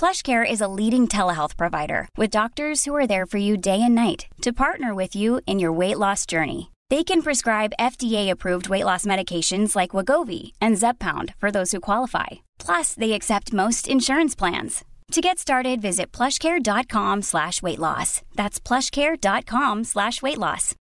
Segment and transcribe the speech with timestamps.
[0.00, 3.94] PlushCare is a leading telehealth provider with doctors who are there for you day and
[3.94, 6.70] night to partner with you in your weight loss journey.
[6.90, 12.26] They can prescribe FDA-approved weight loss medications like Wagovi and Zepbound for those who qualify.
[12.58, 14.84] Plus, they accept most insurance plans.
[15.12, 18.22] To get started, visit plushcare.com slash weight loss.
[18.34, 20.74] That's plushcare.com slash weight loss.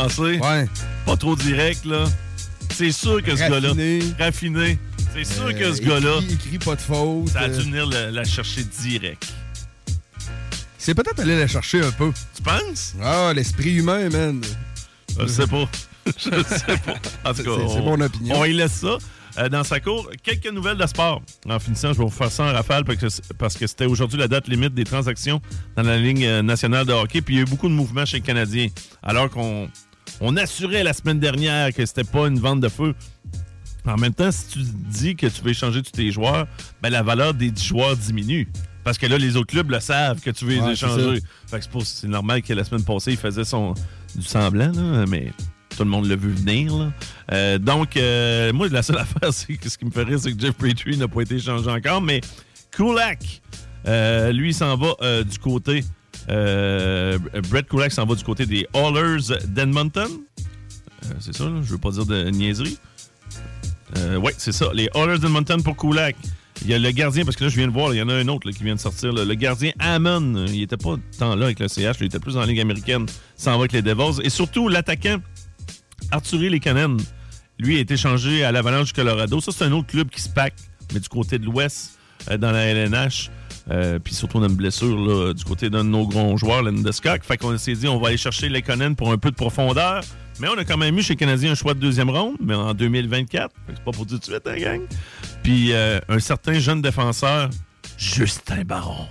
[0.00, 0.66] Pensez, Ouais.
[1.04, 2.06] Pas trop direct, là.
[2.70, 3.74] C'est sûr que ce gars-là.
[4.18, 4.78] Raffiné.
[5.14, 7.28] C'est sûr Euh, que ce gars-là, Écrit, écrit pas de faute.
[7.30, 9.32] ça a euh, dû venir la, la chercher direct.
[10.78, 12.12] C'est peut-être aller la chercher un peu.
[12.34, 12.94] Tu penses?
[13.02, 14.40] Ah, l'esprit humain, man.
[15.18, 15.68] Je sais pas.
[16.16, 16.94] Je sais pas.
[17.28, 18.36] En tout cas, C'est- c'est on- mon opinion.
[18.40, 18.96] On y laisse ça.
[19.38, 21.22] Euh, dans sa cour, quelques nouvelles de sport.
[21.48, 22.84] En finissant, je vais vous faire ça en rafale
[23.38, 25.40] parce que, c'était aujourd'hui la date limite des transactions
[25.76, 27.20] dans la Ligue euh, nationale de hockey.
[27.20, 28.68] Puis il y a eu beaucoup de mouvements chez les Canadiens.
[29.02, 29.68] Alors qu'on
[30.20, 32.94] on assurait la semaine dernière que c'était pas une vente de feu.
[33.86, 36.46] En même temps, si tu dis que tu veux échanger tous tes joueurs,
[36.82, 38.48] ben la valeur des 10 joueurs diminue.
[38.84, 41.20] Parce que là, les autres clubs le savent que tu veux les Ouais, échanger.
[41.46, 43.74] Fait que c'est normal que la semaine passée, il faisait son,
[44.14, 45.32] du semblant, là, mais
[45.76, 46.76] tout le monde l'a vu venir.
[46.76, 46.92] là.
[47.32, 50.40] Euh, donc, euh, moi, la seule affaire, c'est que ce qui me rire, c'est que
[50.40, 52.20] Jeff Petrie n'a pas été échangé encore, mais
[52.70, 53.42] Kulak,
[53.86, 54.94] euh, lui, s'en va
[55.24, 55.84] du côté.
[56.28, 60.10] Brett Kulak s'en va du côté des Oilers d'Edmonton.
[61.18, 62.78] C'est ça, là, je veux pas dire de niaiserie.
[63.96, 64.66] Euh, oui, c'est ça.
[64.72, 66.16] Les Oilers d'Edmonton pour Kulak.
[66.62, 68.08] Il y a le gardien, parce que là, je viens de voir, il y en
[68.10, 69.12] a un autre qui vient de sortir.
[69.12, 72.36] Le gardien Hammond, euh, il était pas tant là avec le CH, il était plus
[72.36, 73.06] la Ligue américaine,
[73.36, 74.20] s'en va avec les Devils.
[74.22, 75.18] Et surtout, l'attaquant
[76.10, 76.98] Arthurie Lekanen,
[77.58, 79.40] lui, a été changé à l'Avalanche du Colorado.
[79.40, 80.54] Ça, c'est un autre club qui se pack,
[80.92, 81.98] mais du côté de l'Ouest,
[82.30, 83.30] euh, dans la LNH.
[84.02, 87.22] Puis surtout, on a une blessure du côté d'un de nos grands joueurs, Landeskog.
[87.22, 90.02] Fait qu'on s'est dit, on va aller chercher Lekanen pour un peu de profondeur.
[90.38, 92.54] Mais on a quand même eu chez les Canadiens un choix de deuxième ronde, mais
[92.54, 93.54] en 2024.
[93.66, 94.80] Fait que c'est pas pour tout de suite, hein, gang?
[95.42, 97.50] Puis euh, un certain jeune défenseur,
[97.98, 99.06] Justin Baron.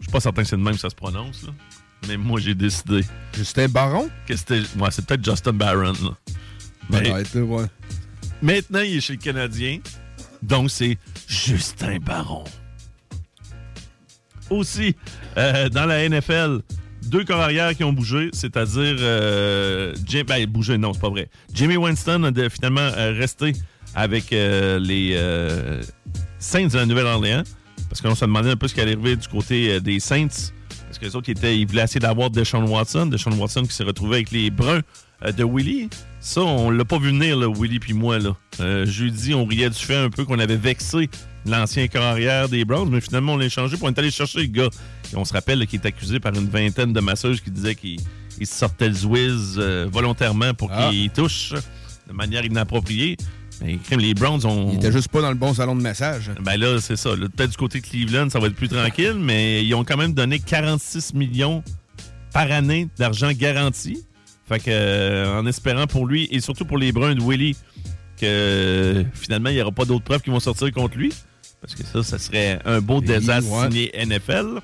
[0.00, 1.52] Je suis pas certain que c'est de même que ça se prononce, là.
[2.08, 3.00] Mais moi, j'ai décidé
[3.36, 4.08] Justin Baron?
[4.26, 4.60] que c'était.
[4.78, 6.16] Ouais, c'est peut-être Justin Barron, là.
[6.90, 7.66] Mais Peut-être, là, ouais.
[8.40, 9.80] maintenant, il est chez le Canadien.
[10.42, 10.96] Donc, c'est
[11.28, 12.44] Justin Baron.
[14.50, 14.96] Aussi,
[15.36, 16.60] euh, dans la NFL,
[17.08, 18.96] deux corps arrière qui ont bougé, c'est-à-dire.
[19.00, 21.28] Euh, Jim- ben, bougé, non, c'est pas vrai.
[21.52, 23.52] Jimmy Winston a finalement euh, resté
[23.94, 25.82] avec euh, les euh,
[26.38, 27.42] Saints de la Nouvelle-Orléans.
[27.88, 30.52] Parce qu'on se demandait un peu ce qui allait arriver du côté des Saints.
[30.86, 33.06] Parce que les autres, ils, étaient, ils voulaient essayer d'avoir Deshaun Watson.
[33.06, 34.82] Deshaun Watson qui s'est retrouvé avec les Bruns
[35.24, 35.88] de Willie.
[36.20, 38.18] Ça, on l'a pas vu venir, là, Willie puis moi.
[38.18, 38.36] Là.
[38.60, 41.08] Euh, jeudi, on riait du fait un peu qu'on avait vexé
[41.46, 44.46] l'ancien carrière des Browns, mais finalement, on l'a échangé pour on est allé chercher le
[44.46, 44.68] gars.
[45.12, 47.98] Et on se rappelle qu'il est accusé par une vingtaine de masseuses qui disaient qu'il
[48.40, 50.90] il sortait le Zwiz euh, volontairement pour Ah.
[50.90, 51.52] qu'il touche
[52.08, 53.16] de manière inappropriée.
[53.60, 54.70] Mais les Browns ont.
[54.70, 56.30] Il était juste pas dans le bon salon de massage.
[56.40, 57.10] Ben là, c'est ça.
[57.16, 60.12] Peut-être du côté de Cleveland, ça va être plus tranquille, mais ils ont quand même
[60.14, 61.64] donné 46 millions
[62.32, 64.04] par année d'argent garanti.
[64.48, 67.56] Fait que, euh, en espérant pour lui et surtout pour les Bruns de Willie
[68.20, 71.12] que euh, finalement, il n'y aura pas d'autres preuves qui vont sortir contre lui.
[71.60, 73.64] Parce que ça, ça serait un beau désastre ouais.
[73.64, 74.60] signé NFL.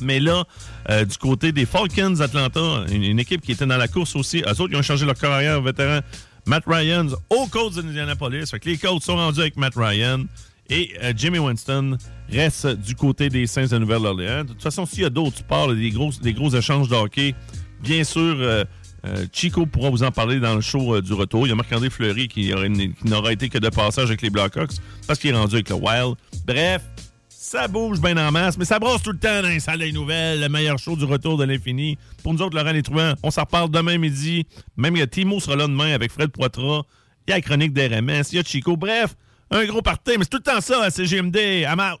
[0.00, 0.44] Mais là,
[0.90, 4.42] euh, du côté des Falcons Atlanta, une, une équipe qui était dans la course aussi,
[4.42, 6.00] eux autres, ils ont changé leur carrière vétéran
[6.46, 8.50] Matt Ryan aux Colts d'Indianapolis.
[8.50, 10.24] Fait que les Colts sont rendus avec Matt Ryan.
[10.70, 11.96] Et euh, Jimmy Winston
[12.30, 14.44] reste du côté des Saints de Nouvelle-Orléans.
[14.44, 17.34] De toute façon, s'il y a d'autres sports, des gros, des gros échanges de hockey,
[17.82, 18.64] bien sûr, euh,
[19.06, 21.46] euh, Chico pourra vous en parler dans le show euh, du retour.
[21.46, 22.52] Il y a Marc-André Fleury qui,
[23.04, 24.72] n'aura été que de passage avec les Blackhawks
[25.06, 26.16] parce qu'il est rendu avec le Wild.
[26.44, 26.82] Bref,
[27.28, 30.40] ça bouge bien en masse, mais ça brosse tout le temps dans les salles nouvelles.
[30.40, 31.96] Le meilleur show du retour de l'infini.
[32.22, 34.46] Pour nous autres, Laurent Les Trouvants, on s'en reparle demain midi.
[34.76, 36.82] Même il y a Timo sera là demain avec Fred Poitras.
[37.26, 38.76] Il y a la chronique d'RMS, il y a Chico.
[38.76, 39.14] Bref,
[39.50, 41.36] un gros party, mais c'est tout le temps ça à CGMD.
[41.62, 42.00] I'm out.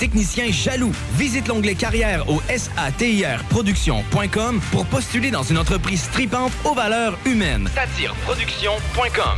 [0.01, 0.91] techniciens jaloux.
[1.13, 7.69] Visite l'onglet carrière au satirproduction.com pour postuler dans une entreprise tripante aux valeurs humaines.
[7.75, 9.37] Satireproduction.com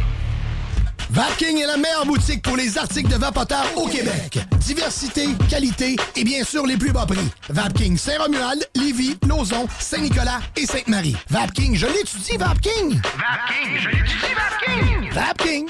[1.10, 4.40] Vapking est la meilleure boutique pour les articles de vapoteurs au Québec.
[4.60, 7.30] Diversité, qualité et bien sûr les plus bas prix.
[7.50, 11.18] Vapking Saint-Romuald, Lévis, Lauson, Saint-Nicolas et Sainte-Marie.
[11.30, 13.02] Vapking, je l'étudie, Vapking!
[13.18, 15.12] Vapking, je l'étudie, Vapking!
[15.12, 15.70] Vapking!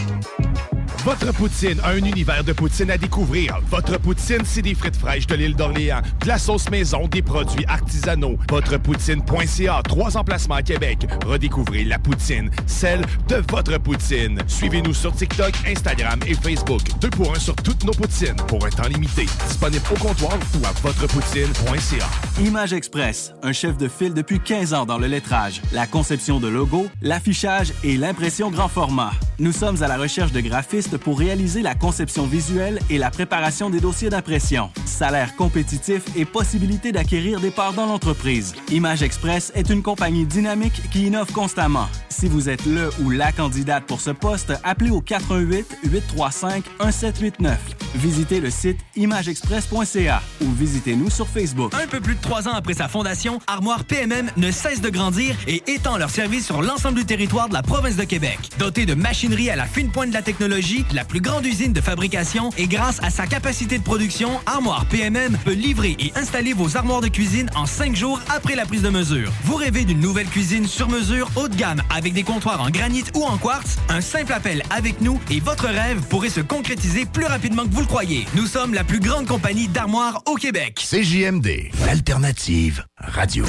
[1.03, 3.57] Votre poutine, un univers de poutine à découvrir.
[3.71, 7.65] Votre poutine, c'est des frites fraîches de l'île d'Orléans, de la sauce maison, des produits
[7.67, 8.37] artisanaux.
[8.47, 11.07] Votrepoutine.ca, trois emplacements à Québec.
[11.25, 14.39] Redécouvrez la poutine, celle de votre poutine.
[14.45, 16.81] Suivez-nous sur TikTok, Instagram et Facebook.
[16.99, 19.25] Deux pour un sur toutes nos poutines, pour un temps limité.
[19.47, 22.45] Disponible au comptoir ou à votrepoutine.ca.
[22.45, 26.47] Image Express, un chef de file depuis 15 ans dans le lettrage, la conception de
[26.47, 29.13] logos, l'affichage et l'impression grand format.
[29.39, 33.69] Nous sommes à la recherche de graphistes pour réaliser la conception visuelle et la préparation
[33.69, 34.69] des dossiers d'impression.
[34.85, 38.53] Salaire compétitif et possibilité d'acquérir des parts dans l'entreprise.
[38.71, 41.87] Image Express est une compagnie dynamique qui innove constamment.
[42.09, 47.59] Si vous êtes le ou la candidate pour ce poste, appelez au 88 835 1789.
[47.95, 51.73] Visitez le site imageexpress.ca ou visitez-nous sur Facebook.
[51.73, 55.35] Un peu plus de trois ans après sa fondation, Armoire PMM ne cesse de grandir
[55.47, 58.39] et étend leur service sur l'ensemble du territoire de la province de Québec.
[58.59, 61.81] Dotée de machinerie à la fine pointe de la technologie, la plus grande usine de
[61.81, 66.77] fabrication et grâce à sa capacité de production, Armoire PMM peut livrer et installer vos
[66.77, 69.31] armoires de cuisine en cinq jours après la prise de mesure.
[69.43, 73.03] Vous rêvez d'une nouvelle cuisine sur mesure haut de gamme avec des comptoirs en granit
[73.15, 73.77] ou en quartz?
[73.89, 77.81] Un simple appel avec nous et votre rêve pourrait se concrétiser plus rapidement que vous
[77.81, 78.25] le croyez.
[78.35, 80.79] Nous sommes la plus grande compagnie d'armoires au Québec.
[80.89, 83.45] CJMD, l'alternative radio.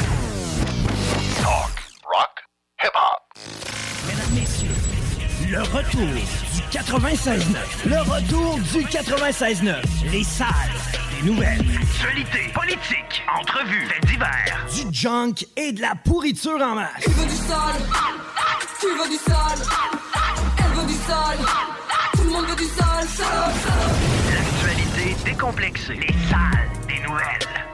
[1.40, 1.73] Talk,
[2.05, 2.44] rock,
[2.82, 3.23] hip-hop.
[5.52, 7.44] Le retour du 96.9.
[7.85, 9.82] Le retour du 96.9.
[10.11, 10.49] Les salles
[11.14, 11.61] des nouvelles.
[11.78, 14.66] Actualité, politique, entrevues, faits divers.
[14.75, 17.04] Du junk et de la pourriture en masse.
[17.04, 17.82] Tu veux du sale
[18.80, 19.68] Tu veux du sale
[20.56, 21.47] Elle veut du sale
[22.14, 24.32] Tout le monde veut du sale, sale, sale.
[24.32, 25.97] L'actualité décomplexée.
[25.97, 27.72] Les salles des nouvelles.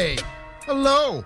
[0.00, 0.14] Hey!
[0.68, 1.24] Hello!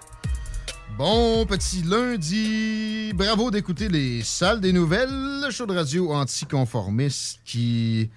[0.96, 3.12] Bon petit lundi.
[3.14, 5.10] Bravo d'écouter les salles des nouvelles,
[5.44, 8.08] le show de radio anticonformiste qui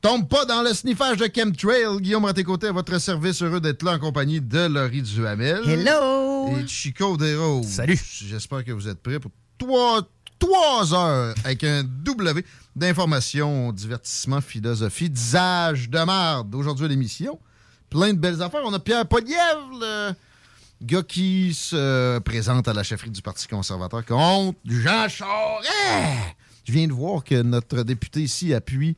[0.00, 2.00] tombe pas dans le sniffage de chemtrail.
[2.00, 5.62] Guillaume Raté-Côté à votre service, heureux d'être là en compagnie de Laurie Duhamel.
[5.68, 6.48] Hello!
[6.48, 7.68] Et Chico Desroses.
[7.68, 8.00] Salut!
[8.26, 10.02] J'espère que vous êtes prêts pour trois
[10.40, 12.44] trois heures avec un W
[12.74, 16.52] d'information, divertissement, philosophie, disage de marde.
[16.56, 17.38] Aujourd'hui à l'émission,
[17.92, 18.62] plein de belles affaires.
[18.64, 20.12] On a Pierre Polièvre, le
[20.82, 25.70] gars qui se présente à la chefferie du Parti conservateur contre Jean Charest.
[26.64, 28.96] Je viens de voir que notre député ici appuie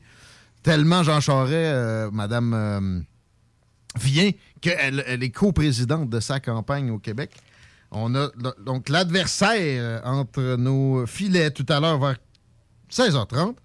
[0.63, 2.99] tellement Jean Charest, euh, Madame euh,
[3.99, 7.31] vient, qu'elle elle est coprésidente de sa campagne au Québec.
[7.91, 8.29] On a
[8.65, 12.15] donc l'adversaire euh, entre nos filets tout à l'heure vers
[12.89, 13.55] 16h30.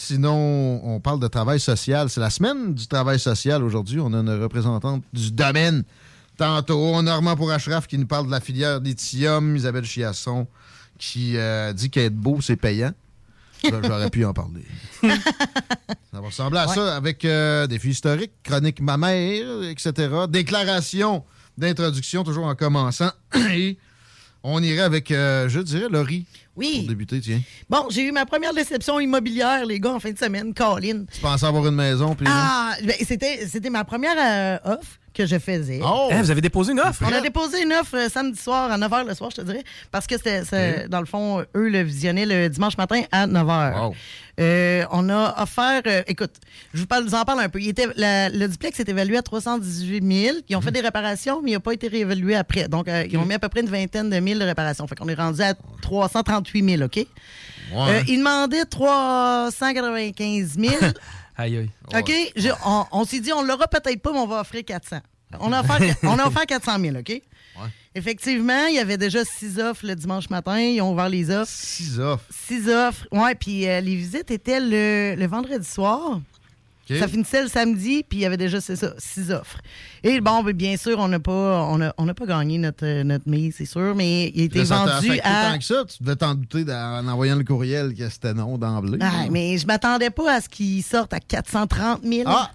[0.00, 2.08] Sinon, on parle de travail social.
[2.08, 3.98] C'est la semaine du travail social aujourd'hui.
[3.98, 5.82] On a une représentante du domaine.
[6.36, 9.56] Tantôt, Normand pour Ashraf qui nous parle de la filière lithium.
[9.56, 10.46] Isabelle Chiasson
[10.98, 12.92] qui euh, dit qu'être beau, c'est payant.
[13.64, 14.64] Là, J'aurais pu en parler.
[15.02, 15.08] Ça
[16.12, 19.92] va ressembler à ça avec euh, des filles historiques, chronique mammaire, etc.
[20.28, 21.24] Déclaration
[21.58, 23.10] d'introduction, toujours en commençant.
[23.52, 23.78] Et
[24.42, 26.26] on irait avec, euh, je dirais, Laurie.
[26.56, 26.80] Oui.
[26.80, 27.40] Pour débuter, tiens.
[27.68, 30.52] Bon, j'ai eu ma première déception immobilière, les gars, en fin de semaine.
[30.54, 31.04] Colin.
[31.12, 32.26] Tu pensais avoir une maison, puis...
[32.28, 35.80] Ah, ben, c'était, ma première euh, offre que je faisais.
[35.84, 36.08] Oh!
[36.10, 37.02] Hein, vous avez déposé une offre?
[37.04, 39.64] On a déposé une offre euh, samedi soir à 9h le soir, je te dirais,
[39.90, 43.74] parce que c'était, c'est- dans le fond, eux le visionnaient le dimanche matin à 9h.
[44.40, 46.30] Euh, on a offert, euh, écoute,
[46.72, 47.60] je vous, parle, je vous en parle un peu.
[47.60, 50.36] Il était, la- le duplex est évalué à 318 000.
[50.48, 52.68] Ils ont fait des réparations, mais il n'a pas été réévalué après.
[52.68, 54.86] Donc, euh, ils ont mis à peu près une vingtaine de mille de réparations.
[54.86, 57.04] Fait qu'on est rendu à 338 000, OK?
[57.90, 60.74] Euh, ils demandaient 395 000.
[61.38, 61.70] Aïe, aïe.
[61.96, 62.12] OK?
[62.66, 64.98] On on s'est dit, on l'aura peut-être pas, mais on va offrir 400.
[65.40, 67.22] On a offert, on a offert 400 000, OK?
[67.94, 70.58] Effectivement, il y avait déjà six offres le dimanche matin.
[70.60, 71.50] Ils ont ouvert les offres.
[71.52, 72.24] Six offres.
[72.30, 73.06] Six offres.
[73.10, 76.20] Ouais, puis euh, les visites étaient le, le vendredi soir.
[76.88, 79.58] Ça finissait le samedi, puis il y avait déjà c'est ça, six offres.
[80.02, 83.04] Et bon, ben, bien sûr, on n'a pas, on a, on pas gagné notre, euh,
[83.04, 85.50] notre mise, c'est sûr, mais il a été vendu à.
[85.52, 88.98] tant que ça, tu devais t'en douter en envoyant le courriel que c'était non d'emblée.
[89.00, 92.22] Ah, mais je m'attendais pas à ce qu'il sorte à 430 000.
[92.26, 92.50] Ah!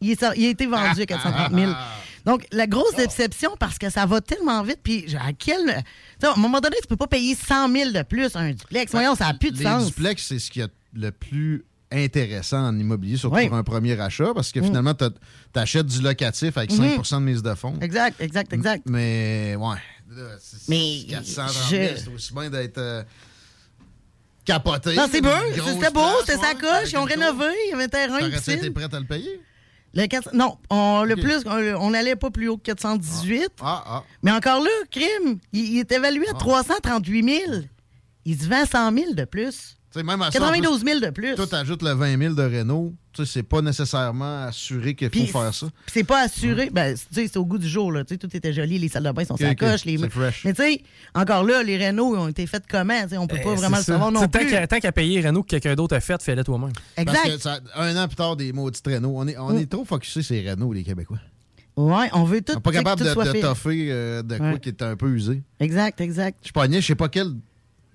[0.00, 1.72] Il, est il a été vendu à 430 000.
[2.24, 5.82] Donc, la grosse déception, parce que ça va tellement vite, puis à quel...
[6.22, 8.92] À un moment donné, tu peux pas payer 100 000 de plus un duplex.
[8.92, 9.86] Voyons, ça n'a plus de les sens.
[9.86, 13.48] duplex, c'est ce qui est le plus intéressant en immobilier, surtout Oui.
[13.48, 14.64] pour un premier achat, parce que Mm.
[14.64, 15.06] finalement, tu
[15.54, 17.02] achètes du locatif avec Mhm.
[17.04, 17.78] 5 de mise de fonds.
[17.80, 18.82] Exact, exact, exact.
[18.86, 19.76] Mais, ouais.
[20.10, 20.24] Là,
[20.68, 23.02] Mais 430 je- 000, c'est aussi bien d'être euh,
[24.44, 24.94] capoté.
[24.94, 27.88] Non, c'est beau, c'était beau, c'était sa coche, ils ont rénové, il y avait un
[27.88, 29.40] terrain, T'aurais-tu prête à le payer?
[29.94, 33.48] Le 400 non, on, le plus, on, on allait pas plus haut que 418.
[33.62, 34.04] Ah, ah.
[34.22, 37.62] Mais encore là, crime, il, il est évalué à 338 000.
[38.26, 39.77] Il se vend 100 000 de plus.
[39.98, 41.34] Tu sais, même à ça, en 92 plus, 000 de plus.
[41.34, 42.94] Toi, t'ajoutes le 20 000 de Renault.
[43.12, 45.66] Tu sais, c'est pas nécessairement assuré qu'il faut faire ça.
[45.66, 46.70] Puis c'est pas assuré.
[46.70, 47.90] Ben, tu sais, c'est au goût du jour.
[47.90, 48.04] Là.
[48.04, 49.58] Tu sais, tout était joli, les salles de bain sont Ok, sa ok.
[49.58, 49.84] coche.
[49.84, 49.98] Les...
[50.08, 50.44] Fresh.
[50.44, 50.82] Mais tu sais,
[51.14, 53.02] encore là, les Renault ont été faits comment?
[53.02, 53.92] Tu sais, on peut pas Eh, vraiment le ça.
[53.94, 54.48] savoir non tant plus.
[54.50, 56.72] qu'à- Tant qu'à payer Renault que quelqu'un d'autre a fait, fais-le toi-même.
[57.04, 59.14] Parce que ça- un an plus tard, des maudits Renault.
[59.16, 59.58] On est, on Mm.
[59.58, 61.18] est trop focusé sur les Renault, les Québécois.
[61.76, 62.52] Ouais, on veut tout.
[62.52, 65.42] On n'est pas capable de, de toffer euh, de quoi qui est un peu usé.
[65.60, 66.38] Exact, exact.
[66.44, 67.28] Je pognais, je sais pas quel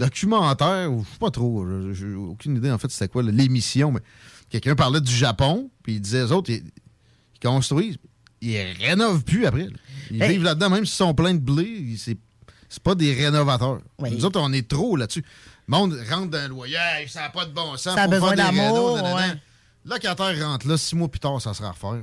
[0.04, 4.02] documentaire, ou je sais pas trop, j'ai aucune idée en fait c'était quoi l'émission, mais
[4.50, 6.64] quelqu'un parlait du Japon, puis il disait, les autres, ils,
[7.36, 7.98] ils construisent,
[8.42, 9.64] ils rénovent plus après.
[9.66, 9.78] là.
[10.12, 10.32] Ils Hey.
[10.34, 12.18] vivent là-dedans, même s'ils sont pleins de blé, c'est
[12.84, 13.80] pas des rénovateurs.
[14.00, 14.12] Oui.
[14.12, 15.24] Nous autres, on est trop là-dessus.
[15.68, 17.96] Le monde rentre dans un loyer, ça n'a pas de bon sens.
[17.96, 19.00] Ça a besoin d'amour.
[19.86, 22.02] Locataire rentre là, six mois plus tard, ça sera à refaire.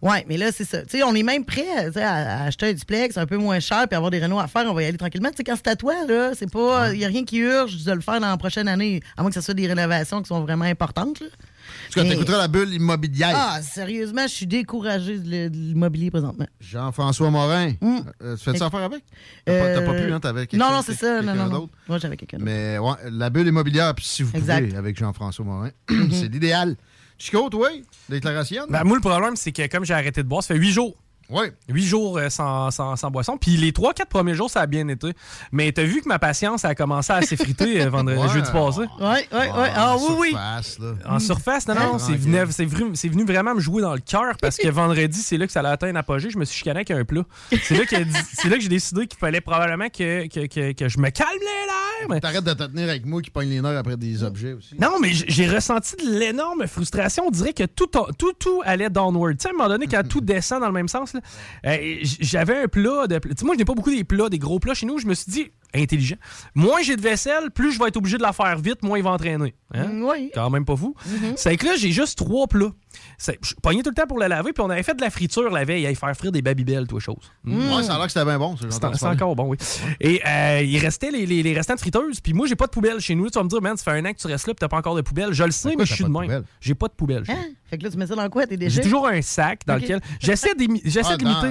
[0.00, 0.82] Ouais, mais là, c'est ça.
[0.82, 1.64] Tu sais, on est même prêt
[1.96, 4.64] à, à acheter un duplex un peu moins cher puis avoir des Renault à faire.
[4.68, 5.30] On va y aller tranquillement.
[5.30, 6.92] Tu sais, quand c'est à toi, là, c'est pas.
[6.92, 9.30] Il n'y a rien qui urge de le faire dans la prochaine année, à moins
[9.30, 11.20] que ce soit des rénovations qui sont vraiment importantes.
[11.20, 11.26] Là.
[11.26, 13.32] En tout cas, t'écouteras la bulle immobilière.
[13.36, 16.46] Ah, sérieusement, je suis découragé de l'immobilier présentement.
[16.60, 17.72] Jean-François Morin.
[18.20, 19.04] Euh, tu fais ça affaire avec?
[19.44, 20.18] T'as pas, t'as pas pu, hein?
[20.20, 21.22] T'avais quelqu'un Euh, Non, non, c'est ça.
[21.22, 21.50] Non, non, non.
[21.60, 21.72] d'autre?
[21.88, 22.50] Moi, j'avais quelqu'un d'autre.
[22.50, 24.64] Mais ouais, la bulle immobilière, puis si vous Exact.
[24.66, 26.76] pouvez, avec Jean-François Morin, c'est l'idéal.
[27.22, 27.68] Chico, toi,
[28.08, 28.66] déclaration?
[28.68, 30.96] Ben, moi, le problème, c'est que comme j'ai arrêté de boire, ça fait huit jours.
[31.32, 31.46] Oui.
[31.68, 33.36] Huit jours euh, sans, sans- sans boisson.
[33.38, 35.12] Puis les trois, quatre premiers jours, ça a bien été.
[35.50, 38.28] Mais t'as vu que ma patience a commencé à s'effriter euh, vendredi, Ouais.
[38.28, 38.80] jeudi passé?
[38.80, 39.70] Ouais, ouais, ouais.
[39.74, 40.28] Ah, oui, oui.
[40.30, 40.92] Surface, là.
[41.08, 44.00] En surface, non, non, c'est venu, c'est venu, c'est venu vraiment me jouer dans le
[44.00, 46.30] cœur parce que vendredi, c'est là que ça a atteint un apogée.
[46.30, 47.22] Je me suis chicané avec un plat.
[47.62, 47.96] C'est là que,
[48.34, 51.30] c'est là que j'ai décidé qu'il fallait probablement que, que, que, que je me calme
[51.40, 52.20] les nerfs.
[52.20, 54.74] T'arrêtes de te tenir avec moi qui pogne les nerfs après des objets aussi.
[54.78, 57.24] Non, mais j'ai ressenti de l'énorme frustration.
[57.28, 59.36] On dirait que tout, a- tout, tout allait downward.
[59.38, 61.20] Tu sais, à un moment donné, quand tout descend dans le même sens, là,
[61.66, 63.18] euh, j'avais un plat de.
[63.18, 64.98] Tu sais, moi, je n'ai pas beaucoup des plats, des gros plats chez nous.
[64.98, 66.16] Je me suis dit, intelligent,
[66.54, 69.04] moins j'ai de vaisselle, plus je vais être obligé de la faire vite, moins il
[69.04, 69.54] va entraîner.
[69.74, 69.88] Hein?
[69.88, 70.30] Mm, oui.
[70.34, 70.94] Quand même pas fou.
[71.36, 72.72] C'est que là, j'ai juste trois plats.
[73.18, 75.50] Je pognais tout le temps pour le laver, puis on avait fait de la friture
[75.50, 77.16] la veille, à y faire frire des babybel, tout chose.
[77.44, 78.56] Ouais, ça a l'air que c'était bien bon.
[78.56, 79.56] ça, j'ai C'est encore bon, oui.
[80.00, 82.20] Et euh, il restait les, les- les restants de friteuse.
[82.20, 83.28] Puis moi, j'ai pas de poubelle chez nous.
[83.30, 84.68] Tu vas me dire, man, ça fait un an que tu restes là, puis t'as
[84.68, 85.32] pas encore de poubelle.
[85.32, 86.44] Je le sais, mais je suis de même.
[86.60, 87.24] J'ai pas de poubelle.
[87.28, 87.36] Hein?
[87.66, 88.76] Fait que là, tu mets ça dans quoi, tes déchets?
[88.76, 89.82] J'ai toujours un sac dans Ok.
[89.82, 90.00] lequel.
[90.20, 90.90] J'essaie Ah, d'imiter.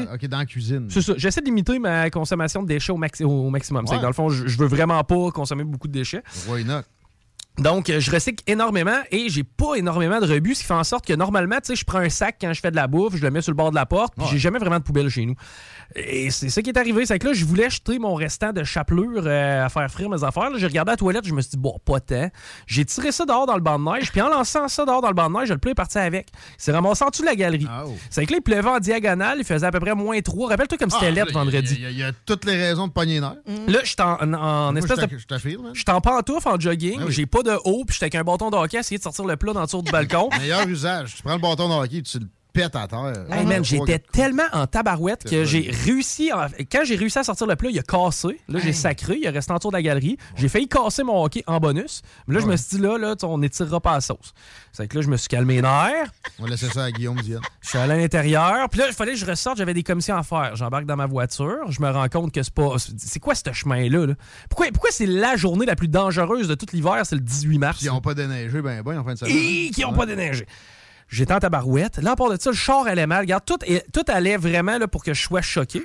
[0.05, 0.87] dans- OK, dans la cuisine.
[0.89, 1.13] C'est ça.
[1.17, 3.85] J'essaie d'imiter ma consommation de déchets au, maxi- au maximum.
[3.87, 3.97] C'est Ouais.
[3.97, 6.21] que dans le fond, je, je veux vraiment pas consommer beaucoup de déchets.
[6.47, 6.81] Why not?
[7.57, 10.83] Donc, euh, je recycle énormément et j'ai pas énormément de rebut, ce qui fait en
[10.85, 13.15] sorte que normalement, tu sais, je prends un sac quand je fais de la bouffe,
[13.17, 14.31] je le mets sur le bord de la porte, puis Ouais.
[14.31, 15.35] j'ai jamais vraiment de poubelle chez nous.
[15.95, 18.63] Et c'est ça qui est arrivé, c'est que là, je voulais jeter mon restant de
[18.63, 20.49] chapelure euh, à faire frire mes affaires.
[20.49, 22.29] Là, J'ai regardé à la toilette, je me suis dit, bon, pas tant.
[22.67, 25.09] J'ai tiré ça dehors dans le banc de neige, puis en lançant ça dehors dans
[25.09, 26.29] le banc de neige, le plat est parti avec.
[26.57, 27.67] C'est ramassé en dessous de la galerie.
[28.09, 30.49] C'est que là, il pleuvait en diagonale, il faisait à peu près moins 3.
[30.49, 31.75] Rappelle-toi comme c'était Ah, lettre vendredi.
[31.77, 33.35] Il y, a- il y a toutes les raisons de pogner nerf.
[33.67, 35.07] Là, je suis en, en- espèce de.
[35.11, 37.11] je suis en pantoufle, en jogging, Ah oui.
[37.11, 39.25] j'ai pas de haut, puis j'étais avec un bâton de hockey à essayer de sortir
[39.25, 40.29] le plat dans le tour du balcon.
[40.39, 41.15] Meilleur usage.
[41.15, 43.13] Tu prends le bâton de hockey, tu le pètes à terre.
[43.31, 46.31] Hey man, j'étais tellement en tabarouette que j'ai réussi.
[46.31, 48.39] à- Quand j'ai réussi à sortir le plat, il a cassé.
[48.47, 49.17] Là, j'ai sacré.
[49.17, 50.17] Il est resté en tour de la galerie.
[50.35, 52.01] J'ai failli casser mon hockey en bonus.
[52.27, 54.33] Mais là, je me suis dit, là, là, on n'étirera pas la sauce.
[54.71, 56.11] C'est que là, je me suis calmé les nerfs.
[56.39, 57.41] On va laisser ça à Guillaume Diane.
[57.61, 58.69] Je suis allé à l'intérieur.
[58.69, 59.57] Puis là, il fallait que je ressorte.
[59.57, 60.55] J'avais des commissions à faire.
[60.55, 61.57] J'embarque dans ma voiture.
[61.69, 62.75] Je me rends compte que c'est pas.
[62.97, 64.05] C'est quoi ce chemin-là?
[64.07, 64.13] là?
[64.49, 67.01] Pourquoi, pourquoi c'est la journée la plus dangereuse de tout l'hiver?
[67.05, 67.81] C'est le 18 mars?
[67.81, 69.35] Ils n'ont pas déneigé, ben, ben, en fin de semaine.
[69.35, 70.45] Et qui n'ont pas déneigé.
[71.11, 71.97] J'étais en tabarouette.
[71.97, 73.21] Là, à part de ça, le char allait mal.
[73.21, 73.57] Regarde, tout,
[73.93, 75.83] tout allait vraiment là, pour que je sois choqué.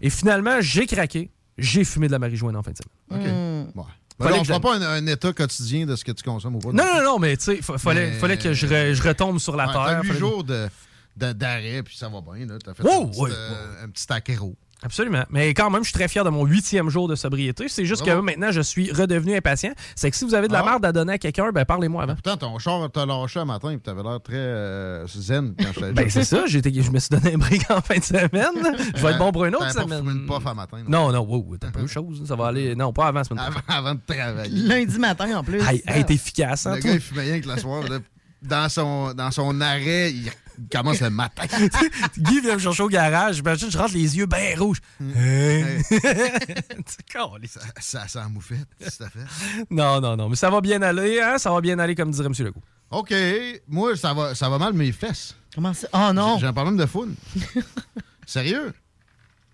[0.00, 1.30] Et finalement, j'ai craqué.
[1.58, 2.76] J'ai fumé de la marijuana en fin de
[3.10, 3.68] semaine.
[3.74, 3.76] OK.
[3.76, 3.84] Ouais.
[4.20, 6.58] Ben on que fera pas un, un état quotidien de ce que tu consommes ou
[6.60, 6.72] pas.
[6.72, 9.38] Non, non, non, mais tu sais, fa- fallait, Mais- fallait que je, re- je retombe
[9.38, 9.84] sur la Ouais, terre.
[9.84, 10.68] T'as huit Fallait- jours de-
[11.16, 12.46] de- d'arrêt, puis ça va bien.
[12.46, 12.54] là.
[12.64, 14.56] T'as fait Oh, un, petit, oui, euh, un petit accro.
[14.82, 15.24] Absolument.
[15.30, 17.66] Mais quand même, je suis très fier de mon huitième jour de sobriété.
[17.68, 19.72] C'est juste que maintenant, je suis redevenu impatient.
[19.96, 20.64] C'est que si vous avez de la Ah.
[20.64, 22.14] merde à donner à quelqu'un, ben parlez-moi avant.
[22.14, 25.80] Pourtant, ton char t'a lâché un matin, puis t'avais l'air très euh, zen quand je
[25.80, 26.10] t'avais Ben dit.
[26.12, 28.30] c'est ça, je me suis donné un break en fin de semaine.
[28.94, 29.98] Je vais être bon pour une autre pas semaine.
[29.98, 31.10] fumé une puff à matin, non?
[31.10, 32.22] Non, non, wow, t'as pas eu chose.
[32.26, 32.76] Ça va aller.
[32.76, 34.62] Non, pas avant la semaine Avant, avant de travailler.
[34.62, 35.60] Lundi matin, en plus.
[35.68, 36.90] Hey, t'es efficace, hein, Le toi?
[36.90, 37.82] gars, il fumait rien que le soir.
[37.88, 37.98] là.
[38.42, 40.30] Dans son, dans son arrêt, il
[40.70, 41.44] commence le matin.
[42.18, 43.36] Guy vient me chercher au garage.
[43.36, 44.80] J'imagine, je rentre les yeux bien rouges.
[45.00, 45.78] Hein?
[45.90, 47.58] Tu câlisse.
[47.78, 49.20] ça, ça sent moufette, c'est à fait.
[49.70, 50.28] non, non, non.
[50.28, 51.38] Mais ça va bien aller, hein?
[51.38, 52.32] Ça va bien aller, comme dirait M.
[52.38, 52.62] Legault.
[52.90, 53.12] OK.
[53.68, 55.36] Moi, ça va, ça va mal mes fesses.
[55.54, 55.88] Comment ça?
[55.92, 56.38] Oh non!
[56.38, 57.14] J'ai un problème de foule.
[58.26, 58.72] Sérieux?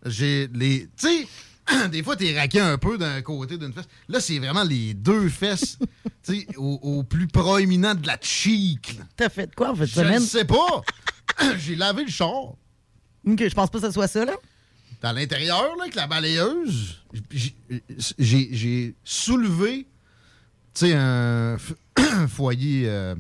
[0.04, 0.88] J'ai les.
[0.96, 1.28] Tu sais,
[1.90, 3.88] des fois, t'es raqué un peu d'un côté d'une fesse.
[4.08, 5.78] Là, c'est vraiment les deux fesses,
[6.22, 9.00] tu sais, au, au plus proéminent de la cheek.
[9.16, 10.20] T'as fait quoi en fait Je ne semaine?
[10.20, 10.82] sais pas.
[11.58, 12.54] J'ai lavé le char.
[13.26, 14.34] Ok, je pense pas que ce soit ça, là.
[15.00, 16.98] Dans l'intérieur, là, avec la balayeuse,
[18.18, 19.86] j'ai- soulevé,
[20.74, 21.56] tu sais, un
[22.28, 23.14] foyer euh,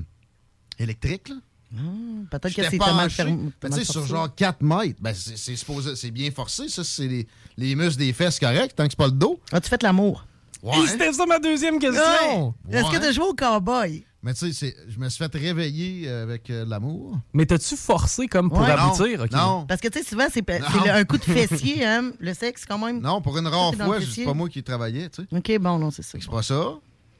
[0.78, 1.36] électrique, là.
[1.72, 3.50] Hmm, Peut-être que c'est tellement fermé.
[3.60, 5.00] ben, tu sais, sur genre 4 mètres.
[5.02, 8.74] Ben, c'est c'est supposé, c'est bien forcé, ça, c'est les, les muscles des fesses corrects,
[8.74, 9.40] tant que c'est pas le dos.
[9.52, 10.26] As-tu fait l'amour?
[10.62, 10.74] Ouais.
[10.86, 12.54] C'était ça ma deuxième question.
[12.68, 12.78] Ouais.
[12.78, 14.04] Est-ce que t'as joué au cowboy?
[14.22, 17.18] Mais tu sais, je me suis fait réveiller euh, avec euh, l'amour.
[17.34, 18.70] Mais t'as-tu forcé comme pour Ouais.
[18.70, 19.18] aboutir?
[19.18, 19.32] Non, ok?
[19.32, 19.66] non.
[19.66, 23.02] Parce que, tu sais, souvent, c'est un coup de fessier, hein, le sexe, quand même.
[23.02, 25.28] Non, pour une rare fois, c'est pas moi qui travaillais, tu sais.
[25.36, 26.16] OK, bon, non, c'est ça.
[26.18, 26.54] C'est pas ça.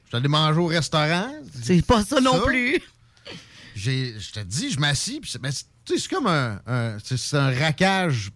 [0.05, 1.29] Je suis allé manger au restaurant.
[1.63, 2.41] C'est pas ça non Ça.
[2.41, 2.81] plus.
[3.75, 6.61] J'ai, je te dis, je m'assis, puis c'est, ben, c'est- tu sais, c'est comme un,
[6.67, 6.97] un-
[7.35, 8.31] un raquage.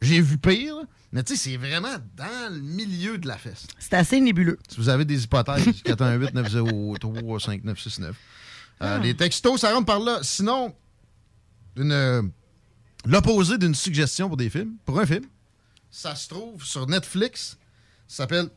[0.00, 0.82] J'ai vu pire, là.
[1.12, 3.66] Mais tu sais, c'est vraiment dans le milieu de la fesse.
[3.78, 4.58] C'est assez nébuleux.
[4.68, 8.12] Si vous avez des hypothèses, 418-903-5969.
[8.82, 10.18] Euh, Les textos, ça rentre par là.
[10.22, 10.74] Sinon,
[11.78, 12.22] euh,
[13.06, 15.24] l'opposé d'une suggestion pour des films, pour un film,
[15.90, 17.56] ça se trouve sur Netflix.
[18.06, 18.48] Ça s'appelle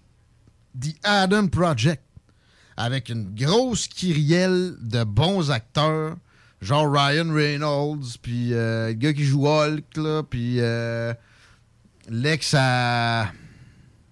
[0.80, 2.04] The Adam Project.
[2.78, 6.16] Avec une grosse kyrielle de bons acteurs,
[6.62, 11.14] genre Ryan Reynolds, puis euh, le gars qui joue Hulk, là, puis euh,
[12.10, 13.32] l'ex à.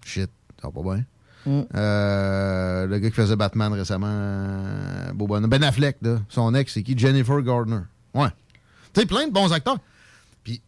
[0.06, 0.30] Shit,
[0.62, 1.06] ça va pas bien.
[1.47, 5.49] Euh, le gars qui faisait Batman récemment, euh, beau bonhomme.
[5.49, 6.19] Ben Affleck, là.
[6.30, 6.97] son ex, c'est qui?
[6.97, 7.82] Jennifer Gardner.
[8.13, 8.30] Ouais.
[8.93, 9.78] Tu sais, plein de bons acteurs.
[10.43, 10.62] Puis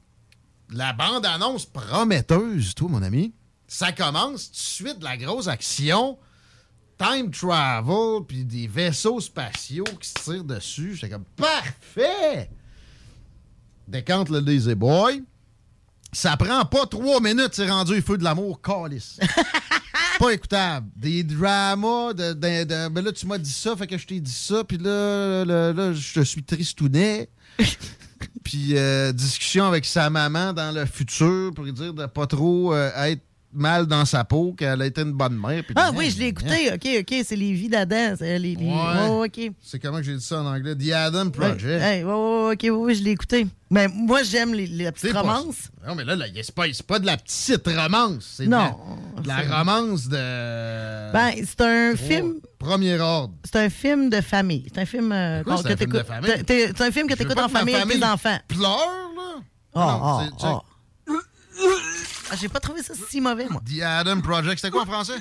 [0.72, 3.34] la bande-annonce prometteuse, toi, mon ami,
[3.68, 6.18] ça commence tout de suite de la grosse action,
[6.98, 10.96] time travel, puis des vaisseaux spatiaux qui se tirent dessus.
[10.96, 12.50] J'étais comme, parfait!
[13.88, 15.24] Décante le Lazy Boy.
[16.12, 19.18] Ça prend pas trois minutes, c'est rendu le feu de l'amour, calice.
[20.20, 20.88] pas écoutable.
[20.96, 24.20] Des dramas, de, de- de- ben là, tu m'as dit ça, fait que je t'ai
[24.20, 27.30] dit ça, puis là, là, là, je suis tristounet.
[28.44, 32.74] puis euh, discussion avec sa maman dans le futur pour lui dire de pas trop
[32.74, 33.22] euh, être
[33.54, 35.64] mal dans sa peau, qu'elle a été une bonne mère.
[35.64, 36.72] puis Ah oui, je l'ai écouté.
[36.74, 38.16] OK, OK, c'est les vies d'Adam.
[38.18, 39.52] C'est les, les- Ouais.
[39.62, 40.76] C'est comment que j'ai dit ça en anglais?
[40.76, 41.66] The Adam Project.
[41.82, 43.48] hey, ouais, ouais, ouais, OK, oui, oui, je l'ai écouté.
[43.70, 45.70] Mais moi, j'aime les, les- la petite pas- romance.
[45.88, 48.34] Non, mais là, là, c'est pas, pas de la petite romance.
[48.38, 48.76] C'est Non.
[49.18, 51.12] la, de la romance de.
[51.14, 52.36] Ben, c'est un film.
[52.60, 53.34] Premier ordre.
[53.44, 54.66] C'est un film de famille.
[54.74, 56.32] C'est un film euh, c'est que un film de t'écoutes- famille?
[56.48, 58.38] C'est un film que Je veux tu écoutes pas en famille avec tes enfants.
[58.48, 59.12] Pleure,
[59.76, 60.22] là?
[60.40, 60.62] Non,
[62.32, 63.62] ah, J'ai pas trouvé ça si mauvais, moi.
[63.66, 65.14] The Adam Project, c'était quoi en français?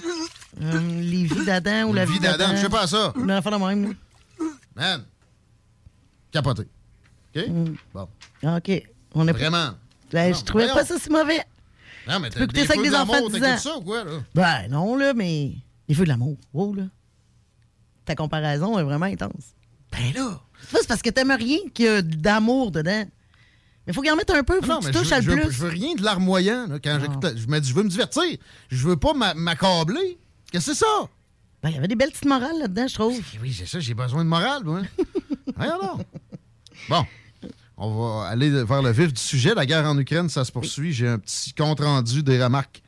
[0.62, 3.12] Euh, les vies d'Adam ou la Les vie d'Adam, je sais pas ça.
[3.16, 3.94] Une affaire de même.
[4.76, 5.04] Man.
[6.30, 6.68] Capoté.
[7.34, 7.44] OK?
[7.92, 8.08] Bon.
[8.44, 8.82] Ah, OK.
[9.14, 9.70] On est Vraiment.
[10.12, 11.44] Ben, je trouvais pas ça si mauvais.
[12.08, 13.58] Non, mais t'as des ça avec des enfants de 10 t'écoutes ans.
[13.58, 14.10] ça ou quoi, là?
[14.34, 15.52] Ben non, là, mais
[15.88, 16.36] les feux de l'amour.
[16.52, 16.84] Wow, là.
[18.04, 19.54] Ta comparaison est vraiment intense.
[19.92, 20.40] Ben là.
[20.72, 23.04] C'est parce que t'aimes rien qu'il y a d'amour dedans.
[23.86, 25.24] Mais faut qu'il en mette un peu, faut Non, que tu touches je, à le
[25.24, 25.42] je plus.
[25.44, 25.48] Ah.
[25.50, 27.24] je veux rien de larmoyant là, quand j'écoute.
[27.24, 28.22] la- Je me dis, je veux me divertir.
[28.70, 30.18] Je veux pas m'a- m'accabler.
[30.52, 31.08] Qu'est-ce que c'est ça?
[31.62, 33.20] Ben, il y avait des belles petites morales là-dedans, je trouve.
[33.42, 34.80] Oui, c'est ça, j'ai besoin de morale, moi.
[36.88, 37.04] Bon.
[37.76, 39.54] On va aller vers le vif du sujet.
[39.54, 40.92] La guerre en Ukraine, ça se poursuit.
[40.92, 42.82] J'ai un petit compte-rendu des remarques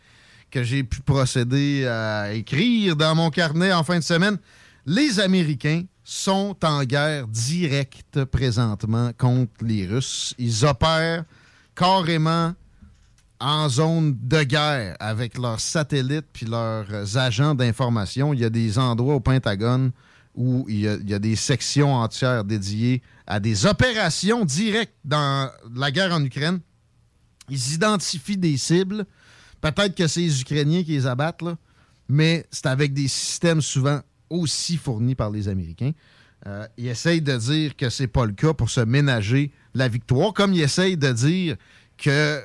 [0.50, 4.36] que j'ai pu procéder à écrire dans mon carnet en fin de semaine.
[4.84, 10.34] Les Américains sont en guerre directe présentement contre les Russes.
[10.38, 11.24] Ils opèrent
[11.74, 12.54] carrément
[13.40, 18.34] en zone de guerre avec leurs satellites puis leurs agents d'information.
[18.34, 19.90] Il y a des endroits au Pentagone
[20.34, 26.12] où il y a, des sections entières dédiées à des opérations directes dans la guerre
[26.12, 26.60] en Ukraine.
[27.48, 29.06] Ils identifient des cibles.
[29.62, 31.42] Peut-être que c'est les Ukrainiens qui les abattent,
[32.08, 34.00] mais c'est avec des systèmes souvent
[34.32, 35.92] aussi fournis par les Américains.
[36.46, 40.32] Euh, ils essayent de dire que c'est pas le cas pour se ménager la victoire,
[40.32, 41.56] comme ils essayent de dire
[41.98, 42.40] que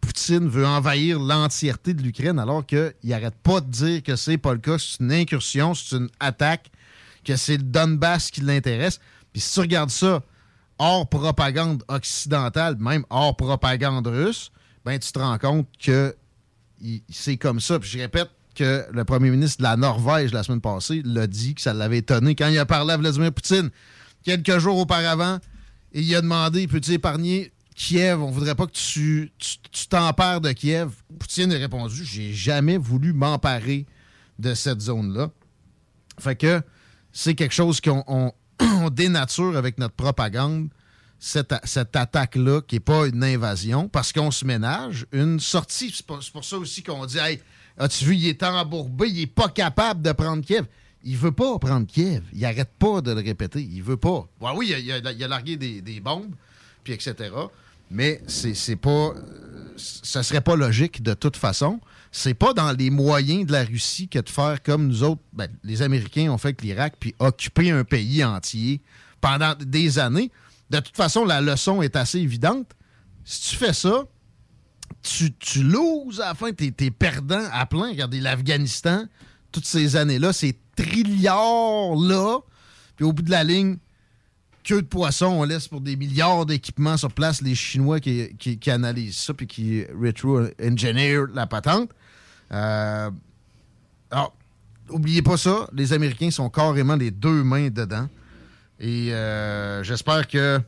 [0.00, 4.52] Poutine veut envahir l'entièreté de l'Ukraine, alors qu'il n'arrête pas de dire que c'est pas
[4.52, 6.70] le cas, c'est une incursion, c'est une attaque,
[7.24, 9.00] que c'est le Donbass qui l'intéresse.
[9.32, 10.22] Puis si tu regardes ça
[10.78, 14.50] hors propagande occidentale, même hors propagande russe,
[14.84, 16.14] ben tu te rends compte que
[16.80, 17.78] il- c'est comme ça.
[17.78, 21.54] Puis je répète que le premier ministre de la Norvège la semaine passée l'a dit
[21.54, 23.70] que ça l'avait étonné quand il a parlé à Vladimir Poutine
[24.24, 25.38] quelques jours auparavant
[25.92, 28.20] et il a demandé peux-tu épargner Kiev?
[28.20, 29.30] On voudrait pas que tu
[29.88, 30.90] t'empares de Kiev.
[31.18, 33.86] Poutine a répondu j'ai jamais voulu m'emparer
[34.38, 35.30] de cette zone-là.
[36.18, 36.60] Fait que
[37.12, 40.68] c'est quelque chose qu'on on- on dénature avec notre propagande,
[41.20, 45.06] cette, cette attaque-là, qui n'est pas une invasion, parce qu'on se ménage.
[45.12, 47.40] Une sortie, c'est pour, pour ça aussi qu'on dit Hey,
[47.78, 50.66] as-tu vu, il est embourbé, il n'est pas capable de prendre Kiev.
[51.04, 52.22] Il veut pas prendre Kiev.
[52.32, 53.62] Il arrête pas de le répéter.
[53.62, 54.26] Il veut pas.
[54.40, 56.34] Oui, il a, largué des, bombes,
[56.82, 57.14] puis etc.
[57.90, 58.90] Mais c'est pas.
[58.90, 61.80] euh, Ce serait pas logique de toute façon.
[62.10, 65.22] C'est pas dans les moyens de la Russie que de faire comme nous autres.
[65.32, 68.80] ben, les Américains ont fait avec l'Irak, puis occuper un pays entier
[69.20, 70.30] pendant des années.
[70.70, 72.66] De toute façon, la leçon est assez évidente.
[73.24, 74.04] Si tu fais ça,
[75.02, 77.88] tu, tu loses à la fin, t'es es perdant à plein.
[77.90, 79.04] Regardez l'Afghanistan,
[79.52, 82.38] toutes ces années-là, ces trilliards-là,
[82.96, 83.76] puis au bout de la ligne,
[84.64, 88.58] queue de poisson, on laisse pour des milliards d'équipements sur place les Chinois qui, qui-
[88.58, 91.90] qui analysent ça puis qui retro-engineer la patente.
[92.52, 93.10] Euh,
[94.10, 94.34] alors,
[94.90, 98.08] oubliez pas ça, les Américains sont carrément les deux mains dedans.
[98.80, 100.60] Et euh, j'espère que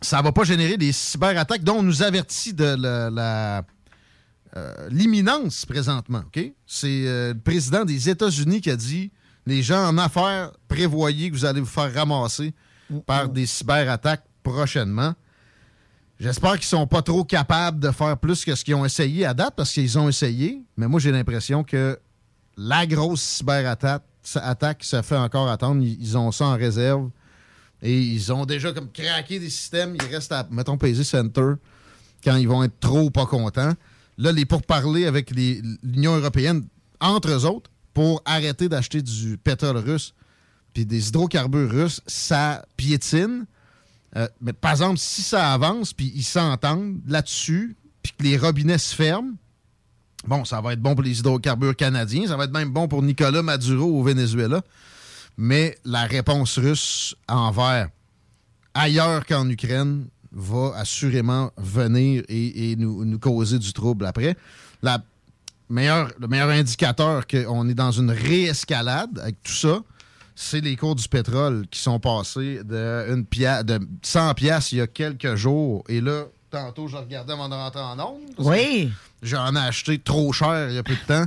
[0.00, 3.62] ça va pas générer des cyberattaques dont on nous avertit de la- la,
[4.56, 6.22] euh, l'imminence présentement.
[6.26, 6.52] ok?
[6.66, 9.10] C'est euh, le président des États-Unis qui a dit
[9.46, 12.54] les gens en affaires, prévoyez que vous allez vous faire ramasser
[13.06, 15.14] par des cyberattaques prochainement.
[16.18, 19.32] J'espère qu'ils sont pas trop capables de faire plus que ce qu'ils ont essayé à
[19.32, 21.98] date, parce qu'ils ont essayé, mais moi j'ai l'impression que
[22.56, 25.82] la grosse cyberattaque ça- attaque se fait encore attendre.
[25.82, 27.08] Ils ont ça en réserve.
[27.82, 29.96] Et ils ont déjà comme craqué des systèmes.
[29.96, 31.52] Il reste à, mettons, peser Center
[32.22, 33.72] quand ils vont être trop pas contents.
[34.18, 36.66] Là, les pourparlers avec l'Union européenne,
[37.00, 40.14] entre eux autres, pour arrêter d'acheter du pétrole russe
[40.72, 43.46] puis des hydrocarbures russes, ça piétine.
[44.16, 48.78] Euh, mais par exemple, si ça avance puis ils s'entendent là-dessus, puis que les robinets
[48.78, 49.32] se ferment,
[50.26, 53.02] bon, ça va être bon pour les hydrocarbures canadiens, ça va être même bon pour
[53.02, 54.62] Nicolas Maduro au Venezuela.
[55.42, 57.88] Mais la réponse russe envers
[58.74, 64.36] ailleurs qu'en Ukraine va assurément venir et, et nous, nous causer du trouble après.
[64.82, 65.02] La
[65.70, 69.80] meilleure, le meilleur indicateur qu'on est dans une réescalade avec tout ça,
[70.36, 74.78] c'est les cours du pétrole qui sont passés de, une pia- de 100 piastres il
[74.78, 75.84] y a quelques jours.
[75.88, 78.18] Et là, tantôt, je regardais avant de rentrer en.
[78.38, 78.92] Oui.
[79.22, 81.24] J'en ai acheté trop cher il y a peu de temps.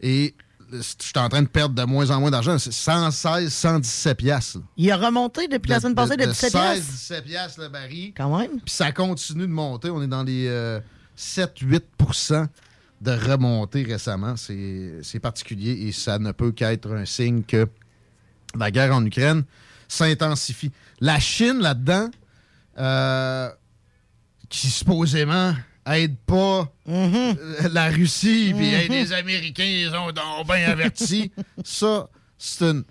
[0.00, 0.34] Et
[0.72, 2.58] je suis en train de perdre de moins en moins d'argent.
[2.58, 4.58] C'est 116, 117 piastres.
[4.76, 6.92] Il a remonté depuis la semaine passée de, 17 16, piastres.
[6.92, 8.12] 17 piastres le baril.
[8.16, 8.60] Quand même.
[8.60, 9.90] Puis ça continue de monter.
[9.90, 10.48] On est dans les
[11.18, 12.46] 7-8%
[13.00, 14.36] de remontée récemment.
[14.36, 17.68] C'est c'est particulier et ça ne peut qu'être un signe que
[18.56, 19.44] la guerre en Ukraine
[19.88, 20.70] s'intensifie.
[21.00, 22.08] La Chine, là-dedans,
[22.78, 23.48] euh,
[24.48, 25.54] qui supposément
[25.96, 27.34] aide pas euh,
[27.72, 30.12] la Russie, puis hey, les Américains, ils ont
[30.44, 31.30] bien averti.
[31.64, 32.84] Ça, c'est une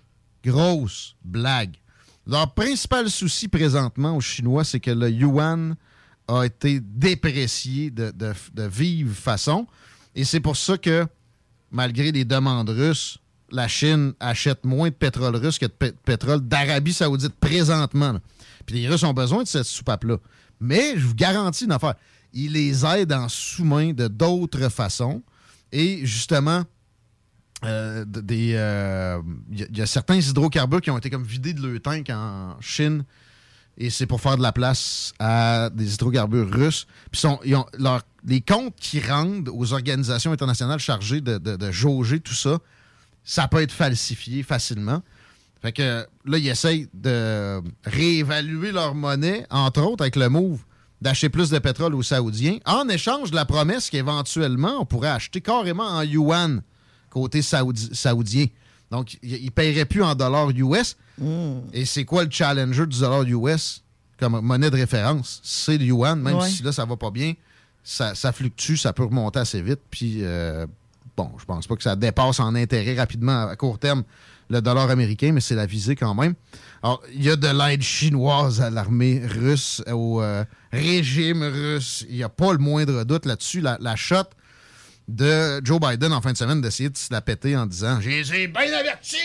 [0.46, 1.76] grosse blague.
[2.28, 5.76] Leur principal souci présentement aux Chinois, c'est que le yuan
[6.28, 9.66] a été déprécié de, de- de vive façon.
[10.16, 11.08] Et c'est pour ça que,
[11.72, 13.18] malgré les demandes russes,
[13.52, 18.14] la Chine achète moins de pétrole russe que de pé- pétrole d'Arabie Saoudite présentement.
[18.14, 18.20] là.
[18.68, 20.18] Puis les Russes ont besoin de cette soupape-là.
[20.60, 21.96] Mais je vous garantis une affaire.
[22.34, 25.22] Ils les aident en sous-main de d'autres façons.
[25.72, 26.64] Et justement,
[27.66, 29.20] euh, des, euh,
[29.52, 32.56] il y, a- il certains hydrocarbures qui ont été comme vidés de leur tank en
[32.62, 33.04] Chine.
[33.78, 36.86] Et c'est pour faire de la place à des hydrocarbures russes.
[37.12, 37.22] Puis
[37.56, 37.66] ont
[38.26, 42.58] les comptes qui rendent aux organisations internationales chargées de, de- de jauger tout ça,
[43.24, 45.02] ça peut être falsifié facilement.
[45.62, 50.60] Fait que là, ils essayent de réévaluer leur monnaie, entre autres avec le move
[51.02, 55.42] d'acheter plus de pétrole aux Saoudiens, en échange de la promesse qu'éventuellement, on pourrait acheter
[55.42, 56.62] carrément en yuan
[57.10, 58.46] côté saoudi- saoudien.
[58.92, 60.98] Donc, ils ne paieraient plus en dollars US.
[61.74, 63.84] Et c'est quoi le challenger du dollar US
[64.20, 65.40] comme monnaie de référence?
[65.44, 66.50] C'est le yuan, même Ouais.
[66.50, 67.34] si là, ça va pas bien.
[67.84, 69.80] Ça, ça fluctue, ça peut remonter assez vite.
[69.90, 70.66] Puis, euh,
[71.16, 74.04] bon, je pense pas que ça dépasse en intérêt rapidement à court terme
[74.50, 76.34] le dollar américain, mais c'est la visée quand même.
[76.84, 82.06] Alors, il y a de l'aide chinoise à l'armée russe, au euh, régime russe.
[82.10, 83.62] Il n'y a pas le moindre doute là-dessus.
[83.62, 84.24] La, la shot
[85.08, 88.48] de Joe Biden en fin de semaine d'essayer de se la péter en disant J'ai
[88.48, 89.18] bien averti!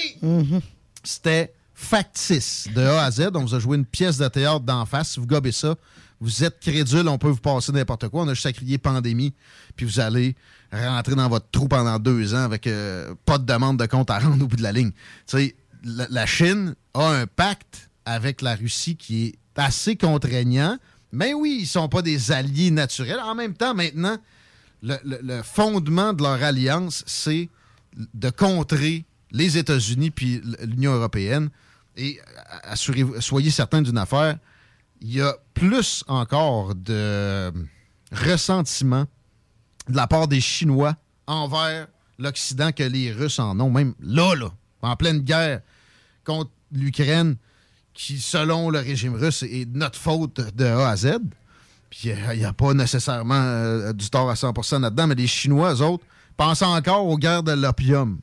[1.02, 3.30] C'était factice de A à Z.
[3.34, 5.10] On vous a joué une pièce de théâtre d'en face.
[5.12, 5.74] Si vous gobez ça,
[6.20, 8.22] vous êtes crédule, on peut vous passer n'importe quoi.
[8.22, 9.34] On a juste à crier pandémie,
[9.76, 10.34] puis vous allez
[10.72, 14.18] rentrer dans votre trou pendant deux ans avec euh, pas de demande de compte à
[14.18, 14.92] rendre au bout de la ligne.
[15.26, 20.78] Tu sais, la, la Chine a un pacte avec la Russie qui est assez contraignant.
[21.14, 23.20] Mais oui, ils sont pas des alliés naturels.
[23.20, 24.18] En même temps, maintenant,
[24.82, 27.48] le, fondement de leur alliance, c'est
[27.96, 31.50] de contrer les États-Unis puis l'Union européenne.
[31.96, 32.20] Et
[32.64, 34.38] assurez soyez certains d'une affaire,
[35.00, 37.52] il y a plus encore de
[38.10, 39.06] ressentiment
[39.88, 40.96] de la part des Chinois
[41.26, 41.86] envers
[42.18, 43.70] l'Occident que les Russes en ont.
[43.70, 44.48] Même là, là,
[44.82, 45.60] en pleine guerre
[46.24, 47.36] contre l'Ukraine,
[47.94, 51.18] qui, selon le régime russe, est notre faute de A à Z.
[51.88, 55.74] Puis il n'y a pas nécessairement euh, du tort à 100% là-dedans, mais les Chinois,
[55.74, 56.04] eux autres,
[56.36, 58.18] pensent encore aux guerres de l'opium.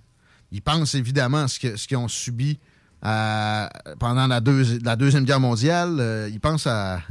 [0.52, 2.60] Ils pensent évidemment à ce qu'ils ont subi
[3.06, 3.68] euh,
[4.00, 5.98] pendant la Deuxième Guerre mondiale.
[6.00, 7.02] Euh, ils pensent à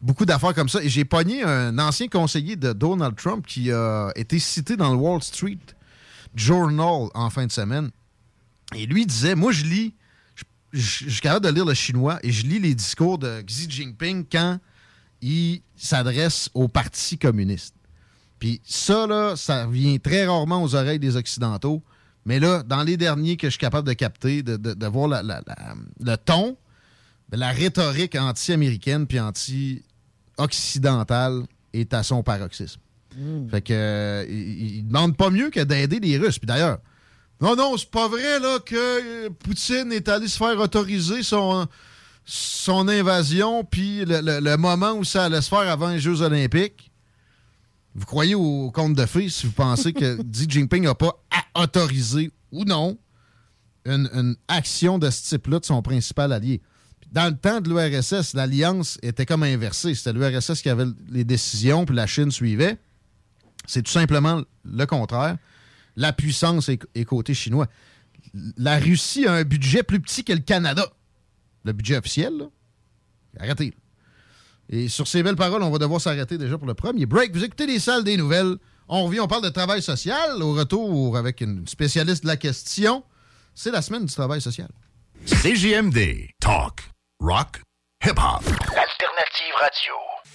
[0.00, 0.80] beaucoup d'affaires comme ça.
[0.82, 4.96] Et j'ai pogné un ancien conseiller de Donald Trump qui a été cité dans le
[4.96, 5.58] Wall Street
[6.36, 7.90] Journal en fin de semaine.
[8.76, 9.94] Et lui disait, moi je lis,
[10.72, 14.24] je, suis capable de lire le chinois et je lis les discours de Xi Jinping
[14.30, 14.58] quand
[15.22, 17.74] il s'adresse au Parti communiste.
[18.38, 21.82] Puis ça, là, ça vient très rarement aux oreilles des Occidentaux.
[22.24, 25.08] Mais là, dans les derniers que je suis capable de capter, de, de- de voir
[25.08, 26.56] la- la- la- le ton,
[27.32, 29.18] la rhétorique anti-américaine puis
[30.38, 32.80] anti-occidentale est à son paroxysme.
[33.50, 36.38] Fait que euh, il, il demande pas mieux que d'aider les Russes.
[36.38, 36.78] Puis d'ailleurs,
[37.40, 38.74] non, non, c'est pas vrai là que
[39.26, 41.66] euh, Poutine est allé se faire autoriser son,
[42.24, 46.20] son invasion, puis le, le- le moment où ça allait se faire avant les Jeux
[46.22, 46.90] Olympiques.
[47.94, 51.22] Vous croyez au conte de fées si vous pensez que Xi Jinping n'a pas
[51.54, 52.98] à autoriser ou non
[53.84, 56.60] une, une action de ce type-là de son principal allié.
[57.10, 59.94] Dans le temps de l'URSS, l'alliance était comme inversée.
[59.94, 62.76] C'était l'URSS qui avait les décisions, puis la Chine suivait.
[63.66, 65.38] C'est tout simplement le contraire.
[65.98, 67.66] La puissance est, est côté chinois.
[68.56, 70.86] La Russie a un budget plus petit que le Canada.
[71.64, 72.44] Le budget officiel, là.
[73.40, 73.74] Arrêtez.
[74.68, 77.32] Et sur ces belles paroles, on va devoir s'arrêter déjà pour le premier break.
[77.34, 78.56] Vous écoutez les salles des nouvelles.
[78.86, 80.40] On revient, on parle de travail social.
[80.40, 83.02] Au retour, avec une spécialiste de la question,
[83.54, 84.68] c'est la semaine du travail social.
[85.26, 86.28] CJMD.
[86.38, 86.90] Talk.
[87.18, 87.60] Rock.
[88.04, 88.44] Hip-hop.
[88.44, 89.94] Alternative radio.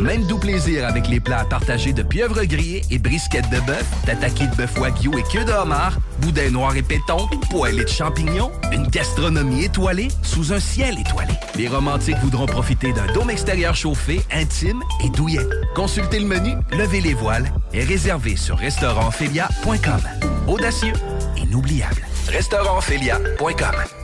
[0.00, 3.84] Même doux plaisir avec les plats à partager de pieuvres grillées et brisquettes de bœuf,
[4.06, 8.50] tataki de bœuf wagyu et queue de homard, boudin noir et péton, poêlée de champignons,
[8.72, 11.34] une gastronomie étoilée sous un ciel étoilé.
[11.56, 15.46] Les romantiques voudront profiter d'un dôme extérieur chauffé, intime et douillet.
[15.74, 20.00] Consultez le menu, levez les voiles et réservez sur restaurantphilia.com.
[20.46, 20.94] Audacieux,
[21.36, 22.02] inoubliable.
[22.28, 24.03] Restaurantphilia.com.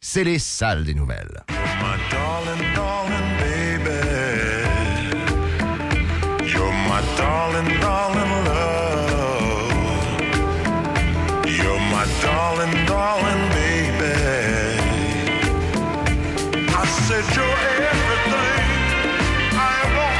[0.00, 1.44] c'est les salles des nouvelles.
[6.42, 9.72] You're my darling, darling love.
[11.46, 14.14] You're my darling, darling baby.
[16.68, 17.58] I said you're
[17.90, 18.64] everything
[19.52, 20.10] I ever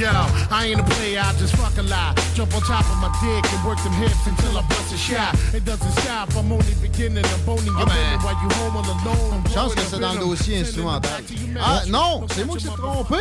[0.00, 0.08] Yo,
[0.50, 2.14] I ain't a player, I just fuck a lie.
[2.32, 5.34] Jump on top of my dick and work them hips until I bust a shot.
[5.52, 7.22] It doesn't stop, I'm only beginning.
[7.22, 9.42] I'm boning your belly while you home all alone.
[9.44, 11.22] I'm Chance que c'est dans le dossier instrumental.
[11.60, 13.16] Ah non, c'est moi qui s'est trompé.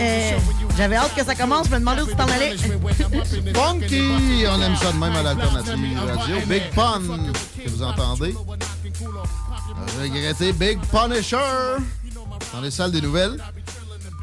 [0.00, 0.38] Euh,
[0.76, 2.56] J'avais hâte que ça commence, je me demandais où tu t'en allais.
[2.56, 4.44] Funky!
[4.50, 6.36] On aime ça de même à l'alternative radio.
[6.48, 7.00] Big Pun,
[7.62, 8.34] que vous entendez.
[10.02, 11.36] Regrettez Big Punisher
[12.52, 13.38] dans les salles des nouvelles.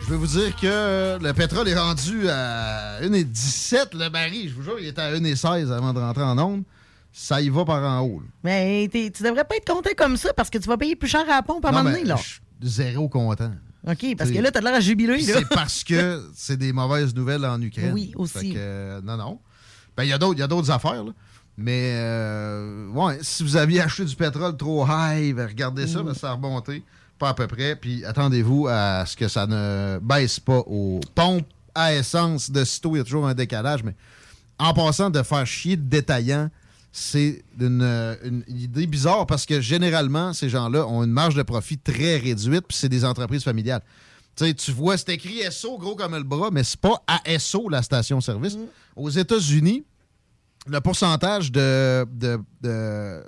[0.06, 4.50] Je vais vous dire que le pétrole est rendu à 1,17 le baril.
[4.50, 6.64] Je vous jure, il était à 1,16 avant de rentrer en onde.
[7.12, 8.20] Ça y va par en haut.
[8.20, 8.26] là.
[8.44, 11.22] Mais tu devrais pas être content comme ça parce que tu vas payer plus cher
[11.22, 12.18] à la pompe à un moment donné, là.
[12.18, 13.52] je suis zéro content.
[13.88, 15.22] OK, parce que là, t'as l'air à jubiler.
[15.22, 17.94] C'est parce que c'est des mauvaises nouvelles en Ukraine.
[17.94, 18.34] Oui, aussi.
[18.40, 19.40] Fait que, euh, non, non.
[19.96, 21.12] Ben, il y a d'autres affaires, là.
[21.58, 26.06] Mais, euh, ouais, si vous aviez acheté du pétrole trop high, ben, regardez ça, Mm.
[26.08, 26.84] ben, ça a remonté.
[27.20, 27.76] Pas à peu près.
[27.76, 32.52] Puis attendez-vous à ce que ça ne baisse pas aux pompes à essence.
[32.52, 33.84] De sitôt, il y a toujours un décalage.
[33.84, 33.96] Mais
[34.60, 36.50] en passant de faire chier de détaillants,
[36.92, 41.44] c'est une, euh, une idée bizarre parce que généralement, ces gens-là ont une marge de
[41.44, 43.82] profit très réduite, puis c'est des entreprises familiales.
[44.38, 47.68] Tu sais, tu vois, c'est écrit SO gros comme le bras, mais c'est pas ASO
[47.70, 48.58] la station-service.
[48.96, 49.84] Aux États-Unis,
[50.68, 53.22] le pourcentage de, de- de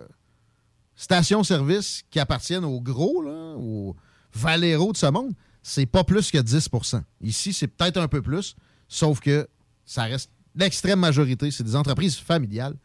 [0.98, 3.96] stations-service qui appartiennent aux gros, là, aux
[4.34, 5.34] Valero de ce monde,
[5.64, 8.56] c'est pas plus que 10% Ici, c'est peut-être un peu plus,
[8.88, 9.48] sauf que
[9.86, 11.52] ça reste l'extrême majorité.
[11.52, 12.76] C'est des entreprises familiales.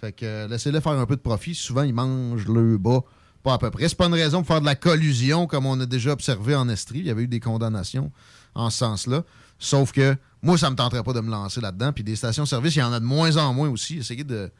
[0.00, 1.54] Fait que euh, laissez-les faire un peu de profit.
[1.54, 3.02] Souvent, ils mangent le bas,
[3.42, 3.88] pas à peu près.
[3.88, 6.68] C'est pas une raison pour faire de la collusion comme on a déjà observé en
[6.68, 6.98] Estrie.
[6.98, 8.10] Il y avait eu des condamnations
[8.54, 9.24] en ce sens-là.
[9.58, 11.92] Sauf que Moi, ça me tenterait pas de me lancer là-dedans.
[11.92, 13.98] Puis des stations-service, il y en a de moins en moins aussi.
[13.98, 14.50] Essayez de,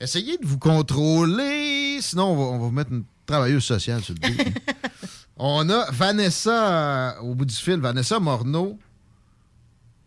[0.00, 1.98] essayez de vous contrôler.
[2.00, 4.50] Sinon, on va, on va vous mettre une travailleuse sociale sur le dos.
[5.36, 8.78] on a Vanessa, euh, au bout du fil, Vanessa Morneau,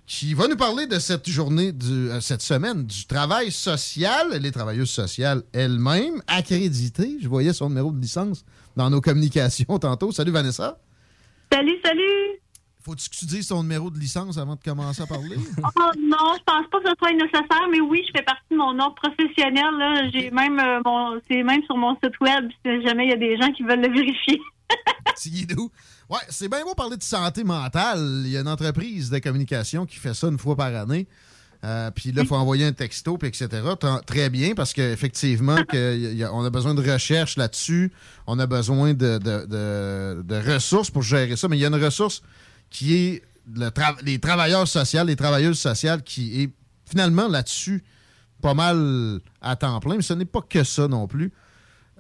[0.05, 4.29] qui va nous parler de cette journée, du, euh, cette semaine, du travail social.
[4.33, 7.17] Elle est travailleuse sociale elle-même, accréditée.
[7.21, 8.43] Je voyais son numéro de licence
[8.75, 10.11] dans nos communications tantôt.
[10.11, 10.79] Salut Vanessa.
[11.51, 12.39] Salut, salut!
[12.81, 15.35] Faut-tu que tu dises ton numéro de licence avant de commencer à parler?
[15.57, 18.55] Oh non, je pense pas que ce soit nécessaire, mais oui, je fais partie de
[18.57, 19.73] mon ordre professionnel.
[19.77, 20.09] là.
[20.11, 23.17] J'ai même euh, mon c'est même sur mon site web si jamais il y a
[23.17, 24.39] des gens qui veulent le vérifier.
[26.09, 28.21] Ouais, c'est bien beau parler de santé mentale.
[28.25, 31.07] Il y a une entreprise de communication qui fait ça une fois par année.
[31.65, 33.47] Euh, puis là, il faut envoyer un texto, puis etc.
[33.79, 35.57] Tant- Très bien, parce qu'effectivement,
[36.31, 37.91] on a besoin de recherche là-dessus.
[38.27, 41.47] On a besoin de, de- de- de ressources pour gérer ça.
[41.49, 42.21] Mais il y a une ressource
[42.69, 43.23] qui est
[43.55, 46.49] le tra- les travailleurs sociaux, les travailleuses sociales, qui est
[46.89, 47.83] finalement là-dessus
[48.41, 49.97] pas mal à temps plein.
[49.97, 51.31] Mais ce n'est pas que ça non plus.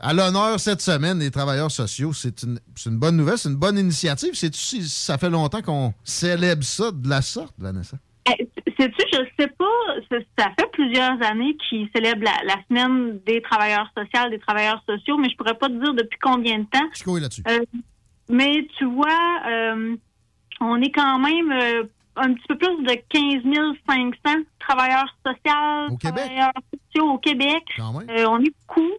[0.01, 2.59] À l'honneur cette semaine, les travailleurs sociaux, c'est une,
[2.97, 4.31] bonne nouvelle, c'est une bonne initiative.
[4.33, 7.97] C'est si ça fait longtemps qu'on célèbre ça de la sorte, Vanessa?
[8.27, 8.47] Eh,
[8.79, 13.91] Sais-tu, je sais pas, ça, fait plusieurs années qu'ils célèbrent la, la semaine des travailleurs
[13.93, 16.87] sociaux, des travailleurs sociaux, mais je pourrais pas te dire depuis combien de temps.
[16.97, 17.43] Je couille là-dessus.
[17.49, 17.59] Euh,
[18.29, 19.97] mais tu vois, euh,
[20.59, 21.83] on est quand même euh,
[22.15, 27.63] un petit peu plus de 15 500 travailleurs sociaux, travailleurs sociaux au Québec.
[28.09, 28.91] Euh, on est beaucoup.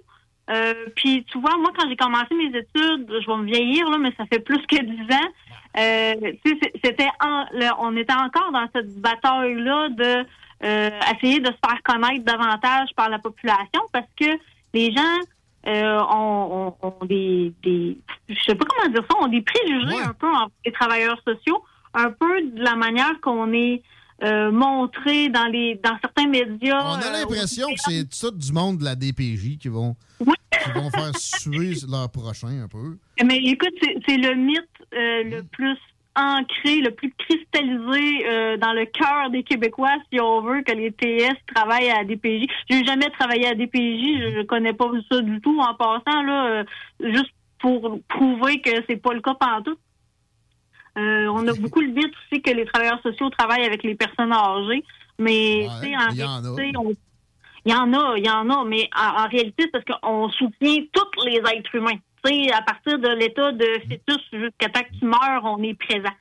[0.50, 3.98] Euh, puis tu vois, moi, quand j'ai commencé mes études, je vais me vieillir, là,
[3.98, 5.28] mais ça fait plus que 10 ans.
[5.78, 6.14] Euh,
[6.84, 10.26] c'était en- le- on était encore dans cette bataille-là de
[10.62, 14.26] euh, essayer de se faire connaître davantage par la population parce que
[14.74, 15.18] les gens
[15.66, 17.98] euh, ont des, des
[18.28, 21.62] je sais pas comment dire ça, ont des préjugés un peu envers les travailleurs sociaux,
[21.92, 23.82] un peu de la manière qu'on est
[24.22, 26.82] euh, montré dans les dans certains médias.
[26.82, 30.70] On a euh, l'impression que c'est tout du monde de la DPJ qui vont, qui
[30.72, 32.96] vont faire suer leur prochain un peu.
[33.24, 33.74] Mais écoute,
[34.06, 35.76] c'est le mythe le plus
[36.16, 40.90] ancré, le plus cristallisé euh, dans le cœur des Québécois, si on veut, que les
[40.92, 42.46] TS travaillent à DPJ.
[42.68, 46.46] J'ai jamais travaillé à DPJ, je, je connais pas ça du tout en passant, là,
[46.46, 46.64] euh,
[47.00, 49.78] juste pour prouver que c'est pas le cas pantoute.
[50.98, 54.32] Euh, on a beaucoup le mythe aussi que les travailleurs sociaux travaillent avec les personnes
[54.32, 54.82] âgées,
[55.18, 56.14] mais en
[56.56, 56.94] réalité, on-
[57.66, 60.30] il y en a, il y en a, mais en, en réalité, c'est parce qu'on
[60.30, 61.98] soutient tous les êtres humains.
[62.24, 65.08] Sais, à partir de l'état de fœtus jusqu'à temps qu'il
[65.44, 66.14] on est présent.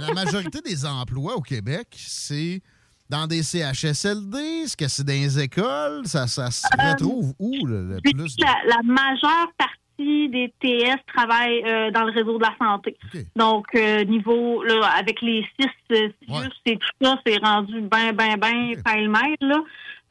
[0.00, 2.60] La majorité des emplois au Québec, c'est
[3.08, 6.06] dans des CHSLD, est-ce que c'est dans les écoles?
[6.06, 8.36] Ça, ça se Euh, retrouve où, le, plus?
[8.38, 12.96] La, la majeure partie des TS travaillent euh, dans le réseau de la santé.
[13.34, 18.80] Donc, euh, niveau, là, avec les six et tout ça, c'est rendu ben, ben, ben,
[18.84, 19.60] pêle-mêle, là.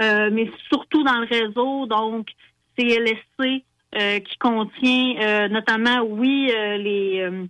[0.01, 2.27] Euh, mais surtout dans le réseau, donc,
[2.77, 3.63] CLSC,
[4.19, 7.45] qui contient euh, notamment, oui, euh, les, euh,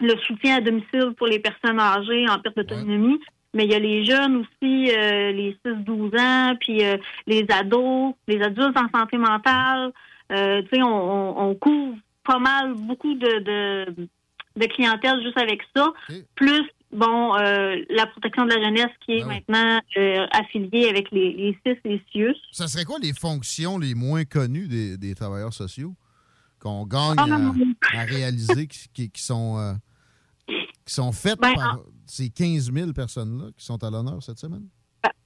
[0.00, 3.20] le soutien à domicile pour les personnes âgées en perte d'autonomie,
[3.54, 8.14] mais il y a les jeunes aussi, euh, les 6-12 ans, puis euh, les ados,
[8.26, 9.92] les adultes en santé mentale.
[10.30, 14.08] Euh, tu sais, on, on, on couvre pas mal, beaucoup de, de,
[14.56, 15.92] de clientèle juste avec ça.
[16.34, 16.62] Plus,
[16.92, 21.58] bon, euh, la protection de la jeunesse qui est maintenant euh, affiliée avec les, les
[21.64, 22.36] CIS et les CIUS.
[22.52, 25.94] Ça serait quoi les fonctions les moins connues des, des travailleurs sociaux
[26.60, 27.54] qu'on gagne Ah, à, non, non.
[27.94, 29.74] à réaliser, qui, qui- qui sont, euh,
[30.84, 34.66] qui sont faites Ben, par ces 15 000 personnes-là qui sont à l'honneur cette semaine?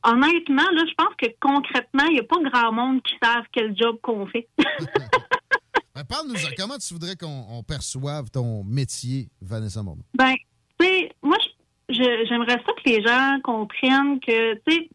[0.04, 3.76] Honnêtement, là, je pense que concrètement, il n'y a pas grand monde qui savent quel
[3.76, 4.48] job qu'on fait.
[5.94, 10.02] Ben, Parle-nous, comment tu voudrais qu'on on perçoive ton métier, Vanessa Morneau?
[10.14, 10.34] Ben,
[11.22, 11.48] moi, je-
[11.92, 14.88] j'aimerais ça que les gens comprennent que, tu sais,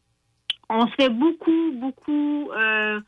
[0.69, 2.99] on se fait beaucoup, beaucoup, euh,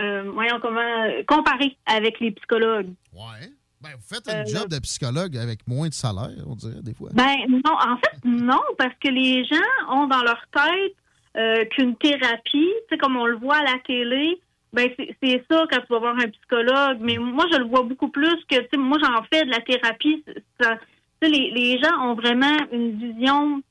[0.00, 2.92] euh, voyons comment, comparer avec les psychologues.
[3.12, 3.48] Ouais.
[3.80, 7.10] Ben, vous faites un job de psychologue avec moins de salaire, on dirait, des fois.
[7.12, 10.94] Ben non, en fait non, parce que les gens ont dans leur tête
[11.36, 14.40] euh, qu'une thérapie, tu sais comme on le voit à la télé,
[14.72, 14.88] ben
[15.22, 16.98] c'est ça quand tu vas voir un psychologue.
[17.00, 19.60] Mais moi je le vois beaucoup plus que, tu sais, moi j'en fais de la
[19.60, 20.24] thérapie.
[20.58, 20.78] Ça-
[21.22, 23.62] les, les gens ont vraiment une vision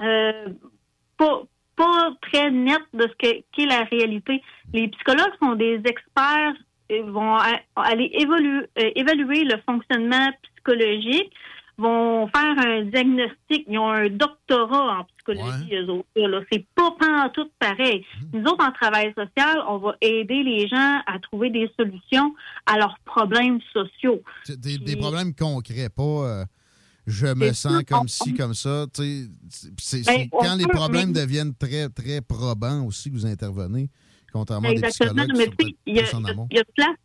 [0.00, 0.48] euh,
[1.16, 1.42] pas
[1.76, 4.42] pas très nette de ce que- qu'est la réalité.
[4.72, 6.54] Les psychologues sont des experts
[7.04, 7.36] vont
[7.74, 11.32] aller évoluer, euh, évaluer le fonctionnement psychologique,
[11.78, 13.66] vont faire un diagnostic.
[13.68, 16.46] Ils ont un doctorat en psychologie, eux autres.
[16.50, 18.06] C'est pas tout pareil.
[18.32, 22.34] Nous autres, en travail social, on va aider les gens à trouver des solutions
[22.66, 24.22] à leurs problèmes sociaux.
[24.48, 26.44] Des problèmes concrets, pas euh,
[27.06, 28.86] je me sens comme ci, comme ça.
[28.94, 32.84] tu sais, c'est- C'est Ben, c'est quand les peut, problèmes mais- deviennent très, très probants
[32.84, 33.88] aussi que vous intervenez,
[34.32, 35.46] contrairement à des psychologues mais
[35.86, 36.48] il y, a- en y a- amont.
[36.50, 36.96] il y a de place.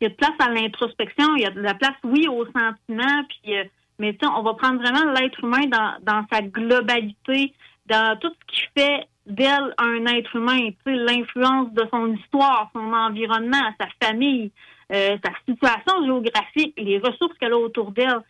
[0.00, 2.44] Il y a de place à l'introspection, il y a de la place, oui, au
[2.46, 3.64] sentiment, puis, euh,
[4.00, 7.52] mais on va prendre vraiment l'être humain dans, dans sa globalité,
[7.86, 13.62] dans tout ce qui fait d'elle un être humain, l'influence de son histoire, son environnement,
[13.80, 14.50] sa famille,
[14.92, 18.20] euh, sa situation géographique, les ressources qu'elle a autour d'elle.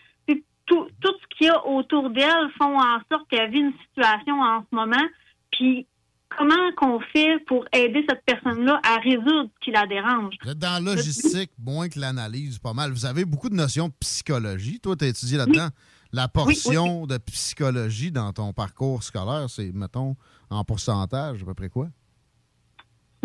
[0.73, 4.41] Tout, tout ce qu'il y a autour d'elle font en sorte qu'elle vit une situation
[4.41, 5.07] en ce moment,
[5.51, 5.87] puis
[6.39, 10.35] comment qu'on fait pour aider cette personne-là à résoudre ce qui la dérange?
[10.43, 12.91] Vous êtes dans la logistique moins que l'analyse, pas mal.
[12.91, 14.81] Vous avez beaucoup de notions de psychologie.
[14.81, 15.69] Toi, tu as étudié là-dedans.
[16.13, 20.17] La portion de psychologie dans ton parcours scolaire, c'est, mettons,
[20.49, 21.89] en pourcentage, à peu près quoi?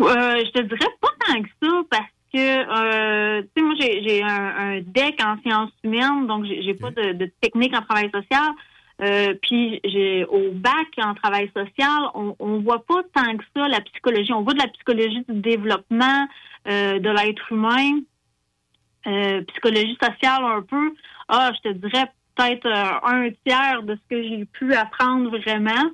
[0.00, 4.22] Euh, je te dirais pas tant que ça parce que, euh, tu sais, moi, j'ai
[4.22, 8.10] un, un deck en sciences humaines, donc j'ai j'ai pas de, de technique en travail
[8.12, 8.52] social.
[9.00, 13.68] Euh, puis j'ai au bac en travail social, on, on voit pas tant que ça
[13.68, 14.32] la psychologie.
[14.32, 16.26] On voit de la psychologie du développement
[16.66, 18.00] euh, de l'être humain,
[19.46, 20.92] psychologie sociale un peu.
[21.28, 25.90] Ah, je te dirais peut-être un tiers de ce que j'ai pu apprendre vraiment.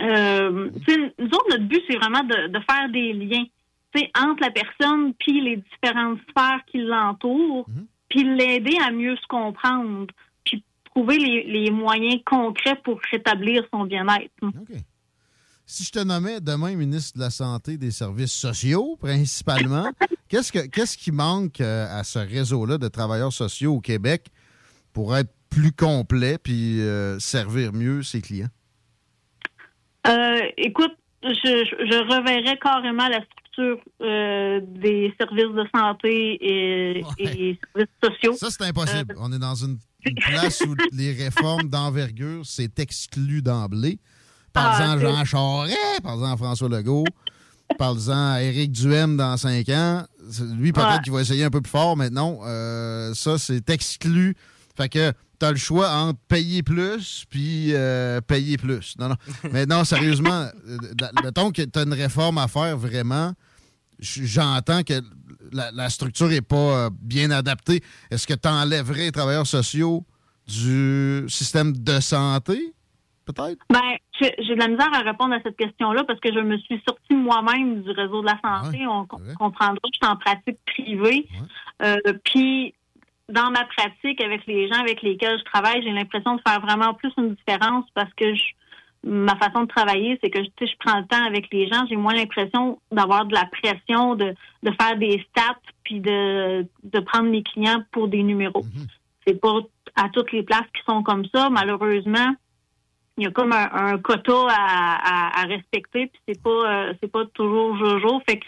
[0.00, 0.70] Euh,
[1.18, 3.44] nous autres, notre but, c'est vraiment de, de faire des liens
[4.18, 7.66] entre la personne puis les différentes sphères qui l'entourent,
[8.08, 10.06] puis l'aider à mieux se comprendre,
[10.44, 14.32] puis trouver les, les moyens concrets pour rétablir son bien-être.
[15.70, 19.90] Si je te nommais demain ministre de la Santé et des Services sociaux, principalement,
[20.28, 24.28] qu'est-ce, que, qu'est-ce qui manque euh, à ce réseau-là de travailleurs sociaux au Québec
[24.94, 28.48] pour être plus complet puis euh, servir mieux ses clients?
[30.06, 33.20] Euh, écoute, je, je, je reverrais carrément la
[33.60, 38.34] euh, des services de santé et, et services sociaux.
[38.36, 39.14] Ça, c'est impossible.
[39.18, 43.98] On est dans une, une place où les réformes d'envergure, c'est exclu d'emblée.
[44.52, 47.04] Parle-en Ah, Jean Charest, parle-en François Legault,
[47.78, 50.04] parle-en Éric Duhem dans cinq ans.
[50.56, 50.98] Lui, peut-être Ouais.
[51.04, 52.40] qu'il va essayer un peu plus fort maintenant.
[52.44, 54.34] Euh, ça, c'est exclu.
[54.76, 58.94] Fait que t'as le choix entre payer plus puis euh, payer plus.
[58.98, 59.16] Non, non.
[59.52, 60.78] Mais non, sérieusement, euh,
[61.22, 63.32] mettons que t'as une réforme à faire vraiment.
[63.98, 64.94] J'entends que
[65.52, 67.82] la, la structure n'est pas euh, bien adaptée.
[68.10, 70.04] Est-ce que tu enlèverais les travailleurs sociaux
[70.46, 72.72] du système de santé?
[73.24, 73.58] Peut-être?
[73.70, 76.80] Ben, j'ai de la misère à répondre à cette question-là parce que je me suis
[76.88, 78.86] sortie moi-même du réseau de la santé.
[78.86, 81.28] On com- comprendra que je suis en pratique privée.
[81.82, 82.74] Euh, Puis,
[83.28, 86.94] dans ma pratique avec les gens avec lesquels je travaille, j'ai l'impression de faire vraiment
[86.94, 88.42] plus une différence parce que je-
[89.04, 91.86] ma façon de travailler, c'est que sais, je prends le temps avec les gens.
[91.88, 97.00] J'ai moins l'impression d'avoir de la pression, de, de faire des stats, puis de, de
[97.00, 98.64] prendre mes clients pour des numéros.
[99.26, 99.60] C'est pas
[99.96, 102.34] à toutes les places qui sont comme ça, malheureusement
[103.16, 106.94] il y a comme un, un quota à, à- à respecter, puis c'est pas euh,
[107.00, 108.20] c'est pas toujours jojo.
[108.28, 108.46] Fait que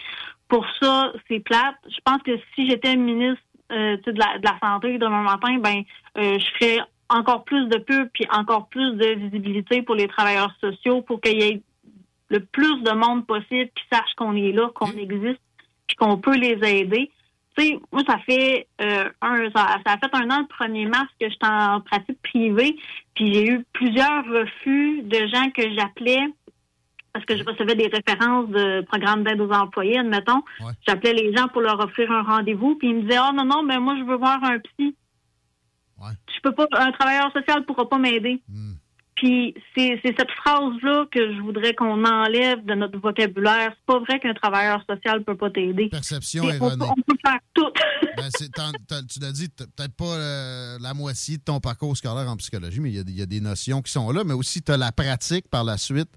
[0.49, 1.75] pour ça, c'est plate.
[1.89, 3.43] Je pense que si j'étais ministre
[3.73, 5.83] euh, la, de la santé demain matin, ben
[6.19, 6.79] euh, je ferais
[7.11, 11.41] encore plus de pubs puis encore plus de visibilité pour les travailleurs sociaux pour qu'il
[11.41, 11.63] y ait
[12.31, 15.41] le plus de monde possible qui sache qu'on est là, qu'on existe,
[15.87, 17.11] puis qu'on peut les aider.
[17.57, 20.89] Tu sais, moi, ça fait euh, un, ça, ça a fait un an le 1er
[20.89, 22.77] mars que j'étais en pratique privée,
[23.15, 26.23] puis j'ai eu plusieurs refus de gens que j'appelais
[27.13, 30.43] parce que je recevais des références de programmes d'aide aux employés, admettons.
[30.87, 33.63] J'appelais les gens pour leur offrir un rendez-vous, puis ils me disaient Ah non, non,
[33.65, 34.95] mais moi je veux voir un psy.
[36.35, 38.43] Je peux pas, un travailleur social pourra pas m'aider.
[39.17, 43.71] Puis c'est cette phrase-là que je voudrais qu'on enlève de notre vocabulaire.
[43.77, 45.89] C'est pas vrai qu'un travailleur social peut pas t'aider.
[45.91, 46.87] Perception erronée.
[46.89, 47.67] on peut faire tout.
[48.17, 48.29] Ben,
[49.09, 52.91] tu l'as dit, peut-être pas euh, la moitié de ton parcours scolaire en psychologie, mais
[52.91, 54.71] il y a des- il y, a des notions qui sont là, mais aussi tu
[54.73, 56.11] as la pratique par la suite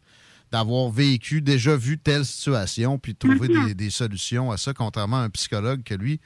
[0.52, 3.66] d'avoir vécu, déjà vu telle situation, puis de trouver Mm-hmm.
[3.68, 6.20] des, des solutions à ça, contrairement à un psychologue que lui,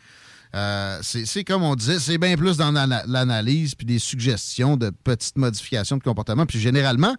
[0.56, 4.90] euh, c'est comme on disait, c'est bien plus dans l'ana- l'analyse, puis des suggestions de
[4.90, 7.16] petites modifications de comportement, puis généralement,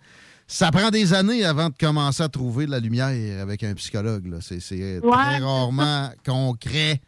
[0.46, 4.38] ça prend des années avant de commencer à trouver de la lumière avec un psychologue.
[4.40, 7.00] C'est Ouais, très rarement concret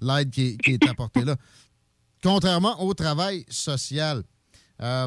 [0.00, 1.36] l'aide qui, est- qui est apportée là.
[2.22, 4.24] Contrairement au travail social,
[4.82, 5.06] euh,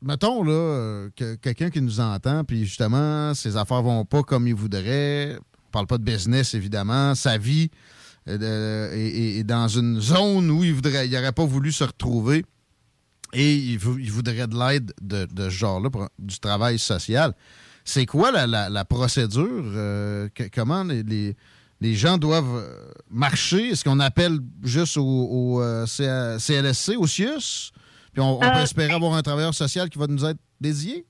[0.00, 4.54] mettons là, que quelqu'un qui nous entend, puis justement, ses affaires vont pas comme il
[4.54, 5.38] voudrait.
[5.68, 7.14] On parle pas de business, évidemment.
[7.14, 7.70] Sa vie
[8.28, 12.44] euh, est- est dans une zone où il voudrait, il n'aurait pas voulu se retrouver
[13.32, 17.34] et il, vou- il voudrait de l'aide de, de ce genre-là, du travail social.
[17.84, 19.48] C'est quoi la, la- la procédure?
[19.74, 21.36] euh, que- comment les, les-
[21.80, 23.70] les gens doivent euh, marcher?
[23.70, 27.72] Est-ce qu'on appelle juste au, euh, CLSC, au CIUS?
[28.12, 31.06] Puis on, on peut Euh, espérer avoir un travailleur social qui va nous être dédié?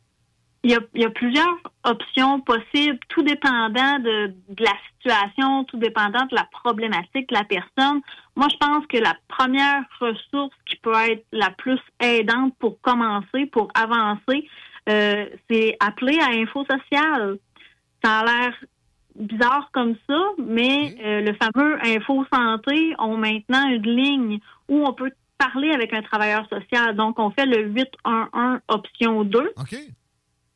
[0.64, 5.64] Il y, a, il y a plusieurs options possibles, tout dépendant de, de la situation,
[5.64, 8.00] tout dépendant de la problématique de la personne.
[8.36, 13.46] Moi, je pense que la première ressource qui peut être la plus aidante pour commencer,
[13.46, 14.48] pour avancer,
[14.88, 17.38] euh, c'est appeler à Info Social.
[18.04, 18.54] Ça a l'air
[19.16, 24.38] bizarre comme ça, mais euh, le fameux Info Santé ont maintenant une ligne
[24.68, 26.94] où on peut parler avec un travailleur social.
[26.94, 29.52] Donc, on fait le 811 option 2.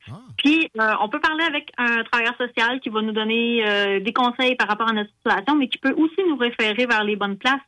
[0.08, 0.16] OK.
[0.38, 4.12] Puis, euh, on peut parler avec un travailleur social qui va nous donner euh, des
[4.12, 7.36] conseils par rapport à notre situation, mais qui peut aussi nous référer vers les bonnes
[7.36, 7.60] places,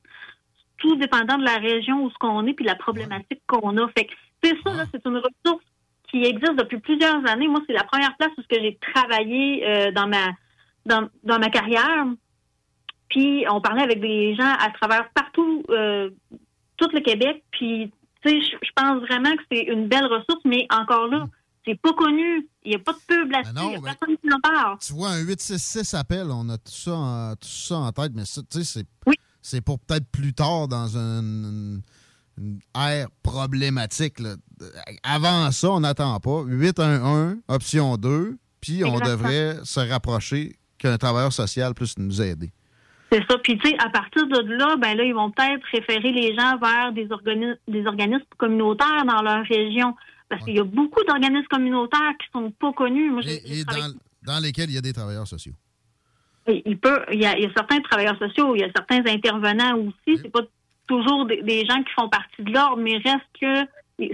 [0.79, 3.89] tout dépendant de la région où ce qu'on est puis de la problématique qu'on a.
[3.89, 5.65] Fait que c'est ça, là, c'est une ressource
[6.11, 7.49] qui existe depuis plusieurs années.
[7.49, 10.33] Moi, c'est la première place où j'ai travaillé euh, dans ma
[10.87, 12.07] dans, dans ma carrière.
[13.11, 17.43] Puis, on parlait avec des gens à travers partout, tout le Québec.
[17.51, 17.91] Puis,
[18.23, 21.27] tu sais, je pense vraiment que c'est une belle ressource, mais encore là,
[21.69, 22.49] c'est pas connu.
[22.65, 23.53] Il n'y a pas de pub là-dessus.
[23.57, 24.79] Il n'y a personne qui en parle.
[24.79, 28.25] Tu vois, un 866 appel, on a tout ça en, tout ça en tête, mais
[28.25, 31.83] ça, tu sais, c'est, c'est pour peut-être plus tard dans une,
[32.39, 34.19] une ère problématique.
[34.21, 34.35] là.
[35.03, 36.43] Avant ça, on n'attend pas.
[36.47, 39.11] 811, option 2, puis on Exactement.
[39.17, 42.51] devrait se rapprocher qu'un travailleur social puisse nous aider.
[43.11, 43.39] C'est ça.
[43.43, 46.59] Puis, tu sais, à partir de là, ben là, ils vont peut-être référer les gens
[46.59, 49.95] vers des, organi- des organismes communautaires dans leur région.
[50.29, 53.11] Parce qu'il y a beaucoup d'organismes communautaires qui sont pas connus.
[53.11, 55.55] Moi, Et travaillé- dans, dans lesquels il y a des travailleurs sociaux?
[56.47, 58.71] Et il peut, il y, a, il y a certains travailleurs sociaux, il y a
[58.75, 60.19] certains intervenants aussi.
[60.23, 60.41] C'est pas
[60.87, 63.67] toujours des, des gens qui font partie de l'ordre, mais reste que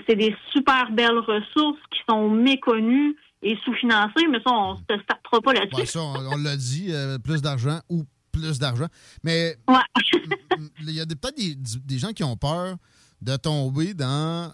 [0.08, 4.26] c'est des super belles ressources qui sont méconnues et sous-financées.
[4.30, 5.76] Mais ça, on se startera pas là-dessus.
[5.80, 8.86] Ouais, ça, on, on l'a dit, euh, plus d'argent ou plus d'argent.
[9.22, 9.56] Mais
[10.80, 11.54] il y a peut-être des,
[11.84, 12.76] des gens qui ont peur
[13.22, 14.52] de tomber dans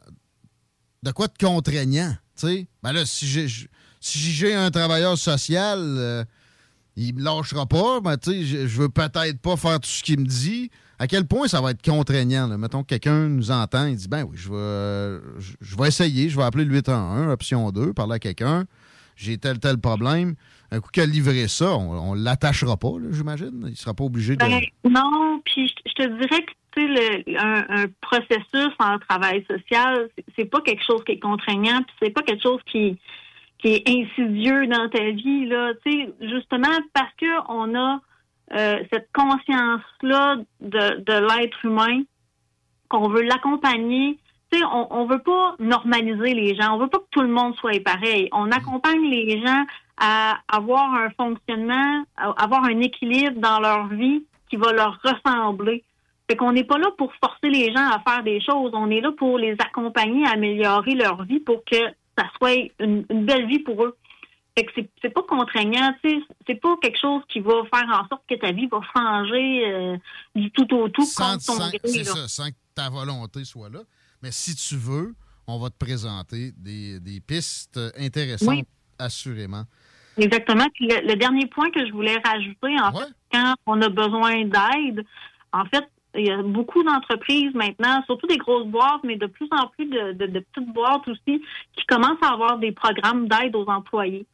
[1.03, 2.15] de quoi de contraignant.
[2.43, 3.47] Ben là, si j'ai
[4.01, 6.25] si un travailleur social, euh,
[6.97, 8.01] il me lâchera pas.
[8.01, 10.71] Ben, je, je veux peut-être pas faire tout ce qu'il me dit.
[10.99, 12.47] À quel point ça va être contraignant?
[12.59, 15.21] Mettons que quelqu'un nous entend, il dit Ben oui, je vais,
[15.61, 18.65] je, vais essayer, je vais appeler le 811, option 2, parler à quelqu'un.
[19.17, 20.35] J'ai tel, tel problème.
[20.71, 23.67] Un coup qu'il a livré ça, on, on l'attachera pas, j'imagine.
[23.69, 24.39] Il sera pas obligé de.
[24.39, 30.61] Ben, non, puis je te dirais que tu un, processus en travail social, c'est- pas
[30.61, 32.99] quelque chose qui est contraignant, puis c'est pas quelque chose qui,
[33.59, 35.73] qui est insidieux dans ta vie là.
[35.85, 38.01] Tu sais, justement parce que on a
[38.53, 42.03] euh, cette conscience-là de, de l'être humain,
[42.89, 44.19] qu'on veut l'accompagner.
[44.51, 46.75] Tu sais, on, on veut pas normaliser les gens.
[46.75, 48.29] On veut pas que tout le monde soit pareil.
[48.33, 49.65] On accompagne les gens
[50.01, 55.85] à avoir un fonctionnement, à avoir un équilibre dans leur vie qui va leur ressembler.
[56.31, 58.71] Fait qu'on n'est pas là pour forcer les gens à faire des choses.
[58.73, 61.77] On est là pour les accompagner à améliorer leur vie pour que
[62.17, 63.97] ça soit une, une belle vie pour eux.
[64.57, 64.71] Fait que
[65.03, 66.17] c'est- pas contraignant, tu sais,
[66.47, 69.97] c'est pas quelque chose qui va faire en sorte que ta vie va changer euh,
[70.37, 73.81] du tout au tout sans, contre ton c'est ça, sans que ta volonté soit là.
[74.23, 75.15] Mais si tu veux,
[75.49, 78.65] on va te présenter des, des pistes intéressantes, Oui.
[79.01, 79.65] assurément.
[80.17, 80.67] Exactement.
[80.75, 84.45] Puis le, le dernier point que je voulais rajouter, en fait, quand on a besoin
[84.45, 85.05] d'aide,
[85.53, 89.49] en fait, il y a beaucoup d'entreprises maintenant, surtout des grosses boîtes, mais de plus
[89.53, 91.43] en plus de, de- de petites boîtes aussi,
[91.77, 94.27] qui commencent à avoir des programmes d'aide aux employés.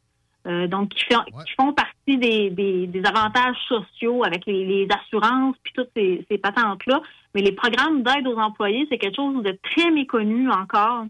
[0.47, 4.87] Euh, donc, qui, font- qui font partie des, des- des avantages sociaux avec les, les
[4.95, 7.01] assurances puis toutes ces, ces patentes-là.
[7.35, 11.03] Mais les programmes d'aide aux employés, c'est quelque chose de très méconnu encore.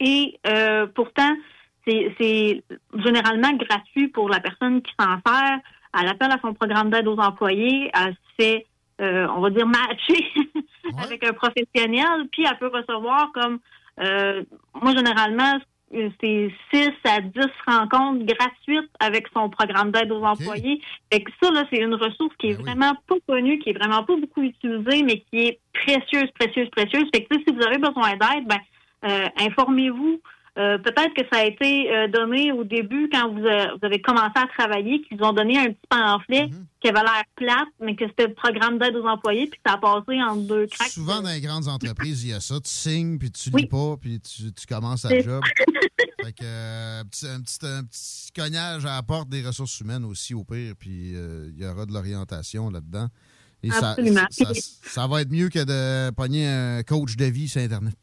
[0.00, 1.32] Et euh, pourtant,
[1.86, 2.62] c'est c'est
[3.04, 5.58] généralement gratuit pour la personne qui s'en sert.
[6.00, 8.66] Elle appelle à son programme d'aide aux employés, elle se fait,
[9.00, 10.24] euh, on va dire, matcher
[11.02, 13.58] avec un professionnel, puis elle peut recevoir comme,
[14.00, 14.42] euh,
[14.74, 15.58] moi, généralement,
[16.20, 17.32] c'est 6 à 10
[17.66, 20.80] rencontres gratuites avec son programme d'aide aux employés.
[21.12, 24.04] Fait que ça, là, c'est une ressource qui est vraiment pas connue, qui est vraiment
[24.04, 27.08] pas beaucoup utilisée, mais qui est précieuse, précieuse, précieuse.
[27.12, 28.60] Fait que si vous avez besoin d'aide, ben,
[29.04, 30.20] euh, informez-vous.
[30.58, 34.00] Euh, Peut-être que ça a été euh, donné au début quand vous, euh, vous avez
[34.02, 36.66] commencé à travailler, qu'ils ont donné un petit pamphlet Mhm.
[36.80, 39.78] qui avait l'air plate, mais que c'était le programme d'aide aux employés, puis ça a
[39.78, 40.88] passé en deux cracks.
[40.90, 42.56] Souvent, dans les grandes entreprises, il y a ça.
[42.56, 45.42] Tu signes, puis tu lis pas, puis tu, tu commences à job.
[46.24, 50.04] fait que, un, petit, un petit- un petit cognage à la porte des ressources humaines
[50.04, 53.06] aussi, au pire, puis il y aura de l'orientation là-dedans.
[53.62, 54.26] Et ça, Absolument.
[54.30, 57.94] ça, ça va être mieux que de pogner un coach de vie sur Internet.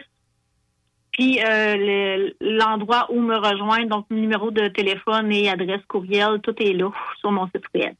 [1.12, 6.74] Puis le- l'endroit où me rejoindre, donc numéro de téléphone et adresse courriel, tout est
[6.74, 6.89] là
[7.20, 7.93] sur mon site web.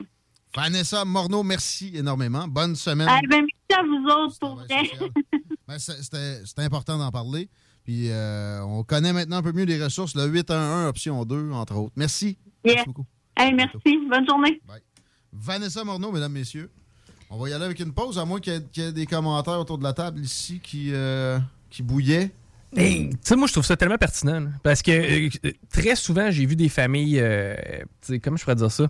[0.56, 2.48] Vanessa Morneau, merci énormément.
[2.48, 3.08] Bonne semaine.
[3.10, 4.68] Ah, ben, merci à vous autres pour vrai.
[5.68, 7.48] Ben, c'est- C'était c'était important d'en parler.
[7.86, 11.76] Puis euh, on connaît maintenant un peu mieux les ressources, le 811 option 2, entre
[11.76, 11.94] autres.
[11.96, 12.38] Merci.
[12.66, 12.84] Yeah.
[13.38, 13.78] Hey, merci.
[14.10, 14.62] Bonne journée.
[15.32, 16.70] Vanessa Morneau, mesdames, messieurs.
[17.30, 18.92] On va y aller avec une pause, à moins qu'il y, ait- qu'il y ait
[18.92, 21.40] des commentaires autour de la table ici qui, euh,
[21.70, 22.32] qui bouillaient.
[22.76, 24.42] Hey, tu sais, moi, je trouve ça tellement pertinent.
[24.42, 24.50] là.
[24.64, 27.56] parce que euh, très souvent, j'ai vu des familles, euh,
[28.02, 28.90] tu sais, comment je pourrais dire ça?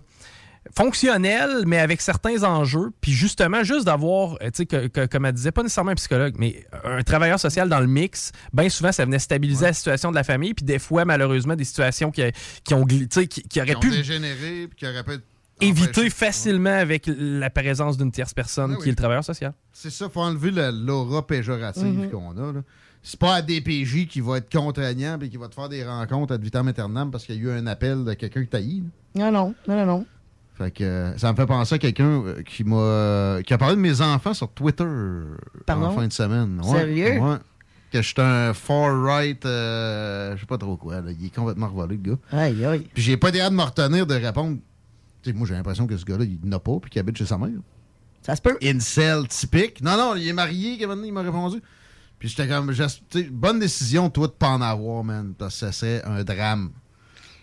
[0.74, 2.90] Fonctionnelles, mais avec certains enjeux.
[3.00, 5.96] Puis justement, juste d'avoir, euh, tu sais, que- que- comme elle disait, pas nécessairement un
[5.96, 10.10] psychologue, mais un travailleur social dans le mix, bien souvent, ça venait stabiliser la situation
[10.10, 10.54] de la famille.
[10.54, 12.22] Puis des fois, malheureusement, des situations qui,
[12.64, 15.12] qui ont, tu sais, qui, qui auraient Qui ont pu dégénéré puis qui auraient pu
[15.12, 15.24] être
[15.60, 19.52] éviter facilement avec la présence d'une tierce personne Ah qui est le travailleur social.
[19.72, 22.10] C'est ça, faut enlever la- l'aura péjorative Mhm.
[22.10, 22.52] qu'on a.
[22.52, 22.60] là.
[23.04, 26.34] C'est pas à DPJ qui va être contraignant et qui va te faire des rencontres
[26.34, 28.82] ad vitam aeternam parce qu'il y a eu un appel de quelqu'un qui t'a haï,
[29.16, 29.30] là.
[29.30, 30.06] Non, non, non, non, non.
[30.62, 33.58] Fait que euh, ça me fait penser à quelqu'un euh, qui m'a euh, qui a
[33.58, 34.84] parlé de mes enfants sur Twitter
[35.66, 35.86] Pardon?
[35.86, 36.60] en fin de semaine.
[36.62, 37.18] Sérieux?
[37.18, 37.36] Ouais.
[37.90, 41.00] Que j'étais un far-right, euh, je sais pas trop quoi.
[41.00, 41.10] là.
[41.10, 42.18] Il est complètement revolé, le gars.
[42.30, 42.88] Aïe, aïe.
[42.94, 44.58] Puis j'ai pas hâte de me retenir de répondre.
[45.34, 47.50] Moi, j'ai l'impression que ce gars-là, il n'a pas puis qu'il habite chez sa mère.
[48.22, 48.56] Ça se peut.
[48.62, 49.82] Incel typique.
[49.82, 51.60] Non, non, il est marié, Kevin, il m'a répondu.
[52.18, 52.72] Puis j'étais comme,
[53.32, 55.34] bonne décision, toi, de pas en avoir, man.
[55.36, 56.70] Parce que ça serait un drame.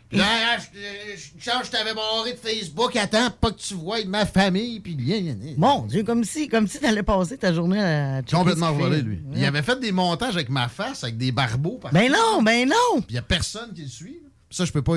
[0.10, 4.26] Puis là, là, je- je t'avais barré de Facebook, attends, pas que tu vois ma
[4.26, 5.54] famille, puis bien, bien, bien.
[5.56, 9.18] Mon Dieu, comme si, comme si t'allais passer ta journée à Complètement volé, lui.
[9.18, 9.38] Ouais.
[9.38, 11.78] Il avait fait des montages avec ma face, avec des barbeaux.
[11.80, 11.96] partout.
[11.96, 13.02] Ben non, ben non!
[13.02, 14.20] Puis il y a personne qui le suit.
[14.24, 14.30] là.
[14.50, 14.96] Ça, je peux pas.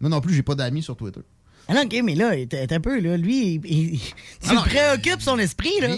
[0.00, 1.20] Moi non plus, j'ai pas d'amis sur Twitter.
[1.68, 4.14] Ah non, ok, mais là, t'es un peu, là, lui, il, il- tu
[4.48, 5.88] Ah non, préoccupes son esprit, là.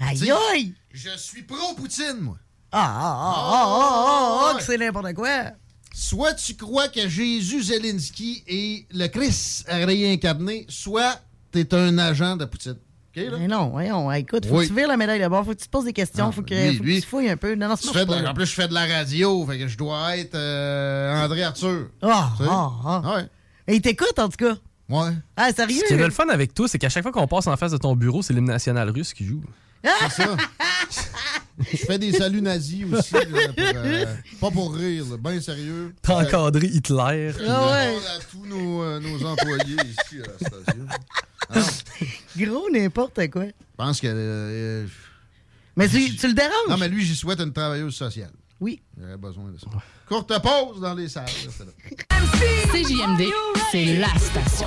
[0.00, 0.72] Aïe, T'sais, aïe!
[0.92, 2.38] Je suis pro-Poutine, moi.
[2.72, 5.50] Ah, ah, ah, ah, ah, ah, que c'est n'importe quoi.
[5.96, 11.20] Soit tu crois que Jésus Zelensky est le Christ réincarné, soit
[11.52, 12.72] t'es un agent de Poutine.
[13.16, 13.38] OK, là?
[13.38, 14.64] Mais non, voyons, écoute, faut Oui.
[14.64, 16.32] que tu vires la médaille de bord, faut que tu te poses des questions, Ah,
[16.32, 17.00] faut que, lui, faut que lui.
[17.00, 17.54] tu fouilles un peu.
[17.54, 19.78] Non, non, Tu fais de en plus, je fais de la radio, fait que je
[19.78, 21.90] dois être euh, André Arthur.
[22.02, 23.14] Ah, Tu ah, ah.
[23.14, 23.28] Ouais.
[23.68, 24.56] Et il t'écoute, en tout cas.
[24.88, 25.10] Ouais.
[25.36, 25.80] Ah, sérieux?
[25.82, 27.72] Ce qui est le fun avec toi, c'est qu'à chaque fois qu'on passe en face
[27.72, 29.42] de ton bureau, c'est l'hymne national russe qui joue.
[29.82, 30.36] C'est ça.
[31.58, 33.20] je fais des saluts nazis aussi, là,
[33.54, 34.04] pour, euh,
[34.40, 35.94] pas pour rire, là, bien sérieux.
[36.02, 37.32] T'as encadré Hitler.
[37.32, 40.86] Je demande à tous nos, euh, nos employés ici à la station.
[41.50, 41.60] Ah
[42.36, 43.44] Gros n'importe quoi.
[43.46, 44.06] Je pense que.
[44.10, 44.86] euh,
[45.76, 46.52] Mais tu, tu le déranges?
[46.68, 48.32] non, mais lui, j'y souhaite une travailleuse sociale.
[48.60, 48.80] Oui.
[48.96, 49.66] Il aurait besoin de ça.
[50.08, 51.24] Courte pause dans les salles.
[52.72, 53.32] CJMD,
[53.72, 54.66] c'est la station.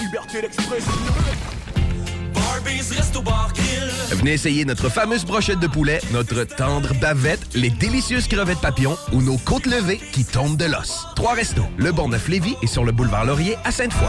[0.00, 0.92] Liberté d'expression.
[2.32, 3.90] Barbies, resto bar grill.
[4.16, 9.20] Venez essayer notre fameuse brochette de poulet, notre tendre bavette, les délicieuses crevettes papillons ou
[9.20, 11.06] nos côtes levées qui tombent de l'os.
[11.14, 14.08] Trois restos, le Bonneuf-Lévis et sur le boulevard Laurier à Sainte-Foy.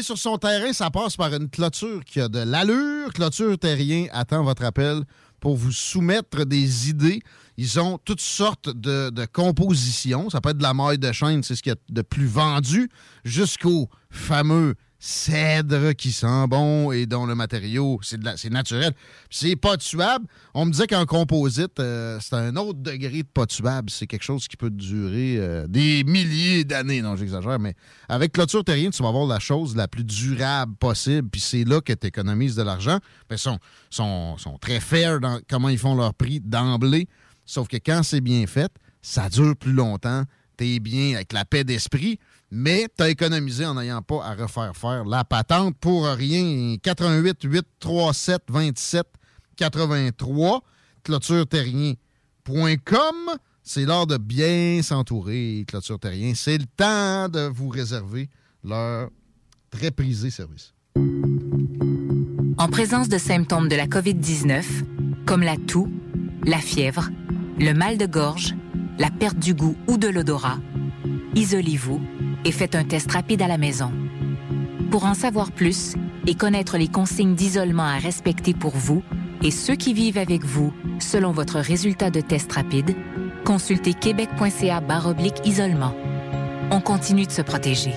[0.00, 3.12] sur son terrain, ça passe par une clôture qui a de l'allure.
[3.12, 5.02] Clôture Terrien attend votre appel
[5.40, 7.20] pour vous soumettre des idées.
[7.58, 10.30] Ils ont toutes sortes de, compositions.
[10.30, 12.26] Ça peut être de la maille de chaîne, c'est ce qu'il y a de plus
[12.26, 12.88] vendu,
[13.24, 14.74] jusqu'au fameux
[15.04, 18.92] cèdre qui sent bon et dont le matériau, c'est naturel.
[19.30, 20.26] C'est pas tuable.
[20.54, 23.90] On me disait qu'un composite, euh, c'est un autre degré de pas tuable.
[23.90, 27.02] C'est quelque chose qui peut durer euh, des milliers d'années.
[27.02, 27.74] Non, j'exagère, mais
[28.08, 31.28] avec Clôture Terrien, tu vas avoir la chose la plus durable possible.
[31.28, 33.00] Puis c'est là que tu économises de l'argent.
[33.28, 33.58] Ben, Ils sont,
[33.90, 37.08] sont, sont très fair dans comment ils font leur prix d'emblée.
[37.44, 38.70] Sauf que quand c'est bien fait,
[39.02, 40.22] ça dure plus longtemps.
[40.56, 42.20] Tu es bien avec la paix d'esprit,
[42.54, 46.76] mais tu as économisé en n'ayant pas à refaire faire la patente pour rien.
[46.82, 49.06] 88 837 27
[49.56, 50.62] 83
[51.02, 53.14] clôtureterrien.com.
[53.62, 56.34] C'est l'heure de bien s'entourer, Clôture Terrien.
[56.34, 58.28] C'est le temps de vous réserver
[58.62, 59.08] leur
[59.70, 60.74] très prisé service.
[62.58, 65.90] En présence de symptômes de la COVID-19, comme la toux,
[66.44, 67.08] la fièvre,
[67.58, 68.54] le mal de gorge,
[68.98, 70.58] la perte du goût ou de l'odorat,
[71.34, 72.02] isolez-vous
[72.44, 73.92] et faites un test rapide à la maison.
[74.90, 75.94] Pour en savoir plus
[76.26, 79.02] et connaître les consignes d'isolement à respecter pour vous
[79.42, 82.94] et ceux qui vivent avec vous selon votre résultat de test rapide,
[83.44, 84.82] consultez québec.ca
[85.44, 85.94] isolement.
[86.70, 87.92] On continue de se protéger.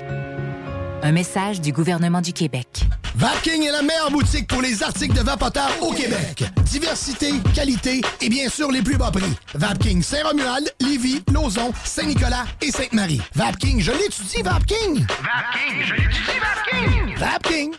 [1.06, 2.84] Un message du gouvernement du Québec.
[3.14, 6.44] Vapking est la meilleure boutique pour les articles de vapoteurs au Québec.
[6.64, 9.38] Diversité, qualité et bien sûr les plus bas prix.
[9.54, 13.22] Vapking Saint-Romuald, Lévis, Lauson, Saint-Nicolas et Sainte-Marie.
[13.36, 15.06] Vapking, je l'étudie, Vapking!
[15.22, 17.18] Vapking, je l'étudie, Vapking!
[17.18, 17.76] Vapking!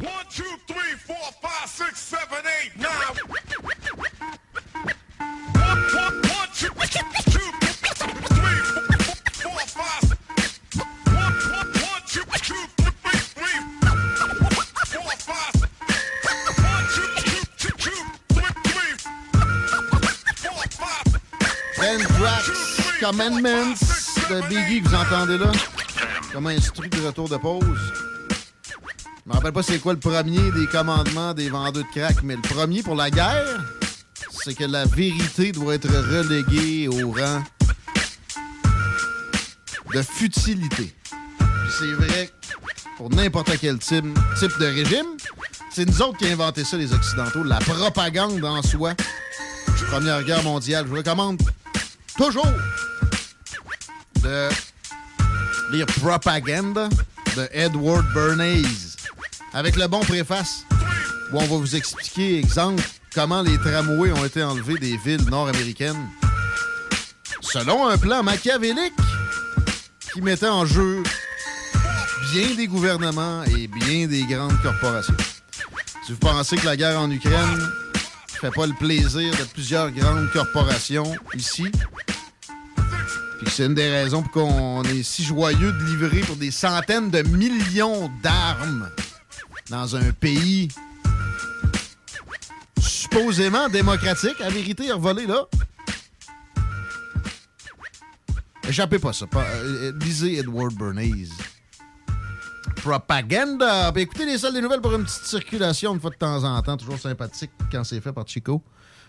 [0.00, 0.06] 1,
[0.38, 0.82] 2, 3,
[1.42, 2.18] 4, 5, 6, 7,
[2.72, 2.90] 8, 9...
[5.54, 6.78] 1, 2, 1, 2,
[23.00, 23.74] Commandments
[24.28, 25.52] de Biggie que vous entendez là,
[26.32, 27.92] comme instru de retour de pause?
[29.24, 32.34] Je me rappelle pas c'est quoi le premier des commandements des vendeurs de crack, mais
[32.34, 33.62] le premier pour la guerre,
[34.42, 37.42] c'est que la vérité doit être reléguée au rang
[39.94, 40.92] de futilité.
[41.38, 42.30] Puis c'est vrai
[42.96, 44.06] pour n'importe quel type,
[44.38, 45.06] type de régime.
[45.70, 47.44] C'est nous autres qui avons inventé ça, les Occidentaux.
[47.44, 48.94] La propagande en soi.
[49.90, 50.84] Première guerre mondiale.
[50.84, 51.40] Je vous recommande
[52.18, 52.52] toujours
[54.22, 54.48] de
[55.70, 56.88] lire Propaganda
[57.36, 58.96] de Edward Bernays
[59.54, 60.64] avec le bon préface
[61.32, 62.82] où on va vous expliquer, exemple,
[63.14, 66.08] comment les tramways ont été enlevés des villes nord-américaines
[67.40, 68.94] selon un plan machiavélique
[70.12, 71.04] qui mettait en jeu
[72.32, 75.16] bien des gouvernements et bien des grandes corporations.
[76.04, 77.60] Si vous pensez que la guerre en Ukraine
[78.40, 81.66] fait pas le plaisir de plusieurs grandes corporations ici,
[83.40, 87.10] puis c'est une des raisons pour qu'on est si joyeux de livrer pour des centaines
[87.10, 88.90] de millions d'armes
[89.70, 90.68] dans un pays
[92.80, 94.38] supposément démocratique.
[94.40, 95.44] La vérité est revolée là.
[98.68, 99.26] Échappez pas ça.
[99.26, 101.28] Pas- euh, lisez Edward Bernays.
[102.82, 103.90] Propaganda.
[103.92, 106.60] Ben, écoutez les salles des nouvelles pour une petite circulation une fois de temps en
[106.62, 106.76] temps.
[106.76, 108.62] Toujours sympathique quand c'est fait par Chico.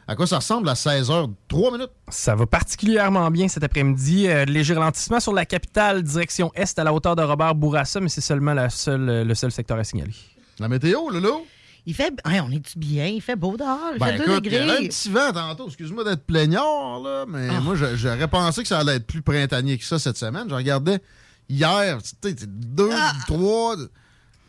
[0.07, 1.91] À quoi ça ressemble à 16h, 3 minutes?
[2.09, 4.27] Ça va particulièrement bien cet après-midi.
[4.27, 8.09] Euh, léger ralentissement sur la capitale, direction est à la hauteur de Robert Bourassa, mais
[8.09, 10.13] c'est seulement la seule, le seul secteur à signaler.
[10.59, 11.45] La météo, Lolo?
[11.85, 12.11] Il fait.
[12.25, 13.05] Hey, on est-tu bien?
[13.05, 13.77] Il fait beau dehors.
[13.93, 15.67] Il Ben fait 2 écoute, il y avait un petit vent tantôt.
[15.67, 17.61] Excuse-moi d'être plaignard, là, mais Ah.
[17.61, 20.45] moi, j'aurais pensé que ça allait être plus printanier que ça cette semaine.
[20.49, 20.99] Je regardais
[21.49, 23.13] hier, tu sais, deux, Ah.
[23.27, 23.75] trois.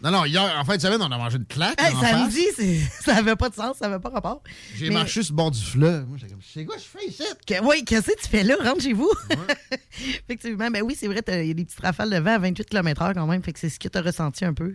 [0.02, 1.78] Non, non, hier, en fin de semaine, on a mangé une claque.
[1.80, 4.42] Hey, samedi, ça avait pas de sens, ça avait pas rapport.
[4.76, 6.06] J'ai Mais- marché sur le bord du fleuve.
[6.08, 7.22] Moi, j'étais comme, c'est quoi je fais ici?
[7.46, 8.54] Que- oui, qu'est-ce que tu fais là?
[8.64, 9.10] Rentre chez vous.
[10.28, 12.68] Effectivement, ben oui, c'est vrai, il y a des petites rafales de vent à 28
[12.68, 14.74] km/h quand même, fait que c'est ce que tu as ressenti un peu.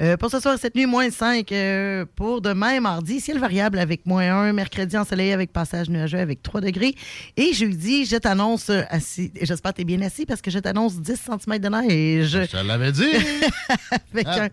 [0.00, 1.50] Euh, pour ce soir, cette nuit, moins 5.
[1.52, 4.52] euh, pour demain, mardi, ciel variable avec moins 1.
[4.52, 6.94] Mercredi, ensoleillé avec passage nuageux avec 3 degrés.
[7.36, 9.30] Et jeudi, je t'annonce euh, assis.
[9.40, 12.28] J'espère que tu es bien assis parce que je t'annonce 10 cm de neige.
[12.30, 13.04] Je te l'avais dit.
[14.12, 14.44] avec Ah.
[14.44, 14.48] un,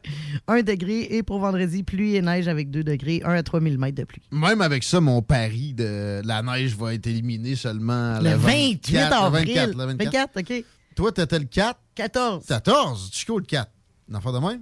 [0.47, 1.07] 1 degré.
[1.12, 4.22] Et pour vendredi, pluie et neige avec 2 degrés, 1 à 3 mm de pluie.
[4.32, 9.24] Même avec ça, mon pari de la neige va être éliminé seulement Le 28 24,
[9.24, 9.47] avril.
[9.47, 10.05] Le 24, le 24.
[10.36, 10.66] 24, OK.
[10.95, 11.80] Toi, t'étais le 4?
[11.95, 12.45] 14.
[12.45, 13.12] 14?
[13.12, 13.72] Tu le 4?
[14.09, 14.62] Une affaire de même?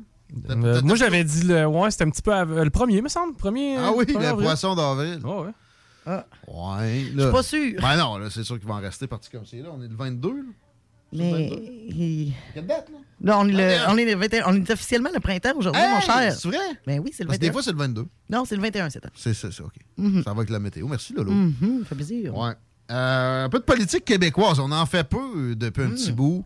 [0.52, 1.66] Euh, moi, j'avais dit le.
[1.66, 2.32] Ouais, c'était un petit peu.
[2.34, 3.36] av- euh, le premier, me semble.
[3.36, 5.20] Premier, Ah oui, le poisson d'avril.
[5.24, 5.52] Ouais, ouais.
[6.06, 6.26] Ah.
[6.48, 7.82] Ouais, Je suis pas sûr.
[7.82, 9.70] Ben non, là, c'est sûr qu'il va en rester parti comme c'est là.
[9.76, 10.44] On est le 22, là.
[11.14, 11.50] Mais.
[12.54, 12.99] Quelle date, là?
[13.22, 15.90] Là, on est, le- on, est le 21 on est officiellement le printemps aujourd'hui, Hey,
[15.94, 16.34] mon cher.
[16.34, 16.58] c'est vrai?
[16.88, 17.28] Ben oui, c'est le 21.
[17.28, 18.06] Parce que des fois, c'est le 22.
[18.30, 19.14] Non, c'est le 21 cette année.
[19.18, 19.74] C'est ça, c'est OK.
[19.98, 20.24] Mhm.
[20.24, 20.88] Ça va avec la météo.
[20.88, 21.32] Merci, Lolo.
[21.32, 22.36] Mhm, ça fait plaisir.
[22.38, 22.52] Ouais.
[22.92, 24.60] Euh, un peu de politique québécoise.
[24.60, 25.94] On en fait peu depuis un Mm.
[25.96, 26.44] petit bout.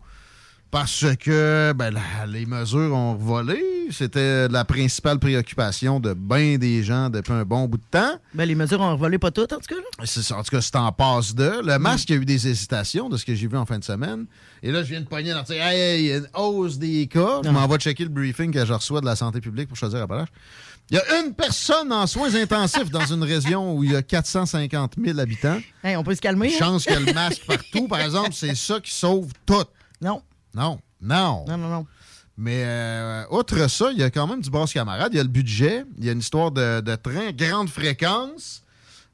[0.74, 3.62] Parce que ben, la- les mesures ont volé.
[3.92, 8.18] C'était la principale préoccupation de bien des gens depuis un bon bout de temps.
[8.34, 10.04] Ben, les mesures ont volé pas toutes, en tout cas.
[10.04, 11.60] ça, en tout cas, c'est en passe de.
[11.64, 13.78] Le masque, il y a eu des hésitations de ce que j'ai vu en fin
[13.78, 14.26] de semaine.
[14.64, 17.06] Et là, je viens de pogner dans hey, hey, il y a une hausse des
[17.06, 17.42] cas.
[17.44, 20.02] Je m'en vais checker le briefing que je reçois de la santé publique pour choisir
[20.02, 20.30] Appalaches.
[20.90, 24.02] Il y a une personne en soins intensifs dans une région où il y a
[24.02, 25.60] 450 000 habitants.
[25.84, 26.48] Hey, on peut se calmer.
[26.52, 26.58] hein?
[26.58, 29.62] Chance qu'il y a le masque partout, par exemple, c'est ça qui sauve tout.
[30.02, 30.20] Non.
[30.54, 30.78] Non.
[31.00, 31.44] Non.
[31.46, 31.86] Non, non, non.
[32.36, 35.12] Mais euh, outre ça, il y a quand même du brasse camarade.
[35.12, 35.84] Il y a le budget.
[35.98, 38.62] Il y a une histoire de, de train grande fréquence.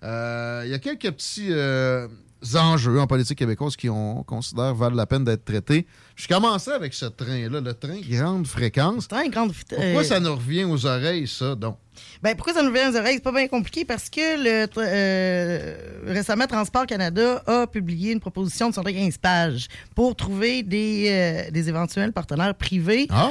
[0.03, 2.09] Euh, il y a quelques petits euh,
[2.55, 5.86] enjeux en politique québécoise qui, on considère, valent la peine d'être traités.
[6.16, 9.09] Je commençais avec ce train-là, le train grande fréquence.
[9.09, 11.76] Train grande Pourquoi euh, ça nous revient aux oreilles, ça, donc?
[12.22, 13.16] Ben, pourquoi ça nous vient aux oreilles?
[13.16, 15.76] C'est pas bien compliqué parce que le, euh,
[16.07, 21.68] récemment, Transport Canada a publié une proposition de 115 pages pour trouver des, euh, des
[21.68, 23.07] éventuels partenaires privés.
[23.11, 23.30] Ah?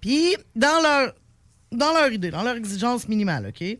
[0.00, 1.14] Puis, dans leur,
[1.72, 3.78] dans leur idée, dans leur exigence minimale, OK?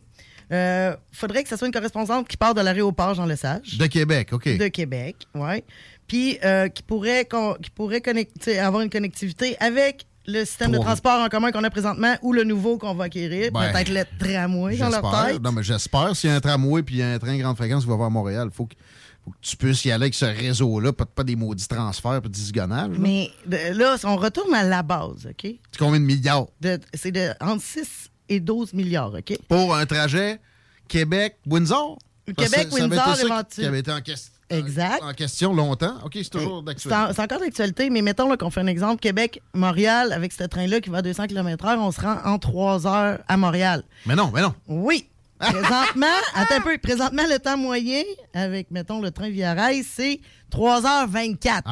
[0.51, 3.77] Euh, faudrait que ce soit une correspondante qui part de l'aéroport Jean-Lesage.
[3.77, 4.57] De Québec, OK.
[4.57, 5.63] De Québec, oui.
[6.07, 7.27] Puis euh, qui pourrait,
[7.61, 11.69] qui pourrait connecter, avoir une connectivité avec le système de transport en commun qu'on a
[11.69, 13.51] présentement ou le nouveau qu'on va acquérir.
[13.51, 15.25] Ben, Peut-être le tramway dans leur J'espère.
[15.27, 15.41] tête.
[15.41, 16.15] Non, mais j'espère.
[16.15, 17.97] S'il y a un tramway puis il y a un train grande fréquence qui va
[17.97, 18.75] vers Montréal, il faut que,
[19.25, 22.57] faut que tu puisses y aller avec ce réseau-là, pas, pas des maudits transferts et
[22.57, 22.87] là.
[22.99, 25.41] Mais là, on retourne à la base, OK?
[25.71, 26.47] C'est combien de milliards?
[26.93, 29.37] C'est de entre 6 et 12 milliards, OK?
[29.47, 30.39] Pour un trajet
[30.87, 31.97] Québec-Windsor?
[32.25, 33.43] Que Québec-Windsor, éventuellement.
[33.49, 35.01] Qui avait été en, ques- Exact.
[35.03, 35.95] en question longtemps.
[36.05, 37.13] OK, c'est toujours C'est d'actualité.
[37.15, 38.99] c'est encore d'actualité, mais mettons là, qu'on fait un exemple.
[39.01, 43.19] Québec-Montréal, avec ce train-là qui va à 200 km/h, on se rend en 3 heures
[43.27, 43.83] à Montréal.
[44.05, 44.53] Mais non, mais non.
[44.67, 45.07] Oui.
[45.41, 46.77] Présentement, attends un peu.
[46.77, 50.21] Présentement, le temps moyen avec, mettons, le train Via Rail, c'est
[50.51, 51.63] 3h24.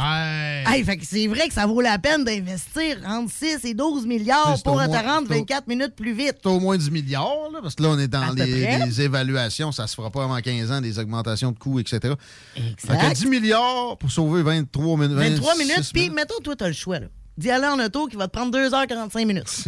[0.68, 4.06] Hey, fait que c'est vrai que ça vaut la peine d'investir entre 6 et 12
[4.06, 6.38] milliards pour te rendre c'est au- 24 minutes plus vite.
[6.42, 9.72] C'est au moins 10 milliards, là, parce que là, on est dans les, évaluations.
[9.72, 12.14] Ça se fera pas avant 15 ans, des augmentations de coûts, etc.
[12.56, 13.02] Exact.
[13.02, 15.18] Fait que 10 milliards pour sauver 23 minutes.
[15.18, 17.08] 23 minutes, 26 puis mettons, toi, t'as le choix, là.
[17.40, 19.46] D'y aller en auto qui va te prendre 2h45 minutes.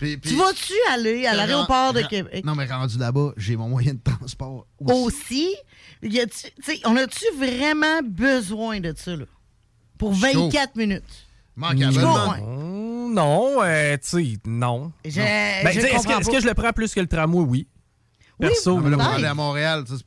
[0.00, 2.42] Puis- puis- tu vas-tu aller à l'aéroport de Québec?
[2.46, 4.66] Non, mais rendu là-bas, j'ai mon moyen de transport.
[4.78, 5.54] Aussi,
[6.02, 9.26] y tu sais, on a-tu vraiment besoin de ça, là?
[9.98, 10.44] Pour Chaud.
[10.48, 11.04] 24 minutes?
[11.56, 14.90] Manque Je Non, euh, tu sais, non.
[15.04, 15.26] Je- Non.
[15.26, 17.44] je Ben, est-ce, que je le prends plus que le tramway?
[17.44, 17.66] Oui.
[18.40, 19.14] Perso, Non, mais là, pour oui.
[19.16, 20.06] aller à Montréal, tu sais, c'est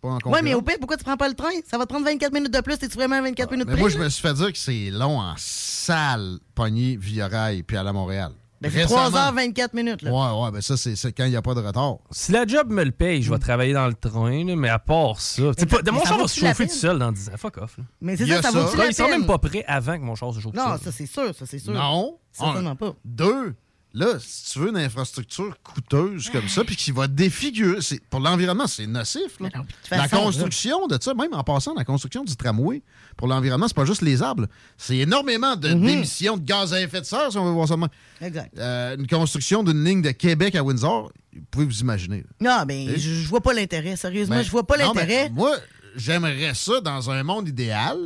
[0.00, 1.50] pas, en Oui, mais au pire, pourquoi tu prends pas le train?
[1.68, 2.78] Ça va te prendre 24 minutes de plus.
[2.78, 3.80] T'es-tu vraiment à 24 minutes Mais près?
[3.80, 7.76] moi, je me suis fait dire que c'est long en salle, pogné via rail, puis
[7.76, 8.32] aller à Montréal.
[8.60, 9.10] Ben, c'est Récemment.
[9.10, 10.12] 3h24 minutes, là.
[10.12, 11.96] Ouais, ouais, ben ça, c'est quand il n'y a pas de retard.
[12.12, 14.78] Si la job me le paye, je vais travailler dans le train, là, mais à
[14.78, 15.42] part ça.
[15.68, 17.32] pas- mais mon char va se chauffer tout seul dans 10 ans.
[17.36, 17.76] Fuck off.
[17.78, 17.84] là.
[18.00, 18.76] Mais c'est ça, ça ça.
[18.76, 20.80] la ils sont même pas prêts avant que mon char se chauffe tout Non, seul.
[20.80, 21.72] ça, c'est sûr, ça, c'est sûr.
[21.72, 22.18] Non.
[22.30, 22.76] Certainement Un.
[22.76, 22.94] pas.
[23.04, 23.56] Deux.
[23.94, 27.78] Là, si tu veux une infrastructure coûteuse comme ça, puis qui va défigurer,
[28.08, 29.38] pour l'environnement, c'est nocif.
[29.38, 29.50] là.
[29.90, 32.82] La façon, construction de ça, même en passant, la construction du tramway,
[33.18, 34.46] pour l'environnement, c'est pas juste les arbres.
[34.78, 35.84] C'est énormément de- Mhm.
[35.86, 37.76] d'émissions de gaz à effet de serre, si on veut voir ça.
[38.22, 38.56] Exact.
[38.58, 42.24] Euh, une construction d'une ligne de Québec à Windsor, vous pouvez vous imaginer.
[42.40, 42.58] là.
[42.60, 43.96] Non, mais Et- je, je vois pas l'intérêt.
[43.96, 45.28] Sérieusement, Ben, je vois pas l'intérêt.
[45.30, 45.54] moi,
[45.96, 47.96] j'aimerais ça dans un monde idéal.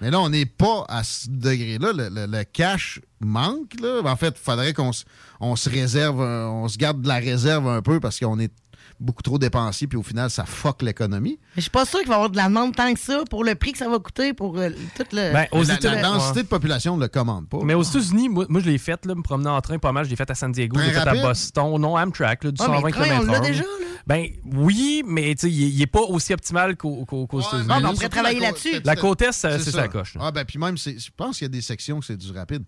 [0.00, 1.92] mais là, on n'est pas à ce degré-là.
[1.92, 3.72] Le, le- le cash manque.
[3.80, 4.00] Là.
[4.04, 5.04] En fait, il faudrait qu'on se-
[5.40, 8.52] on se réserve, un- on se garde de la réserve un peu parce qu'on est
[9.00, 11.38] beaucoup trop dépensier, puis au final, ça fuck l'économie.
[11.40, 13.22] Mais je suis pas sûr qu'il va y avoir de la demande tant que ça
[13.28, 15.32] pour le prix que ça va coûter pour euh, tout le.
[15.32, 16.42] Ben, aux la, la densité Ouais.
[16.42, 17.58] de population ne le commande pas.
[17.62, 20.04] Mais aux États-Unis, moi, moi, je l'ai fait, là, me promener en train pas mal.
[20.04, 21.14] Je l'ai fait à San Diego, je l'ai fait à?
[21.14, 21.78] Boston.
[21.80, 23.68] Non, Amtrak, là, du Ah, mais 120 le train, km on l'a déjà, là.
[24.06, 27.66] Ben oui, mais tu sais, il n'est pas aussi optimal qu'au- qu'au- qu'aux États-Unis.
[27.66, 28.82] ben, on pourrait travailler la côte- là-dessus.
[28.84, 29.88] La côte Est, c'est ça.
[29.88, 30.14] coche.
[30.14, 30.20] là.
[30.24, 32.64] Ah, ben, puis même, je pense qu'il y a des sections que c'est du rapide.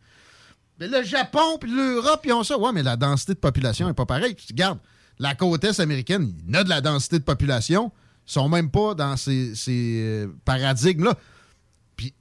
[0.80, 2.58] Mais le Japon puis l'Europe, ils ont ça.
[2.58, 4.34] Ouais, mais la densité de population n'est pas pareille.
[4.34, 4.78] Puis, Regarde,
[5.18, 7.92] la côte Est américaine, il y a de la densité de population.
[8.26, 11.14] Ils sont même pas dans ces, ces, euh, paradigmes-là.
[11.96, 12.12] Puis,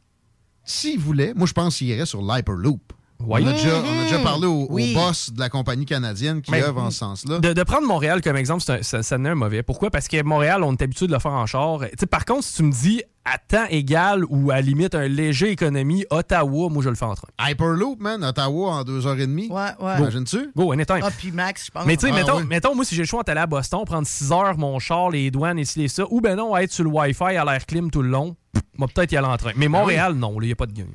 [0.63, 2.93] s'ils voulaient, moi, je pense qu'ils iraient sur l'Hyperloop.
[3.19, 3.41] Oui.
[3.43, 6.81] On, a déjà, on a déjà parlé au, boss de la compagnie canadienne qui œuvre
[6.81, 7.39] en ce sens-là.
[7.39, 9.63] De, de prendre Montréal comme exemple, un- ça, ça n'est un mauvais.
[9.63, 9.89] Pourquoi?
[9.89, 11.79] Parce que Montréal, on est habitué de le faire en char.
[11.79, 15.07] Tu sais, par contre, si tu me dis à temps égal ou à limite un
[15.07, 17.29] léger économie, Ottawa, moi, je le fais en train.
[17.41, 19.47] Hyperloop, man, Ottawa en deux heures et demie.
[19.49, 19.97] Ouais, ouais.
[19.97, 20.51] Imagines-tu?
[20.55, 20.99] Go, anytime.
[21.01, 21.85] Ah, puis Max, je pense.
[21.85, 22.45] Mais tu sais, Ah, mettons, oui.
[22.47, 25.31] mettons, moi, si j'ai le choix d'aller à Boston, prendre 6 heures mon char, les
[25.31, 27.89] douanes, et ci, et ça, ou ben non, être sur le Wi-Fi à l'air clim
[27.89, 28.35] tout le long,
[28.77, 29.51] moi, peut-être y aller en train.
[29.55, 30.85] Mais Montréal, non, il n'y a pas de gain.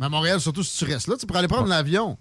[0.00, 2.18] À Montréal, surtout si tu restes là, tu pourrais aller prendre l'avion.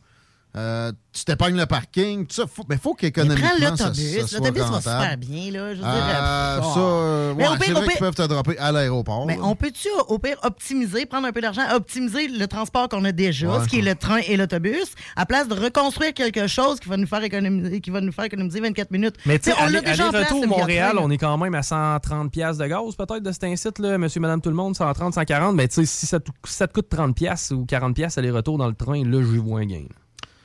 [0.58, 2.43] Euh, tu t'épargnes le parking, tout ça.
[2.45, 4.20] Faut, mais faut qu'économiquement, prends ça, l'autobus.
[4.22, 5.70] ça soit L'autobus va super bien, là.
[5.74, 7.91] Je veux dire, Euh, euh, ça, euh, Mais ouais, au pire, c'est au vrai pire-
[7.91, 9.26] qu'ils peuvent te dropper à l'aéroport.
[9.26, 9.41] Mais là.
[9.45, 13.47] on peut-tu, au pire, optimiser, prendre un peu d'argent, optimiser le transport qu'on a déjà,
[13.49, 16.89] Ouais, ce qui est le train et l'autobus, à place de reconstruire quelque chose qui
[16.89, 19.16] va nous faire économiser, qui va nous faire économiser 24 minutes?
[19.26, 21.56] Mais tu sais, on aller- l'a déjà en place, le Montréal, on est quand même
[21.56, 24.76] à 130 pièces de gaz peut-être de cet incite là, monsieur madame tout le monde
[24.76, 27.66] 130 140, mais tu sais si ça te, si ça te coûte 30 pièces ou
[27.66, 29.84] 40 pièces aller-retour dans le train, là je vois un gain.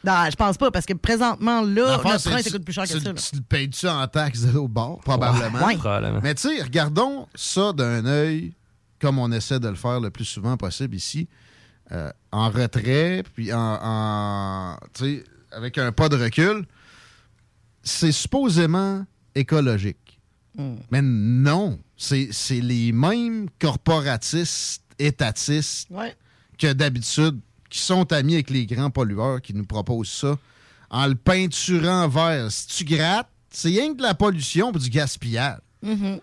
[0.06, 2.92] Non, je pense pas, parce que présentement, là, c'est train, ça coûte plus cher que
[2.92, 3.12] tu, ça.
[3.12, 5.00] Tu le payes-tu en taxes de l'autre bord?
[5.00, 5.66] Probablement.
[5.66, 6.20] Ouais, probablement.
[6.22, 8.54] Mais tu sais, regardons ça d'un œil
[9.00, 11.28] comme on essaie de le faire le plus souvent possible ici,
[11.92, 16.66] euh, en retrait, puis en, en- tu sais, avec un pas de recul.
[17.82, 19.04] C'est supposément
[19.34, 20.20] écologique.
[20.56, 20.76] Hmm.
[20.90, 26.16] Mais non, c'est c'est les mêmes corporatistes, étatistes Ouais.
[26.58, 27.38] que d'habitude,
[27.76, 30.36] qui sont amis avec les grands pollueurs, qui nous proposent ça,
[30.90, 32.50] en le peinturant vert.
[32.50, 35.58] Si tu grattes, c'est rien que de la pollution et du gaspillage.
[35.82, 36.20] Mhm.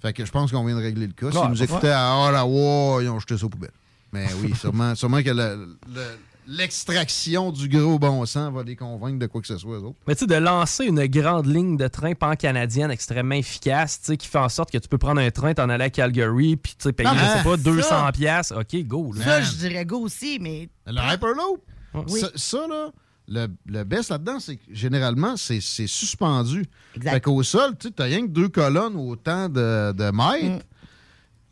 [0.00, 1.30] Fait que je pense qu'on vient de régler le cas.
[1.30, 1.64] S'ils Ouais, nous ouais.
[1.64, 3.72] écoutaient à Ottawa, ils ont jeté ça aux poubelles.
[4.12, 9.18] Mais oui, sûrement, sûrement que le- le- l'extraction du gros bon sang va les convaincre
[9.18, 9.98] de quoi que ce soit, eux autres.
[10.06, 14.16] Mais tu sais de lancer une grande ligne de train pan-canadienne extrêmement efficace, tu sais
[14.16, 16.74] qui fait en sorte que tu peux prendre un train t'en aller à Calgary puis
[16.78, 19.12] tu sais payer Non, je sais pas ça- 200 pièces, OK, go.
[19.12, 19.24] là.
[19.24, 20.68] Ça, je dirais go aussi, mais.
[20.86, 21.62] Le Hyperloop,
[22.08, 22.20] Oui.
[22.20, 22.90] ça, ça, là,
[23.26, 26.66] le, le best là-dedans, c'est que généralement, c'est c'est suspendu.
[26.94, 27.12] Exact.
[27.12, 30.56] Fait qu'au sol, tu n'as rien que deux colonnes autant de, de mètres.
[30.56, 30.68] Mm.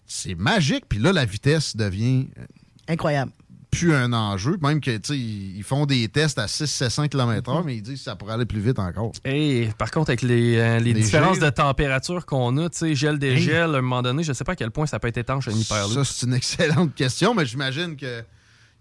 [0.05, 0.85] C'est magique.
[0.89, 2.45] Puis là, la vitesse devient euh,
[2.89, 3.33] Incroyable.
[3.73, 4.57] Plus un enjeu.
[4.63, 8.35] Même que, ils font des tests à 600-700 km/h, mais ils disent que ça pourrait
[8.35, 9.11] aller plus vite encore.
[9.25, 11.47] Et par contre, avec les, euh, les Les différences gels.
[11.47, 13.41] de température qu'on a, gel des Hey.
[13.43, 15.49] gels, à un moment donné, je sais pas à quel point ça peut être étanche
[15.49, 15.95] un hyperloop.
[15.95, 18.23] Ça, c'est une excellente question, mais j'imagine que.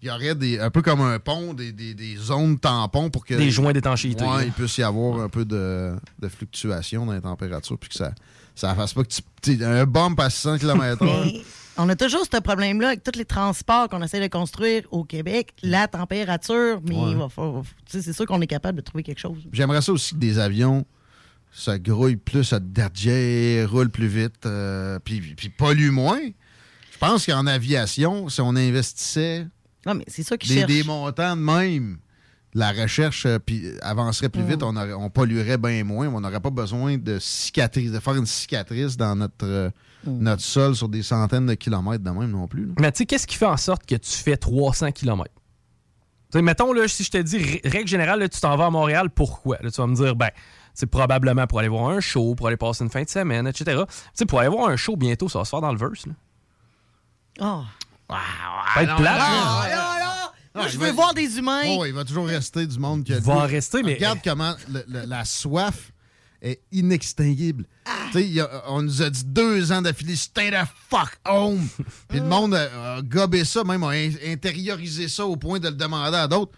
[0.04, 3.24] Il y aurait des, un peu comme un pont, des, des- des zones tampons pour
[3.24, 3.34] que.
[3.34, 4.24] Des joints d'étanchéité.
[4.24, 7.94] Ouais, il puisse y avoir un peu de, de fluctuation dans les températures, puis que
[7.94, 8.12] ça
[8.70, 9.08] ne fasse pas que
[9.40, 9.64] tu.
[9.64, 11.42] Un bump à 600 km/h.
[11.78, 15.54] On a toujours ce problème-là avec tous les transports qu'on essaie de construire au Québec,
[15.62, 17.14] la température, mais Ouais.
[17.14, 19.38] va falloir- c'est sûr qu'on est capable de trouver quelque chose.
[19.52, 20.84] J'aimerais ça aussi que des avions
[21.54, 26.20] ça grouille plus, ça derrière, roule plus vite, euh, puis, puis pollue moins.
[26.92, 29.46] Je pense qu'en aviation, si on investissait
[29.84, 31.98] Non, mais c'est ça qu'ils des, des montants de même,
[32.54, 34.48] la recherche euh, puis avancerait plus Mm.
[34.48, 38.14] vite, on, aurait- on polluerait bien moins, on n'aurait pas besoin de cicatrice, de faire
[38.16, 39.70] une cicatrice dans notre, euh,
[40.04, 40.18] Mm.
[40.22, 42.66] notre sol sur des centaines de kilomètres de même non plus.
[42.66, 42.72] là.
[42.80, 45.30] Mais tu sais, qu'est-ce qui fait en sorte que tu fais 300 km?
[46.30, 48.70] Tu sais, mettons, là, si je te dis, règle générale, là, tu t'en vas à
[48.70, 49.58] Montréal, pourquoi?
[49.60, 50.30] Là, tu vas me dire, ben,
[50.74, 53.82] c'est probablement pour aller voir un show, pour aller passer une fin de semaine, etc.
[53.86, 56.06] Tu sais, pour aller voir un show bientôt, ça va se faire dans le verse.
[56.06, 56.12] Là.
[57.40, 57.62] Oh.
[58.08, 58.16] Ça
[58.76, 60.32] va être plate, là.
[60.54, 61.62] Ah, je veux va- voir des humains.
[61.66, 64.54] Oh, il va toujours rester du monde qui a Il va rester, mais- Regarde comment
[64.70, 65.92] le- le- la soif
[66.42, 67.64] est inextinguible.
[68.10, 71.18] Tu sais, il y a- on nous a dit deux ans d'affilée, stay the fuck
[71.24, 71.66] home.
[72.08, 75.68] Puis le monde a, a gobé ça, même a in- intériorisé ça au point de
[75.68, 76.52] le demander à d'autres.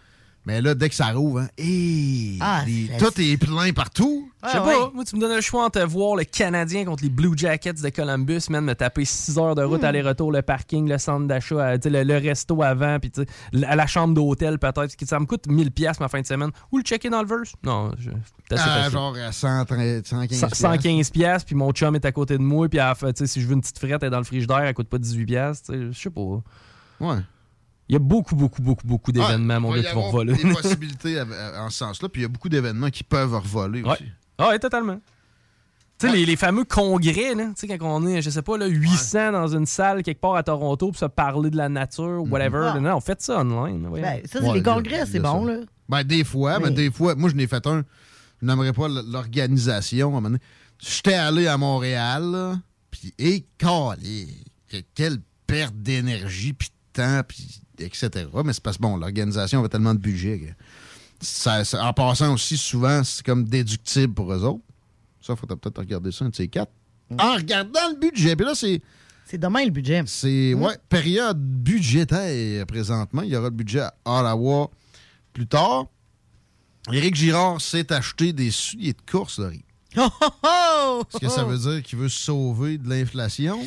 [0.46, 4.28] Mais là, dès que ça rouvre, hein, hey, Ah, les- tout est plein partout.
[4.44, 7.08] Je sais pas, moi, tu me donnes le choix entre voir le Canadien contre les
[7.08, 9.86] Blue Jackets de Columbus, man, me taper 6 heures de route Hmm.
[9.86, 13.22] aller-retour, le parking, le centre d'achat, euh, tu sais, le, le resto avant, puis tu
[13.22, 14.94] sais, la, la chambre d'hôtel peut-être.
[15.06, 16.50] Ça me coûte 1000$ piastres ma fin de semaine.
[16.72, 17.54] Ou le checker dans le verse?
[17.62, 18.10] Non, je,
[18.50, 18.92] Ah, facile.
[18.92, 22.68] genre à 130, 115 Cent- 115 piastres, puis mon chum est à côté de moi,
[22.68, 22.78] puis
[23.24, 25.24] si je veux une petite frette, elle est dans le frigidaire, elle coûte pas 18
[25.24, 26.20] piastres, tu sais, je sais pas.
[27.00, 27.16] Ouais.
[27.88, 29.94] Il y a beaucoup, beaucoup, beaucoup, beaucoup d'événements, Ah, mon il va gars, y qui
[29.94, 30.34] vont avoir voler.
[30.34, 31.26] des possibilités à-
[31.58, 32.08] à- en ce sens-là.
[32.08, 33.92] Puis il y a beaucoup d'événements qui peuvent revoler Ouais.
[33.92, 34.04] aussi.
[34.38, 34.98] Ah ouais, totalement.
[35.98, 38.58] Tu sais, les, les fameux congrès, là, tu sais, quand on est, je sais pas,
[38.58, 42.24] là, 800 dans une salle quelque part à Toronto pour se parler de la nature,
[42.28, 42.72] whatever.
[42.74, 42.80] Ah.
[42.80, 43.86] Non, faites ça online.
[43.86, 44.04] voyons.
[44.04, 45.58] Ben, ça, c'est les congrès, c'est bon, là.
[45.88, 47.84] Ben, des fois, mais Mais- des fois, moi, je n'ai fait un.
[48.42, 50.20] Je n'aimerais pas l'organisation.
[50.80, 52.58] J'étais allé à Montréal,
[52.90, 54.26] puis, et calé,
[54.94, 58.10] quelle perte d'énergie, puis de temps, puis etc.
[58.44, 61.24] Mais c'est parce que, bon, l'organisation avait tellement de budget que.
[61.24, 64.64] ça- ça- en passant aussi, souvent, c'est comme déductible pour eux autres.
[65.20, 66.72] Ça, il faudrait peut-être regarder ça, un de ces quatre.
[67.18, 68.36] En regardant le budget.
[68.36, 68.80] Puis là, c'est.
[69.26, 70.02] C'est demain le budget.
[70.06, 73.22] C'est, ouais, période budgétaire présentement.
[73.22, 74.70] Il y aura le budget à Ottawa
[75.32, 75.86] plus tard.
[76.92, 79.64] Éric Girard s'est acheté des souliers de course, Laurie.
[79.96, 81.02] Oh, oh, oh!
[81.08, 83.60] Est-ce que ça veut dire qu'il veut sauver de l'inflation?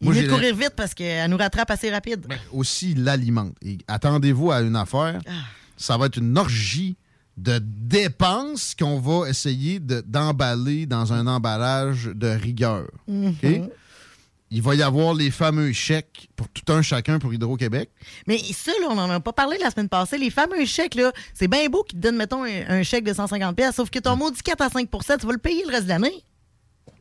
[0.00, 2.26] Il veut courir vite parce qu'elle nous rattrape assez rapide.
[2.52, 3.54] aussi il l'alimente.
[3.88, 5.20] Attendez-vous à une affaire.
[5.26, 5.32] Ah.
[5.76, 6.96] Ça va être une orgie
[7.36, 12.86] de dépenses qu'on va essayer de- d'emballer dans un emballage de rigueur.
[13.08, 13.68] Mhm.
[14.50, 17.90] Il va y avoir les fameux chèques pour tout un chacun pour Hydro-Québec.
[18.28, 20.18] Mais ça, là, on n'en a pas parlé la semaine passée.
[20.18, 20.96] Les fameux chèques,
[21.34, 23.98] c'est bien beau qu'ils te donnent, mettons, un, un chèque de 150 pièces, sauf que
[23.98, 26.22] ton maudit 4 à 5% tu vas le payer le reste de l'année.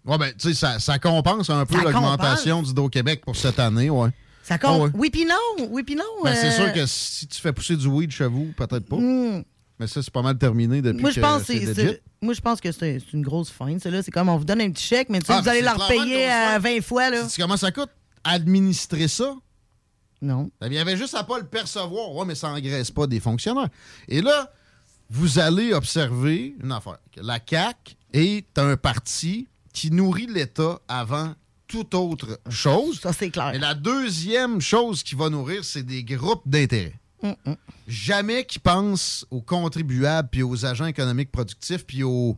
[0.06, 4.10] Ouais, ben, tu sais, ça, ça compense un peu l'augmentation d'Hydro-Québec pour cette année, ouais.
[4.44, 4.72] Ça compte.
[4.76, 4.92] Ah ouais.
[4.94, 5.68] Oui, puis non.
[5.72, 6.04] Oui, puis non.
[6.24, 8.98] Ben, c'est euh, sûr que si tu fais pousser du weed chez vous, peut-être pas.
[8.98, 9.44] hmm.
[9.80, 12.62] Mais ça, c'est pas mal terminé depuis Moi, je pense que c'est moi, je pense
[12.62, 13.78] que c'est une grosse fin.
[13.78, 13.90] ça.
[14.02, 15.74] C'est comme on vous donne un petit chèque, mais tu sais, Ah, vous allez la
[15.74, 16.76] repayer à fin.
[16.76, 17.10] 20 fois.
[17.10, 17.28] Là.
[17.28, 17.90] Tu comment ça coûte?
[18.24, 19.36] Administrer ça?
[20.22, 20.50] Non.
[20.62, 22.14] Il y avait juste à pas le percevoir.
[22.14, 23.70] Ouais, mais ça engraisse pas des fonctionnaires.
[24.08, 24.52] Et là,
[25.10, 27.00] vous allez observer une affaire.
[27.12, 31.36] que La CAQ est un parti qui nourrit l'État avant
[31.68, 33.02] toute autre chose.
[33.02, 33.54] Ça, c'est clair.
[33.54, 36.98] Et la deuxième chose qui va nourrir, c'est des groupes d'intérêt.
[37.88, 42.38] Jamais qu'ils pensent aux contribuables, puis aux agents économiques productifs, puis aux,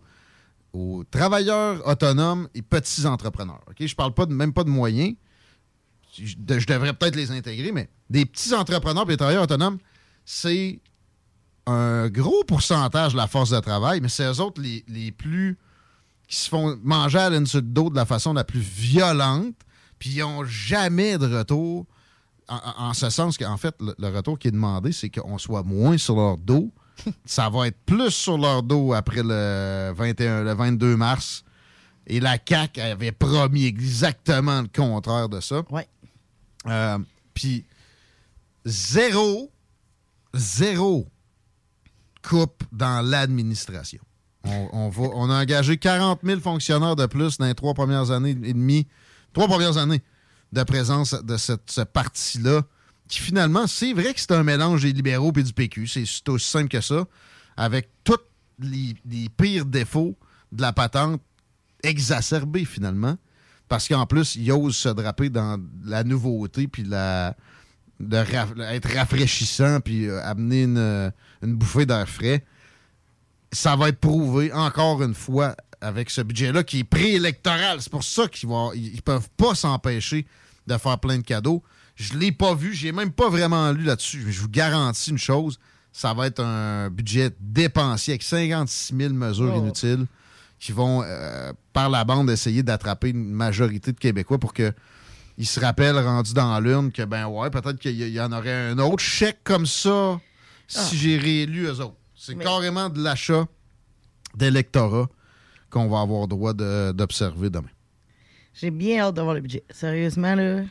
[0.73, 3.61] aux travailleurs autonomes et petits entrepreneurs.
[3.69, 3.85] OK?
[3.85, 5.14] Je parle pas de, même pas de moyens.
[6.18, 9.77] Je, de- je devrais peut-être les intégrer, mais des petits entrepreneurs et des travailleurs autonomes,
[10.26, 10.80] c'est
[11.68, 15.57] un gros pourcentage de la force de travail, mais c'est eux autres les, les plus
[16.27, 19.55] qui se font manger à l'insulte d'eau de la façon la plus violente,
[19.99, 21.85] puis ils n'ont jamais de retour.
[22.49, 25.37] En, en- en ce sens qu'en fait, le, le retour qui est demandé, c'est qu'on
[25.37, 26.71] soit moins sur leur dos.
[27.25, 31.43] Ça va être plus sur leur dos après le 21, le 22 mars.
[32.07, 35.61] Et la CAQ avait promis exactement le contraire de ça.
[35.69, 35.87] Ouais.
[36.67, 36.97] Euh,
[37.33, 37.65] Puis
[38.65, 39.51] zéro,
[40.33, 41.07] zéro
[42.27, 43.99] coupe dans l'administration.
[44.71, 48.87] On, a engagé 40 000 fonctionnaires de plus dans les trois premières années et demie,
[49.33, 50.01] trois premières années
[50.53, 52.61] de présence de cette, ce parti-là,
[53.07, 55.87] qui finalement, c'est vrai que c'est un mélange des libéraux et du PQ.
[55.87, 57.05] C'est aussi simple que ça,
[57.55, 58.19] avec tous
[58.59, 58.95] les,
[59.37, 60.17] pires défauts
[60.51, 61.21] de la patente
[61.83, 63.17] exacerbés finalement,
[63.67, 67.35] parce qu'en plus, ils osent se draper dans la nouveauté puis la,
[67.99, 71.11] de être rafraîchissant puis euh, amener une
[71.55, 72.43] bouffée d'air frais.
[73.51, 77.81] Ça va être prouvé encore une fois avec ce budget-là qui est préélectoral.
[77.81, 80.25] C'est pour ça qu'ils vont, ils peuvent pas s'empêcher
[80.67, 81.63] de faire plein de cadeaux.
[81.95, 84.23] Je l'ai pas vu, j'ai même pas vraiment lu là-dessus.
[84.25, 85.59] Mais Je vous garantis une chose,
[85.91, 89.59] ça va être un budget dépensier avec 56 000 mesures Oh.
[89.59, 90.05] inutiles
[90.59, 94.73] qui vont, euh, par la bande, essayer d'attraper une majorité de Québécois pour que
[95.39, 98.69] ils se rappellent, rendus dans l'urne, que ben ouais, peut-être qu'il y, y en aurait
[98.71, 100.19] un autre chèque comme ça
[100.67, 100.89] si Ah.
[100.95, 101.95] j'ai réélu eux autres.
[102.19, 103.45] C'est Mais- carrément de l'achat
[104.35, 105.07] d'électorat
[105.69, 107.69] qu'on va avoir droit de- d'observer demain.
[108.53, 109.64] J'ai bien hâte de voir le budget.
[109.69, 110.61] Sérieusement, là.
[110.64, 110.65] Ça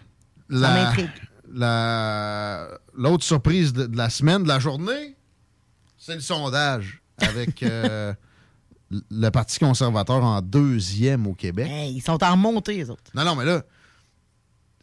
[0.48, 1.10] La- m'intrigue.
[1.52, 5.16] la- L'autre surprise de, de la semaine, de la journée,
[5.98, 8.12] c'est le sondage avec euh,
[8.90, 11.68] le Parti conservateur en deuxième au Québec.
[11.70, 13.10] Hey, ils sont en montée, les autres.
[13.14, 13.62] Non, non, mais là,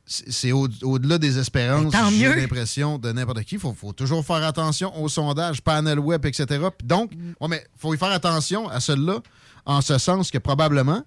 [0.05, 3.55] c'est c'est au- au-delà des espérances, Ben, j'ai l'impression de n'importe qui.
[3.55, 6.67] Il faut, faut toujours faire attention aux sondages, panel web, etc.
[6.83, 7.33] Donc, Mm.
[7.41, 9.19] ouais, mais faut y faire attention à celui-là,
[9.65, 11.03] en ce sens que probablement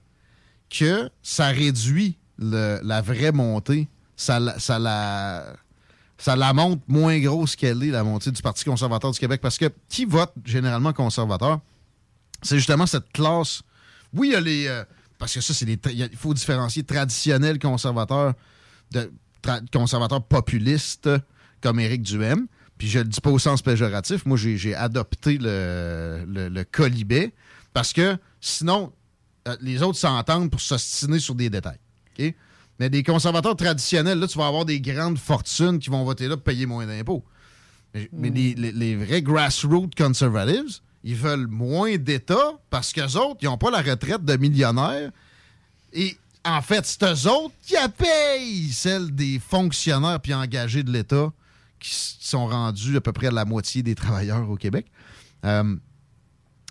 [0.70, 3.88] que ça réduit le- la vraie montée.
[4.16, 5.44] Ça, la- ça la
[6.18, 9.38] ça la montre moins grosse qu'elle est, la montée du Parti conservateur du Québec.
[9.42, 11.60] Parce que qui vote généralement conservateur?
[12.40, 13.60] C'est justement cette classe.
[14.14, 14.66] Oui, il y a les.
[14.66, 14.82] euh,
[15.18, 15.78] parce que ça, c'est des.
[15.92, 18.32] Il faut différencier traditionnels conservateurs
[18.92, 19.10] de
[19.72, 21.08] conservateurs populistes
[21.60, 22.46] comme Éric Duhem.
[22.78, 24.26] Puis je le dis pas au sens péjoratif.
[24.26, 27.32] Moi, j'ai adopté le, le, le colibet
[27.72, 28.92] parce que sinon,
[29.48, 31.78] euh, les autres s'entendent pour s'ostiner sur des détails.
[32.78, 36.36] Mais des conservateurs traditionnels, là, tu vas avoir des grandes fortunes qui vont voter là
[36.36, 37.24] pour payer moins d'impôts.
[37.94, 43.38] Mais, mais les, les- les vrais grassroots conservatives, ils veulent moins d'État parce qu'eux autres,
[43.40, 45.10] ils n'ont pas la retraite de millionnaires.
[45.94, 51.32] Et en fait, c'est eux autres qui payent celle des fonctionnaires puis engagés de l'État
[51.80, 51.90] qui
[52.20, 54.86] sont rendus à peu près à la moitié des travailleurs au Québec.
[55.44, 55.76] Euh,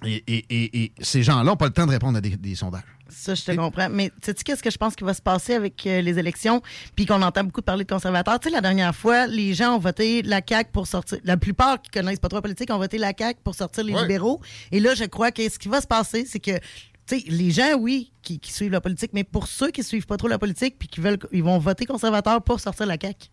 [0.04, 2.56] et, et- et- et ces gens-là n'ont pas le temps de répondre à des, des
[2.56, 2.84] sondages.
[3.08, 3.88] Ça, je te comprends.
[3.90, 6.62] Mais sais-tu qu'est-ce que je pense qui va se passer avec euh, les élections,
[6.96, 8.40] puis qu'on entend beaucoup parler de conservateurs?
[8.40, 11.20] Tu sais, la dernière fois, les gens ont voté la CAQ pour sortir.
[11.24, 13.94] La plupart qui connaissent pas trop la politique ont voté la CAQ pour sortir les
[13.94, 14.02] Ouais.
[14.02, 14.42] libéraux.
[14.72, 16.60] Et là, je crois que ce qui va se passer, c'est que
[17.08, 20.08] tu sais, les gens, oui, qui, qui suivent la politique, mais pour ceux qui suivent
[20.08, 23.28] pas trop la politique puis qui veulent, ils vont voter conservateur pour sortir la CAQ.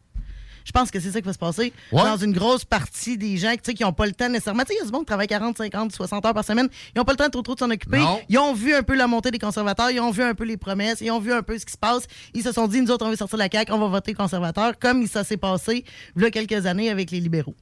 [0.65, 2.03] Je pense que c'est ça qui va se passer Ouais.
[2.05, 4.63] dans une grosse partie des gens qui n'ont pas le temps nécessairement.
[4.71, 6.69] Il y a du monde qui travaille 40, 50, 60 heures par semaine.
[6.95, 7.99] Ils n'ont pas le temps trop, trop de s'en occuper.
[7.99, 8.21] Non.
[8.29, 10.57] Ils ont vu un peu la montée des conservateurs, ils ont vu un peu les
[10.57, 12.05] promesses, ils ont vu un peu ce qui se passe.
[12.33, 14.15] Ils se sont dit, nous autres, on veut sortir de la CAQ, on va voter
[14.15, 15.85] conservateur, comme ça s'est passé
[16.15, 17.57] il y a quelques années avec les libéraux.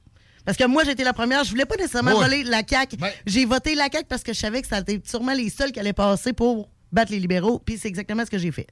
[0.45, 2.23] Parce que moi, j'étais la première, je voulais pas nécessairement Ouais.
[2.25, 2.97] voler la CAQ.
[3.25, 5.79] J'ai voté la CAQ parce que je savais que ça était sûrement les seuls qui
[5.79, 8.67] allaient passer pour battre les libéraux, puis c'est exactement ce que j'ai fait.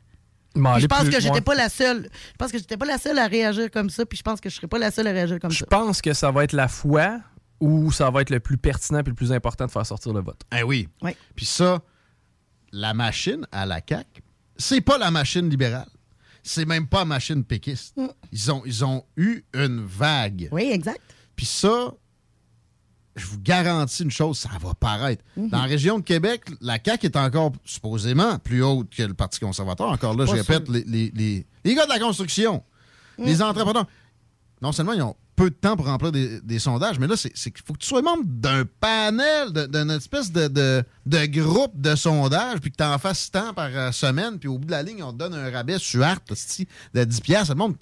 [0.54, 2.10] Puis je pense plus- que j'étais pas la seule.
[2.32, 4.50] Je pense que j'étais pas la seule à réagir comme ça, puis je pense que
[4.50, 5.66] je serais pas la seule à réagir comme Je ça.
[5.68, 7.20] pense que ça va être la foi
[7.60, 10.22] ou ça va être le plus pertinent et le plus important de faire sortir le
[10.22, 10.41] vote.
[10.58, 10.90] Eh oui.
[11.04, 11.12] Oui.
[11.36, 11.82] Puis ça,
[12.72, 14.22] la machine à la CAQ,
[14.58, 15.88] c'est pas la machine libérale.
[16.41, 17.96] C'est même pas la machine péquiste.
[18.32, 20.50] Ils, ont, ils ont eu une vague.
[20.52, 21.00] Oui, exact.
[21.40, 21.94] Puis ça,
[23.16, 25.24] je vous garantis une chose, ça va paraître.
[25.38, 29.40] Dans la région de Québec, la CAQ est encore supposément plus haute que le Parti
[29.40, 29.88] conservateur.
[29.88, 32.61] Encore là, je répète, les, les- les- les gars de la construction,
[33.18, 33.88] les entrepreneurs,
[34.61, 37.32] non seulement ils ont peu de temps pour remplir des, des sondages, mais là, c'est
[37.32, 41.95] qu'il faut que tu sois membre d'un panel, d'une espèce de, de- de groupe de
[41.95, 44.84] sondages, puis que tu en fasses tant par euh, semaine, puis au bout de la
[44.84, 46.06] ligne, on te donne un rabais sur
[46.94, 47.53] de 10 piastres.
[47.53, 47.78] Le monde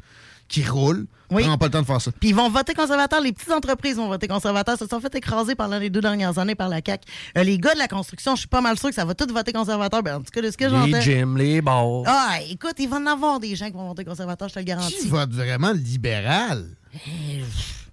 [0.47, 2.11] qui roule prend pas le temps de faire ça.
[2.19, 3.19] Puis ils vont voter conservateur.
[3.21, 4.77] Les petites entreprises vont voter conservateur.
[4.77, 7.03] Se sont fait écraser pendant les deux dernières années par la CAQ.
[7.37, 9.27] Euh, les gars de la construction, je suis pas mal sûr que ça va tout
[9.33, 10.01] voter conservateur.
[10.03, 11.01] Ben, en tout cas, de ce que Les j'entends.
[11.01, 12.03] gyms, les bars.
[12.05, 14.65] Ah, écoute, il va en avoir des gens qui vont voter conservateur, je te le
[14.65, 14.95] garantis.
[15.01, 16.65] Qui vote vraiment libéral?
[17.05, 17.43] les,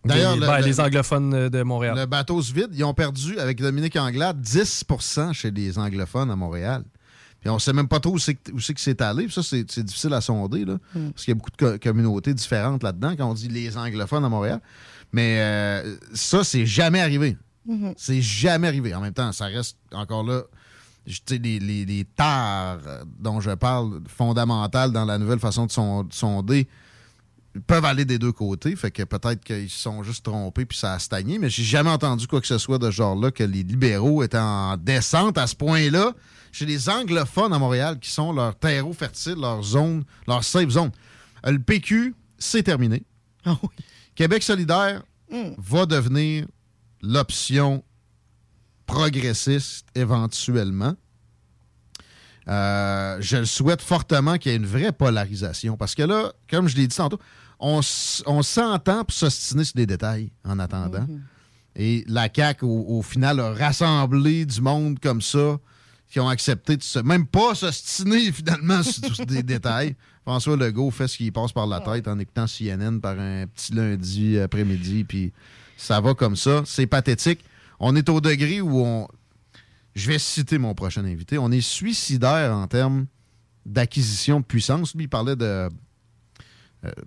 [0.04, 1.96] D'ailleurs, le- ben, le- les anglophones euh, de Montréal.
[1.98, 2.68] Le bateau se vide.
[2.72, 6.84] Ils ont perdu, avec Dominique Anglade, 10% chez les anglophones à Montréal.
[7.44, 9.28] Puis on sait même pas trop où c'est que c'est allé.
[9.28, 11.10] Ça, c'est difficile à sonder, là, Mm.
[11.10, 14.24] parce qu'il y a beaucoup de co- communautés différentes là-dedans quand on dit les anglophones
[14.24, 14.60] à Montréal.
[15.12, 17.36] Mais euh, ça, c'est jamais arrivé.
[17.66, 17.92] Mhm.
[17.98, 18.94] C'est jamais arrivé.
[18.94, 20.42] En même temps, ça reste encore là.
[21.06, 22.78] je- tu sais, les, les, les tares
[23.20, 26.66] dont je parle, fondamentales dans la nouvelle façon de, son- de sonder,
[27.66, 28.74] peuvent aller des deux côtés.
[28.74, 31.38] Fait que peut-être qu'ils se sont juste trompés puis ça a stagné.
[31.38, 34.38] Mais j'ai jamais entendu quoi que ce soit de ce genre-là, que les libéraux étaient
[34.38, 36.14] en descente à ce point-là
[36.54, 40.90] chez les anglophones à Montréal, qui sont leur terreau fertile, leur zone, leur safe zone.
[41.46, 43.04] Euh, Le PQ, c'est terminé.
[44.14, 45.54] Québec solidaire Mm.
[45.58, 46.46] va devenir
[47.02, 47.82] l'option
[48.86, 50.94] progressiste éventuellement.
[52.46, 55.76] Euh, je le souhaite fortement qu'il y ait une vraie polarisation.
[55.76, 57.18] Parce que là, comme je l'ai dit tantôt,
[57.58, 61.06] on, s'entend pour s'ostiner sur des détails en attendant.
[61.74, 65.56] Et la CAQ, au, au final, a rassemblé du monde comme ça
[66.14, 69.96] qui ont accepté de se, même pas s'ostiner finalement sur, sur des détails.
[70.22, 73.72] François Legault fait ce qui passe par la tête en écoutant CNN par un petit
[73.72, 75.32] lundi après-midi, puis
[75.76, 76.62] ça va comme ça.
[76.66, 77.44] C'est pathétique.
[77.80, 79.08] On est au degré où on.
[79.96, 81.36] Je vais citer mon prochain invité.
[81.36, 83.06] On est suicidaire en termes
[83.66, 84.94] d'acquisition de puissance.
[84.94, 85.68] Lui, il parlait de euh,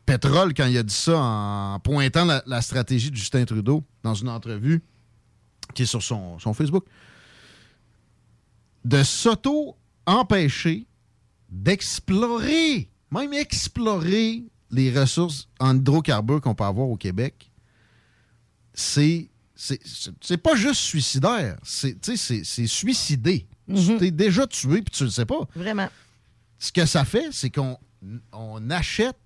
[0.05, 4.27] pétrole quand il a dit ça en pointant la, stratégie de Justin Trudeau dans une
[4.27, 4.83] entrevue
[5.73, 6.83] qui est sur son Facebook.
[8.87, 10.87] De s'auto-empêcher
[11.49, 17.51] d'explorer, même explorer les ressources en hydrocarbures qu'on peut avoir au Québec,
[18.73, 23.47] c'est c'est- pas juste suicidaire, c'est tu sais, c'est- c'est suicidé.
[23.67, 25.39] Tu t'es déjà tué puis tu le sais pas.
[25.55, 25.89] Vraiment.
[26.59, 27.77] Ce que ça fait, c'est qu'on
[28.31, 29.17] on achète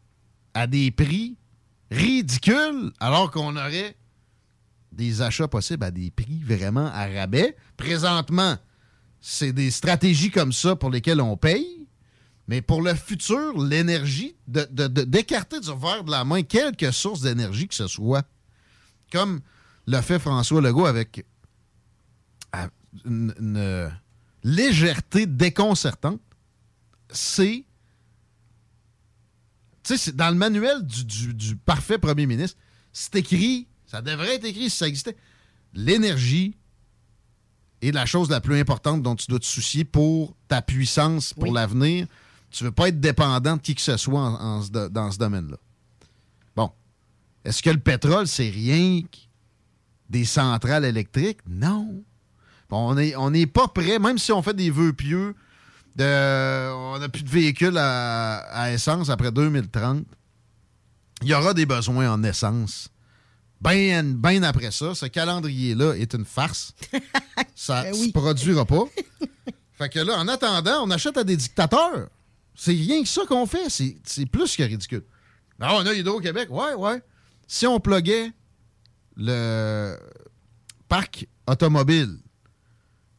[0.54, 1.36] à des prix
[1.92, 3.96] ridicules alors qu'on aurait
[4.94, 7.56] des achats possibles à des prix vraiment à rabais.
[7.76, 8.58] Présentement,
[9.22, 11.88] c'est des stratégies comme ça pour lesquelles on paye.
[12.48, 16.92] Mais pour le futur, l'énergie, de- de- de- d'écarter du revers de la main quelque
[16.92, 18.28] source d'énergie que ce soit,
[19.12, 19.42] comme
[19.88, 21.26] le fait François Legault avec
[22.52, 22.70] à-
[23.06, 23.90] une, euh,
[24.44, 26.20] légèreté déconcertante,
[27.12, 27.64] c'est.
[29.84, 32.58] Tu sais, dans le manuel du, du- du parfait premier ministre,
[32.92, 35.16] c'est écrit, ça devrait être écrit si ça existait.
[35.74, 36.56] L'énergie
[37.82, 41.54] est la chose la plus importante dont tu dois te soucier pour ta puissance, pour
[41.54, 42.08] l'avenir.
[42.52, 44.90] Tu ne veux pas être dépendant de qui que ce soit en- en ce do-
[44.90, 45.58] dans ce domaine-là.
[46.56, 46.72] Bon.
[47.46, 49.18] Est-ce que le pétrole, c'est rien que
[50.10, 51.40] des centrales électriques?
[51.48, 52.04] Non.
[52.70, 55.34] Bon, on n'est on pas prêt, même si on fait des vœux pieux,
[55.96, 60.06] de, on n'a plus de véhicules à, à essence après 2030.
[61.22, 62.90] Il y aura des besoins en essence.
[63.62, 66.74] Bien ben après ça, ce calendrier-là est une farce.
[67.56, 68.86] ça ne se produira pas.
[69.74, 72.10] fait que là, en attendant, on achète à des dictateurs.
[72.56, 73.70] C'est rien que ça qu'on fait.
[73.70, 75.04] C'est plus que ridicule.
[75.60, 76.50] Ah, on a Hydro-Québec.
[76.50, 77.02] Ouais, ouais.
[77.48, 78.32] Si on pluguait
[79.16, 79.96] le
[80.88, 82.18] parc automobile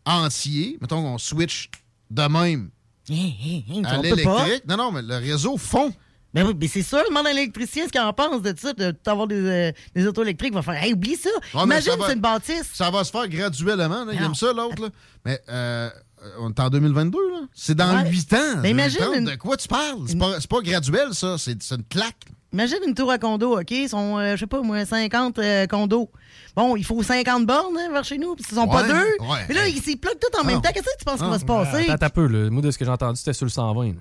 [0.04, 1.70] entier, mettons qu'on switch
[2.10, 2.70] de même
[3.08, 4.44] à on peut pas.
[4.46, 4.68] l'électrique.
[4.68, 5.92] Non, non, mais le réseau fond.
[6.34, 8.94] Ben oui, mais c'est sûr, demande à l'électricien ce qu'il en pense de ça, de
[9.04, 10.52] d'avoir des, euh, des autos électriques.
[10.52, 11.28] Il va faire, hey, oublie ça.
[11.62, 12.70] Imagine, c'est une bâtisse.
[12.72, 14.04] Ça va se faire graduellement.
[14.06, 14.12] là.
[14.14, 14.80] Il aime ça, l'autre.
[14.82, 14.88] là.
[15.26, 15.90] Mais euh,
[16.40, 17.18] on est en 2022.
[17.32, 17.40] là.
[17.54, 18.08] C'est dans Ouais.
[18.10, 18.38] 8 ans.
[18.62, 19.18] Mais imagine 2030.
[19.18, 19.98] une- De quoi tu parles?
[20.06, 21.36] C'est pas, c'est pas graduel, ça.
[21.38, 22.16] C'est une claque.
[22.54, 23.70] Imagine une tour à condo, OK?
[23.70, 26.10] Ils sont, euh, je sais pas, moi, 50 euh, condos.
[26.54, 28.92] Bon, il faut 50 bornes hein, vers chez nous, puis ils sont pas deux.
[28.94, 29.46] ouais.
[29.48, 30.60] Mais là, ils s'y tout en même Non.
[30.60, 30.68] temps.
[30.72, 31.88] Qu'est-ce que tu penses qu'il va se Ah, passer?
[31.90, 32.50] Attends un peu, là.
[32.50, 33.86] moi de ce que j'ai entendu, c'était sur le 120.
[33.94, 34.00] là.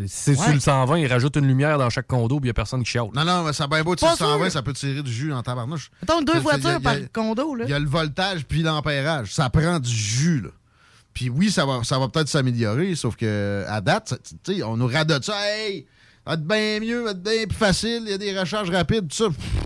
[0.00, 0.36] Si c'est Ouais.
[0.44, 2.82] sur le 120, ils rajoutent une lumière dans chaque condo, puis il n'y a personne
[2.82, 3.06] qui chiale.
[3.14, 4.52] Non, non, mais ça a bien beau de Pas 120, sûr.
[4.52, 5.90] ça peut tirer du jus en tabarnouche.
[6.02, 7.64] Mettons deux voitures il y a- par a- condo, là.
[7.66, 9.32] Il y a le voltage puis l'ampérage.
[9.32, 10.48] Ça prend du jus, là.
[11.12, 14.88] Puis oui, ça va, ça va peut-être s'améliorer, sauf que à date, tu on nous
[14.88, 15.34] radote ça.
[15.46, 15.86] Hey,
[16.26, 19.08] va être bien mieux, va être bien plus facile, il y a des recharges rapides,
[19.08, 19.24] tout ça.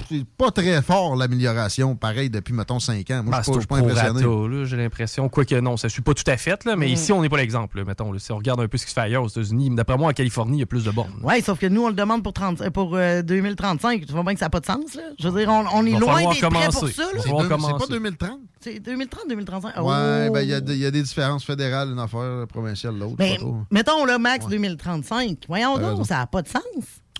[0.08, 3.22] C'est pas très fort l'amélioration, pareil, depuis, mettons, 5 ans.
[3.22, 4.64] Moi, Ben, je suis pas- suis pas impressionné.
[4.66, 5.28] j'ai l'impression.
[5.28, 6.92] Quoique non, ça ne suit pas tout à fait, là, mais Mm.
[6.92, 7.78] ici, on n'est pas l'exemple.
[7.78, 8.18] là, Mettons, là.
[8.18, 10.12] si on regarde un peu ce qui se fait ailleurs aux États-Unis, d'après moi, en
[10.12, 11.12] Californie, il y a plus de bornes.
[11.22, 14.06] Oui, sauf que nous, on le demande pour, 30, euh, pour euh, 2035.
[14.06, 15.02] Tu vois bien que ça n'a pas de sens, là.
[15.18, 18.38] Je veux dire, on, on est loin falloir d'être prêt pour ça, C'est pas 2030?
[18.60, 19.76] C'est 2030, 2035.
[19.76, 20.32] Ouais, Oh!
[20.32, 23.14] ben il y, des- y a des différences fédérales, une affaire provinciale, l'autre.
[23.16, 23.36] Ben,
[23.70, 25.44] mettons, là, max 2035.
[25.48, 26.62] Voyons donc, ça n'a pas de sens.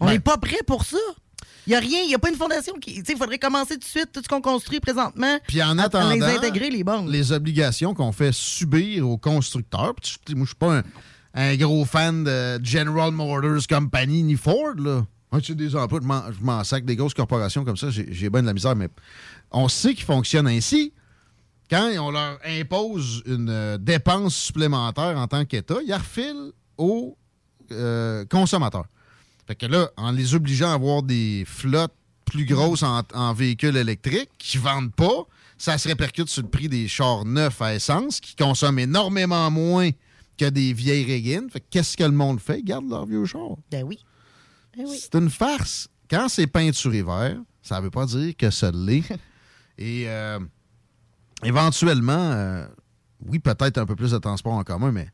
[0.01, 0.13] On Ouais.
[0.15, 0.97] n'est pas prêt pour ça.
[1.67, 3.03] Il n'y a rien, il n'y a pas une fondation qui.
[3.07, 5.39] Il faudrait commencer tout de suite tout ce qu'on construit présentement.
[5.47, 7.11] Puis en à attendant, les intégrer, les bornes.
[7.11, 9.95] les obligations qu'on fait subir aux constructeurs.
[10.25, 10.83] Puis moi, je suis pas un,
[11.35, 14.77] un gros fan de General Motors Company ni Ford.
[14.79, 15.05] Là.
[15.31, 18.41] Moi, tu sais, des emplois, je m'en- sac des grosses corporations comme ça, j'ai bien
[18.41, 18.89] de la misère, mais
[19.51, 20.95] on sait qu'ils fonctionnent ainsi.
[21.71, 27.15] Quand on leur impose une euh, dépense supplémentaire en tant qu'État, ils refilent aux
[27.73, 28.87] euh, consommateurs.
[29.49, 31.95] Fait que là, en les obligeant à avoir des flottes
[32.27, 35.27] plus grosses en, en véhicules électriques qui vendent pas,
[35.57, 39.89] ça se répercute sur le prix des chars neufs à essence qui consomment énormément moins
[40.37, 41.49] que des vieilles régines.
[41.49, 42.59] Fait que qu'est-ce que le monde fait?
[42.59, 43.57] Ils gardent leurs vieux chars.
[43.71, 44.05] Ben oui.
[44.77, 44.99] Ben oui.
[45.01, 45.89] C'est une farce.
[46.11, 49.11] Quand c'est peinturé vert, ça veut pas dire que ça l'est.
[49.79, 50.41] Et euh,
[51.43, 52.67] éventuellement, euh,
[53.25, 55.09] oui, peut-être un peu plus de transport en commun, mais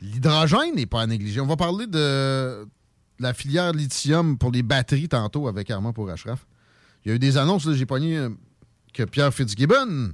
[0.00, 1.40] l'hydrogène n'est pas à négliger.
[1.40, 2.68] On va parler de
[3.18, 6.46] la filière lithium pour les batteries tantôt avec Armand pour Ashraf.
[7.04, 8.30] Il y a eu des annonces, j'ai pogné euh,
[8.92, 10.12] que Pierre Fitzgibbon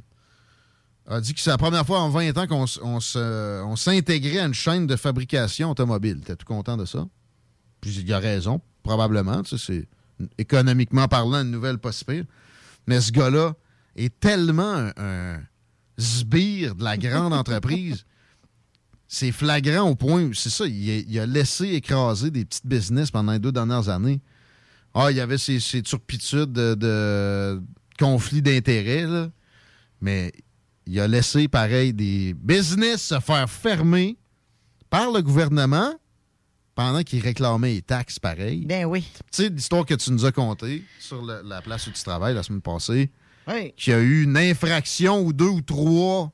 [1.07, 4.55] a dit que c'est la première fois en 20 ans qu'on on s'intégrait à une
[4.55, 6.20] chaîne de fabrication automobile.
[6.24, 7.07] T'es tout content de ça?
[7.81, 9.43] Puis il a raison, probablement.
[9.45, 9.89] C'est
[10.39, 12.24] économiquement parlant une nouvelle pas si pire.
[12.87, 13.55] Mais ce gars-là
[13.97, 15.41] est tellement un, un
[15.99, 18.05] sbire de la grande entreprise.
[19.15, 22.65] C'est flagrant au point, où- c'est ça, il a, il a laissé écraser des petites
[22.67, 24.23] business pendant les deux dernières années.
[24.95, 27.63] Ah, il y avait ces, ces turpitudes de, de
[27.99, 29.29] conflits d'intérêts, là.
[30.01, 30.33] mais
[30.87, 34.17] il a laissé, pareil, des business se faire fermer
[34.89, 35.93] par le gouvernement
[36.75, 38.65] pendant qu'il réclamait les taxes, pareil.
[38.65, 39.07] Ben oui.
[39.31, 42.35] Tu sais, l'histoire que tu nous as contée sur le- la place où tu travailles
[42.35, 43.11] la semaine passée,
[43.47, 43.75] Oui.
[43.77, 46.33] qu'il y a eu une infraction ou deux ou trois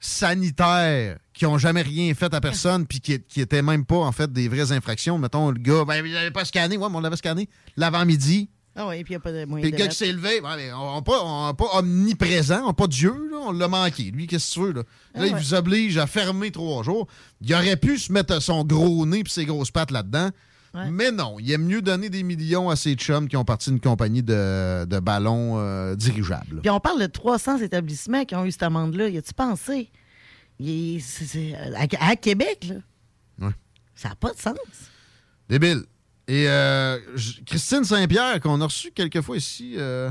[0.00, 4.10] sanitaires qui ont jamais rien fait à personne puis qui, qui étaient même pas, en
[4.12, 5.18] fait, des vraies infractions.
[5.18, 6.76] Mettons, le gars, ben, il n'avait pas scanné.
[6.76, 8.50] Ouais, mais on l'avait scanné l'avant-midi.
[8.74, 10.12] Ah oui, puis il n'y a pas de moyen Puis le de gars qui s'est
[10.12, 13.68] levé, on n'est pas, on est pas omniprésent, on n'est pas Dieu, là, on l'a
[13.68, 14.10] manqué.
[14.10, 14.72] Lui, qu'est-ce que tu veux?
[14.72, 14.82] Là,
[15.14, 17.06] Ah Là, il vous oblige à fermer trois jours.
[17.40, 20.30] Il aurait pu se mettre son gros nez et ses grosses pattes là-dedans.
[20.74, 20.90] Ouais.
[20.90, 23.80] Mais non, il aime mieux donner des millions à ses chums qui ont parti d'une
[23.80, 26.60] compagnie de, de ballons euh, dirigeables.
[26.60, 29.08] Puis on parle de 300 établissements qui ont eu cette amende-là.
[29.08, 29.90] Y a-tu pensé?
[30.58, 33.46] Il est- à, à Québec, là.
[33.46, 33.54] Ouais.
[33.94, 34.56] Ça n'a pas de sens.
[35.48, 35.84] Débile.
[36.26, 36.98] Et euh,
[37.46, 40.10] Christine Saint-Pierre, qu'on a reçue quelques fois ici, euh,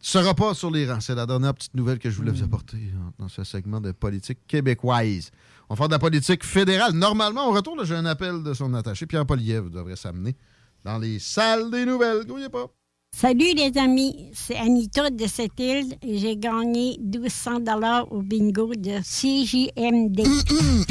[0.00, 1.00] sera pas sur les rangs.
[1.00, 3.92] C'est la dernière petite nouvelle que je voulais vous apporter hein, dans ce segment de
[3.92, 5.30] politique québécoise.
[5.68, 6.92] On va faire de la politique fédérale.
[6.92, 9.06] Normalement, au retour, là, j'ai un appel de son attaché.
[9.06, 10.36] Pierre Poliev devrait s'amener
[10.84, 12.24] dans les salles des nouvelles.
[12.26, 12.66] Grouillez pas.
[13.14, 18.72] Salut les amis, c'est Anita de cette île et j'ai gagné 1200 dollars au bingo
[18.74, 20.26] de CJMD.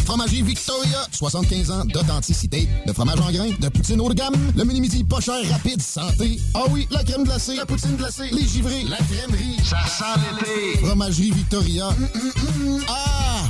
[0.06, 4.64] Fromagerie Victoria, 75 ans d'authenticité, de fromage en grains, de poutine haut de gamme, le
[4.64, 6.40] mini-midi pas cher, rapide, santé.
[6.54, 9.58] Ah oui, la crème glacée, la poutine glacée, les givrés, la crèmerie.
[9.66, 10.86] Ça sent l'été.
[10.86, 11.90] Fromagerie Victoria.
[11.90, 12.86] Hum, hum, hum.
[12.88, 13.50] Ah!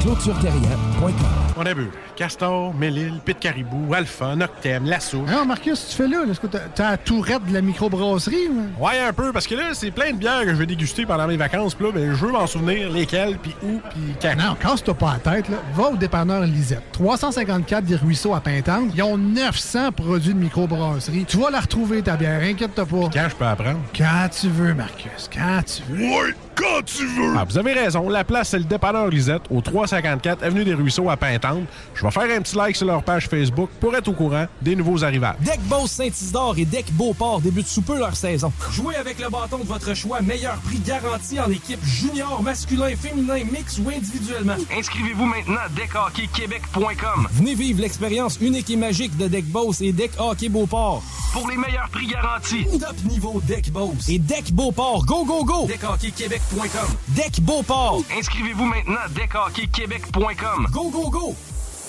[0.00, 1.12] ClôtureTerrien.com.
[1.56, 1.88] On a vu.
[2.16, 5.22] Castor, Mélile, Pit Caribou, Alpha, Noctem, Lasso.
[5.22, 8.48] Non, Marcus, tu fais là, est-ce que t'as t'as la tourette de la microbrasserie?
[8.48, 8.84] ou?
[8.84, 11.26] Ouais, un peu, parce que là, c'est plein de bières que je vais déguster pendant
[11.26, 11.74] mes vacances.
[11.74, 14.34] Puis là, ben, je veux m'en souvenir lesquelles, puis où, puis quand.
[14.36, 15.56] Non, casse-toi pas la tête, là.
[15.74, 16.82] Va au dépanneur Lisette.
[16.92, 18.90] 354 des Ruisseaux à Pintante.
[18.94, 21.24] Ils ont 900 produits de microbrasserie.
[21.26, 23.10] Tu vas la retrouver, ta bière, inquiète-toi pas.
[23.12, 23.80] Quand je peux apprendre?
[23.96, 26.04] Quand tu veux, Marcus, quand tu veux.
[26.04, 27.34] Ouais, quand tu veux!
[27.36, 28.08] Ah, vous avez raison.
[28.08, 31.64] La place, c'est le dépanneur Lisette, au 354 Avenue des Ruisseaux à Pintante.
[31.94, 34.76] Je vais faire un petit like sur leur page Facebook pour être au courant des
[34.76, 35.36] nouveaux arrivages.
[35.40, 38.52] Deck Boss Saint-Isidore et Deck Beauport débutent sous peu leur saison.
[38.70, 43.44] Jouez avec le bâton de votre choix, meilleur prix garanti en équipe junior, masculin, féminin,
[43.50, 44.56] mix ou individuellement.
[44.76, 50.12] Inscrivez-vous maintenant à deckhockeyquebec.com Venez vivre l'expérience unique et magique de Deck Boss et Deck
[50.18, 51.02] Hockey Beauport.
[51.32, 52.66] pour les meilleurs prix garantis.
[52.78, 55.04] Top niveau Deck Boss et Deck Beauport.
[55.06, 55.66] Go, go, go!
[55.66, 56.94] DeckHockeyQuébec.com.
[57.08, 58.02] Deck Beauport.
[58.18, 59.08] Inscrivez-vous maintenant à
[59.78, 61.57] deckhockeyquebec.com Go, go, go!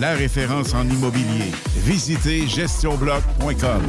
[0.00, 1.50] La référence en immobilier.
[1.76, 3.82] Visitez gestionbloc.com.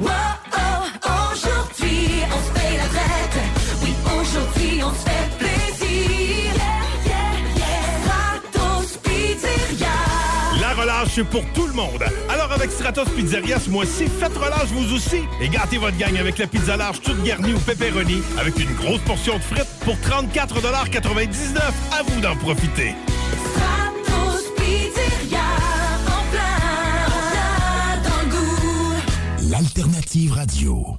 [0.00, 0.10] Wow,
[0.52, 3.38] oh, aujourd'hui, on se paye la traite.
[3.82, 6.52] Oui, aujourd'hui, on se fait plaisir.
[6.54, 8.02] Yeah, yeah, yeah.
[8.02, 9.86] Stratos Pizzeria.
[10.60, 12.04] La relâche c'est pour tout le monde.
[12.28, 16.38] Alors avec Stratos Pizzeria ce mois-ci, faites relâche vous aussi et gâtez votre gang avec
[16.38, 21.58] la pizza large toute garnie au pepperoni avec une grosse portion de frites pour 34,99
[21.98, 22.94] À vous d'en profiter.
[29.54, 30.98] L'alternative radio.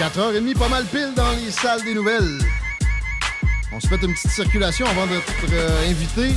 [0.00, 2.40] 4h30, pas mal pile dans les salles des nouvelles.
[3.72, 6.34] On se fait une petite circulation avant d'être euh, invité.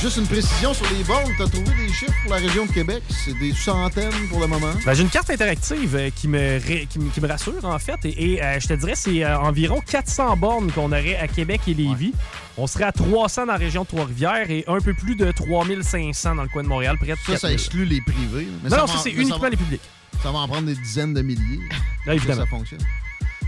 [0.00, 1.32] Juste une précision sur les bornes.
[1.36, 3.02] Tu as trouvé des chiffres pour la région de Québec?
[3.10, 4.70] C'est des centaines pour le moment.
[4.86, 7.78] Ben, j'ai une carte interactive euh, qui, me ré- qui, me- qui me rassure, en
[7.80, 7.98] fait.
[8.04, 11.62] Et, et, euh, je te dirais, c'est euh, environ 400 bornes qu'on aurait à Québec
[11.66, 12.12] et Lévis.
[12.56, 16.36] On serait à 300 dans la région de Trois-Rivières et un peu plus de 3500
[16.36, 17.52] dans le coin de Montréal, près de Ça, ça 4000.
[17.54, 18.46] exclut les privés.
[18.62, 19.80] Mais Non, non, va ça, c'est mais uniquement va- les publics.
[20.22, 21.60] Ça va en prendre des dizaines de milliers.
[22.06, 22.42] Là, évidemment.
[22.42, 22.80] Que ça fonctionne.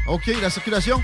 [0.09, 1.03] OK, la circulation?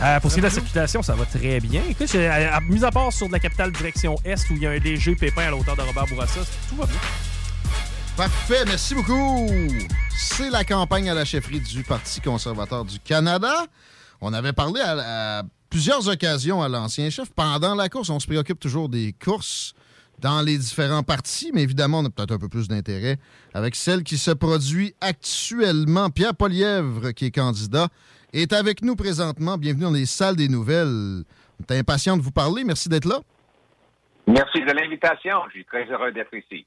[0.00, 1.82] Euh, pour ce qui est de la circulation, ça va très bien.
[1.88, 4.62] Écoute, j'ai- à- à- mis à part sur de la capitale direction Est où il
[4.62, 6.96] y a un léger pépin à la hauteur de Robert Bourassa, tout va bien.
[8.16, 9.46] Parfait, merci beaucoup.
[10.16, 13.66] C'est la campagne à la chefferie du Parti conservateur du Canada.
[14.20, 17.30] On avait parlé à, à plusieurs occasions à l'ancien chef.
[17.30, 19.72] Pendant la course, on se préoccupe toujours des courses
[20.18, 23.18] dans les différents partis, mais évidemment, on a peut-être un peu plus d'intérêt
[23.54, 26.10] avec celle qui se produit actuellement.
[26.10, 27.86] Pierre Polièvre, qui est candidat,
[28.32, 29.56] est avec nous présentement.
[29.58, 30.86] Bienvenue dans les salles des nouvelles.
[30.88, 32.64] On est impatient de vous parler.
[32.64, 33.20] Merci d'être là.
[34.26, 35.38] Merci de l'invitation.
[35.48, 36.66] Je suis très heureux d'être ici.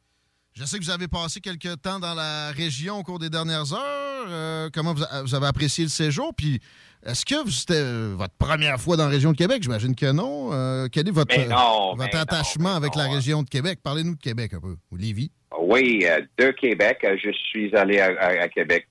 [0.53, 3.71] Je sais que vous avez passé quelques temps dans la région au cours des dernières
[3.73, 4.25] heures.
[4.27, 6.33] Euh, comment vous, a- vous avez apprécié le séjour?
[6.35, 6.59] Puis,
[7.05, 9.63] est-ce que vous- c'était euh, votre première fois dans la région de Québec?
[9.63, 10.49] J'imagine que non.
[10.51, 13.79] Euh, quel est votre, non, votre attachement avec la région de Québec?
[13.81, 15.31] Parlez-nous de Québec un peu, ou Lévis.
[15.57, 16.97] Oui, euh, de Québec.
[17.23, 18.87] Je suis allé à, à- à Québec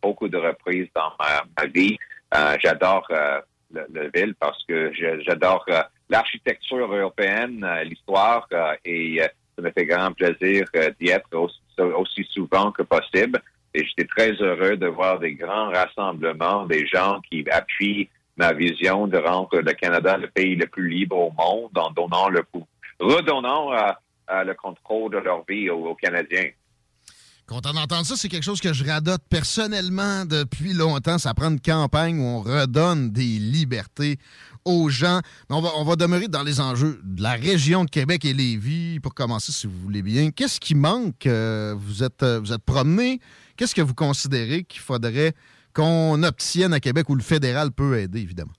[0.00, 1.98] beaucoup de reprises dans ma, ma vie.
[2.34, 3.40] Euh, j'adore euh,
[3.72, 4.92] le, le ville parce que
[5.26, 8.46] j'adore euh, l'architecture européenne, l'histoire,
[8.84, 10.64] et ça me fait grand plaisir
[11.00, 13.40] d'y être aussi, aussi souvent que possible.
[13.74, 19.06] Et j'étais très heureux de voir des grands rassemblements, des gens qui appuient ma vision
[19.06, 22.66] de rendre le Canada le pays le plus libre au monde en donnant le pou-
[22.98, 23.92] redonnant euh,
[24.30, 26.50] euh, le contrôle de leur vie aux, aux Canadiens.
[27.50, 31.18] Content d'entendre ça, c'est quelque chose que je radote personnellement depuis longtemps.
[31.18, 34.18] Ça prend une campagne où on redonne des libertés
[34.64, 35.18] aux gens.
[35.48, 39.00] On va, on va demeurer dans les enjeux de la région de Québec et Lévis,
[39.00, 40.30] pour commencer, si vous voulez bien.
[40.30, 41.26] Qu'est-ce qui manque?
[41.26, 43.18] Euh, vous êtes, euh, vous êtes promené.
[43.56, 45.32] Qu'est-ce que vous considérez qu'il faudrait
[45.74, 48.52] qu'on obtienne à Québec où le fédéral peut aider, évidemment?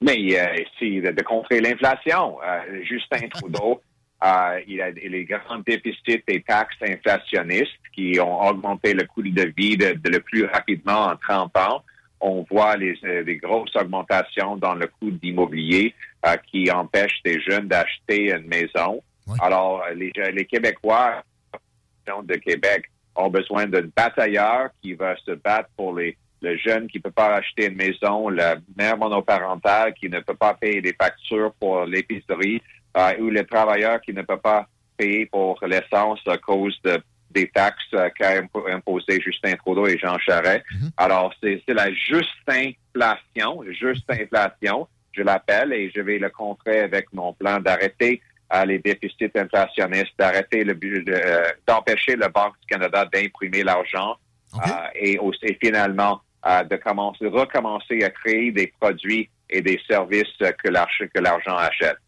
[0.00, 2.38] Mais euh, c'est de, de contrer l'inflation.
[2.42, 3.82] Euh, Justin Trudeau,
[4.24, 9.52] euh, il a les grands déficits des taxes inflationnistes qui ont augmenté le coût de
[9.56, 11.82] vie de, de le plus rapidement en 30 ans.
[12.20, 15.94] On voit les, euh, grosses augmentations dans le coût d'immobilier
[16.24, 19.02] euh, qui empêchent des jeunes d'acheter une maison.
[19.40, 21.22] Alors, les, les Québécois
[22.06, 22.84] de Québec
[23.16, 27.34] ont besoin d'un batailleur qui va se battre pour les le jeune qui peut pas
[27.34, 32.62] acheter une maison, la mère monoparentale qui ne peut pas payer des factures pour l'épicerie,
[33.20, 34.66] ou le travailleur qui ne peut pas
[34.96, 36.98] payer pour l'essence à cause de,
[37.30, 40.64] des taxes euh, qu'a impo- imposé Justin Trudeau et Jean Charest.
[40.96, 46.80] Alors, c'est c'est la juste inflation, juste inflation, je l'appelle, et je vais le contrer
[46.80, 48.22] avec mon plan d'arrêter
[48.54, 54.16] euh, les déficits inflationnistes, d'arrêter le de, euh, d'empêcher le Banque du Canada d'imprimer l'argent
[54.54, 54.58] euh,
[54.94, 60.38] et, aussi, et finalement euh, de commencer, recommencer à créer des produits et des services
[60.40, 61.98] euh, que l'argent achète.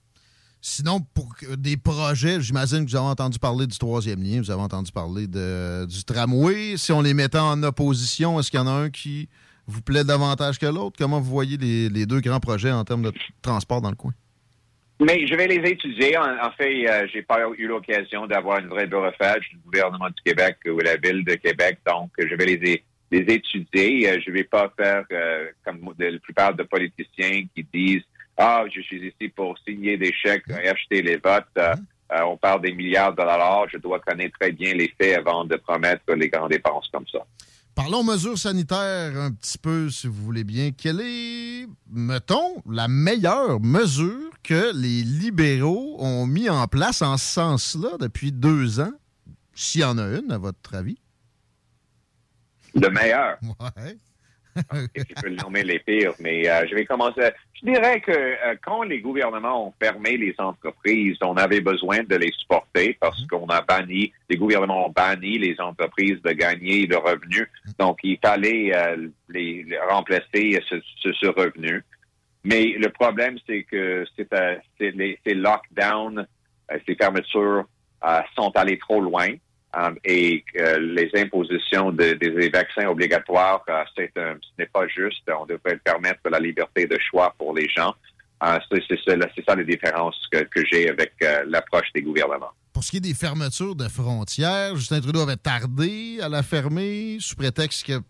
[0.69, 4.61] Sinon, pour des projets, j'imagine que vous avez entendu parler du troisième lien, vous avez
[4.61, 6.77] entendu parler de, du tramway.
[6.77, 9.31] Si on les mettait en opposition, est-ce qu'il y en a un qui
[9.67, 10.97] vous plaît davantage que l'autre?
[10.99, 14.13] Comment vous voyez les, deux grands projets en termes de transport dans le coin?
[15.01, 16.19] Mais je vais les étudier.
[16.19, 20.59] En, fait, euh, j'ai pas eu l'occasion d'avoir une vraie bureaufage du gouvernement du Québec
[20.67, 24.11] ou la ville de Québec, donc je vais les, étudier.
[24.11, 28.05] Euh, je vais pas faire euh, comme la plupart de politiciens qui disent
[28.39, 31.45] ah je suis ici pour signer des chèques et acheter les votes.
[31.59, 31.75] Euh,
[32.13, 33.69] euh, on parle des milliards de dollars.
[33.71, 37.19] Je dois connaître très bien les faits avant de promettre les grandes dépenses comme ça.
[37.75, 40.71] Parlons mesures sanitaires un petit peu, si vous voulez bien.
[40.73, 47.27] Quelle est, mettons, la meilleure mesure que les libéraux ont mis en place en ce
[47.27, 48.95] sens-là depuis deux ans?
[49.55, 50.99] S'il y en a une, à votre avis?
[52.75, 53.39] Le meilleur.
[53.43, 53.99] Ouais.
[54.95, 57.21] Et tu peux le nommer les pires, mais euh, je vais commencer.
[57.55, 62.17] Je dirais que euh, quand les gouvernements ont fermé les entreprises, on avait besoin de
[62.17, 66.97] les supporter parce qu'on a banni, les gouvernements ont banni les entreprises de gagner le
[66.97, 67.49] revenu.
[67.79, 71.85] Donc, il fallait euh, les, les remplacer ce, ce, ce revenu.
[72.45, 74.29] Mais le problème, c'est que c'est,
[74.79, 76.27] c'est les, ces lockdowns,
[76.87, 77.65] ces fermetures
[78.37, 79.29] sont allées trop loin.
[79.79, 84.03] Um, et euh, les impositions de- des vaccins obligatoires, euh, ce
[84.59, 85.23] n'est pas juste.
[85.29, 87.95] On devrait permettre la liberté de choix pour les gens.
[88.43, 89.15] Euh, c'est, ça,
[89.47, 92.51] ça les différences que, que j'ai avec euh, l'approche des gouvernements.
[92.73, 97.19] Pour ce qui est des fermetures de frontières, Justin Trudeau avait tardé à la fermer
[97.21, 98.01] sous prétexte que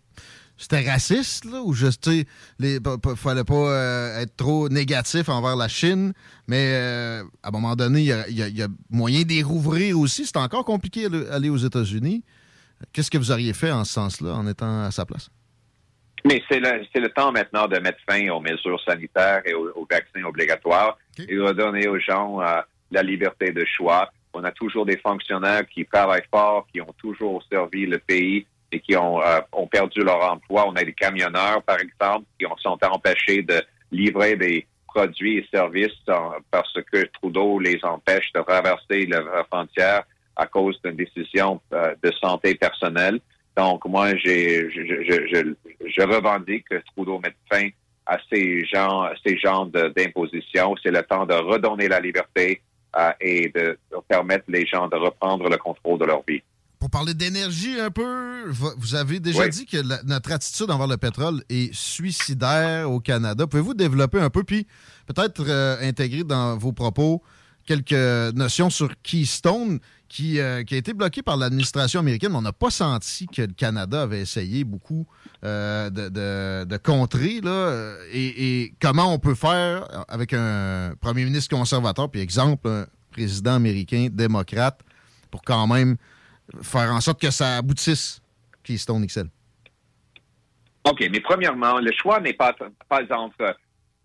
[0.59, 2.25] c'était raciste, là, ou juste, tu
[2.59, 2.79] sais,
[3.15, 6.11] fallait pas euh, être trop négatif envers la Chine,
[6.49, 10.25] mais euh, à un moment donné, il y a, y y moyen d'y rouvrir aussi.
[10.25, 12.25] C'est encore compliqué d'aller aux États-Unis.
[12.91, 15.29] Qu'est-ce que vous auriez fait en ce sens-là, en étant à sa place?
[16.25, 20.23] Mais c'est le, temps maintenant de mettre fin aux mesures sanitaires et aux, aux vaccins
[20.25, 22.59] obligatoires et de redonner aux gens euh,
[22.91, 24.11] la liberté de choix.
[24.33, 28.79] On a toujours des fonctionnaires qui travaillent fort, qui ont toujours servi le pays et
[28.79, 30.65] qui ont, euh, ont perdu leur emploi.
[30.67, 35.47] On a des camionneurs, par exemple, qui ont, sont empêchés de livrer des produits et
[35.53, 40.03] services en- parce que Trudeau les empêche de traverser la frontière
[40.35, 43.19] à cause d'une décision euh, de santé personnelle.
[43.57, 44.81] Donc, moi, je, je,
[45.31, 45.53] je,
[45.85, 47.67] je revendique que Trudeau mette fin
[48.05, 50.75] à ces gens, ces genres de- d'impositions.
[50.81, 52.61] C'est le temps de redonner la liberté
[52.97, 56.41] euh, et de, de permettre les gens de reprendre le contrôle de leur vie.
[56.79, 59.49] Pour parler d'énergie un peu, vo- vous avez déjà Oui.
[59.49, 63.45] dit que la- notre attitude envers le pétrole est suicidaire au Canada.
[63.47, 64.65] Pouvez-vous développer un peu, puis
[65.05, 67.21] peut-être euh, intégrer dans vos propos
[67.65, 67.91] quelques
[68.33, 72.71] notions sur Keystone, qui, euh, qui a été bloqué par l'administration américaine, on n'a pas
[72.71, 75.05] senti que le Canada avait essayé beaucoup
[75.43, 81.25] euh, de, de- de contrer, là, et, et comment on peut faire avec un premier
[81.25, 84.79] ministre conservateur, puis exemple, un président américain démocrate,
[85.29, 85.97] pour quand même
[86.61, 88.21] faire en sorte que ça aboutisse,
[88.63, 89.27] Keystone XL.
[90.85, 92.55] OK, mais premièrement, le choix n'est pas,
[92.87, 93.55] pas entre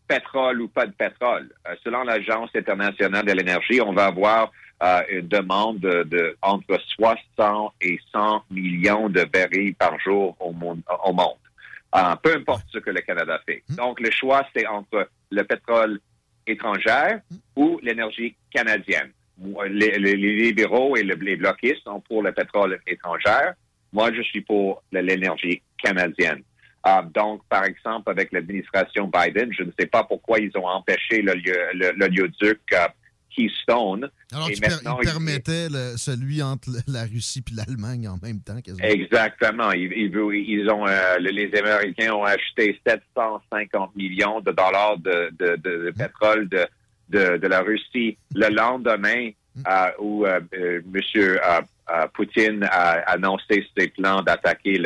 [0.07, 1.51] pétrole ou pas de pétrole.
[1.66, 4.53] Euh, selon l'Agence internationale de l'énergie, on va avoir
[4.83, 10.53] euh, une demande de, de entre 60 et 100 millions de barils par jour au
[10.53, 10.83] monde.
[11.05, 11.39] Au monde.
[11.97, 13.62] Euh, peu importe ce que le Canada fait.
[13.71, 16.01] Donc, le choix, c'est entre le pétrole
[16.47, 17.19] étranger
[17.57, 19.12] ou l'énergie canadienne.
[19.69, 23.51] Les, libéraux et le- les bloquistes sont pour le pétrole étranger.
[23.93, 26.43] Moi, je suis pour l'énergie canadienne.
[26.86, 31.23] Euh, donc, par exemple, avec l'administration Biden, je ne sais pas pourquoi ils ont empêché
[31.23, 32.86] le lieu- le- euh,
[33.35, 34.09] Keystone.
[34.32, 38.61] Alors, Et maintenant, il ils- permettait celui entre la Russie et l'Allemagne en même temps.
[38.61, 38.86] quasiment.
[38.86, 39.73] Exactement.
[39.73, 40.16] Ils,
[40.70, 45.90] ont, euh, le- les Américains ont acheté 750 millions de dollars de, de- de- de
[45.90, 46.65] pétrole de,
[47.09, 49.31] de, de la Russie le lendemain
[49.68, 54.81] euh, où euh, euh, Monsieur euh, Poutine a annoncé ses plans d'attaquer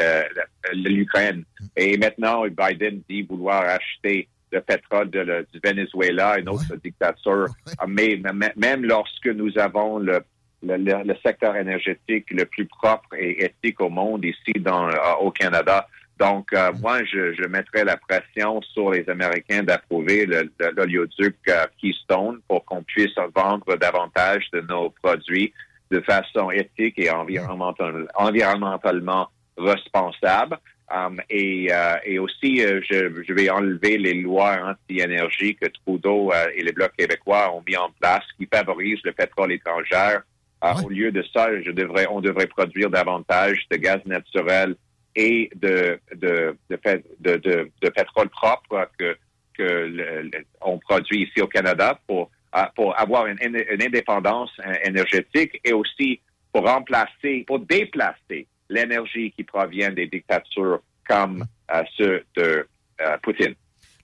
[0.74, 1.44] l'Ukraine.
[1.76, 7.46] Et maintenant, Biden dit vouloir acheter le pétrole de le- du Venezuela, une autre dictature.
[7.78, 10.20] Ah, Mais, mais- même lorsque nous avons le,
[10.62, 14.88] le, le- secteur énergétique le plus propre et éthique au monde ici dans,
[15.20, 15.86] au Canada.
[16.18, 22.40] Donc, euh, moi, je, je mettrais la pression sur les Américains d'approuver l'oléoduc euh, Keystone
[22.48, 25.52] pour qu'on puisse vendre davantage de nos produits
[25.90, 30.58] de façon éthique et environnemental- environnementalement responsable.
[30.90, 36.32] Um, et, euh, et aussi, euh, je, je vais enlever les lois anti-énergie que Trudeau
[36.32, 40.16] euh, et les Blocs québécois ont mis en place qui favorisent le pétrole étranger.
[40.64, 44.74] Euh, Au lieu de ça, je devrais, on devrait produire davantage de gaz naturel
[45.18, 49.16] et de, de, de, pé- de, de- de pétrole propre que,
[49.54, 50.30] que
[50.60, 52.30] on produit ici au Canada pour,
[52.76, 53.38] pour avoir une,
[53.82, 56.20] indépendance euh, énergétique et aussi
[56.52, 62.66] pour remplacer, pour déplacer l'énergie qui provient des dictatures comme euh, ceux de
[63.00, 63.54] euh, Poutine.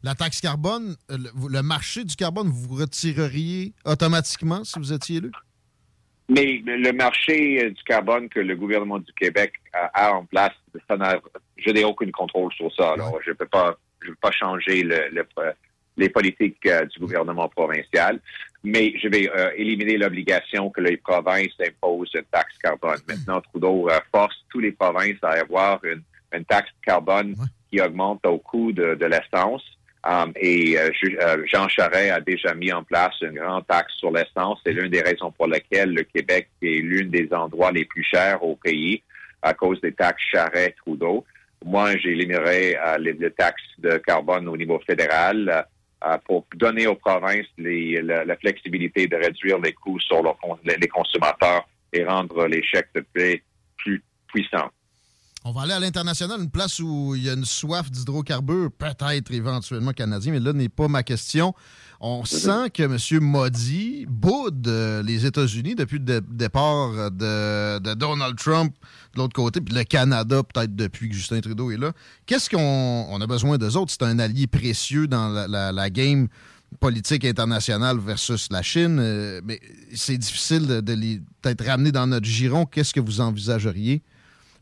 [0.03, 5.31] La taxe carbone, le, le marché du carbone, vous retireriez automatiquement si vous étiez élu?
[6.29, 10.53] Mais le marché euh, du carbone que le gouvernement du Québec a en place,
[10.89, 11.21] ça n'a-
[11.59, 12.93] je n'ai aucun contrôle sur ça.
[12.95, 15.53] Alors, je ne peux pas, je peux pas changer le- le- euh,
[15.97, 18.19] les politiques euh, du gouvernement provincial,
[18.65, 22.99] mais je vais euh, éliminer l'obligation que les provinces imposent une taxe carbone.
[23.07, 26.03] Maintenant, Trudeau euh, force tous les provinces à avoir une,
[26.33, 27.35] une taxe carbone
[27.71, 29.63] qui augmente au coût de, de l'essence.
[30.07, 30.91] Um, et euh,
[31.23, 34.61] euh, Jean Charest a déjà mis en place une grande taxe sur l'essence.
[34.65, 38.43] C'est l'une des raisons pour lesquelles le Québec est l'un des endroits les plus chers
[38.43, 39.03] au pays
[39.41, 41.25] à cause des taxes Charest-Trudeau.
[41.65, 45.67] Moi, j'éliminerais euh, les, taxes de carbone au niveau fédéral
[46.05, 50.23] euh, pour donner aux provinces les- la, flexibilité de réduire les coûts sur
[50.65, 53.43] les, les consommateurs et rendre les chèques de paie
[53.79, 54.71] plus puissants.
[55.47, 59.31] On va aller à l'international, une place où il y a une soif d'hydrocarbures, peut-être
[59.31, 61.53] éventuellement canadien, mais là n'est pas ma question.
[62.01, 63.23] On sent que M.
[63.23, 68.75] Modi boude euh, les États-Unis depuis le dé- départ de, de Donald Trump
[69.15, 71.93] de l'autre côté, puis le Canada peut-être depuis que Justin Trudeau est là.
[72.25, 73.93] Qu'est-ce qu'on on a besoin d'eux autres?
[73.93, 76.29] C'est un allié précieux dans la, la- la game
[76.81, 79.61] politique internationale versus la Chine, euh, mais
[79.95, 82.65] c'est difficile de, de les peut-être ramener dans notre giron.
[82.65, 84.03] Qu'est-ce que vous envisageriez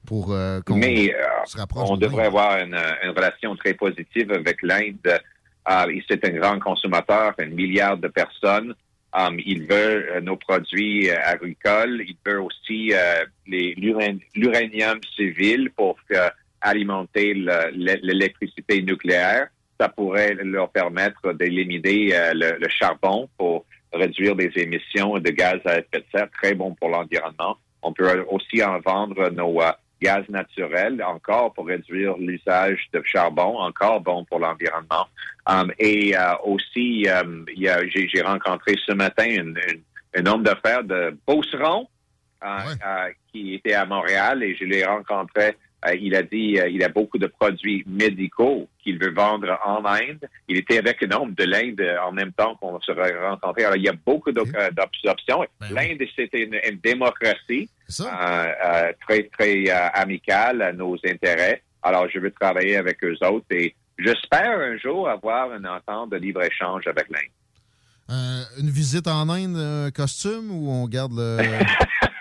[0.07, 1.89] pour euh, qu'on Mais euh, se rapproche?
[1.91, 4.97] on de devrait avoir une, une relation très positive avec l'Inde.
[5.71, 8.75] Euh, c'est un grand consommateur, un milliard de personnes.
[9.15, 12.03] Um, il veut nos produits agricoles.
[12.07, 12.93] Il veut aussi
[14.35, 15.97] l'uranium civil pour
[16.61, 19.49] alimenter le- le- l'électricité nucléaire.
[19.79, 25.79] Ça pourrait leur permettre d'éliminer le, le charbon pour réduire les émissions de gaz à
[25.79, 26.31] effet de serre.
[26.31, 27.57] Très bon pour l'environnement.
[27.83, 29.61] On peut aussi en vendre nos
[30.07, 35.07] gaz naturels encore pour réduire l'usage de charbon, encore bon pour l'environnement.
[35.47, 39.83] Um, et euh, aussi, um, il y a- j'ai rencontré ce matin une- une-
[40.19, 41.83] un homme d'affaires de Beauceron
[42.45, 42.47] euh,
[42.87, 45.47] euh, qui était à Montréal et je l'ai rencontré
[45.87, 49.85] Euh, il a dit euh, il a beaucoup de produits médicaux qu'il veut vendre en
[49.85, 50.29] Inde.
[50.49, 53.65] Il était avec un homme de l'Inde en même temps qu'on se rencontrait.
[53.65, 55.45] Alors, il y a beaucoup euh, d'op- d'options.
[55.71, 57.69] L'Inde, c'était une, une démocratie
[58.07, 61.63] euh, très, très amicale à nos intérêts.
[61.83, 66.17] Alors, je veux travailler avec eux autres et j'espère un jour avoir une entente de
[66.17, 67.33] libre-échange avec l'Inde.
[68.61, 71.39] Une visite en Inde, costume ou on garde le.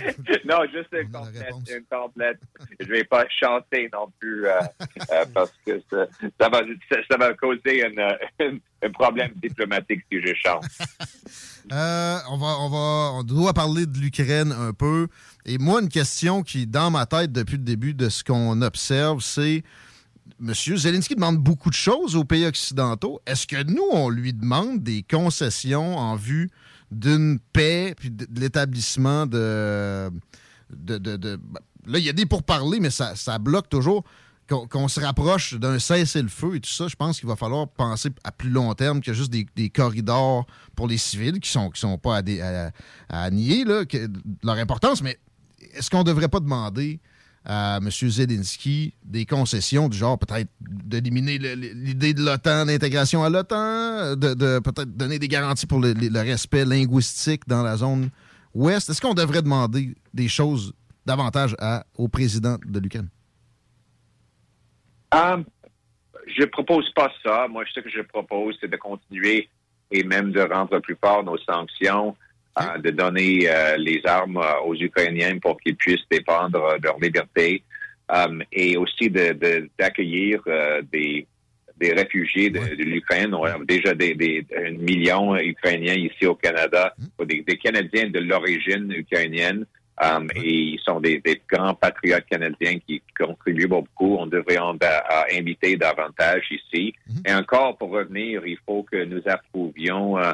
[0.44, 2.40] non, juste une complète, une complète.
[2.78, 4.60] Je vais pas chanter non plus euh,
[5.12, 6.06] euh, parce que ça,
[6.40, 6.62] ça va,
[7.10, 10.64] ça, va causer un problème diplomatique si je chante.
[11.72, 15.06] Euh, on, va, on, va, on doit parler de l'Ukraine un peu.
[15.44, 19.20] Et moi, une question qui, dans ma tête depuis le début de ce qu'on observe,
[19.20, 19.62] c'est
[20.40, 20.54] M.
[20.54, 23.20] Zelensky demande beaucoup de choses aux pays occidentaux.
[23.26, 26.50] Est-ce que nous, on lui demande des concessions en vue
[26.90, 30.10] d'une paix puis de, l'établissement de,
[30.70, 30.98] de,
[31.36, 34.04] ben, Là, il y a des pourparlers, mais ça, bloque toujours
[34.48, 36.88] qu'on se rapproche d'un cessez-le-feu et tout ça.
[36.88, 40.44] Je pense qu'il va falloir penser à plus long terme que juste des, corridors
[40.74, 42.20] pour les civils qui sont, qui sont pas
[43.08, 45.18] à, nier leur importance, mais
[45.72, 47.00] est-ce qu'on ne devrait pas demander
[47.44, 47.90] à M.
[47.90, 54.96] Zelensky des concessions du genre peut-être d'éliminer l'idée de l'OTAN, d'intégration à l'OTAN, de, peut-être
[54.96, 58.10] donner des garanties pour le, respect linguistique dans la zone
[58.54, 58.90] ouest?
[58.90, 60.74] Est-ce qu'on devrait demander des choses
[61.06, 61.56] davantage
[61.96, 63.08] au président de l'Ukraine?
[65.12, 65.44] Um,
[66.26, 67.48] je propose pas ça.
[67.48, 69.48] Moi, ce que je propose, c'est de continuer
[69.90, 72.16] et même de rendre plus fort nos sanctions,
[72.58, 77.62] euh, de donner euh, les armes euh, aux Ukrainiens pour qu'ils puissent défendre leur liberté
[78.50, 81.26] et aussi de- de- d'accueillir euh, des,
[81.76, 83.32] des réfugiés de, de l'Ukraine.
[83.34, 88.08] On a déjà des, des un million Ukrainiens ici au Canada, ou des, des Canadiens
[88.10, 89.64] de l'origine ukrainienne.
[90.02, 94.16] Um, et ils sont des, des grands patriotes canadiens qui contribuent beaucoup.
[94.16, 96.94] On devrait en à inviter davantage ici.
[97.26, 100.32] Et encore, pour revenir, il faut que nous approuvions euh,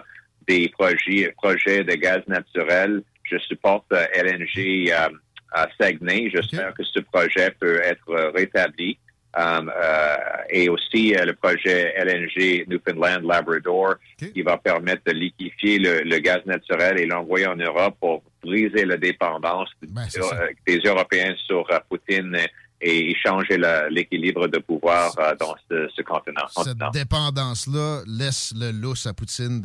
[0.48, 3.02] des projets, projets de gaz naturel.
[3.24, 5.08] Je supporte euh, LNG euh,
[5.52, 6.30] à Saguenay.
[6.32, 8.98] J'espère que ce projet peut être euh, rétabli.
[9.38, 10.16] Um, euh,
[10.48, 13.96] et aussi euh, le projet LNG Newfoundland-Labrador
[14.32, 18.86] qui va permettre de liquéfier le, le gaz naturel et l'envoyer en Europe pour briser
[18.86, 22.38] la dépendance euh, des Européens sur Poutine
[22.80, 23.58] et, changer
[23.90, 26.46] l'équilibre de pouvoir euh, dans ce, ce continent.
[26.62, 29.60] Cette dépendance-là laisse le lousse à Poutine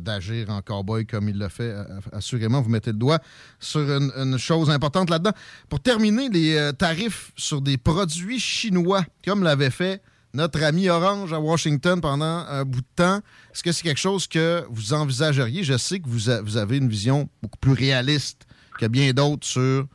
[0.00, 1.70] d'agir en cowboy comme il l'a fait.
[1.70, 3.18] Euh, Assurément, vous mettez le doigt
[3.60, 5.32] sur une, une chose importante là-dedans.
[5.68, 10.02] Pour terminer, les euh, tarifs sur des produits chinois, comme l'avait fait
[10.34, 13.20] notre ami Orange à Washington pendant un bout de temps,
[13.54, 15.64] est-ce que c'est quelque chose que vous envisageriez?
[15.64, 18.46] Je sais que vous, a- vous avez une vision beaucoup plus réaliste
[18.78, 19.86] que bien d'autres sur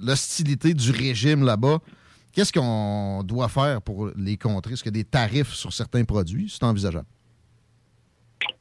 [0.00, 1.78] l'hostilité du régime là-bas.
[2.32, 4.74] Qu'est-ce qu'on doit faire pour les contrer?
[4.74, 6.48] Est-ce qu'il y a des tarifs sur certains produits?
[6.50, 7.06] C'est envisageable.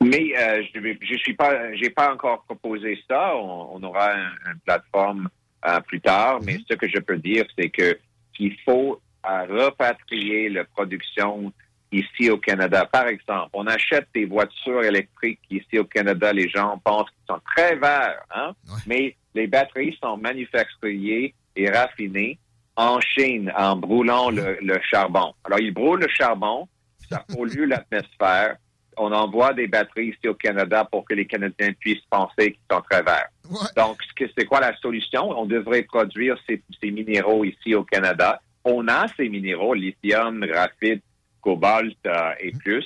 [0.01, 3.35] Mais euh, je je suis pas, j'ai pas encore proposé ça.
[3.35, 5.29] On, on aura un- une plateforme
[5.67, 6.39] euh, plus tard.
[6.43, 7.97] Mais ce que je peux dire, c'est que
[8.33, 11.51] qu'il faut euh, repatrier la production
[11.91, 12.85] ici au Canada.
[12.85, 16.31] Par exemple, on achète des voitures électriques ici au Canada.
[16.33, 18.53] Les gens pensent qu'ils sont très verts, hein?
[18.87, 22.39] mais les batteries sont manufacturées et raffinées
[22.75, 25.33] en Chine en brûlant le, le charbon.
[25.43, 26.67] Alors, ils brûlent le charbon,
[27.09, 28.57] ça pollue l'atmosphère.
[28.97, 32.81] On envoie des batteries ici au Canada pour que les Canadiens puissent penser qu'ils sont
[32.89, 33.27] très verts.
[33.75, 35.29] Donc, c'est quoi la solution?
[35.37, 38.41] On devrait produire ces, ces minéraux ici au Canada.
[38.63, 41.03] On a ces minéraux, lithium, graphite,
[41.41, 42.85] cobalt euh, et plus.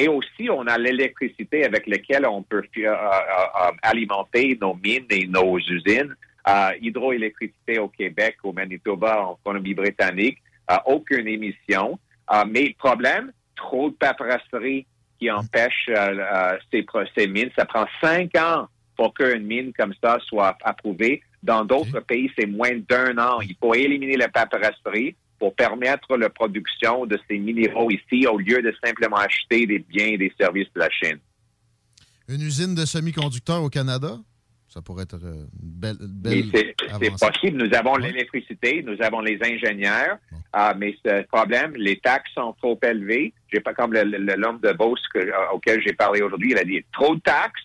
[0.00, 5.10] Et aussi, on a l'électricité avec laquelle on peut euh, euh, euh, alimenter nos mines
[5.10, 6.14] et nos usines.
[6.46, 10.38] Euh, hydroélectricité au Québec, au Manitoba, en Colombie-Britannique,
[10.86, 11.98] aucune émission.
[12.46, 14.86] Mais le problème, trop de paperasserie
[15.18, 15.90] qui empêche
[16.70, 17.50] ces, pro- ces mines.
[17.58, 21.22] Ça prend cinq ans pour qu'une mine comme ça soit approuvée.
[21.42, 23.40] Dans d'autres pays, c'est moins d'un an.
[23.42, 28.60] Il faut éliminer la paperasserie pour permettre la production de ces minéraux ici au lieu
[28.62, 31.18] de simplement acheter des biens et des services de la Chine.
[32.28, 34.18] Une usine de semi-conducteurs au Canada?
[34.68, 37.56] Ça pourrait être euh, une belle, belle c'est possible.
[37.56, 40.18] Nous avons l'électricité, nous avons les ingénieurs,
[40.52, 43.32] Ah, mais ce problème, les taxes sont trop élevées.
[43.50, 46.84] J'ai pas comme l'homme de Beauce que- euh, auquel j'ai parlé aujourd'hui, il a dit
[46.92, 47.62] trop de taxes,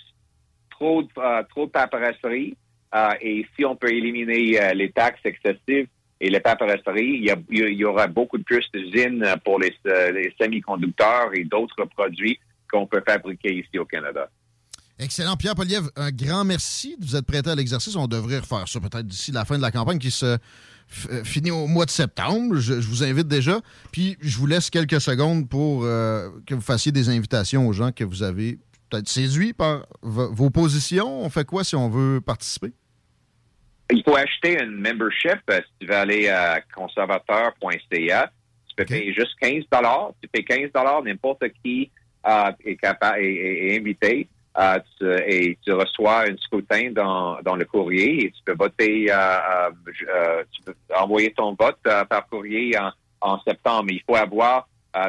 [0.70, 2.56] trop de, euh, trop de paperasserie,
[2.96, 5.88] euh, et si on peut éliminer euh, les taxes excessives
[6.26, 10.12] et les paperasseries, il y, a- il y aura beaucoup plus d'usines pour les, euh,
[10.12, 12.40] les semi-conducteurs et d'autres produits
[12.72, 14.30] qu'on peut fabriquer ici au Canada.
[15.00, 15.36] Excellent.
[15.36, 17.96] Pierre Poliev, un grand merci de vous être prêté à l'exercice.
[17.96, 20.38] On devrait refaire ça peut-être d'ici la fin de la campagne qui se
[21.10, 22.58] euh, finit au mois de septembre.
[22.58, 23.60] Je, vous invite déjà.
[23.92, 27.92] Puis je vous laisse quelques secondes pour euh, que vous fassiez des invitations aux gens
[27.92, 28.60] que vous avez
[28.90, 31.22] peut-être séduits par vo- vos positions.
[31.26, 32.72] On fait quoi si on veut participer?
[33.96, 35.40] Il faut acheter une membership.
[35.50, 38.32] euh, Si tu veux aller à conservateur.ca,
[38.68, 39.64] tu peux payer juste 15
[40.22, 40.70] Tu payes 15
[41.06, 41.92] n'importe qui
[42.28, 44.28] euh, est, capable, est, est- est invité.
[44.58, 49.08] Euh, tu- et tu reçois un scrutin dans, dans le courrier et tu peux voter,
[49.12, 49.70] euh,
[50.52, 52.92] tu peux envoyer ton vote par courrier en,
[53.22, 53.90] en septembre.
[53.92, 54.68] Il faut avoir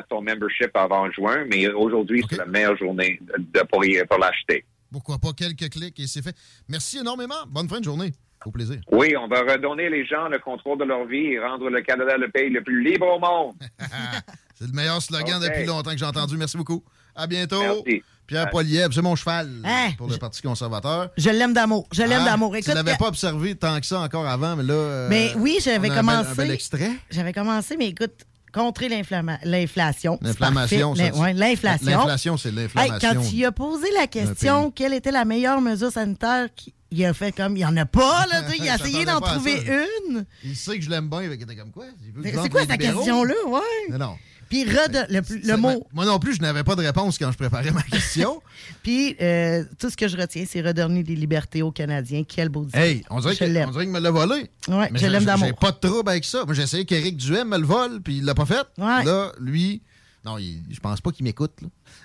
[0.09, 4.65] ton membership avant juin, mais aujourd'hui, c'est la meilleure journée de, pour, pour l'acheter.
[4.91, 6.35] Pourquoi pas quelques clics et c'est fait.
[6.69, 7.35] Merci énormément.
[7.49, 8.13] Bonne fin de journée.
[8.47, 8.79] Au plaisir.
[8.93, 12.17] Oui, on va redonner les gens le contrôle de leur vie et rendre le Canada
[12.19, 13.55] le pays le plus libre au monde.
[14.55, 16.37] C'est le meilleur slogan depuis longtemps que j'ai entendu.
[16.37, 16.83] Merci beaucoup.
[17.15, 17.61] À bientôt.
[17.61, 18.03] Merci.
[18.27, 18.49] Pierre.
[18.51, 19.91] Poilievre, c'est mon cheval Hein?
[19.99, 21.11] pour le Parti conservateur.
[21.19, 21.87] Je l'aime d'amour.
[21.93, 22.53] Je l'aime Ah, d'amour.
[22.53, 24.73] Tu Écoute, l'avais pas observé tant que ça encore avant, mais là.
[24.73, 26.31] euh, Mais oui, j'avais on a un bel- commencé.
[26.31, 26.91] Un bel extrait.
[27.11, 28.13] J'avais commencé, mais écoute,
[28.53, 30.19] contrer l'inflama- l'inflation.
[30.23, 31.87] c'est L'inflammation, ça, Ouais, l'inflation.
[31.99, 33.15] L'inflation, c'est Hey, l'inflammation.
[33.15, 37.15] quand il a posé la question, quelle était la meilleure mesure sanitaire, qui- il a
[37.15, 39.63] fait comme, il n'y en a pas, là, il a essayé d'en trouver
[40.09, 40.25] une.
[40.45, 41.87] Il sait que je l'aime bien, il était comme quoi?
[42.23, 43.03] C'est quoi libéraux?
[43.03, 43.61] question-là, ouais?
[43.91, 44.17] Mais non.
[44.49, 45.87] Puis le, le mot.
[45.93, 48.43] Moi non plus, je n'avais pas de réponse quand je préparais ma question.
[48.83, 52.23] Puis euh, tout ce que je retiens, c'est redonner des libertés aux Canadiens.
[52.25, 52.81] Quel beau discours.
[52.81, 54.51] hey, on dirait qu'il me l'a volé.
[54.69, 55.47] Ouais, Mais je l'aime d'amour.
[55.49, 56.45] J'ai pas de trouble avec ça.
[56.45, 58.67] Moi, j'ai essayé qu'Éric Duhem me le vole, puis il l'a pas fait.
[58.79, 59.83] Là, lui,
[60.25, 61.53] non, il- je pense pas qu'il m'écoute.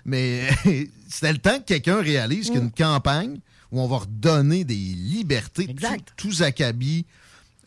[0.06, 0.48] Mais
[1.07, 3.40] c'était le temps que quelqu'un réalise qu'il y a une campagne
[3.72, 7.06] où on va redonner des libertés, tout- tous acabits,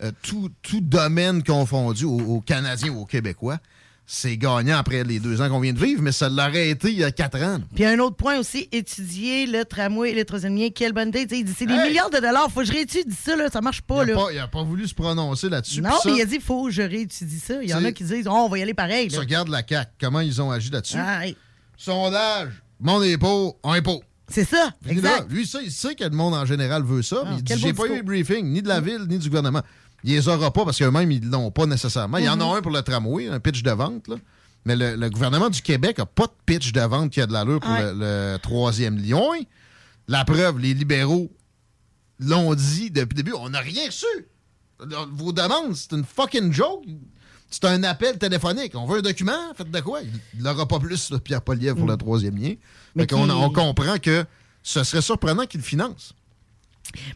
[0.03, 3.59] euh, tout, tout domaine confondu aux, aux Canadiens ou aux Québécois.
[4.05, 6.99] C'est gagnant après les deux ans qu'on vient de vivre, mais ça l'aurait été il
[6.99, 7.61] y a quatre ans.
[7.75, 10.69] Puis un autre point aussi, étudier le tramway et le troisième lien.
[10.75, 11.27] Quelle bonne idée.
[11.27, 11.89] Tu Il dit, c'est des Hey!
[11.89, 12.51] milliards de dollars.
[12.51, 13.49] Faut que je réétudie ça, là.
[13.51, 15.81] Ça marche pas, Il n'a pas, voulu se prononcer là-dessus.
[15.81, 17.63] non, ça, mais il a dit, faut que je réétudie ça.
[17.63, 19.07] Il y en a qui disent, oh, on va y aller pareil.
[19.07, 19.21] Tu là.
[19.21, 20.97] regardes la CAQ, comment ils ont agi là-dessus.
[20.99, 21.37] Ah, hey.
[21.79, 22.51] Sondage,
[22.81, 24.03] mon un impôt.
[24.33, 25.21] C'est ça, exact.
[25.21, 27.45] là, lui, ça, il sait que le monde en général veut ça, mais il dit
[27.45, 29.63] quel beau J'ai pas eu le briefing, ni de la ville, ni du gouvernement.
[30.05, 32.19] Il les aura pas parce qu'eux-mêmes, ils l'ont pas nécessairement.
[32.19, 32.43] Il y en Mhm.
[32.43, 34.17] a un pour le tramway, un pitch de vente, là.
[34.65, 37.33] Mais le, le gouvernement du Québec a pas de pitch de vente qui a de
[37.33, 37.93] l'allure pour Ouais.
[37.93, 39.29] le, le troisième lion.
[40.09, 41.31] La preuve, les libéraux
[42.21, 44.07] l'ont dit depuis le début, on n'a rien reçu.
[45.13, 46.85] Vos demandes, c'est une fucking joke.
[47.53, 48.73] C'est un appel téléphonique.
[48.75, 50.01] On veut un document, faites de quoi?
[50.35, 52.51] Il n'aura pas plus, Pierre Poliev, pour le troisième lien.
[52.53, 52.57] Mm.
[52.97, 54.25] Mais Fait on comprend que
[54.63, 56.15] ce serait surprenant qu'il le finance.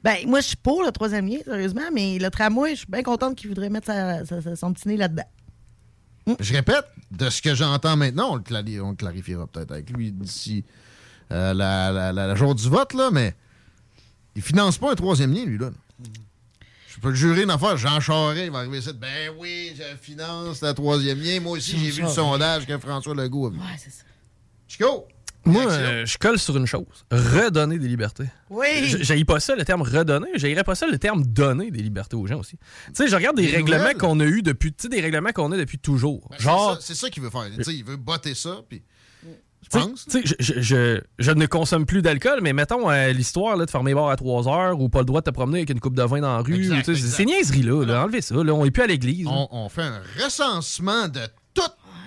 [0.04, 3.02] Ben, moi, je suis pour le troisième lien, sérieusement, mais le tramway, je suis bien
[3.02, 5.24] contente qu'il voudrait mettre sa- son petit nez là-dedans.
[6.40, 9.90] Je répète, de ce que j'entends maintenant, on le, clari- on le clarifiera peut-être avec
[9.90, 10.64] lui d'ici
[11.32, 13.34] euh, la, la- la- la jour du vote, là, mais
[14.34, 15.70] il finance pas un troisième lien, lui, là.
[16.96, 19.82] Je peux le jurer une affaire, Jean Charest, il va arriver ici, ben oui, je
[20.00, 21.40] finance le troisième lien.
[21.40, 23.58] Moi aussi, j'ai vu le sondage que François Legault a vu.
[23.58, 24.02] Ouais, c'est ça.
[24.66, 25.06] Chico!
[25.44, 26.86] Moi, euh, je colle sur une chose.
[27.12, 28.24] Redonner des libertés.
[28.50, 28.66] Oui.
[29.00, 32.26] J'aille pas ça le terme redonner, j'aillerais pas ça le terme donner des libertés aux
[32.26, 32.56] gens aussi.
[32.86, 35.30] Tu sais, je regarde des, Des règlements qu'on a eu depuis, tu sais, des règlements
[35.30, 36.26] qu'on a depuis toujours.
[36.30, 37.44] Ben, Genre, c'est ça- C'est ça qu'il veut faire.
[37.56, 38.82] Tu sais, il veut botter ça, puis
[39.72, 40.04] je Tu sais- pense.
[40.06, 43.64] tu sais, je, je- je- je ne consomme plus d'alcool, mais mettons euh, l'histoire là,
[43.66, 45.80] de fermer bars à 3 heures ou pas le droit de te promener avec une
[45.80, 46.54] coupe de vin dans la rue.
[46.54, 47.16] Exact, tu sais, exact.
[47.16, 48.34] Ces niaiseries-là, là, enlevez ça.
[48.36, 49.26] Là, on est plus à l'église.
[49.26, 51.20] on, on fait un recensement de
[51.54, 51.62] tout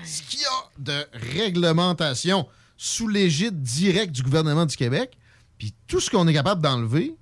[0.05, 1.05] ce qu'il y a de
[1.43, 5.17] réglementation sous l'égide directe du gouvernement du Québec,
[5.57, 7.15] puis tout ce qu'on est capable d'enlever,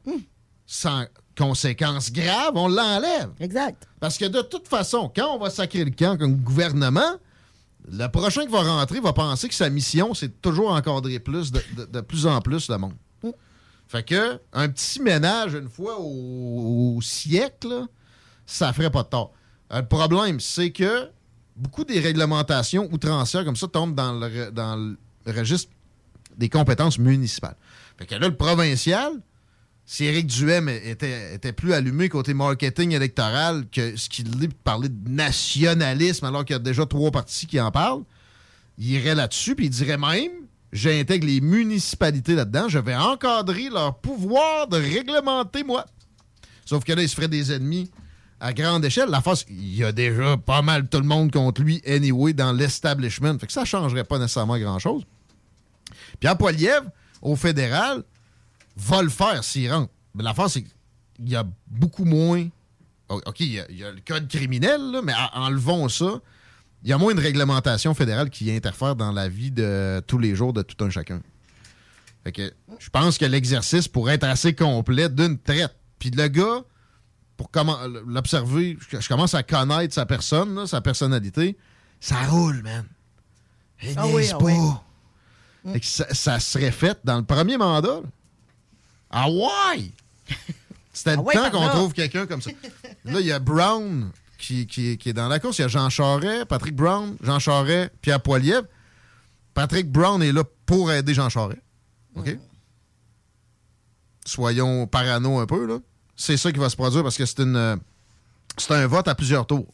[0.67, 1.05] sans
[1.37, 3.29] conséquences graves, on l'enlève.
[3.39, 3.87] Exact.
[3.99, 7.17] Parce que de toute façon, quand on va sacrer le camp comme gouvernement,
[7.89, 11.61] le prochain qui va rentrer va penser que sa mission, c'est toujours encadrer plus, de,
[11.77, 12.93] de- de plus en plus le monde.
[13.89, 17.85] Fait que un petit ménage une fois au, au siècle, là,
[18.45, 19.31] ça ferait pas de tort.
[19.71, 21.09] Euh, le problème, c'est que
[21.55, 24.97] beaucoup des réglementations outrancières comme ça tombent dans le, dans le
[25.31, 25.71] registre
[26.35, 27.55] des compétences municipales.
[27.97, 29.13] Fait que là, le provincial,
[29.89, 35.09] si Éric Duhem était, plus allumé côté marketing électoral que ce qu'il de parler de
[35.09, 38.03] nationalisme alors qu'il y a déjà trois partis qui en parlent,
[38.77, 40.31] il irait là-dessus puis il dirait même
[40.73, 45.85] j'intègre les municipalités là-dedans, je vais encadrer leur pouvoir de réglementer moi.
[46.65, 47.89] Sauf que là, il se ferait des ennemis
[48.41, 49.09] à grande échelle.
[49.09, 52.51] La face, il y a déjà pas mal tout le monde contre lui anyway dans
[52.51, 53.39] l'establishment.
[53.39, 55.03] Fait que ça changerait pas nécessairement grand-chose.
[56.19, 56.89] Pierre Poilievre,
[57.21, 58.03] au fédéral,
[58.77, 59.91] va le faire s'il rentre.
[60.15, 62.47] Mais l'affaire, c'est qu'il y a beaucoup moins.
[63.09, 66.19] OK, il y, a, il y a le code criminel, là, mais en- enlevons ça.
[66.83, 70.35] Il y a moins de réglementation fédérale qui interfère dans la vie de tous les
[70.35, 71.21] jours de tout un chacun.
[72.23, 75.75] Fait que je pense que l'exercice pourrait être assez complet d'une traite.
[75.99, 76.61] Puis le gars,
[77.37, 77.49] pour
[78.05, 81.57] l'observer, je commence à connaître sa personne, là, sa personnalité.
[81.99, 82.85] Ça roule, man.
[83.81, 84.45] Il Ah oui, ah pas.
[84.45, 85.73] oui.
[85.73, 88.01] Fait que ça, ça serait fait dans le premier mandat.
[88.01, 88.01] là.
[89.09, 89.91] Ah ouais!
[90.93, 92.49] C'était le Ah ouais, temps qu'on trouve quelqu'un comme ça.
[93.05, 95.59] Là, il y a Brown qui, qui- qui est dans la course.
[95.59, 98.65] Il y a Jean Charest, Patrick Brown, Jean Charest, Pierre Poilievre.
[99.53, 101.61] Patrick Brown est là pour aider Jean Charest.
[102.15, 102.37] OK?
[104.25, 105.79] Soyons parano un peu, là.
[106.15, 107.55] C'est ça qui va se produire parce que c'est une.
[107.55, 107.75] euh,
[108.57, 109.67] C'est un vote à plusieurs tours.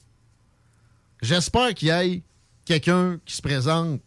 [1.21, 2.21] J'espère qu'il y ait
[2.65, 4.01] quelqu'un qui se présente,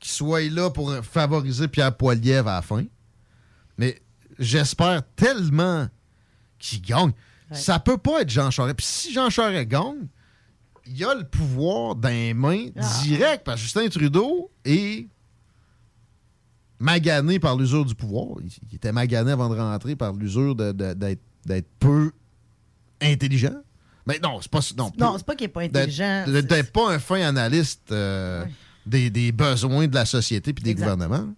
[0.00, 2.84] qui soit là pour favoriser Pierre Poilievre à la fin.
[4.38, 5.88] J'espère tellement
[6.58, 7.12] qu'il gagne.
[7.52, 8.76] Ça peut pas être Jean Charest.
[8.76, 10.08] Puis si Jean Charest gagne,
[10.86, 12.66] il a le pouvoir d'un main
[13.02, 15.06] direct parce que Justin Trudeau est
[16.78, 18.36] magané par l'usure du pouvoir.
[18.42, 22.12] Il, il était magané avant de rentrer par l'usure d'être peu
[23.00, 23.54] intelligent.
[24.06, 24.92] Mais non, c'est pas non.
[24.98, 26.24] Non, c'est pas qu'il est pas intelligent.
[26.28, 28.44] d'être pas un fin analyste euh,
[28.84, 30.90] des, des besoins de la société puis des Exact.
[30.92, 31.32] gouvernements.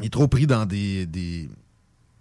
[0.00, 1.48] Il est trop pris dans des, des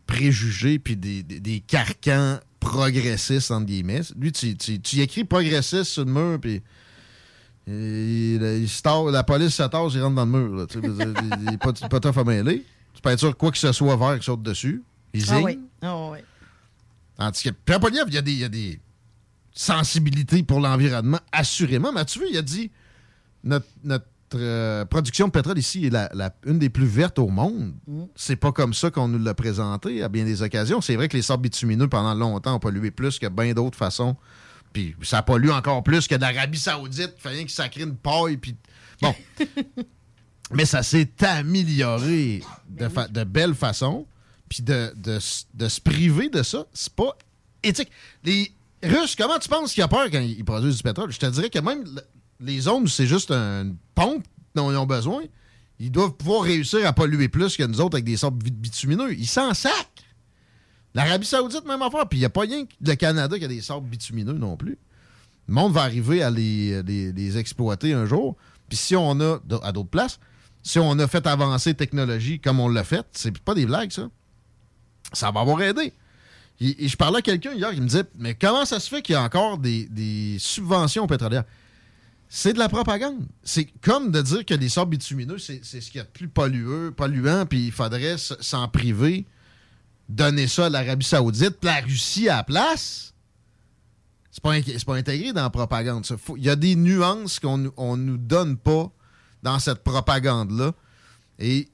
[0.07, 4.01] préjugés puis des, des- des carcans progressistes, entre guillemets.
[4.19, 6.61] Lui, tu, tu, tu écris progressiste sur le mur, puis
[7.67, 8.67] il,
[9.11, 10.55] la police se tasse, il rentre dans le mur.
[10.55, 12.65] là, veux il n'est pas, pas tough à mêler.
[12.93, 14.83] Tu peux être sûr que quoi que ce soit vert qui saute dessus.
[15.13, 15.59] Il Ah oui.
[15.81, 16.19] Ah oui.
[17.17, 17.79] Tandis que Pierre
[18.09, 18.79] il y a des, il y a des
[19.53, 21.91] sensibilités pour l'environnement, assurément.
[21.93, 22.71] Mais tu vois, il a dit
[23.43, 27.27] notre, notre, euh, production de pétrole ici est la, la- une des plus vertes au
[27.27, 27.73] monde.
[27.87, 28.03] Mm.
[28.15, 30.81] C'est pas comme ça qu'on nous l'a présenté à bien des occasions.
[30.81, 34.15] C'est vrai que les sables bitumineux, pendant longtemps, ont pollué plus que bien d'autres façons.
[34.73, 37.13] Puis ça pollue encore plus que l'Arabie Saoudite.
[37.17, 38.37] Il fallait qu'il sacré une paille.
[38.37, 38.55] Puis
[39.01, 39.13] bon.
[40.53, 44.05] Mais ça s'est amélioré de, fa- de belle façon.
[44.49, 45.17] Puis de, de
[45.53, 47.17] de se priver de ça, c'est pas
[47.63, 47.89] éthique.
[48.25, 48.51] Les
[48.83, 51.09] Russes, comment tu penses qu'ils ont peur quand ils produisent du pétrole?
[51.11, 51.85] Je te dirais que même
[52.41, 55.23] les zones c'est juste une pompe dont ils ont besoin,
[55.79, 59.13] ils doivent pouvoir réussir à polluer plus que nous autres avec des bit- bitumineux.
[59.13, 59.73] Ils s'en sacent.
[60.93, 62.07] L'Arabie Saoudite, même affaire.
[62.07, 64.57] Puis il n'y a pas rien que le Canada qui a des sortes bitumineux non
[64.57, 64.77] plus.
[65.47, 68.35] Le monde va arriver à les, exploiter un jour.
[68.69, 70.19] Puis si on a, à d'autres places,
[70.61, 73.91] si on a fait avancer la technologie comme on l'a fait, c'est pas des blagues,
[73.91, 74.09] ça.
[75.13, 75.93] Ça va avoir aidé.
[76.59, 79.13] Et, je parlais à quelqu'un hier qui me disait Mais comment ça se fait qu'il
[79.13, 81.45] y a encore des subventions pétrolières?
[82.33, 83.27] C'est de la propagande.
[83.43, 86.29] C'est comme de dire que les sables bitumineux, c'est ce qu'il y a de plus
[86.29, 89.25] pollueux, polluant, puis il faudrait s'en priver,
[90.07, 93.13] donner ça à l'Arabie Saoudite, puis la Russie à la place.
[94.31, 94.53] C'est pas,
[94.85, 96.07] pas intégré dans la propagande.
[96.37, 98.89] Il y a des nuances qu'on on nous donne pas
[99.43, 100.71] dans cette propagande-là.
[101.37, 101.67] Et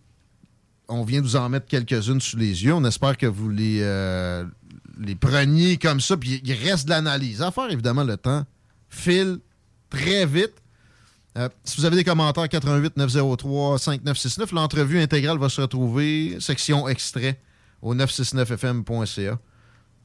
[0.88, 2.74] on vient de vous en mettre quelques-unes sous les yeux.
[2.74, 4.44] On espère que vous les, euh,
[5.00, 6.18] les preniez comme ça.
[6.18, 7.44] Puis il reste de l'analyse.
[7.44, 8.44] À faire, évidemment, le temps
[8.90, 9.38] file
[9.90, 10.54] très vite.
[11.38, 16.88] Euh, si vous avez des commentaires, 88 903 5969, l'entrevue intégrale va se retrouver, section
[16.88, 17.40] extrait,
[17.82, 19.38] au 969fm.ca.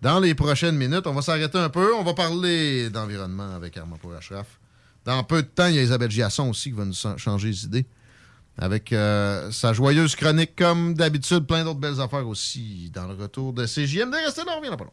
[0.02, 1.94] Dans les prochaines minutes, on va s'arrêter un peu.
[1.94, 4.58] On va parler d'environnement avec Armand Pourachraf.
[5.04, 7.64] Dans peu de temps, il y a Isabelle Giasson aussi qui va nous changer les
[7.64, 7.86] idées.
[8.58, 13.52] Avec euh, sa joyeuse chronique, comme d'habitude, plein d'autres belles affaires aussi dans le retour
[13.54, 14.14] de CJMD.
[14.26, 14.92] Restez là, on revient dans pas long.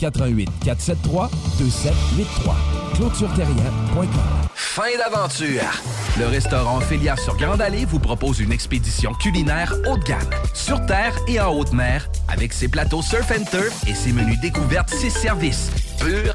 [0.00, 2.56] 88 473 2783.
[2.94, 4.08] ClôtureTerrien.com.
[4.54, 5.62] Fin d'aventure!
[6.18, 10.18] Le restaurant Ophélia sur Grande Allée vous propose une expédition culinaire haut de gamme,
[10.54, 14.40] sur terre et en haute mer, avec ses plateaux surf and turf et ses menus
[14.40, 15.70] découvertes, ses services.
[15.98, 16.34] Pur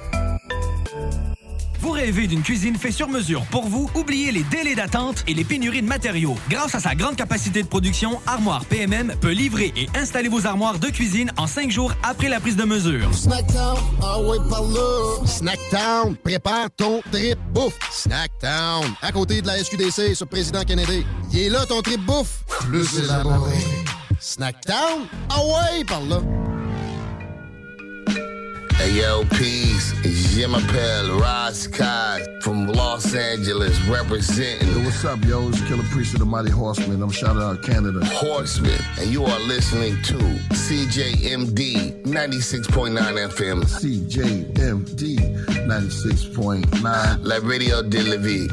[1.81, 3.89] Vous rêvez d'une cuisine faite sur mesure pour vous?
[3.95, 6.35] Oubliez les délais d'attente et les pénuries de matériaux.
[6.47, 10.77] Grâce à sa grande capacité de production, Armoire PMM peut livrer et installer vos armoires
[10.77, 13.11] de cuisine en cinq jours après la prise de mesure.
[13.15, 15.25] Snackdown, ah ouais, par là.
[15.25, 17.79] Snackdown, prépare ton trip bouffe.
[17.91, 21.03] Snackdown, à côté de la SQDC sur Président Kennedy.
[21.33, 22.43] Il est là ton trip bouffe.
[22.59, 23.57] Plus élaboré.
[24.19, 26.21] Snackdown, ah ouais, par là.
[28.81, 29.93] Hey yo, peace.
[30.03, 31.67] It's Jim Appel, Ross
[32.41, 34.69] from Los Angeles representing.
[34.69, 35.49] Yo, what's up, yo?
[35.49, 36.99] It's Killer Priest of the Mighty Horseman.
[36.99, 38.03] I'm shouting out Canada.
[38.03, 40.17] Horseman, and you are listening to
[40.57, 43.61] CJMD 96.9 FM.
[43.65, 47.19] CJMD 96.9.
[47.21, 48.47] La Radio de la Vie.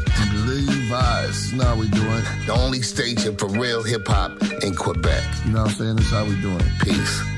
[0.44, 1.54] Levi's.
[1.54, 2.22] Now we doing.
[2.44, 4.32] The only station for real hip hop
[4.62, 5.24] in Quebec.
[5.46, 5.96] You know what I'm saying?
[5.96, 6.60] That's how we doing.
[6.82, 7.37] Peace.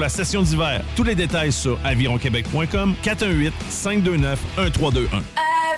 [0.00, 0.82] la session d'hiver.
[0.96, 5.22] Tous les détails sur avironquebec.com 418 529 1321.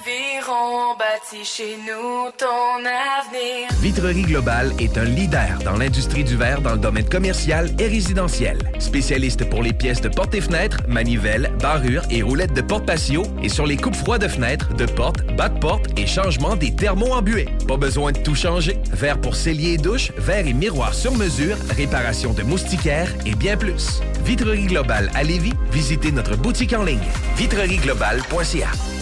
[0.02, 3.68] Aviron bâti chez nous ton avenir.
[3.80, 8.58] Vitrerie Globale est un leader dans l'industrie du verre dans le domaine commercial et résidentiel.
[8.78, 13.22] Spécialiste pour les pièces de portes et fenêtres, manivelles, barrures et roulettes de porte patio
[13.42, 16.74] et sur les coupes froides de fenêtres, de portes, bas de porte et changement des
[16.74, 17.48] thermos embués.
[17.68, 18.78] Pas besoin de tout changer.
[18.92, 23.56] Verre pour cellier et douche, verre et miroir sur mesure, réparation de moustiquaires et bien
[23.56, 24.00] plus.
[24.24, 26.98] Vitrerie Globale à Lévis, visitez notre boutique en ligne
[27.36, 29.01] vitrerieglobale.ca.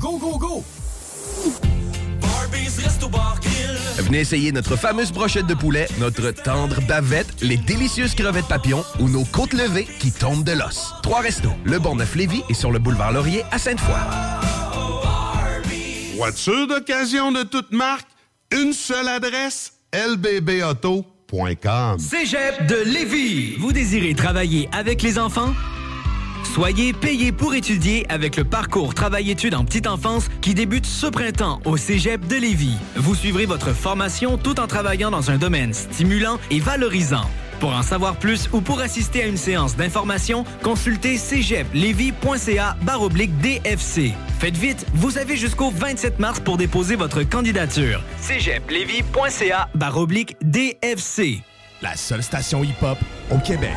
[0.00, 0.64] Go, go, go!
[3.98, 9.10] Venez essayer notre fameuse brochette de poulet, notre tendre bavette, les délicieuses crevettes papillons ou
[9.10, 10.94] nos côtes levées qui tombent de l'os.
[11.02, 13.92] Trois restos, le Bonneuf Lévis et sur le boulevard Laurier à Sainte-Foy.
[16.16, 18.08] Voiture d'occasion de toute marque,
[18.52, 21.98] une seule adresse, lbbauto.com.
[21.98, 23.56] Cégep de Lévis.
[23.58, 25.52] Vous désirez travailler avec les enfants?
[26.52, 31.60] Soyez payé pour étudier avec le parcours Travail-études en petite enfance qui débute ce printemps
[31.64, 32.76] au Cégep de Lévis.
[32.96, 37.30] Vous suivrez votre formation tout en travaillant dans un domaine stimulant et valorisant.
[37.60, 44.12] Pour en savoir plus ou pour assister à une séance d'information, consultez cégeplevy.ca baroblique DFC.
[44.40, 48.02] Faites vite, vous avez jusqu'au 27 mars pour déposer votre candidature.
[48.20, 51.42] cégeplevy.ca baroblique DFC.
[51.80, 52.98] La seule station hip-hop
[53.30, 53.76] au Québec.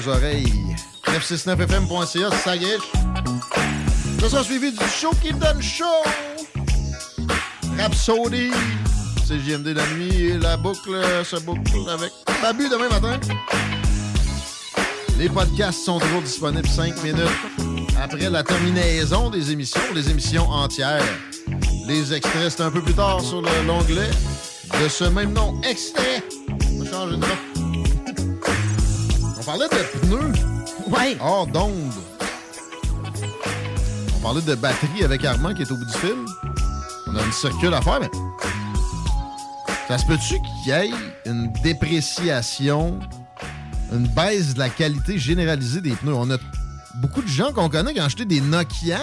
[0.00, 0.76] Vos oreilles.
[1.06, 2.78] 969fm.ca, ça y est.
[4.20, 5.84] Ça sera suivi du show qui donne chaud.
[7.78, 8.50] Rhapsody.
[9.26, 12.12] C'est JMD la nuit et la boucle se boucle avec
[12.42, 13.18] Babu demain matin.
[15.18, 17.20] Les podcasts sont toujours disponibles 5 minutes
[18.02, 21.04] après la terminaison des émissions, les émissions entières.
[21.86, 24.08] Les extraits, c'est un peu plus tard sur le- l'onglet
[24.82, 25.60] de ce même nom.
[25.62, 26.22] Extrait.
[26.78, 27.26] On va changer de nom.
[29.40, 30.32] On parlait de pneus.
[30.88, 31.16] Ouais.
[31.20, 31.92] Hors d'onde.
[34.16, 36.14] On parlait de batterie avec Armand qui est au bout du fil.
[37.06, 38.10] On a une circule à faire, mais.
[39.88, 40.90] Ça se peut-tu qu'il y ait
[41.26, 43.00] une dépréciation,
[43.92, 46.14] une baisse de la qualité généralisée des pneus?
[46.14, 46.36] On a
[46.96, 48.98] beaucoup de gens qu'on connaît qui ont acheté des Nokian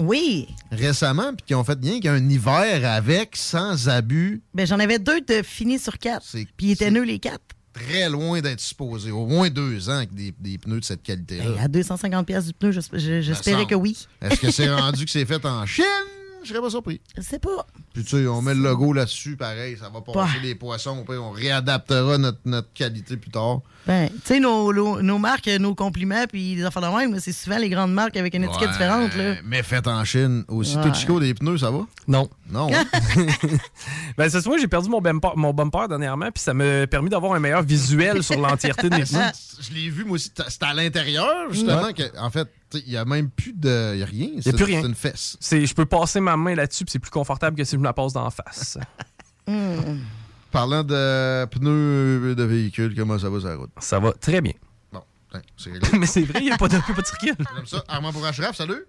[0.00, 0.48] Oui.
[0.72, 5.20] récemment puis qui ont fait bien qu'un hiver avec, sans abus, Ben, j'en avais deux
[5.20, 6.24] de finis sur quatre.
[6.32, 7.44] Puis ils étaient nœuds les quatre.
[7.72, 9.10] Très loin d'être supposé.
[9.10, 11.44] Au moins deux ans avec des, des pneus de cette qualité-là.
[11.44, 13.96] Ben, à 250 pièces du pneu, j'esp- je- j'espérais que oui.
[14.20, 15.84] Est-ce que c'est rendu que c'est fait en Chine?
[16.42, 17.00] Je serais pas surpris.
[17.16, 17.66] Je sais pas.
[17.94, 20.28] Puis tu sais, on met le logo là-dessus, pareil, ça va passer Bah.
[20.42, 21.04] les poissons.
[21.04, 23.60] Pire, on réadaptera notre, notre qualité plus tard.
[23.86, 27.32] Ben, tu sais, nos, nos, nos marques, nos compliments, puis les affaires de même, c'est
[27.32, 29.14] souvent les grandes marques avec une étiquette Ouais, différente.
[29.16, 29.34] Là.
[29.44, 30.44] Mais fait en Chine.
[30.48, 30.94] Aussi, Ouais.
[30.94, 31.80] Chico des pneus, ça va?
[32.08, 32.28] Non.
[32.50, 32.68] Non.
[32.72, 32.84] hein?
[34.16, 37.32] ben, c'est moi, j'ai perdu mon bumper, mon bumper dernièrement, puis ça m'a permis d'avoir
[37.34, 39.20] un meilleur visuel sur l'entièreté de mes pneus.
[39.60, 40.30] Je l'ai vu, moi aussi.
[40.48, 41.82] C'était à l'intérieur, justement.
[41.82, 41.92] Ouais.
[41.94, 43.90] que, en fait, il n'y a même plus de.
[43.94, 44.26] Il n'y a rien.
[44.28, 44.80] Il n'y a C'est- plus rien.
[44.82, 45.36] C'est une fesse.
[45.40, 47.86] C'est- Je peux passer ma main là-dessus, puis c'est plus confortable que si je me
[47.88, 48.78] la passe la face.
[50.50, 53.70] Parlant de pneus de véhicules, comment ça va sur la route?
[53.78, 54.52] Ça va très bien.
[54.92, 55.88] Bon, tiens, c'est réglé.
[55.98, 57.32] Mais c'est vrai, il n'y a pas de, pas de circuit.
[57.54, 58.84] Comme ça, Armand Bourrachraf, salut.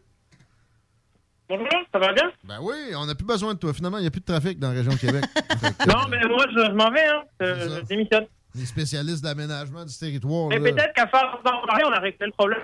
[1.49, 2.32] Bonjour, ça va bien?
[2.44, 3.74] Ben oui, on n'a plus besoin de toi.
[3.74, 5.24] Finalement, il n'y a plus de trafic dans la région de Québec.
[5.88, 7.24] Non, mais moi, je, je m'en vais, hein.
[7.40, 8.26] Je, je démissionne.
[8.56, 10.49] Les spécialistes d'aménagement du territoire.
[10.49, 12.61] Mais peut-être qu'à force d'en parler, on a réglé le problème.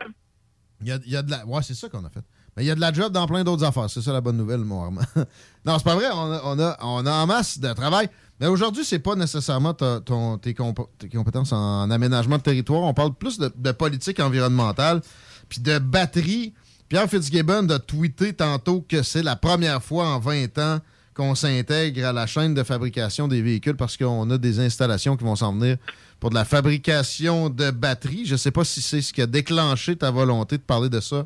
[0.82, 1.46] Il y a, il y a de la.
[1.46, 2.22] Ouais, c'est ça qu'on a fait.
[2.60, 3.90] Mais il y a de la job dans plein d'autres affaires.
[3.90, 5.00] C'est ça la bonne nouvelle, mon Armand.
[5.66, 6.08] non, c'est pas vrai.
[6.14, 8.10] On a, on, a, en masse de travail.
[8.42, 12.82] Mais aujourd'hui, c'est pas nécessairement ton- tes compétences en aménagement de territoire.
[12.82, 15.00] On parle plus de, de politique environnementale
[15.48, 16.54] puis de batterie.
[16.90, 20.80] Pierre Fitzgibbon a tweeté tantôt que c'est la première fois en 20 ans
[21.14, 25.24] qu'on s'intègre à la chaîne de fabrication des véhicules parce qu'on a des installations qui
[25.24, 25.78] vont s'en venir
[26.20, 28.26] pour de la fabrication de batteries.
[28.26, 31.00] Je ne sais pas si c'est ce qui a déclenché ta volonté de parler de
[31.00, 31.26] ça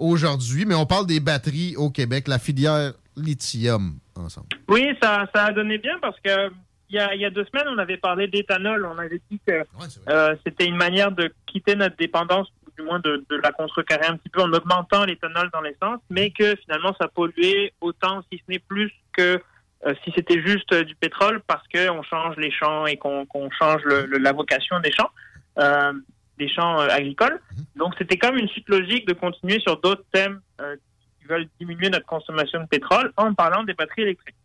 [0.00, 4.48] aujourd'hui, mais on parle des batteries au Québec, la filière lithium ensemble.
[4.68, 6.50] Oui, ça, ça a donné bien parce que
[6.88, 8.84] il y a, il y a deux semaines, on avait parlé d'éthanol.
[8.84, 9.62] On avait dit que
[10.08, 14.06] euh, c'était une manière de quitter notre dépendance, ou du moins de, de la contrecarrer
[14.06, 18.38] un petit peu en augmentant l'éthanol dans l'essence, mais que finalement ça polluait autant, si
[18.38, 19.40] ce n'est plus que
[19.86, 23.82] euh, si c'était juste euh, du pétrole parce qu'on change les champs et qu'on change
[23.84, 25.10] le- le- la vocation des champs.
[25.58, 25.92] Euh,
[26.44, 27.38] des champs euh, agricoles.
[27.76, 30.76] Donc c'était comme une suite logique de continuer sur d'autres thèmes euh,
[31.18, 34.36] qui veulent diminuer notre consommation de pétrole en parlant des batteries électriques.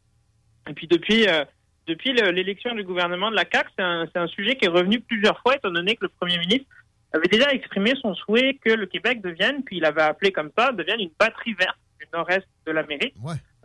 [0.69, 1.43] Et puis depuis, euh,
[1.88, 4.99] depuis le- l'élection du gouvernement de la CAQ, c'est un, un sujet qui est revenu
[4.99, 6.67] plusieurs fois, étant donné que le Premier ministre
[7.13, 10.72] avait déjà exprimé son souhait que le Québec devienne, puis il avait appelé comme ça,
[10.73, 13.15] devienne une batterie verte du nord-est de l'Amérique,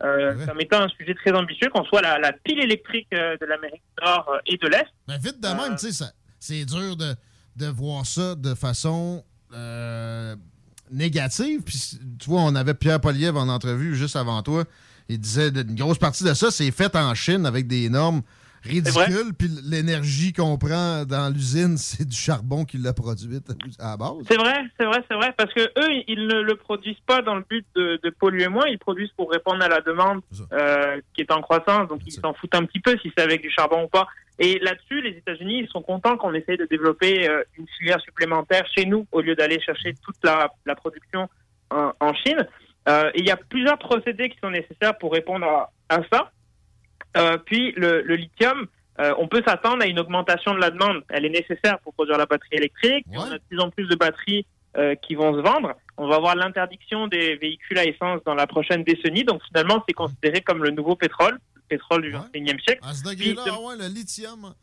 [0.03, 3.83] euh, comme étant un sujet très ambitieux, qu'on soit la, la pile électrique de l'Amérique
[3.97, 4.87] du Nord et de l'Est.
[5.07, 6.05] Ben, vite de même, tu sais,
[6.39, 7.09] c'est dur de,
[7.55, 9.23] de voir ça de façon
[9.53, 10.35] euh,
[10.91, 11.61] négative.
[11.63, 14.65] Puis, tu vois, on avait Pierre Poliev en entrevue juste avant toi.
[15.09, 18.21] Il disait une grosse partie de ça, c'est fait en Chine avec des normes
[18.63, 19.33] ridicules.
[19.37, 24.23] Puis l'énergie qu'on prend dans l'usine, c'est du charbon qui l'a produite à la base.
[24.29, 27.35] C'est vrai, c'est vrai, c'est vrai, parce que eux, ils ne le produisent pas dans
[27.35, 30.21] le but de, de polluer moins, ils le produisent pour répondre à la demande
[30.53, 33.41] euh, qui est en croissance, donc ils s'en foutent un petit peu si c'est avec
[33.41, 34.07] du charbon ou pas.
[34.39, 38.63] Et là-dessus, les États-Unis, ils sont contents qu'on essaye de développer euh, une filière supplémentaire
[38.75, 41.29] chez nous au lieu d'aller chercher toute la, la production
[41.69, 42.47] en, en Chine.
[42.89, 46.31] Euh, et il y a plusieurs procédés qui sont nécessaires pour répondre à, à ça.
[47.17, 48.67] Euh, puis le, le lithium,
[48.99, 51.03] euh, on peut s'attendre à une augmentation de la demande.
[51.09, 53.05] Elle est nécessaire pour produire la batterie électrique.
[53.11, 54.45] On a de plus en plus de batteries
[54.77, 55.73] euh, qui vont se vendre.
[55.97, 59.23] On va avoir l'interdiction des véhicules à essence dans la prochaine décennie.
[59.23, 62.79] Donc finalement, c'est considéré comme le nouveau pétrole, le pétrole du XXIe siècle.
[62.83, 64.53] À ce degré-là, de- ah ouais, le lithium.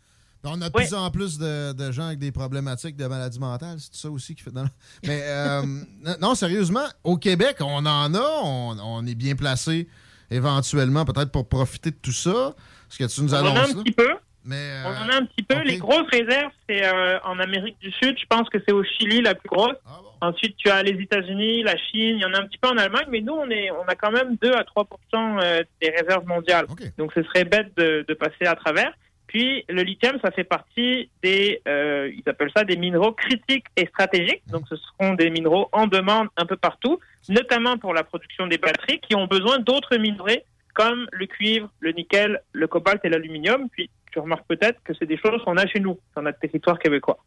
[0.45, 3.79] On a de plus en plus de, de gens avec des problématiques de maladies mentales.
[3.81, 4.55] C'est ça aussi qui fait.
[4.55, 4.69] non, non.
[5.05, 5.63] Mais euh,
[6.21, 8.41] non, sérieusement, au Québec, on en a.
[8.45, 9.89] On, on est bien placé
[10.31, 12.55] éventuellement, peut-être pour profiter de tout ça.
[12.89, 13.83] Ce que tu nous On en a annonces un là.
[13.83, 14.09] petit peu.
[14.45, 15.61] Mais, On en a un petit peu.
[15.63, 18.17] Les grosses réserves, c'est euh, en Amérique du Sud.
[18.19, 19.77] Je pense que c'est au Chili la plus grosse.
[20.21, 22.17] Ensuite, tu as les États-Unis, la Chine.
[22.17, 23.95] Il y en a un petit peu en Allemagne, mais nous, on est, on a
[23.95, 26.67] quand même 2 à 3% euh, des réserves mondiales.
[26.97, 28.93] Donc, ce serait bête de, de passer à travers.
[29.29, 33.87] Puis le lithium, ça fait partie des, euh, ils appellent ça des minéraux critiques et
[33.87, 34.43] stratégiques.
[34.49, 36.99] Donc ce seront des minéraux en demande un peu partout,
[37.29, 40.45] notamment pour la production des batteries, qui ont besoin d'autres minerais
[40.75, 43.69] comme le cuivre, le nickel, le cobalt et l'aluminium.
[43.69, 46.79] Puis tu remarques peut-être que c'est des choses qu'on a chez nous, sur notre territoire
[46.79, 47.19] québécois.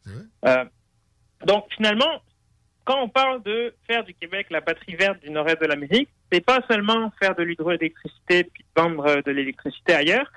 [0.44, 0.64] Euh,
[1.46, 2.20] donc finalement,
[2.84, 6.44] quand on parle de faire du Québec la batterie verte du nord-est de l'Amérique, c'est
[6.44, 10.30] pas seulement faire de l'hydroélectricité puis vendre euh, de l'électricité ailleurs,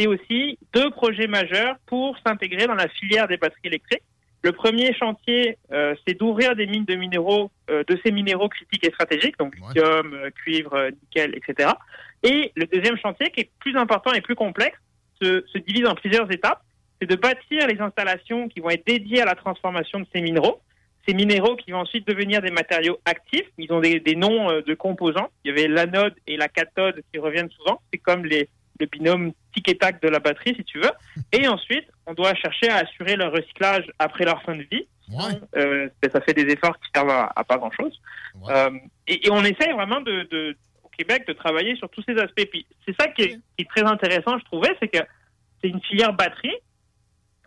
[0.00, 4.02] c'est aussi deux projets majeurs pour s'intégrer dans la filière des batteries électriques.
[4.42, 8.86] Le premier chantier, euh, c'est d'ouvrir des mines de minéraux, euh, de ces minéraux critiques
[8.86, 11.72] et stratégiques, donc lithium, euh, cuivre, nickel, etc.
[12.22, 14.78] Et le deuxième chantier, qui est plus important et plus complexe,
[15.20, 16.62] se, se divise en plusieurs étapes.
[16.98, 20.62] C'est de bâtir les installations qui vont être dédiées à la transformation de ces minéraux.
[21.06, 23.48] Ces minéraux qui vont ensuite devenir des matériaux actifs.
[23.58, 25.28] Ils ont des, des noms de composants.
[25.44, 27.80] Il y avait l'anode et la cathode qui reviennent souvent.
[27.90, 28.48] C'est comme les,
[28.80, 30.90] le binôme tic et tac de la batterie, si tu veux.
[31.32, 34.86] Et ensuite, on doit chercher à assurer leur recyclage après leur fin de vie.
[35.56, 38.00] Euh, ben, ça fait des efforts qui servent à, à pas grand-chose.
[38.48, 38.70] Euh,
[39.06, 42.46] et, et on essaye vraiment de, de- au Québec de travailler sur tous ces aspects.
[42.50, 45.02] Puis c'est ça qui est, qui est très intéressant, je trouvais, c'est que
[45.60, 46.56] c'est une filière batterie.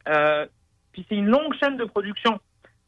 [0.09, 0.45] Euh,
[0.91, 2.39] puis c'est une longue chaîne de production.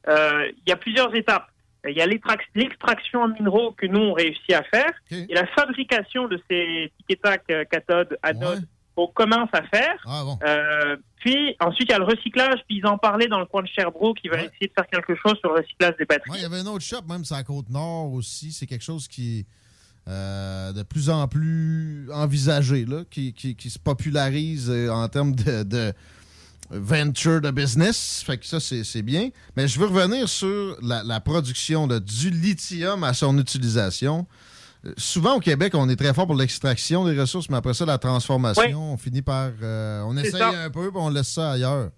[0.07, 1.47] Il y a plusieurs étapes.
[1.89, 4.91] Il y a l'extrac- l'extraction en minéraux que nous, on réussit à faire.
[5.29, 8.65] Et la fabrication de ces tic-tac euh, cathodes, anodes,
[8.97, 9.95] on commence à faire.
[10.47, 12.59] Euh, puis ensuite, il y a le recyclage.
[12.67, 14.17] Puis ils en parlaient dans le coin de Sherbrooke.
[14.23, 16.31] Ils veulent essayer de faire quelque chose sur le recyclage des batteries.
[16.31, 18.51] Ouais, il y avait un autre shop, même sur la côte nord aussi.
[18.53, 19.45] C'est quelque chose qui est
[20.07, 25.33] euh, de plus en plus envisagé, là, qui, qui- qui se popularise euh, en termes
[25.35, 25.93] de, de
[26.69, 28.23] venture de business.
[28.25, 29.29] Fait que ça, c'est bien.
[29.55, 34.25] Mais je veux revenir sur la, la production de, du lithium à son utilisation.
[34.85, 37.85] Euh, Souvent au Québec, on est très fort pour l'extraction des ressources, mais après ça,
[37.85, 38.73] la transformation, Oui.
[38.93, 39.49] on finit par.
[39.61, 40.49] euh, on essaye ça.
[40.49, 41.89] un peu, puis on laisse ça ailleurs.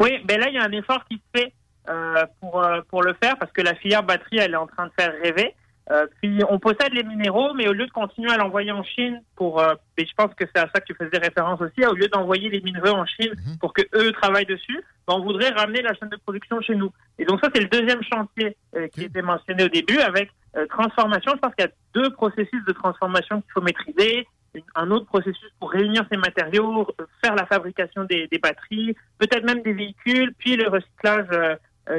[0.00, 1.52] Oui, ben là, il y a un effort qui se fait
[1.88, 4.92] euh, pour, pour le faire parce que la filière batterie, elle est en train de
[4.98, 5.54] faire rêver.
[5.90, 9.22] Euh, puis on possède les minéraux, mais au lieu de continuer à l'envoyer en Chine
[9.36, 11.94] pour, euh, et je pense que c'est à ça que tu faisais référence aussi, au
[11.94, 15.80] lieu d'envoyer les minéraux en Chine pour que eux travaillent dessus, ben, on voudrait ramener
[15.80, 16.92] la chaîne de production chez nous.
[17.18, 20.66] Et donc ça, c'est le deuxième chantier euh, qui était mentionné au début avec euh,
[20.66, 21.32] transformation.
[21.34, 24.26] Je pense qu'il y a deux processus de transformation qu'il faut maîtriser.
[24.54, 26.86] Une- Un autre processus pour réunir ces matériaux,
[27.24, 31.28] faire la fabrication des, des batteries, peut-être même des véhicules, puis le recyclage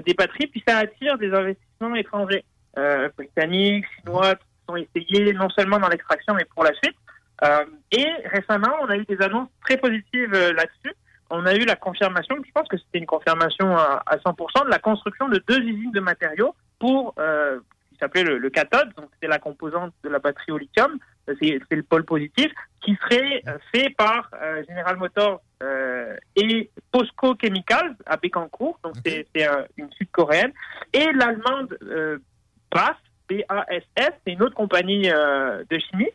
[0.06, 0.48] des batteries.
[0.48, 2.44] Puis ça attire des investissements étrangers,
[2.80, 6.96] euh, britanniques, chinois, qui sont essayés non seulement dans l'extraction, mais pour la suite.
[7.44, 10.96] Euh, et récemment, on a eu des annonces très positives euh, là-dessus.
[11.30, 14.70] On a eu la confirmation, je pense que c'était une confirmation à, à 100%, de
[14.70, 17.60] la construction de deux usines de matériaux pour, euh,
[17.92, 20.98] qui s'appelait le, le cathode, donc c'est la composante de la batterie au lithium,
[21.28, 22.52] c'est le pôle positif,
[22.82, 24.32] qui serait fait par
[24.68, 25.42] General Motors
[26.36, 29.48] et POSCO Chemicals à Bécancourt, donc c'est c'est,
[29.78, 30.52] une sud-coréenne,
[30.94, 31.78] et l'allemande
[32.72, 32.98] BASF,
[33.30, 36.10] B-A-S-S, c'est une autre compagnie euh, de chimie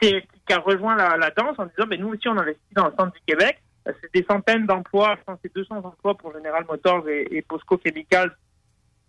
[0.00, 0.14] qui,
[0.46, 2.92] qui a rejoint la, la danse en disant ben, nous aussi on investit dans le
[2.98, 3.58] centre du Québec.
[3.88, 7.42] Euh, C'est des centaines d'emplois, je pense c'est 200 emplois pour General Motors et, et
[7.42, 8.30] POSCO Chemicals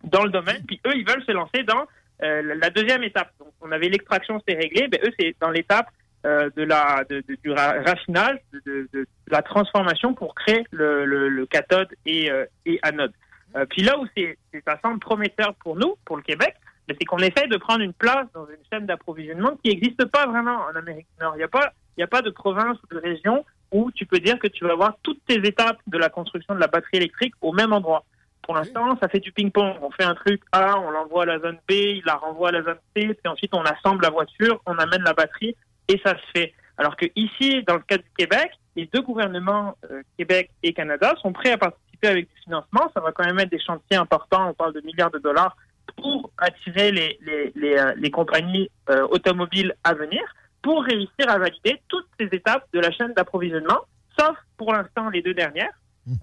[0.04, 0.62] dans le domaine.
[0.66, 1.86] Puis eux, ils veulent se lancer dans
[2.22, 3.30] euh, la- deuxième étape.
[3.38, 4.88] Donc, on avait l'extraction, c'était réglé.
[4.88, 5.88] Ben, eux, c'est dans l'étape
[6.24, 11.28] euh, de la de, du ra- raffinage, de, de- la transformation pour créer le, le-
[11.28, 13.12] le cathode et, euh, et anode.
[13.56, 16.54] Euh, puis là où c'est ça semble prometteur pour nous, pour le Québec,
[16.88, 20.56] c'est qu'on essaye de prendre une place dans une chaîne d'approvisionnement qui n'existe pas vraiment
[20.56, 21.34] en Amérique du Nord.
[21.36, 24.48] Il n'y a pas a de province ou de région où tu peux dire que
[24.48, 27.72] tu vas avoir toutes tes étapes de la construction de la batterie électrique au même
[27.72, 28.04] endroit.
[28.42, 29.76] Pour l'instant, ça fait du ping-pong.
[29.80, 32.52] On fait un truc A, on l'envoie à la zone B, il la renvoie à
[32.52, 35.56] la zone C, puis ensuite on assemble la voiture, on amène la batterie
[35.88, 36.52] et ça se fait.
[36.76, 41.14] Alors que ici, dans le cas du Québec, les deux gouvernements, euh, Québec et Canada,
[41.22, 42.90] sont prêts à participer avec du financement.
[42.94, 45.56] Ça va quand même être des chantiers importants, on parle de milliards de dollars,
[45.96, 50.22] pour attirer les, les, les, euh, les compagnies euh, automobiles à venir,
[50.62, 53.80] pour réussir à valider toutes ces étapes de la chaîne d'approvisionnement,
[54.18, 55.72] sauf pour l'instant les deux dernières.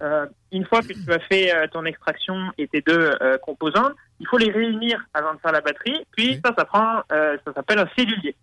[0.01, 3.11] Euh, une fois que tu as fait euh, ton extraction et tes deux
[3.41, 6.05] composantes, il faut les réunir avant de faire la batterie.
[6.11, 8.35] Puis ça, ça prend, ça s'appelle un cellulier.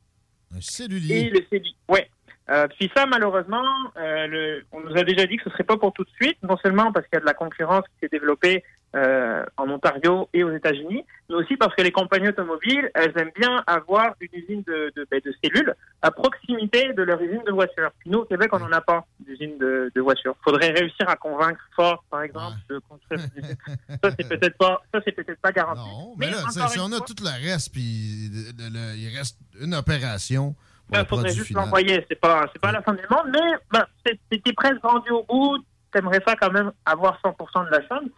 [0.55, 1.15] Un cellulier.
[1.15, 2.11] Et le cellulier, ouais.
[2.49, 3.65] Euh, puis ça, malheureusement,
[3.97, 6.39] euh, le, on nous a déjà dit que ce serait pas pour tout de suite,
[6.43, 8.63] non seulement parce qu'il y a de la concurrence qui s'est développée
[8.97, 13.33] euh, en Ontario et aux États-Unis, mais aussi parce que les compagnies automobiles, elles aiment
[13.37, 17.53] bien avoir une usine de, de, ben, de cellules à proximité de leur usine de
[17.53, 17.91] voitures.
[17.99, 20.35] Puis nous, au Québec, on n'en a pas d'usine de, de voitures.
[20.43, 23.57] faudrait réussir à convaincre Ford, par exemple, de construire une usine.
[24.03, 25.89] Ça, c'est peut-être pas, ça, c'est peut-être pas garanti.
[26.17, 30.55] Mais là, si on a tout le reste, puis il reste une opération
[30.93, 32.07] Ouais, Il faudrait produit juste l'envoyer.
[32.09, 33.85] C'est pas, c'est pas la fin du monde, mais ben,
[34.31, 35.65] c'était presque vendu au bout.
[35.93, 38.11] T'aimerais ça quand même avoir 100% de la somme.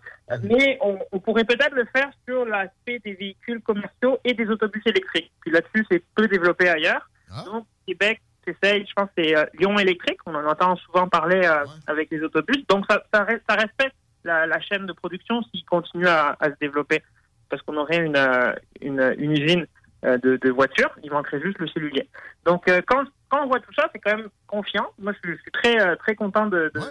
[0.42, 4.82] Mais on, on pourrait peut-être le faire sur l'aspect des véhicules commerciaux et des autobus
[4.86, 5.30] électriques.
[5.40, 7.08] Puis là-dessus, c'est peu développé ailleurs.
[7.44, 10.18] Donc, Québec s'essaye, je pense, c'est euh, Lyon électrique.
[10.26, 12.66] On en entend souvent parler euh, avec les autobus.
[12.68, 16.46] Donc, ça, ça, reste- ça respecte la, la chaîne de production s'il continue à, à
[16.50, 17.02] se développer.
[17.50, 19.66] Parce qu'on aurait une, euh, une, une usine
[20.02, 20.90] de, de voitures.
[21.02, 22.08] Il manquerait juste le cellulier.
[22.44, 24.86] Donc, euh, quand, quand on voit tout ça, c'est quand même confiant.
[24.98, 26.46] Moi, je suis, je suis très, euh, très content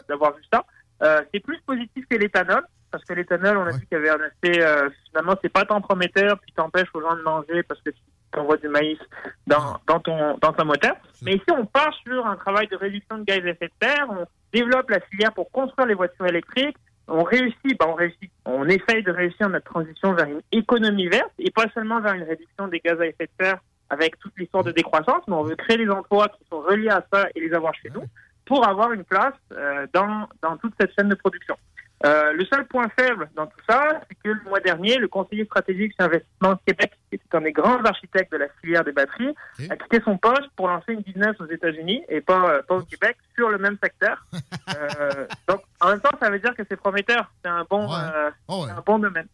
[0.08, 0.66] d'avoir vu ça.
[1.04, 4.10] Euh, c'est plus positif que l'éthanol, parce que l'éthanol, on a vu qu'il y avait
[4.10, 7.82] un aspect, euh, finalement, c'est pas tant prometteur, puis t'empêche aux gens de manger parce
[7.82, 9.00] que tu envoies du maïs
[9.46, 10.96] dans, dans ton, dans ton moteur.
[11.22, 14.08] Mais ici, on part sur un travail de réduction de gaz à effet de serre,
[14.10, 16.78] on développe la filière pour construire les voitures électriques,
[17.08, 21.32] on réussit, ben on réussit, on essaye de réussir notre transition vers une économie verte
[21.40, 23.60] et pas seulement vers une réduction des gaz à effet de serre
[23.90, 27.06] avec toute l'histoire de décroissance, mais on veut créer des emplois qui sont reliés à
[27.12, 28.04] ça et les avoir chez nous
[28.46, 31.56] pour avoir une place euh, dans, dans toute cette chaîne de production.
[32.06, 35.46] Euh, le seul point faible dans tout ça, c'est que le mois dernier, le conseiller
[35.46, 39.34] stratégique sur Investissement Québec, qui était un des grands architectes de la filière des batteries,
[39.70, 42.82] a quitté son poste pour lancer une business aux États-Unis et pas, euh, pas au
[42.84, 44.26] Québec sur le même secteur.
[44.78, 47.32] Euh, donc, en même temps, ça veut dire que c'est prometteur.
[47.42, 47.88] C'est un bon,
[48.66, 49.28] c'est un bon domaine.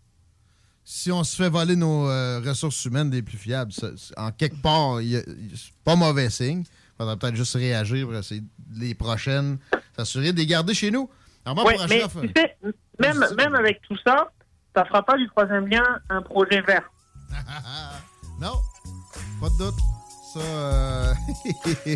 [0.85, 2.03] Si on se fait voler nos
[2.41, 6.61] ressources humaines des plus fiables, ça- en quelque part, c'est pas mauvais signe.
[6.61, 8.43] Il faudrait peut-être juste réagir pour essayer
[8.75, 9.57] les prochaines,
[9.97, 11.09] s'assurer de les garder chez nous.
[11.45, 12.57] Alors, Ouais, pour mais tu sais,
[12.99, 14.29] même, même avec tout ça,
[14.75, 16.89] ça fera pas du troisième lien un projet vert.
[18.41, 18.59] Non,
[19.39, 19.75] pas de doute.
[20.33, 21.13] Ça, euh,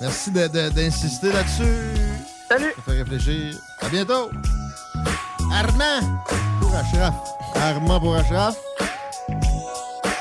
[0.00, 2.00] merci d'insister là-dessus.
[2.48, 2.72] Salut.
[2.74, 3.54] Ça fait réfléchir.
[3.80, 4.30] À bientôt.
[5.52, 6.22] Armand
[6.58, 7.14] pour Achraf.
[7.54, 8.56] Armand pour Achraf.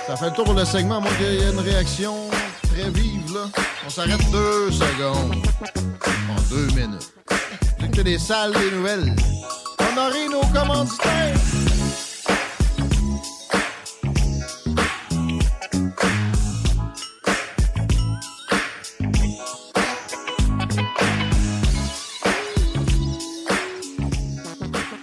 [0.05, 0.99] Ça fait le tour pour le segment.
[0.99, 2.29] Moi, il y a une réaction
[2.63, 3.45] très vive, là.
[3.85, 5.35] On s'arrête deux secondes.
[6.29, 7.13] En deux minutes.
[7.83, 9.15] Écoutez les salles des nouvelles.
[9.79, 11.70] Honorer nos commanditaires.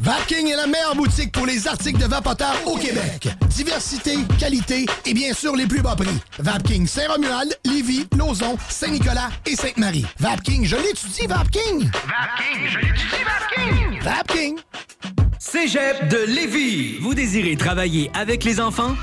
[0.00, 3.28] Vapking est la meilleure boutique pour les articles de vapoteurs au Québec.
[3.48, 6.18] Diversité, qualité et bien sûr les plus bas prix.
[6.38, 10.04] Vapking Saint-Romuald, Lévis, Lauson, Saint-Nicolas et Sainte-Marie.
[10.18, 11.90] Vapking, je l'étudie, Vapking!
[11.90, 14.02] Vapking, je l'étudie, Vapking!
[14.02, 14.58] Vapking!
[15.38, 16.98] Cégep de Lévis.
[17.00, 18.94] Vous désirez travailler avec les enfants?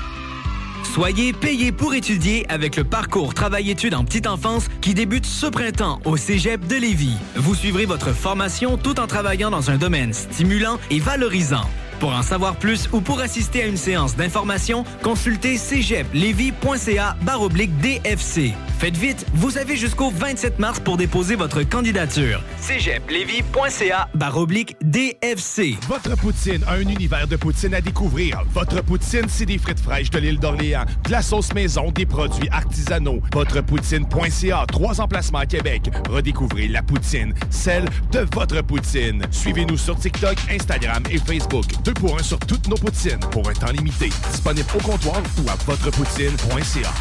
[0.84, 6.00] Soyez payé pour étudier avec le parcours Travail-études en petite enfance qui débute ce printemps
[6.04, 7.16] au Cégep de Lévis.
[7.36, 11.68] Vous suivrez votre formation tout en travaillant dans un domaine stimulant et valorisant.
[12.00, 18.54] Pour en savoir plus ou pour assister à une séance d'information, consultez cégeplevy.ca baroblique DFC.
[18.78, 22.42] Faites vite, vous avez jusqu'au 27 mars pour déposer votre candidature.
[22.58, 25.76] cégeplevy.ca baroblique DFC.
[25.86, 28.42] Votre poutine, un univers de poutine à découvrir.
[28.54, 32.48] Votre poutine, c'est des frites fraîches de l'île d'Orléans, de la sauce maison, des produits
[32.48, 33.20] artisanaux.
[33.34, 35.90] Votrepoutine.ca, trois emplacements à Québec.
[36.08, 39.22] Redécouvrez la poutine, celle de votre poutine.
[39.30, 41.66] Suivez-nous sur TikTok, Instagram et Facebook.
[41.90, 44.10] Deux pour un sur toutes nos poutines, pour un temps limité.
[44.30, 46.92] Disponible au comptoir ou à votrepoutine.ca.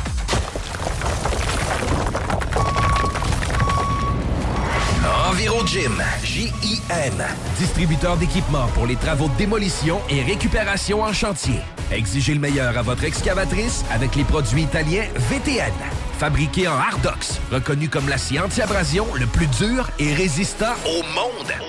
[5.30, 7.24] Enviro Gym, J-I-M,
[7.60, 11.60] distributeur d'équipements pour les travaux de démolition et récupération en chantier.
[11.92, 15.72] Exigez le meilleur à votre excavatrice avec les produits italiens VTN.
[16.18, 21.69] Fabriqué en Hardox, reconnu comme l'acier anti-abrasion le plus dur et résistant au monde.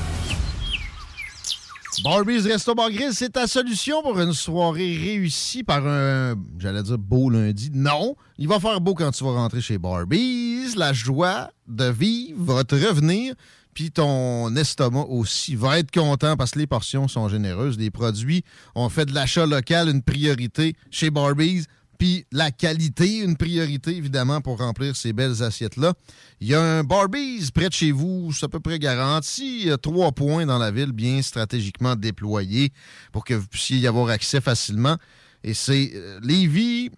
[1.99, 6.97] Barbies Resto Bar Grill, c'est ta solution pour une soirée réussie par un, j'allais dire
[6.97, 7.69] beau lundi.
[7.73, 10.73] Non, il va faire beau quand tu vas rentrer chez Barbies.
[10.77, 13.35] La joie de vivre va te revenir,
[13.73, 17.77] puis ton estomac aussi va être content parce que les portions sont généreuses.
[17.77, 18.43] Les produits,
[18.73, 21.65] on fait de l'achat local une priorité chez Barbies.
[22.01, 25.93] Puis la qualité, une priorité évidemment pour remplir ces belles assiettes-là.
[26.39, 29.59] Il y a un Barbies près de chez vous, c'est à peu près garanti.
[29.59, 32.73] Il y a trois points dans la ville bien stratégiquement déployés
[33.11, 34.97] pour que vous puissiez y avoir accès facilement.
[35.43, 36.89] Et c'est euh, Lévis,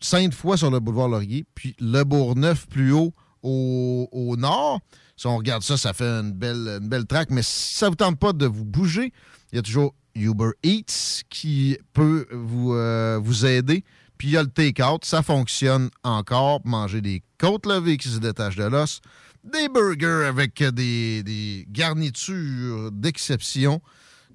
[0.00, 4.80] Sainte-Foy sur le boulevard Laurier, puis Le Bourgneuf plus haut au, nord.
[5.14, 7.28] Si on regarde ça, ça fait une belle, belle traque.
[7.28, 9.12] Mais si ça ne vous tente pas de vous bouger,
[9.52, 13.84] il y a toujours Uber Eats qui peut vous, euh, vous aider.
[14.22, 16.60] Puis il y a le take-out, ça fonctionne encore.
[16.64, 19.00] Manger des côtes levées qui se détachent de l'os,
[19.42, 23.82] des burgers avec des, des garnitures d'exception,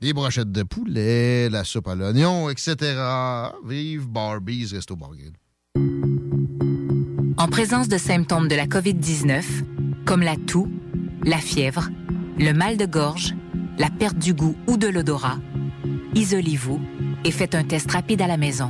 [0.02, 2.76] des brochettes de poulet, la soupe à l'oignon, etc.
[3.66, 5.32] Vive Barbies Resto Grill.
[7.38, 9.42] En présence de symptômes de la COVID-19,
[10.04, 10.70] comme la toux,
[11.24, 11.88] la fièvre,
[12.38, 13.36] le mal de gorge,
[13.78, 15.38] la perte du goût ou de l'odorat,
[16.14, 16.82] isolez-vous
[17.24, 18.70] et faites un test rapide à la maison.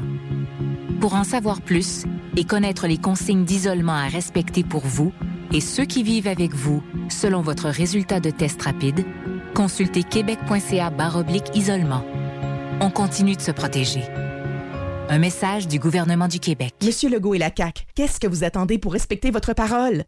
[1.00, 2.06] Pour en savoir plus
[2.36, 5.14] et connaître les consignes d'isolement à respecter pour vous
[5.54, 9.06] et ceux qui vivent avec vous selon votre résultat de test rapide,
[9.54, 12.04] consultez québec.ca baroblique isolement.
[12.82, 14.02] On continue de se protéger.
[15.10, 16.74] Un message du gouvernement du Québec.
[16.84, 20.04] Monsieur Legault et la CAQ, qu'est-ce que vous attendez pour respecter votre parole?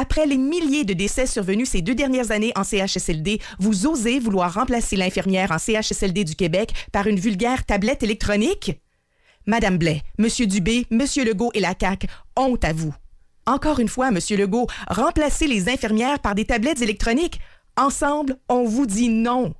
[0.00, 4.54] Après les milliers de décès survenus ces deux dernières années en CHSLD, vous osez vouloir
[4.54, 8.80] remplacer l'infirmière en CHSLD du Québec par une vulgaire tablette électronique?
[9.48, 12.06] Madame Blais, Monsieur Dubé, Monsieur Legault et la CAQ,
[12.36, 12.94] honte à vous.
[13.46, 17.40] Encore une fois, Monsieur Legault, remplacez les infirmières par des tablettes électroniques.
[17.78, 19.54] Ensemble, on vous dit non.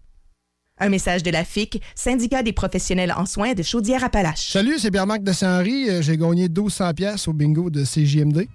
[0.78, 4.50] Un message de la FIC, syndicat des professionnels en soins de Chaudière-Appalaches.
[4.52, 5.88] Salut, c'est Pierre-Marc de Saint-Henri.
[5.88, 8.46] Euh, J'ai gagné 1200 pièces au bingo de CJMD.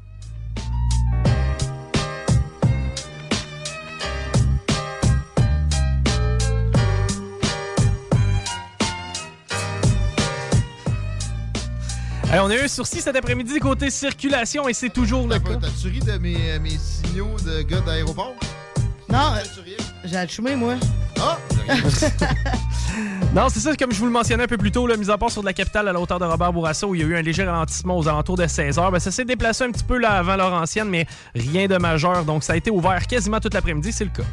[12.34, 15.56] Hey, on a eu un sursis cet après-midi côté circulation et c'est toujours le cas.
[15.62, 18.34] T'as-tu ri de mes, mes signaux de gars d'aéroport?
[19.08, 19.62] Non, euh,
[20.04, 20.74] j'ai allumé, moi.
[21.22, 21.38] Ah!
[23.36, 25.18] Non, c'est ça, comme je vous le mentionnais un peu plus tôt, là, mis à
[25.20, 27.08] part sur de la capitale à la hauteur de Robert Bourassa, où il y a
[27.08, 29.84] eu un léger ralentissement aux alentours de 16 h, ben, ça s'est déplacé un petit
[29.84, 31.06] peu là avant Laurentienne, mais
[31.36, 32.26] rien de majeur.
[32.26, 34.24] Donc, ça a été ouvert quasiment toute l'après-midi, c'est le cas.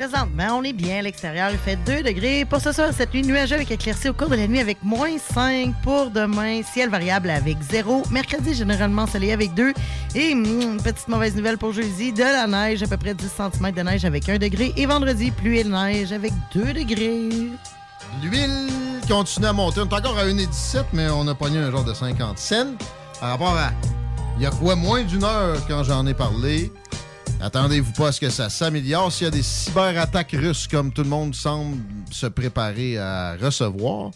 [0.00, 1.50] Présentement, on est bien à l'extérieur.
[1.52, 2.46] Il fait 2 degrés.
[2.46, 5.18] Pour ce soir, cette nuit nuageuse avec éclaircie au cours de la nuit avec moins
[5.18, 5.74] 5.
[5.82, 8.04] Pour demain, ciel variable avec 0.
[8.10, 9.74] Mercredi, généralement soleil avec 2.
[10.14, 13.72] Et mm, petite mauvaise nouvelle pour jeudi, de la neige, à peu près 10 cm
[13.72, 14.72] de neige avec 1 degré.
[14.74, 17.50] Et vendredi, pluie et neige avec 2 degrés.
[18.22, 18.70] L'huile
[19.06, 19.80] continue à monter.
[19.80, 22.72] On est encore à 1,17, mais on a pogné un genre de 50 cents.
[23.20, 23.70] Par rapport à.
[24.38, 26.72] Il y a quoi, moins d'une heure quand j'en ai parlé?
[27.42, 29.10] Attendez-vous pas à ce que ça s'améliore.
[29.10, 31.78] S'il y a des cyberattaques russes, comme tout le monde semble
[32.10, 34.10] se préparer à recevoir,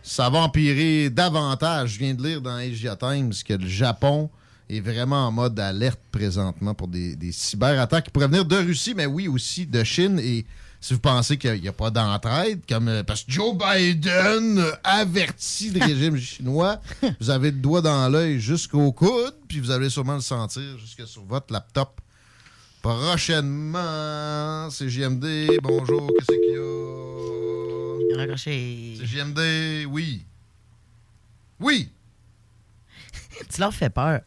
[0.00, 1.94] ça va empirer davantage.
[1.94, 4.30] Je viens de lire dans Asia Times que le Japon
[4.70, 8.94] est vraiment en mode alerte présentement pour des, des cyberattaques qui pourraient venir de Russie,
[8.94, 10.20] mais oui, aussi de Chine.
[10.20, 10.46] Et
[10.80, 15.70] si vous pensez qu'il n'y a pas d'entraide, comme euh, parce que Joe Biden avertit
[15.70, 16.80] le régime chinois,
[17.20, 21.06] vous avez le doigt dans l'œil jusqu'au coude, puis vous allez sûrement le sentir jusque
[21.08, 22.00] sur votre laptop.
[22.82, 25.58] Prochainement, c'est JMD.
[25.62, 28.18] Bonjour, qu'est-ce qu'il y a?
[28.20, 28.94] Raccroché.
[28.98, 30.24] C'est JMD, oui.
[31.60, 31.90] Oui!
[33.52, 34.20] tu leur fais peur.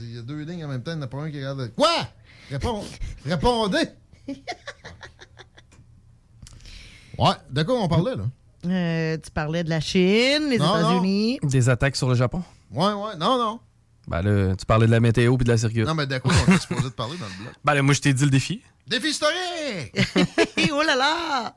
[0.00, 1.36] Il y a deux lignes en même temps, il n'y en a pas un qui
[1.36, 1.70] regarde.
[1.76, 2.08] Quoi?
[2.50, 2.84] Réponds.
[3.26, 3.88] Répondez!
[7.18, 8.24] Ouais, de quoi on parlait, là?
[8.66, 10.56] Euh, tu parlais de la Chine, les.
[10.56, 11.40] États-Unis.
[11.42, 12.42] Des attaques sur le Japon?
[12.70, 13.60] Ouais, ouais, non, non.
[14.08, 15.82] Ben là, tu parlais de la météo puis de la circuit.
[15.82, 17.54] Non, mais de quoi on est supposé de parler dans le bloc?
[17.62, 18.62] Ben là, moi, je t'ai dit le défi.
[18.86, 19.92] Défi historique!
[20.72, 21.54] oh là là!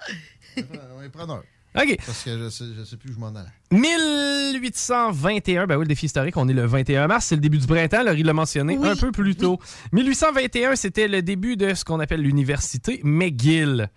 [0.98, 1.44] On est preneur.
[1.74, 1.98] OK.
[2.06, 3.48] Parce que je sais, je sais plus où je m'en allais.
[3.72, 7.68] 1821, ben oui, le défi historique, on est le 21 mars, c'est le début du
[7.68, 9.58] printemps, Laurie l'a mentionné un peu plus tôt.
[9.94, 13.90] 1821, c'était le début de ce qu'on appelle l'université McGill.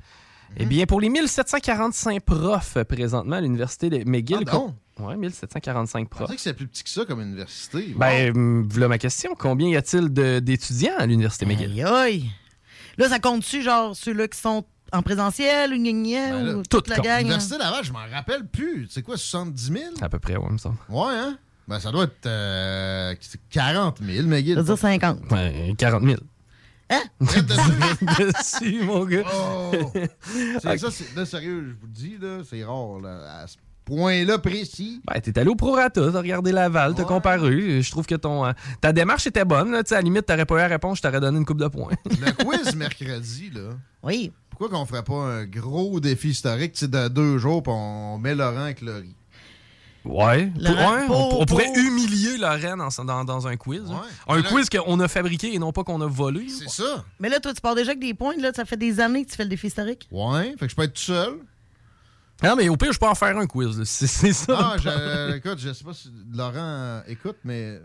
[0.57, 4.45] Eh bien, pour les 1745 profs présentement à l'université de McGill...
[4.47, 4.67] Ah,
[5.01, 6.21] ouais, 1745 Je profs.
[6.23, 7.95] pensais que c'est plus petit que ça comme université.
[7.97, 9.35] Ben, hum, voilà ma question.
[9.39, 11.71] Combien y a-t-il de- d'étudiants à l'université McGill?
[11.73, 12.31] Aïe, aïe.
[12.99, 16.87] Là, ça compte-tu, genre, ceux-là qui sont en présentiel, ou gna gna, Ben ou toute
[16.89, 17.07] la gang?
[17.15, 17.19] hein?
[17.19, 18.87] L'université Laval, je m'en rappelle plus.
[18.89, 19.85] C'est quoi, 70 000?
[20.01, 20.77] À peu près, ouais, me semble.
[20.89, 21.37] Ouais, hein?
[21.67, 23.15] Ben, ça doit être euh,
[23.51, 24.55] 40 000, McGill.
[24.55, 25.33] Ça veut dire 50.
[25.33, 26.17] Ouais, 40 000.
[26.91, 27.01] Hein?
[27.21, 29.23] Dessus, mon gars.
[29.35, 29.73] Oh!
[30.63, 33.57] C'est ça, c'est- là, sérieux, je vous le dis, là, c'est rare, là, à ce
[33.85, 35.01] point-là précis.
[35.07, 37.83] Ben, t'es allé au prorata, t'as regardé Laval, t'as comparé.
[37.83, 39.73] Je trouve que ton, euh, ta démarche était bonne.
[39.73, 41.69] Là, à la limite, t'aurais pas eu la réponse, je t'aurais donné une coupe de
[41.69, 41.93] points.
[42.07, 43.71] Le quiz mercredi, là.
[44.03, 44.33] Oui.
[44.51, 48.19] Pourquoi qu'on ferait pas un gros défi historique, tu sais, de deux jours, puis on
[48.19, 49.15] met Laurent avec Laurie?
[50.05, 50.53] Ouais.
[50.61, 53.83] Laurent, Ouais, pour- on, on pourrait pour- humilier Lorraine dans, dans, dans un quiz.
[53.91, 54.03] hein.
[54.29, 56.47] Un Mais là- quiz qu'on a fabriqué et non pas qu'on a volé.
[56.51, 57.05] C'est ça.
[57.21, 58.35] Mais là, toi, tu pars déjà avec des points.
[58.39, 60.07] Là, ça fait des années que tu fais le défi historique.
[60.13, 61.35] Ouais, fait que je peux être tout seul.
[62.45, 63.83] Non, mais au pire, je peux en faire un quiz.
[63.85, 64.57] C'est ça.
[64.59, 65.37] Ah, le je, problème.
[65.37, 67.81] écoute, je sais pas si Laurent euh, écoute, mais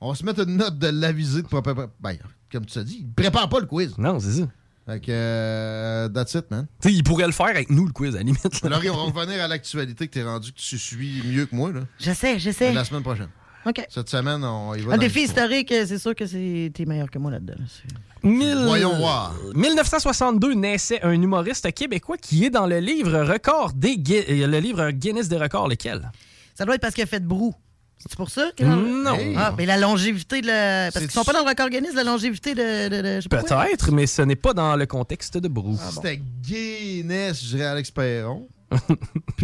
[0.00, 1.86] on va se mettre une note de l'aviser de préparer.
[2.00, 2.16] Ben,
[2.50, 3.96] comme tu as dit, il prépare pas le quiz.
[3.98, 4.48] Non, c'est ça.
[4.86, 6.66] Fait que, euh, that's it, man.
[6.80, 8.60] Tu sais, il pourrait le faire avec nous, le quiz, à la limite.
[8.62, 8.68] là.
[8.68, 11.72] Laurie, on va revenir à l'actualité que t'es rendu, que tu suis mieux que moi,
[11.72, 11.80] là.
[11.98, 12.72] Je sais, je sais.
[12.74, 13.30] La semaine prochaine.
[13.88, 14.92] Cette semaine, on y va.
[14.92, 17.54] Un dans défi historique, c'est sûr que c'est- t'es meilleur que moi là-dedans.
[18.22, 19.34] Mille- Voyons voir.
[19.54, 23.96] 1962 naissait un humoriste québécois qui est dans le livre record des
[24.30, 26.10] euh, le livre Guinness des records, lequel?
[26.54, 27.54] Ça doit être parce qu'il a fait de brou.
[27.98, 28.50] C'est pour ça?
[28.60, 29.16] Non.
[29.36, 30.90] Ah, mais la longévité de la.
[30.92, 33.26] Parce qu'ils sont pas dans le record Guinness, la longévité de.
[33.28, 35.78] Peut-être, mais ce n'est pas dans le contexte de Brou.
[35.78, 38.46] Si C'était Guinness, je dirais Alex Perron.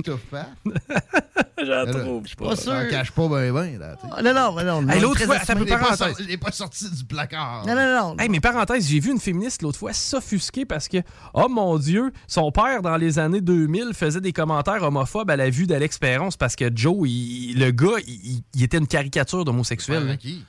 [1.62, 2.56] J'en là, trouve je pas.
[2.56, 3.96] T'en cache pas ben ben, là.
[4.10, 4.82] Ah, non, non, non.
[4.82, 5.98] non, Hey, l'autre fois, est pas parenthèse.
[5.98, 7.66] sorti- il est pas sorti du placard.
[7.66, 8.16] Non, non, non.
[8.18, 10.98] Hey, mais parenthèse, j'ai vu une féministe l'autre fois s'offusquer parce que,
[11.34, 15.50] oh mon Dieu, son père, dans les années 2000, faisait des commentaires homophobes à la
[15.50, 16.30] vue d'Alex Perron.
[16.30, 20.02] C'est parce que Joe, il- le gars, il, il était une caricature d'homosexuel.
[20.04, 20.16] Ouais, là.
[20.16, 20.44] qui?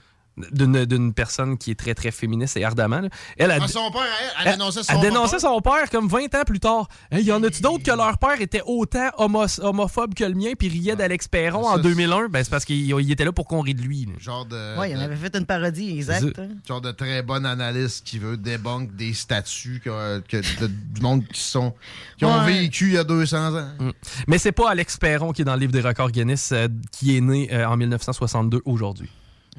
[0.54, 3.02] D'une d'une personne qui est très, très féministe et ardemment.
[3.02, 3.10] là.
[3.38, 5.48] Elle a Ah, son père, elle, elle Elle, dénonçait son elle dénonçait papa.
[5.50, 6.88] son père comme 20 ans plus tard.
[7.12, 10.54] Hey, y en a-tu d'autres que leur père était autant homo- homophobe que le mien
[10.58, 12.30] puis riait d'Alex Perron en ça, 2001?
[12.30, 14.06] Ben, c'est parce qu'il il était là pour qu'on rit de lui.
[14.06, 14.14] là.
[14.20, 14.80] Genre de.
[14.80, 16.40] Ouais, il en avait fait une parodie, exact.
[16.40, 16.48] Hein.
[16.66, 21.28] genre de très bon analyste qui veut débunk des statuts que, que de- du monde
[21.28, 21.74] qui sont
[22.18, 22.62] qui ont Ouais.
[22.62, 23.68] vécu il y a 200 ans.
[23.80, 23.92] Mm.
[24.28, 27.18] Mais c'est pas Alex Perron qui est dans le livre des records Guinness euh, qui
[27.18, 29.10] est né euh, en 1962 aujourd'hui.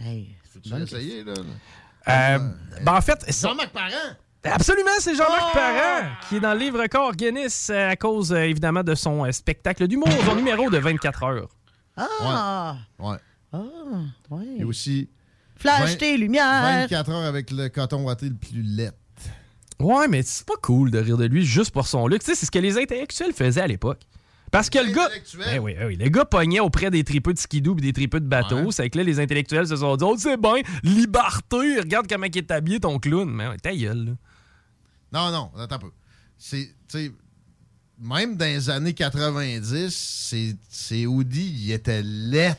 [0.02, 1.34] Hey, Tu l'as essayé, là?
[2.08, 2.38] Euh,
[2.82, 4.16] ben, en fait, Jean-Marc Parent!
[4.44, 5.54] Absolument, c'est Jean-Marc Oh!
[5.54, 9.30] Parent qui est dans le livre record Guinness euh, à cause euh, évidemment de son
[9.30, 11.48] spectacle d'humour, son numéro de 24 heures.
[11.96, 12.76] Ah!
[12.98, 13.16] Ouais.
[13.52, 13.58] Ah,
[14.30, 14.44] ouais.
[14.58, 15.08] Et aussi.
[15.56, 16.62] Flash, 20 tes lumières.
[16.88, 18.90] 24 heures avec le coton watté le plus laid.
[19.78, 22.20] Ouais, mais c'est pas cool de rire de lui juste pour son look.
[22.20, 24.00] Tu sais, c'est ce que les intellectuels faisaient à l'époque.
[24.52, 25.06] Parce que le gars.
[25.06, 25.46] intellectuels?
[25.54, 28.20] Eh oui, eh oui, le gars pognait auprès des tripeux de skidoo et des tripeux
[28.20, 28.70] de bateau.
[28.70, 32.36] C'est que là, les intellectuels se sont dit Oh, c'est bien, liberté, regarde comment il
[32.36, 33.28] est habillé ton clown.
[33.30, 34.12] Mais ouais, ta gueule, là.
[35.10, 35.90] Non, non, attends un peu.
[36.36, 36.68] C'est.
[36.86, 37.12] Tu sais.
[38.02, 42.56] Même dans les années 90, c'est, Audi, il était laid.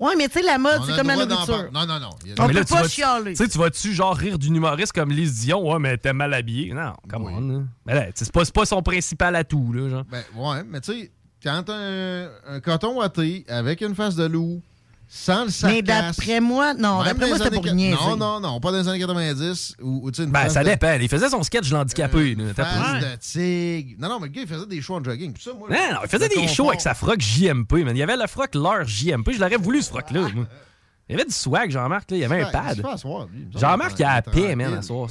[0.00, 1.70] Ouais, mais tu sais, la mode, On c'est comme la nourriture.
[1.72, 2.10] Non, non, non.
[2.24, 3.30] Il y a- On Mais peut là, tu pas vas- chialer.
[3.34, 5.72] Tu sais, tu vas-tu genre rire d'une humoriste comme Lise Dion?
[5.72, 6.72] Ouais, mais t'es mal habillé.
[6.74, 7.40] Non, come on.
[7.40, 7.60] là.
[7.86, 10.04] Mais là, tu sais, c'est pas, pas son principal atout, là, genre.
[10.10, 11.10] Ben, ouais, mais tu sais,
[11.42, 14.60] quand un, un coton watté avec une face de loup,
[15.06, 15.74] sans le sarcasme...
[15.76, 17.96] Mais d'après moi, non, d'après moi, c'était pour niaiser.
[17.96, 19.76] Non, non, non, pas dans les années 90.
[19.82, 20.96] Ou, tu sais, une Ben, ça de- dépend.
[21.00, 22.36] Il faisait son sketch de l'handicapé.
[22.56, 23.96] pas- de tigre.
[24.00, 25.32] Non, non, mais le gars, il faisait des shows en jogging.
[25.32, 26.54] Puis ça, moi, Non, non, il faisait des confort.
[26.54, 27.96] shows avec sa froc JMP, man.
[27.96, 29.32] Il y avait la froc leur JMP.
[29.32, 30.28] Je l'aurais voulu, ce froc-là.
[30.34, 30.46] moi.
[31.06, 32.10] Il y avait du swag, Jean-Marc.
[32.12, 32.16] là.
[32.16, 32.82] Il y avait un pad.
[33.54, 35.08] Jean-Marc, il a la paix, man, à soir.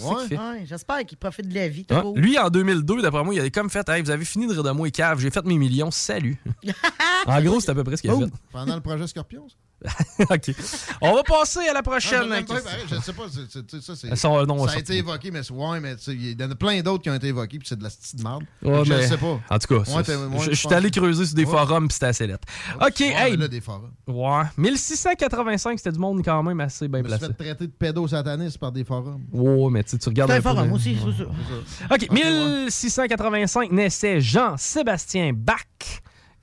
[0.65, 1.85] J'espère qu'il profite de la vie.
[2.15, 4.63] Lui, en 2002, d'après moi, il a comme fait Hey, vous avez fini de rire
[4.63, 6.37] de moi et cave, j'ai fait mes millions, salut.
[7.27, 8.25] en gros, c'est à peu près ce qu'il a fait.
[8.51, 9.55] Pendant le projet Scorpion, ça?
[10.29, 10.55] OK.
[11.01, 14.67] On va passer à la prochaine je pareil, je sais pas, c'est- ça, c'est- non,
[14.67, 17.09] ça a été évoqué, mais c'est- ouais, mais il y en a plein d'autres qui
[17.09, 18.43] ont été évoqués, puis c'est de la petite merde.
[18.61, 19.39] Ouais, je mais- sais pas.
[19.49, 20.03] En tout cas, ça-
[20.49, 21.51] je, suis allé creuser sur des Ouais.
[21.51, 22.47] forums puis c'était assez lettre.
[22.75, 23.37] OK, Ouais, hey.
[23.37, 23.91] là, des forums.
[24.07, 24.43] Ouais.
[24.57, 27.33] 1685, c'était du monde quand même assez bien Je me suis placé.
[27.33, 29.21] fait traiter de pédosataniste par des forums.
[29.31, 30.49] Ouais, mais tu sais, tu regardes C'est un peu.
[30.49, 31.95] forum aussi, c'est ça.
[31.95, 35.57] OK, 1685 naissait Jean-Sébastien Bach.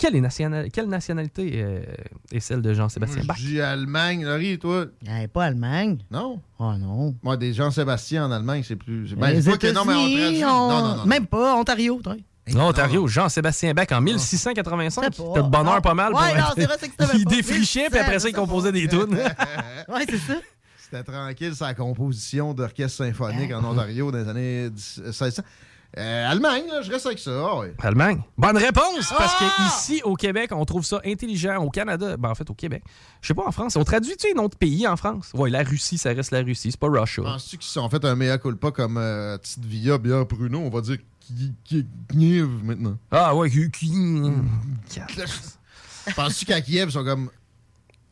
[0.00, 1.82] Quelle, est nationale- quelle nationalité euh,
[2.32, 3.36] est celle de Jean-Sébastien Bach?
[3.38, 4.86] Je dis Allemagne, Laurie, toi?
[5.06, 5.98] Elle pas Allemagne.
[6.10, 6.40] Non?
[6.58, 7.14] Oh non.
[7.22, 9.08] Moi, des Jean-Sébastien en Allemagne, c'est plus.
[9.08, 11.04] c'est- Ben, Les c'est pas que non, mais on États-Unis, on- Non, non, non.
[11.04, 12.00] Même pas, Ontario.
[12.02, 12.16] toi.
[12.54, 15.04] Non, Ontario, Jean-Sébastien Bach en 1685.
[15.12, 15.28] Je sais pas.
[15.34, 15.80] T'as de bonheur Non.
[15.82, 16.12] pas mal.
[16.14, 18.72] Ouais, pour non, vrai, c'est que c'était Il pas- défrichait, puis après ça, il composait
[18.72, 19.00] des tunes.
[19.88, 20.34] Ouais, c'est ça.
[20.78, 25.42] C'était tranquille, sa composition d'orchestre symphonique en Ontario dans les années 1600.
[25.98, 27.30] Euh, Allemagne, là, je reste avec ça.
[27.32, 27.74] ah ouais.
[27.80, 28.22] Allemagne.
[28.38, 29.54] Bonne réponse, parce Ah!
[29.58, 31.56] que ici au Québec, on trouve ça intelligent.
[31.56, 32.84] Au Canada, ben en fait au Québec.
[33.20, 33.74] Je sais pas en France.
[33.74, 35.30] On traduit-tu un autre pays en France?
[35.34, 37.24] Ouais, la Russie, ça reste la Russie, c'est pas Russia.
[37.24, 40.60] Penses-tu qu'ils se sont fait un mea culpa comme euh, Petite Via, Bière Pruneau?
[40.60, 42.96] On va dire qui- qui- Kiev maintenant.
[43.10, 44.32] Ah ouais, qui- qui-
[46.16, 47.30] Penses-tu qu'à Kiev, ils sont comme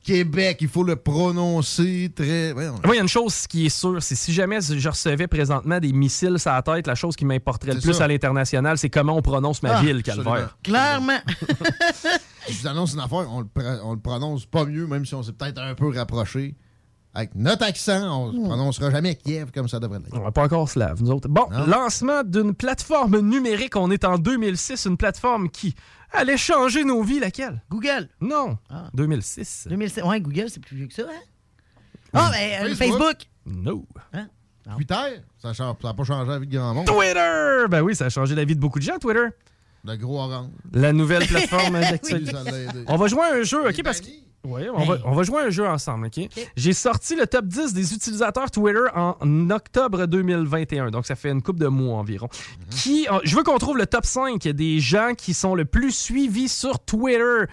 [0.08, 2.52] Québec, il faut le prononcer très.
[2.52, 4.88] Ouais, on- Moi, il y a une chose qui est sûre, c'est si jamais je
[4.88, 8.04] recevais présentement des missiles sur la tête, la chose qui m'importerait le plus ça.
[8.04, 10.02] à l'international, c'est comment on prononce ma Ah, ville.
[10.02, 10.56] Calvaire.
[10.62, 11.18] Clairement.
[12.48, 15.14] Je vous annonce une affaire, on le, pr- on le prononce pas mieux, même si
[15.14, 16.54] on s'est peut-être un peu rapproché.
[17.14, 20.14] Avec notre accent, on ne prononcera jamais Kiev comme ça devrait l'être.
[20.18, 21.28] On n'est pas encore slave, nous autres.
[21.28, 21.66] Bon, Non.
[21.66, 23.76] lancement d'une plateforme numérique.
[23.76, 25.74] On est en 2006, une plateforme qui
[26.12, 27.20] allait changer nos vies.
[27.20, 27.62] Laquelle?
[27.70, 28.08] Google.
[28.20, 28.58] Non.
[28.70, 28.90] Ah.
[28.94, 29.66] 2006.
[29.68, 30.04] 2007.
[30.04, 31.20] Ouais, Google, c'est plus vieux que ça, hein?
[32.12, 33.16] Ah, ben, euh, Facebook?
[33.44, 33.86] No.
[34.12, 34.28] Hein?
[34.74, 36.86] Twitter, ça n'a pas changé la vie de grand monde.
[36.86, 37.64] Twitter!
[37.70, 39.26] Ben oui, ça a changé la vie de beaucoup de gens, Twitter.
[39.84, 40.50] Le gros orange.
[40.72, 42.32] La nouvelle plateforme d'actualité.
[42.86, 43.82] On va jouer à un jeu, OK?
[43.82, 44.08] Parce que.
[44.44, 46.28] Oui, on, va, on va jouer à un jeu ensemble, OK?
[46.56, 51.42] J'ai sorti le top 10 des utilisateurs Twitter en octobre 2021, donc ça fait une
[51.42, 52.28] couple de mois environ.
[52.70, 55.90] Qui, euh, je veux qu'on trouve le top 5 des gens qui sont le plus
[55.90, 57.44] suivis sur Twitter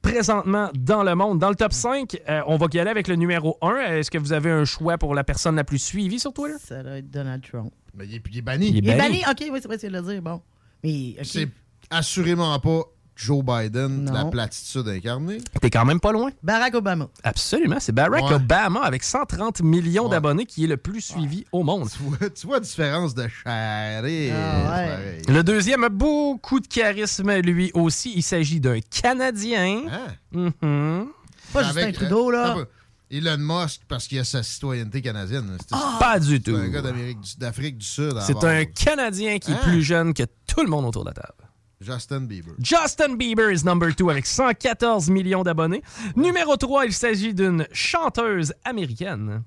[0.00, 1.38] présentement dans le monde.
[1.38, 3.76] Dans le top 5, euh, on va y aller avec le numéro 1.
[3.98, 6.56] Est-ce que vous avez un choix pour la personne la plus suivie sur Twitter?
[6.64, 7.72] Ça doit être Donald Trump.
[7.94, 8.68] Mais il est, il est banni.
[8.68, 9.20] Il est Il est banni.
[9.22, 9.24] banni.
[9.30, 10.22] OK, oui, c'est vrai, c'est le dire.
[10.22, 10.40] Bon.
[10.82, 11.16] Mais.
[11.22, 11.48] C'est
[11.90, 12.82] assurément pas
[13.24, 14.12] Joe Biden, Non.
[14.12, 15.38] la platitude incarnée.
[15.60, 16.30] T'es quand même pas loin.
[16.42, 17.08] Barack Obama.
[17.22, 18.34] Absolument, c'est Barack Ouais.
[18.34, 20.10] Obama avec 130 millions Ouais.
[20.10, 21.88] d'abonnés qui est le plus suivi au monde.
[21.90, 24.32] Tu vois, tu vois la différence de charré.
[24.32, 24.86] Ah,
[25.24, 25.30] c'est.
[25.32, 28.12] Le deuxième a beaucoup de charisme, lui aussi.
[28.16, 29.82] Il s'agit d'un Canadien.
[29.90, 30.50] Hein?
[30.62, 31.06] Mhm.
[31.52, 32.54] Pas Justin Avec, Trudeau, euh, là.
[32.58, 32.66] un.
[33.14, 35.58] Elon Musk, parce qu'il a sa citoyenneté canadienne.
[35.60, 36.56] C'est Pas du c'est tout.
[36.56, 38.14] un gars du- d'Afrique du Sud.
[38.26, 39.58] C'est un Canadien qui est Hein?
[39.62, 41.34] plus jeune que tout le monde autour de la table.
[41.82, 42.54] Justin Bieber.
[42.58, 45.82] Justin Bieber is number two avec 114 millions d'abonnés.
[46.16, 49.42] Numéro 3, il s'agit d'une chanteuse américaine.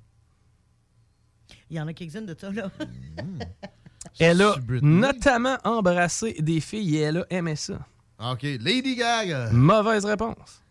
[1.69, 2.69] Il y en a quelques-unes de ça, là.
[4.19, 7.79] Elle a notamment embrassé des filles et elle a aimé ça.
[8.19, 9.49] OK, Lady Gaga.
[9.51, 10.61] Mauvaise réponse.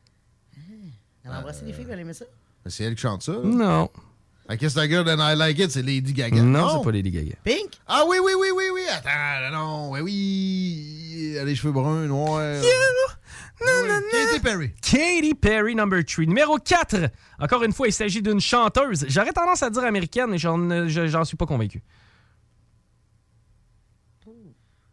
[1.25, 2.25] Elle a embrassé des filles, elle aimait ça?
[2.67, 3.33] C'est elle qui chante ça.
[3.33, 3.41] là?
[3.43, 3.91] Non.
[4.48, 6.42] I Kiss the Girl and I Like It, c'est Lady Gaga.
[6.42, 7.34] Non, c'est pas Lady Gaga.
[7.44, 7.81] Pink?
[7.86, 8.82] Ah oui, oui, oui, oui, oui.
[8.90, 11.32] Attends, non, oui, oui.
[11.34, 12.60] Elle a les cheveux bruns, noirs.
[12.62, 12.68] Oui.
[14.10, 14.73] Katy Perry.
[14.82, 16.26] Katy Perry, number 3.
[16.26, 17.08] Numéro 4.
[17.39, 19.06] Encore une fois, il s'agit d'une chanteuse.
[19.08, 21.82] J'aurais tendance à dire américaine, mais j'en je- j'en suis pas convaincu.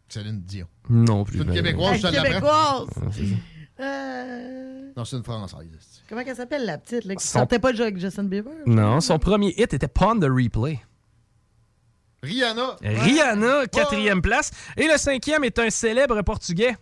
[0.08, 0.66] Céline Dion.
[0.90, 1.38] Non plus.
[1.38, 2.86] C'est une ben, Québécoise, je te Hey, l'apprends.
[2.86, 3.38] Québécoise.
[3.80, 6.02] Euh, Non, c'est une Française.
[6.08, 8.52] Comment qu'elle s'appelle, la petite, là, qui Son- sortait pas déjà avec Justin Bieber?
[8.66, 10.80] Non, son premier hit était Pond the Replay.
[12.22, 12.76] Rihanna.
[12.82, 14.50] Rihanna, quatrième place.
[14.76, 16.76] Et le cinquième est un célèbre portugais.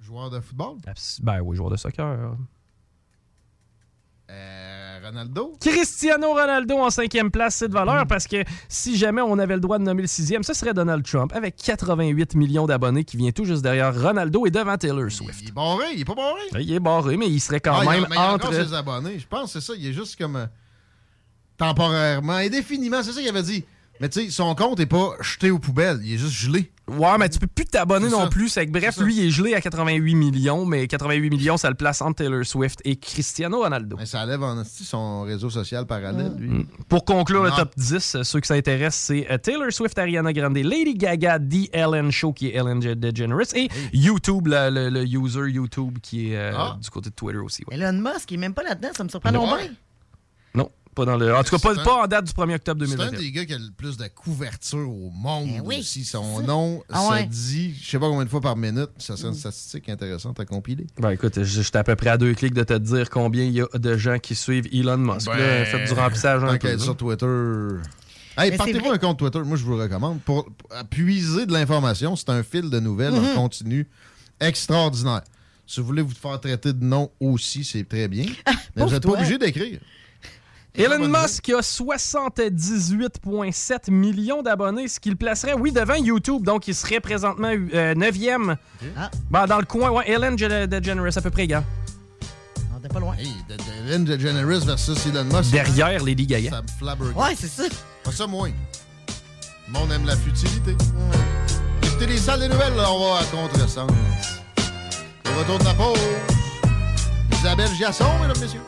[0.00, 0.78] Joueur de football?
[0.86, 2.06] Abs- Ben oui, joueur de soccer.
[2.06, 2.34] Euh,
[5.08, 5.54] Ronaldo.
[5.60, 9.60] Cristiano Ronaldo en cinquième place, c'est de valeur parce que si jamais on avait le
[9.60, 13.30] droit de nommer le sixième, ce serait Donald Trump avec 88 millions d'abonnés qui vient
[13.30, 15.38] tout juste derrière Ronaldo et devant Taylor Swift.
[15.42, 16.40] Il est barré, il est pas barré.
[16.60, 18.52] Il est barré, mais il serait quand Ah, il y a- même il a entre.
[18.52, 19.18] ses abonnés.
[19.18, 19.74] Je pense que c'est ça.
[19.78, 20.46] Il est juste comme euh,
[21.56, 23.02] temporairement, indéfiniment.
[23.02, 23.64] C'est ça qu'il avait dit.
[24.00, 26.00] Mais tu sais, son compte est pas jeté aux poubelles.
[26.04, 26.70] Il est juste gelé.
[26.88, 28.26] Ouais, mais tu peux plus t'abonner non ça.
[28.28, 28.48] plus.
[28.48, 29.02] C'est que, bref, ça.
[29.04, 32.44] lui, il est gelé à 88 millions, mais 88 millions, ça le place entre Taylor
[32.44, 33.96] Swift et Cristiano Ronaldo.
[33.98, 36.48] Mais ça lève en son réseau social parallèle, lui.
[36.48, 36.66] Mm.
[36.88, 40.56] Pour conclure le top 10, euh, ceux qui s'intéressent, c'est euh, Taylor Swift, Ariana Grande,
[40.56, 45.48] Lady Gaga, The Ellen Show, qui est Ellen DeGeneres, et YouTube, le, le- le user
[45.50, 46.76] YouTube, qui est euh, Ah.
[46.80, 47.62] du côté de Twitter aussi.
[47.68, 47.76] ouais.
[47.76, 49.46] Elon Musk, il est même pas là-dedans, ça me surprend Non.
[49.46, 49.66] non bien.
[50.98, 51.34] Non, Pas dans le.
[51.36, 53.18] En tout cas, pas, un- pas en date du 1er octobre C'est un 2021.
[53.20, 56.04] des gars qui a le plus de couverture au monde Ben oui, aussi.
[56.04, 57.26] Son nom Ah ouais.
[57.26, 58.90] dit, je sais pas combien de fois par minute.
[58.98, 59.38] Ça serait une Mm.
[59.38, 60.86] statistique intéressante à compiler.
[61.00, 63.52] Ben écoute, je- j'étais à peu près à deux clics de te dire combien il
[63.52, 65.26] y a de gens qui suivent Elon Musk.
[65.28, 65.64] là.
[65.64, 66.78] Faites du remplissage un Ben, peu.
[66.78, 67.26] sur Twitter.
[68.36, 70.20] Hey, partez-vous un compte Twitter, moi je vous le recommande.
[70.20, 70.48] Pour,
[70.90, 73.88] puiser de l'information, c'est un fil de nouvelles en continu
[74.40, 75.22] extraordinaire.
[75.66, 78.24] Si vous voulez vous faire traiter de nom aussi, c'est très bien.
[78.74, 79.80] Mais vous n'êtes pas obligé d'écrire.
[80.74, 86.44] Elon Musk a 78,7 millions d'abonnés, ce qui le placerait, oui, devant YouTube.
[86.44, 88.56] Donc, il serait présentement 9e.
[88.96, 89.10] Ah.
[89.46, 91.64] dans le coin, ouais, Ellen De- DeGeneres, à peu près égal.
[92.74, 93.14] On était pas loin.
[93.18, 95.50] Hey, de- de- Ellen DeGeneres versus Elon Musk.
[95.50, 96.50] Derrière Lady Gaga.
[96.50, 97.16] Ça me flabbergasse.
[97.16, 97.64] Ouais, c'est ça.
[98.04, 98.50] Pas ça moins.
[99.66, 100.76] Le monde aime la futilité.
[101.82, 103.90] Écoutez les salles des nouvelles, là, on va à contresens.
[105.26, 105.98] Au retour de la pause,
[107.32, 108.60] Isabelle Giasson, mesdames, messieurs.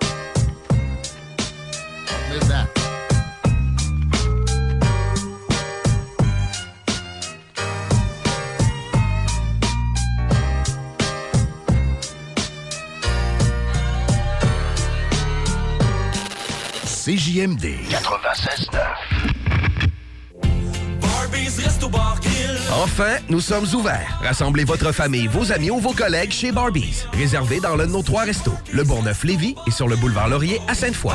[17.11, 18.79] CJMD 96.9.
[22.73, 24.21] Enfin, nous sommes ouverts.
[24.23, 27.07] Rassemblez votre famille, vos amis ou vos collègues chez Barbies.
[27.13, 30.75] Réservé dans l'un de nos trois restos, le Bourgneuf-Lévis et sur le boulevard Laurier à
[30.75, 31.15] Sainte-Foy.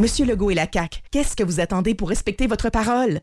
[0.00, 3.20] Monsieur Legault et la CAQ, qu'est-ce que vous attendez pour respecter votre parole?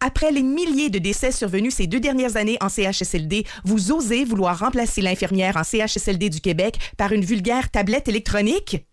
[0.00, 4.56] Après les milliers de décès survenus ces deux dernières années en CHSLD, vous osez vouloir
[4.56, 8.86] remplacer l'infirmière en CHSLD du Québec par une vulgaire tablette électronique?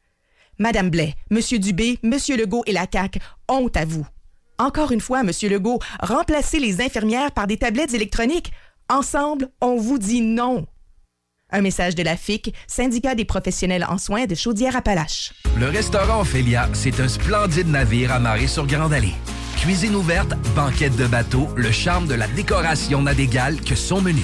[0.57, 4.07] Madame Blais, Monsieur Dubé, Monsieur Legault et la CAQ, honte à vous.
[4.57, 8.51] Encore une fois, Monsieur Legault, remplacez les infirmières par des tablettes électroniques.
[8.89, 10.65] Ensemble, on vous dit non.
[11.49, 15.31] Un message de la FIC, syndicat des professionnels en soins de Chaudière-Appalaches.
[15.57, 19.15] Le restaurant Ophélia, c'est un splendide navire amarré sur Grande Allée.
[19.55, 24.23] Cuisine ouverte, banquette de bateau, le charme de la décoration n'a d'égal que son menu.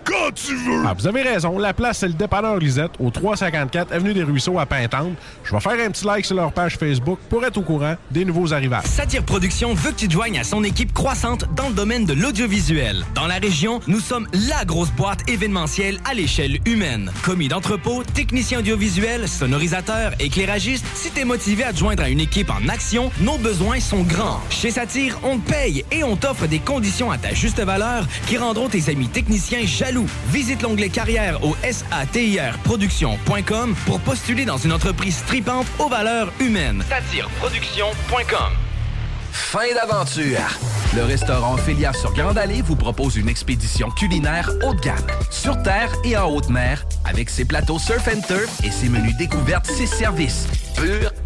[0.03, 0.83] quand tu veux!
[0.85, 1.57] Ah, vous avez raison.
[1.57, 5.13] La place, c'est le dépanneur Lisette, au 354 Avenue des Ruisseaux à Pintante.
[5.43, 8.25] Je vais faire un petit like sur leur page Facebook pour être au courant des
[8.25, 8.85] nouveaux arrivages.
[8.85, 12.13] Satire Productions veut que tu te joignes à son équipe croissante dans le domaine de
[12.13, 13.05] l'audiovisuel.
[13.13, 17.11] Dans la région, nous sommes la grosse boîte événementielle à l'échelle humaine.
[17.23, 22.49] Commis d'entrepôt, technicien audiovisuel, sonorisateur, éclairagiste, si t'es motivé à te joindre à une équipe
[22.49, 24.41] en action, nos besoins sont grands.
[24.49, 28.37] Chez Satire, on te paye et on t'offre des conditions à ta juste valeur qui
[28.37, 29.90] rendront tes amis techniciens jaloux.
[30.27, 36.83] Visite l'onglet carrière au satirproduction.com pour postuler dans une entreprise tripante aux valeurs humaines.
[36.87, 38.53] Satireproduction.com
[39.31, 40.59] Fin d'aventure!
[40.95, 45.61] Le restaurant Ophélia sur Grande Allée vous propose une expédition culinaire haut de gamme, sur
[45.63, 49.65] terre et en haute mer, avec ses plateaux surf and turf et ses menus découvertes,
[49.65, 50.47] ses services.
[50.75, 51.11] pur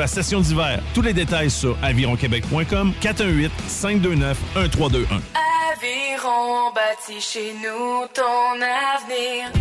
[0.00, 0.80] la session d'hiver.
[0.94, 5.20] Tous les détails sur avironquebec.com 418 529 1321.
[5.74, 9.52] Aviron bâti chez nous ton avenir.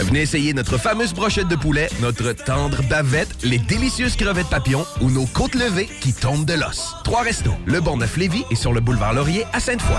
[0.00, 5.10] Venez essayer notre fameuse brochette de poulet, notre tendre bavette, les délicieuses crevettes papillons ou
[5.10, 6.96] nos côtes levées qui tombent de l'os.
[7.04, 9.94] Trois restos, le Bon Neuf Lévis et sur le boulevard Laurier à Sainte-Foy.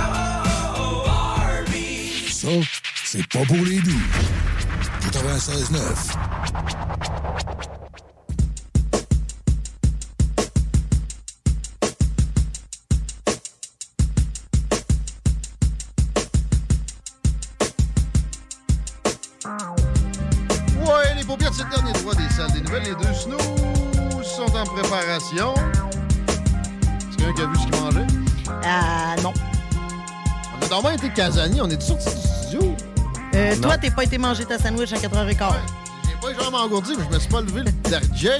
[2.29, 2.49] Ça,
[3.05, 4.01] c'est pas pour les doux.
[5.11, 7.70] 96.9.
[21.31, 22.83] Ouais, les paupières, c'est le dernier droit des salles des nouvelles.
[22.83, 25.53] Les deux snooze sont en préparation.
[26.27, 28.07] Est-ce quelqu'un qui a vu ce qu'ils mangeaient?
[28.65, 29.33] Ah, non.
[30.53, 32.75] On a d'abord été Casani, on est sorti du studio.
[33.35, 35.53] Euh, toi, t'es pas été manger ta sandwich à 4h15.
[36.05, 38.07] J'ai pas les jambes engourdies, mais je me suis pas levé le dernier.
[38.13, 38.37] J'ai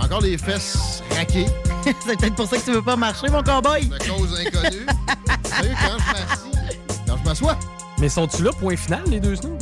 [0.00, 1.46] encore les fesses raquées.
[1.84, 3.86] C'est peut-être pour ça que tu veux pas marcher, mon cowboy.
[3.86, 4.86] De cause inconnue.
[5.44, 7.58] Sérieux, quand je m'assis, quand je m'assois,
[7.98, 9.52] Mais sont-tu là, point final, les deux snooze?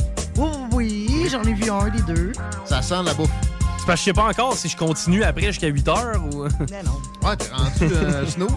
[1.27, 2.31] Oui, j'en ai vu un des deux.
[2.63, 3.29] ça sent la bouffe.
[3.77, 6.45] C'est parce que je sais pas encore si je continue après jusqu'à 8 heures ou.
[6.71, 7.01] Mais non.
[7.21, 8.49] Ouais, t'es rendu euh, snooze?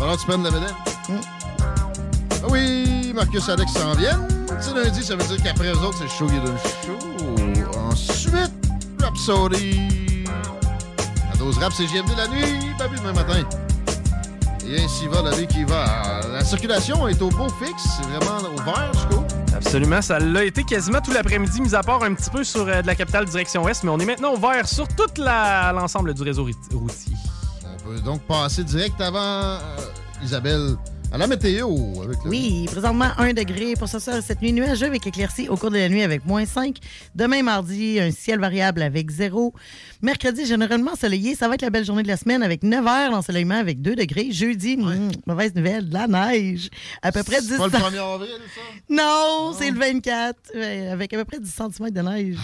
[0.00, 0.74] Alors tu prennes la médaille.
[1.10, 4.26] Ah oui, Marcus Alex s'en viennent.
[4.48, 7.78] Tu sais, lundi, ça veut dire qu'après eux autres, c'est show qui est d'un show.
[7.90, 8.52] Ensuite,
[9.02, 10.24] Rhapsody.
[11.30, 13.42] La dose rap, c'est JMD la nuit, Babu demain matin.
[14.66, 16.22] Et ainsi va la vie qui va.
[16.32, 19.13] La circulation est au beau fixe, c'est vraiment ouvert jusqu'au.
[19.66, 22.82] Absolument, ça l'a été quasiment tout l'après-midi, mis à part un petit peu sur euh,
[22.82, 26.44] de la capitale direction ouest, mais on est maintenant ouvert sur tout l'ensemble du réseau
[26.44, 27.12] routier.
[27.64, 29.58] On peut donc passer direct avant euh,
[30.22, 30.76] Isabelle
[31.12, 31.68] à la météo.
[32.02, 32.30] Avec le...
[32.30, 35.70] Oui, présentement 1 degré pour ce soir et cette nuit nuageux avec éclaircie au cours
[35.70, 36.76] de la nuit avec moins 5.
[37.14, 39.54] Demain mardi, un ciel variable avec 0.
[40.02, 41.34] Mercredi, généralement ensoleillé.
[41.36, 43.94] Ça va être la belle journée de la semaine avec 9 heures d'ensoleillement avec 2
[43.94, 44.32] degrés.
[44.32, 46.68] Jeudi, hmm, mauvaise nouvelle, de la neige.
[47.02, 48.60] À peu près 10 C'est pas le 1er avril, ça?
[48.90, 52.36] Non, c'est le 24 ouais, avec à peu près 10 cm de neige.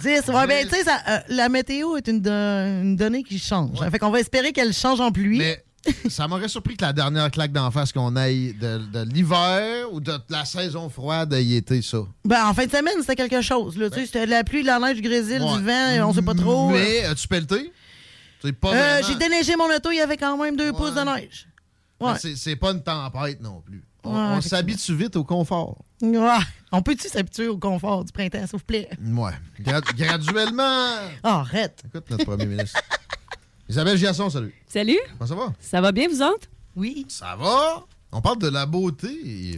[0.00, 3.78] 10, ouais, ben, tu sais, euh, la météo est une, do- une donnée qui change.
[3.90, 5.38] Fait qu'on va espérer qu'elle change en pluie.
[5.38, 5.62] Mais
[6.08, 10.00] ça m'aurait surpris que la dernière claque d'en face qu'on aille de, de l'hiver ou
[10.00, 11.98] de la saison froide ait été ça.
[12.24, 13.76] Ben, en fin de semaine, c'était quelque chose.
[13.76, 15.58] Là, Tu sais, C'était de la pluie, de la neige, du grésil, Ouais.
[15.58, 16.70] du vent, on sait pas trop.
[16.70, 17.72] Mais as-tu pelleté?
[18.44, 21.46] Euh, J'ai déneigé mon auto, il y avait quand même deux pouces de neige.
[22.00, 22.18] Mais Ouais.
[22.34, 23.84] c'est- pas une tempête non plus.
[24.04, 25.78] On, Ouais, on s'habitue vite au confort.
[26.00, 26.38] Ouais.
[26.72, 28.88] On peut-tu s'habituer au confort du printemps, s'il vous plaît?
[29.00, 29.30] Ouais.
[29.60, 30.96] Gra- graduellement.
[31.22, 31.82] Arrête.
[31.86, 32.80] Écoute notre premier ministre.
[33.72, 34.52] Isabelle Giasson, salut.
[34.66, 34.98] Salut.
[35.16, 35.52] Comment ça va?
[35.58, 36.46] Ça va bien, vous autres?
[36.76, 37.06] Oui.
[37.08, 37.86] Ça va?
[38.12, 39.08] On parle de la beauté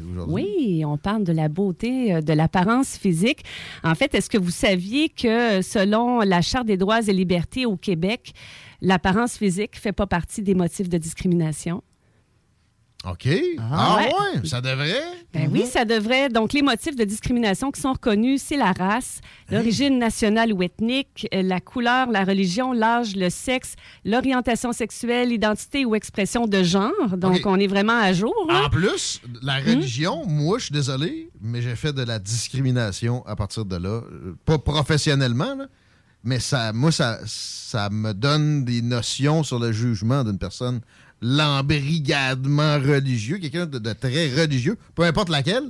[0.08, 0.32] aujourd'hui.
[0.32, 3.42] Oui, on parle de la beauté, euh, de l'apparence physique.
[3.82, 7.76] En fait, est-ce que vous saviez que selon la Charte des droits et libertés au
[7.76, 8.34] Québec,
[8.80, 11.82] l'apparence physique ne fait pas partie des motifs de discrimination?
[13.10, 13.28] OK.
[13.58, 14.04] Ah, ouais.
[14.40, 14.46] ouais.
[14.48, 15.02] ça devrait.
[15.34, 16.28] Ben oui, ça devrait.
[16.30, 21.28] Donc, les motifs de discrimination qui sont reconnus, c'est la race, l'origine nationale ou ethnique,
[21.34, 23.74] euh, la couleur, la religion, l'âge, le sexe,
[24.04, 26.92] l'orientation sexuelle, l'identité ou expression de genre.
[27.16, 28.34] Donc, on est vraiment à jour.
[28.48, 28.62] hein?
[28.66, 33.36] En plus, la religion, moi, je suis désolé, mais j'ai fait de la discrimination à
[33.36, 33.88] partir de là.
[34.10, 35.66] Euh, Pas professionnellement, là,
[36.22, 40.80] mais ça, moi, ça, ça me donne des notions sur le jugement d'une personne
[41.24, 45.64] l'embrigadement religieux, quelqu'un de, de très religieux, peu importe laquelle.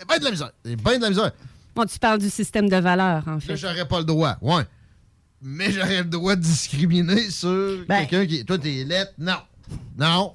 [0.00, 0.52] Eh ben de la misère.
[0.64, 1.32] Eh ben de la misère.
[1.74, 3.56] Bon, tu parles du système de valeurs, en Là, fait.
[3.56, 4.62] j'aurais pas le droit, ouais.
[5.40, 8.06] Mais j'aurais le droit de discriminer sur Ben.
[8.06, 8.44] quelqu'un qui.
[8.44, 9.12] Toi, t'es lettre.
[9.18, 9.36] Non.
[9.96, 10.34] Non.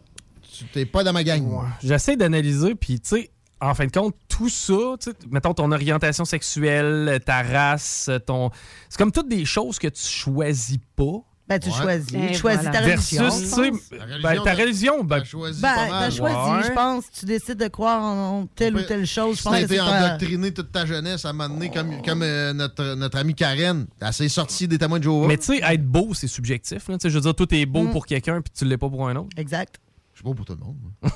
[0.52, 1.42] Tu t'es pas dans ma gang.
[1.44, 1.68] moi.
[1.84, 3.30] J'essaie d'analyser, puis tu sais,
[3.60, 8.50] en fin de compte, tout ça, tu sais, mettons ton orientation sexuelle, ta race, ton.
[8.90, 11.22] C'est comme toutes des choses que tu choisis pas.
[11.48, 11.76] Ben, tu Ouais.
[11.76, 12.12] choisis.
[12.12, 13.22] Ben, tu choisis ta religion.
[13.24, 13.72] Versus, tu sais,
[14.24, 17.04] ben, ta religion, ben, Ben, t'as choisi, je pense.
[17.20, 19.38] Tu décides de croire en, en telle ou telle chose.
[19.40, 22.54] Si t'as que été endoctriné toute ta jeunesse à un moment donné, comme, comme euh,
[22.54, 25.28] notre, notre amie Karen, elle s'est sortie des témoins de Jéhovah.
[25.28, 26.88] Mais tu sais, être beau, c'est subjectif.
[26.88, 26.98] là.
[26.98, 27.92] Tu sais, Je veux dire, toi, t'es beau Mm.
[27.92, 29.30] pour quelqu'un puis tu l'es pas pour un autre.
[29.36, 29.76] Exact.
[30.14, 30.78] Je suis beau pour tout le monde.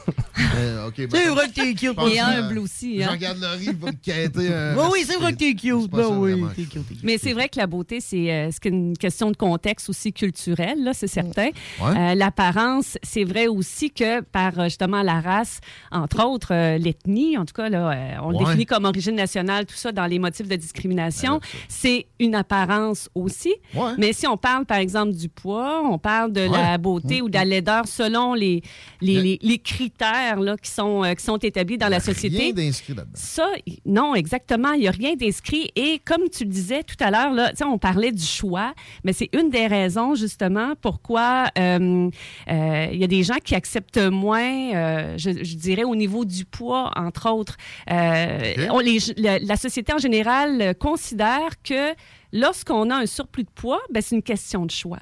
[0.55, 1.89] Euh, ok, C'est vrai que t'es cute.
[1.89, 3.09] Et que, humble euh, aussi, hein.
[3.11, 4.75] Jean-Garde Laurie va me quêter un.
[4.75, 5.89] Oui, oui, c'est vrai que t'es cute.
[5.89, 6.47] Ben oui, vraiment.
[6.55, 6.87] t'es cute.
[6.87, 7.03] t'es cute.
[7.03, 10.93] Mais c'est vrai que la beauté, c'est euh, une question de contexte aussi culturel, là,
[10.93, 11.49] c'est certain.
[11.81, 11.97] Ouais.
[11.97, 15.59] Euh, L'apparence, c'est vrai aussi que par euh, justement la race,
[15.91, 19.65] entre autres euh, l'ethnie, en tout cas, là, euh, on le définit comme origine nationale,
[19.65, 23.55] tout ça dans les motifs de discrimination, c'est une apparence aussi.
[23.97, 27.33] Mais si on parle, par exemple, du poids, on parle de la beauté ou de
[27.33, 28.61] la laideur selon les,
[29.01, 32.37] les, les- les critères là, qui, sont, euh, qui sont établis dans la société.
[32.37, 33.11] Rien d'inscrit là-dedans.
[33.15, 33.47] Ça,
[33.85, 34.71] non, exactement.
[34.73, 35.69] Il n'y a rien d'inscrit.
[35.75, 39.29] Et comme tu le disais tout à l'heure, là, on parlait du choix, mais c'est
[39.33, 42.09] une des raisons, justement, pourquoi euh,
[42.49, 46.45] euh, il y a des gens qui acceptent moins, je, je dirais, au niveau du
[46.45, 47.57] poids, entre autres.
[47.87, 48.67] Ok.
[48.71, 51.93] on- les- la, la société en général considère que
[52.33, 54.99] lorsqu'on a un surplus de poids, ben, c'est une question de choix.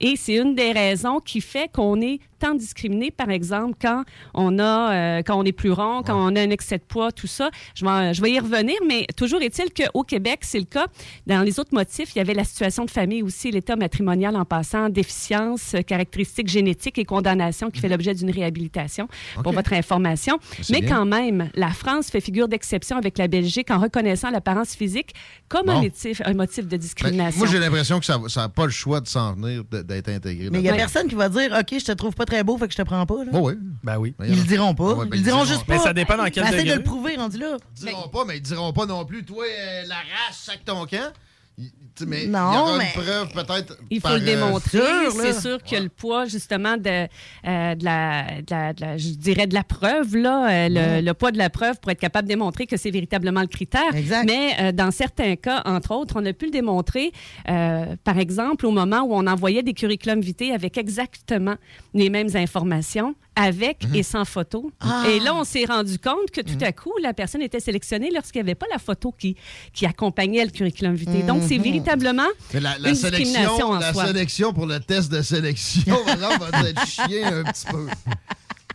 [0.00, 4.58] Et c'est une des raisons qui fait qu'on est tant discriminé, par exemple, quand on
[4.58, 7.26] a, euh, quand on est plus rond, quand on a un excès de poids, tout
[7.26, 7.50] ça.
[7.74, 10.86] Je vais, je vais y revenir, mais toujours est-il qu'au Québec, c'est le cas.
[11.26, 14.44] Dans les autres motifs, il y avait la situation de famille aussi, l'état matrimonial en
[14.44, 19.08] passant, déficience, euh, caractéristiques génétiques et condamnation qui fait l'objet d'une réhabilitation,
[19.42, 20.38] pour votre information.
[20.62, 20.96] C'est Mais bien.
[20.96, 25.14] quand même, la France fait figure d'exception avec la Belgique en reconnaissant l'apparence physique
[25.48, 27.38] comme un, motif, un motif de Ben, discrimination.
[27.38, 30.48] moi, j'ai l'impression que ça n'a pas le choix de s'en venir, d'être intégré.
[30.50, 32.58] Mais il n'y a personne qui va dire OK, je te trouve pas très beau,
[32.58, 33.24] fait que je te prends pas.
[33.24, 33.30] Là.
[33.34, 33.54] Oh, oui.
[33.82, 34.14] Ben oui.
[34.24, 34.92] Ils le diront pas.
[34.94, 35.74] Ouais, ben, ils le diront juste pas.
[35.74, 36.72] Mais ça dépend dans quel Mais essaie degré.
[36.72, 37.56] de le prouver, rendu là.
[37.76, 40.86] Ils diront pas, mais ils diront pas non plus, toi, euh, la race, sac ton
[40.86, 41.12] camp.
[41.58, 41.70] Il-
[42.00, 43.76] il y Non, aura mais- une preuve peut-être.
[43.90, 44.78] Il faut par, le euh, démontrer.
[45.20, 49.08] c'est sûr que le poids, justement, de, euh, de, la, de la- de la- je
[49.08, 52.34] dirais de la preuve, là, euh, le, poids de la preuve pour être capable de
[52.34, 53.90] démontrer que c'est véritablement le critère.
[54.24, 57.10] Mais euh, dans certains cas, entre autres, on a pu le démontrer,
[57.48, 61.56] euh, par exemple, au moment où on envoyait des curriculums vitae avec exactement
[61.94, 64.70] les mêmes informations, avec et sans photo.
[64.80, 65.04] Ah.
[65.08, 68.42] Et là, on s'est rendu compte que tout à coup, la personne était sélectionnée lorsqu'il
[68.42, 69.36] n'y avait pas la photo qui,
[69.72, 71.22] qui accompagnait le curriculum vitae.
[71.26, 71.62] Donc, c'est Mhm.
[71.64, 74.06] véritablement Mais la, la une discrimination sélection, en la soi.
[74.06, 77.86] sélection pour le test de sélection, par exemple, va être chien un petit peu.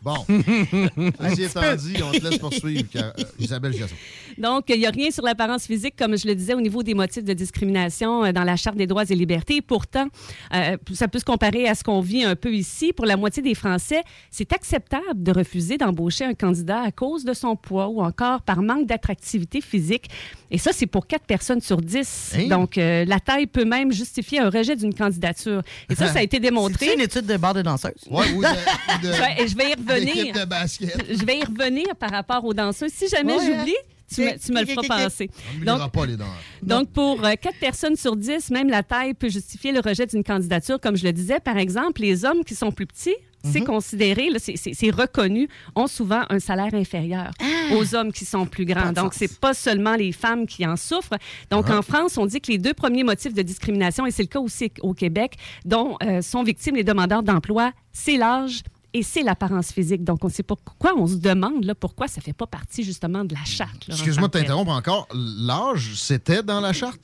[0.02, 0.26] Bon.
[1.30, 3.96] Ceci étant dit, on te laisse poursuivre, car, euh, Isabelle Jasson.
[4.38, 6.94] Donc, il n'y a rien sur l'apparence physique, comme je le disais, au niveau des
[6.94, 9.58] motifs de discrimination euh, dans la Charte des droits et libertés.
[9.58, 10.08] Et pourtant,
[10.54, 12.94] euh, ça peut se comparer à ce qu'on vit un peu ici.
[12.94, 17.34] Pour la moitié des Français, c'est acceptable de refuser d'embaucher un candidat à cause de
[17.34, 20.10] son poids ou encore par manque d'attractivité physique.
[20.52, 22.34] Et ça, c'est pour 4 personnes sur 10.
[22.38, 22.48] Hein?
[22.48, 25.62] Donc, euh, la taille peut même justifier un rejet d'une candidature.
[25.90, 26.86] Et ça, ça a été démontré.
[26.88, 27.92] C'est une étude de barre de danseuse.
[28.10, 28.48] Ouais, ou de-
[29.48, 30.34] je vais y revenir.
[30.42, 31.06] de basket.
[31.10, 32.92] Je vais y revenir par rapport aux danseuses.
[32.94, 33.76] Si jamais Ouais, j'oublie,
[34.14, 35.30] tu me, tu me le feras penser.
[35.50, 36.26] On n'oubliera pas les dents.
[36.62, 40.24] Donc, pour euh, 4 personnes sur 10, même la taille peut justifier le rejet d'une
[40.24, 40.80] candidature.
[40.80, 43.66] Comme je le disais, par exemple, les hommes qui sont plus petits, c'est Mhm.
[43.66, 47.32] considéré, c'est- reconnu, ont souvent un salaire inférieur
[47.74, 48.94] aux hommes qui sont plus grands.
[48.94, 51.18] Donc, c'est pas seulement les femmes qui en souffrent.
[51.52, 51.80] Donc, Ah.
[51.80, 54.40] en France, on dit que les deux premiers motifs de discrimination, et c'est le cas
[54.40, 55.36] aussi au Québec,
[55.66, 58.62] dont euh, sont victimes les demandeurs d'emploi, c'est l'âge
[58.94, 60.04] et c'est l'apparence physique.
[60.04, 63.24] Donc, on sait pas pourquoi on se demande là, pourquoi ça fait pas partie justement
[63.26, 63.86] de la charte.
[63.90, 65.08] Excuse-moi de t'interrompre encore.
[65.14, 67.00] L'âge, c'était dans la charte?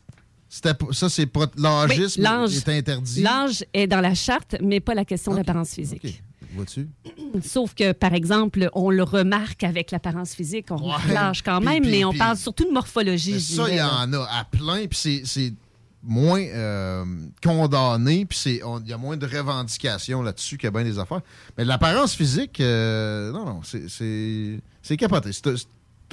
[0.49, 1.45] Ça, c'est pas.
[1.57, 3.21] L'âgisme Oui, l'âge- est interdit?
[3.21, 6.23] L'âge est dans la charte, mais pas la question d'apparence physique.
[6.55, 6.89] Vois-tu?
[7.43, 11.13] Sauf que, par exemple, on le remarque avec l'apparence physique, on Ouais.
[11.13, 13.39] l'âge quand même, puis- mais on puis- parle surtout de morphologie.
[13.39, 15.53] Ça, il y en a à plein, puis c'est
[16.01, 17.03] moins euh,
[17.43, 21.21] condamné, puis il y a moins de revendications là-dessus qu'il y a bien des affaires.
[21.57, 24.59] Mais l'apparence physique, euh, non, non, c'est-
[24.97, 25.31] capoté.
[25.33, 25.47] C'est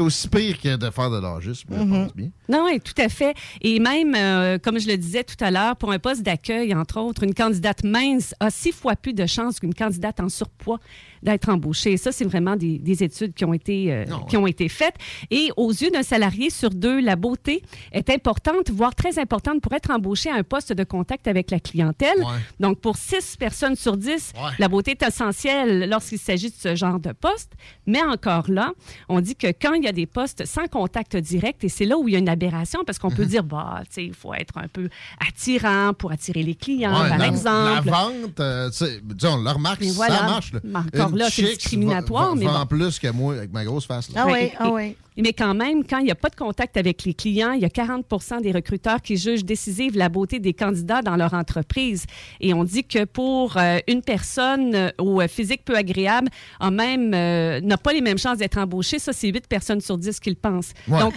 [0.00, 2.30] aussi pire que de faire de l'âgisme, je pense bien.
[2.48, 3.34] Non, oui, tout à fait.
[3.60, 7.00] Et même, euh, comme je le disais tout à l'heure, pour un poste d'accueil, entre
[7.00, 10.80] autres, une candidate mince a six fois plus de chances qu'une candidate en surpoids
[11.22, 11.92] d'être embauchée.
[11.92, 14.94] Et ça, c'est vraiment des, des études qui ont, été, euh, qui ont été faites.
[15.30, 19.72] Et aux yeux d'un salarié sur deux, la beauté est importante, voire très importante pour
[19.72, 22.18] être embauché à un poste de contact avec la clientèle.
[22.60, 27.00] Donc, pour six personnes sur dix, la beauté est essentielle lorsqu'il s'agit de ce genre
[27.00, 27.52] de poste.
[27.86, 28.72] Mais encore là,
[29.08, 31.96] on dit que quand il y a des postes sans contact direct, et c'est là
[31.98, 33.28] où il y a une aberration, parce qu'on peut Mhm.
[33.28, 34.88] dire, bah, tu sais, il faut être un peu
[35.26, 37.86] attirant pour attirer les clients, Ouais, par la, exemple.
[37.86, 40.52] La vente, euh, tu sais, on le remarque, Et ça marche.
[40.52, 40.60] là.
[40.64, 42.66] Mais encore Une là, c'est discriminatoire, va- mais vend bon.
[42.66, 44.10] plus que moi avec ma grosse face.
[44.12, 44.22] là.
[44.26, 44.96] Ah oui, Et- ah oui.
[45.16, 47.64] Mais quand même, quand il n'y a pas de contact avec les clients, il y
[47.64, 52.04] a 40% des recruteurs qui jugent décisive la beauté des candidats dans leur entreprise.
[52.40, 56.28] Et on dit que pour euh, une personne euh, au physique peu agréable,
[56.60, 58.98] a même euh, n'a pas les mêmes chances d'être embauchée.
[58.98, 60.72] Ça, c'est 8 personnes sur 10 qui le pensent.
[60.88, 61.00] Ouais.
[61.00, 61.14] Donc,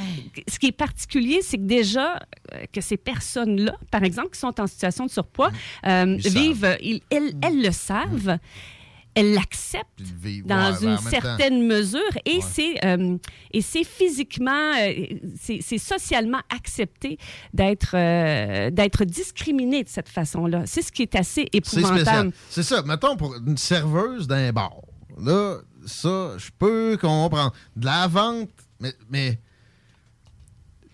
[0.47, 2.19] ce qui est particulier, c'est que déjà,
[2.53, 5.51] euh, que ces personnes-là, par exemple, qui sont en situation de surpoids,
[5.85, 8.37] euh, vivent, euh, ils- elles, elles le savent.
[9.15, 10.45] L'acceptent vivent.
[10.45, 11.09] dans Ouais, une ben, temps.
[11.09, 13.17] certaine mesure et c'est euh,
[13.51, 14.93] et c'est physiquement euh,
[15.37, 17.17] c'est socialement accepté
[17.53, 20.63] d'être euh, d'être discriminé de cette façon-là.
[20.65, 22.31] C'est ce qui est assez épouvantable.
[22.49, 22.81] C'est ça.
[22.83, 24.75] Mettons, pour une serveuse d'un bar,
[25.17, 27.53] là, ça, je peux comprendre.
[27.75, 28.93] De la vente, mais...
[29.09, 29.39] mais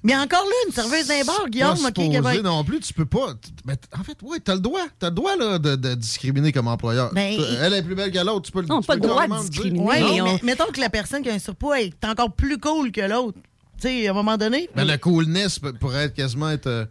[0.06, 1.90] Mais encore là, une serveuse d'un bar, Guillaume, pas
[2.34, 3.34] OK, non plus, tu peux pas.
[3.66, 4.82] mais en fait, oui, t'as le droit.
[5.00, 7.12] T'as le droit là, de, de discriminer comme employeur.
[7.14, 9.28] Ben, Elle est plus belle que l'autre, tu peux le Non, tu pas le droit
[9.28, 12.32] de discriminer, Ouais, Non, mais, mettons que la personne qui a un surpoids est encore
[12.34, 13.38] plus cool que l'autre.
[13.82, 14.70] Tu sais, à un moment donné.
[14.76, 16.68] Mais le coolness peut- pourrait être quasiment être.
[16.68, 16.86] euh,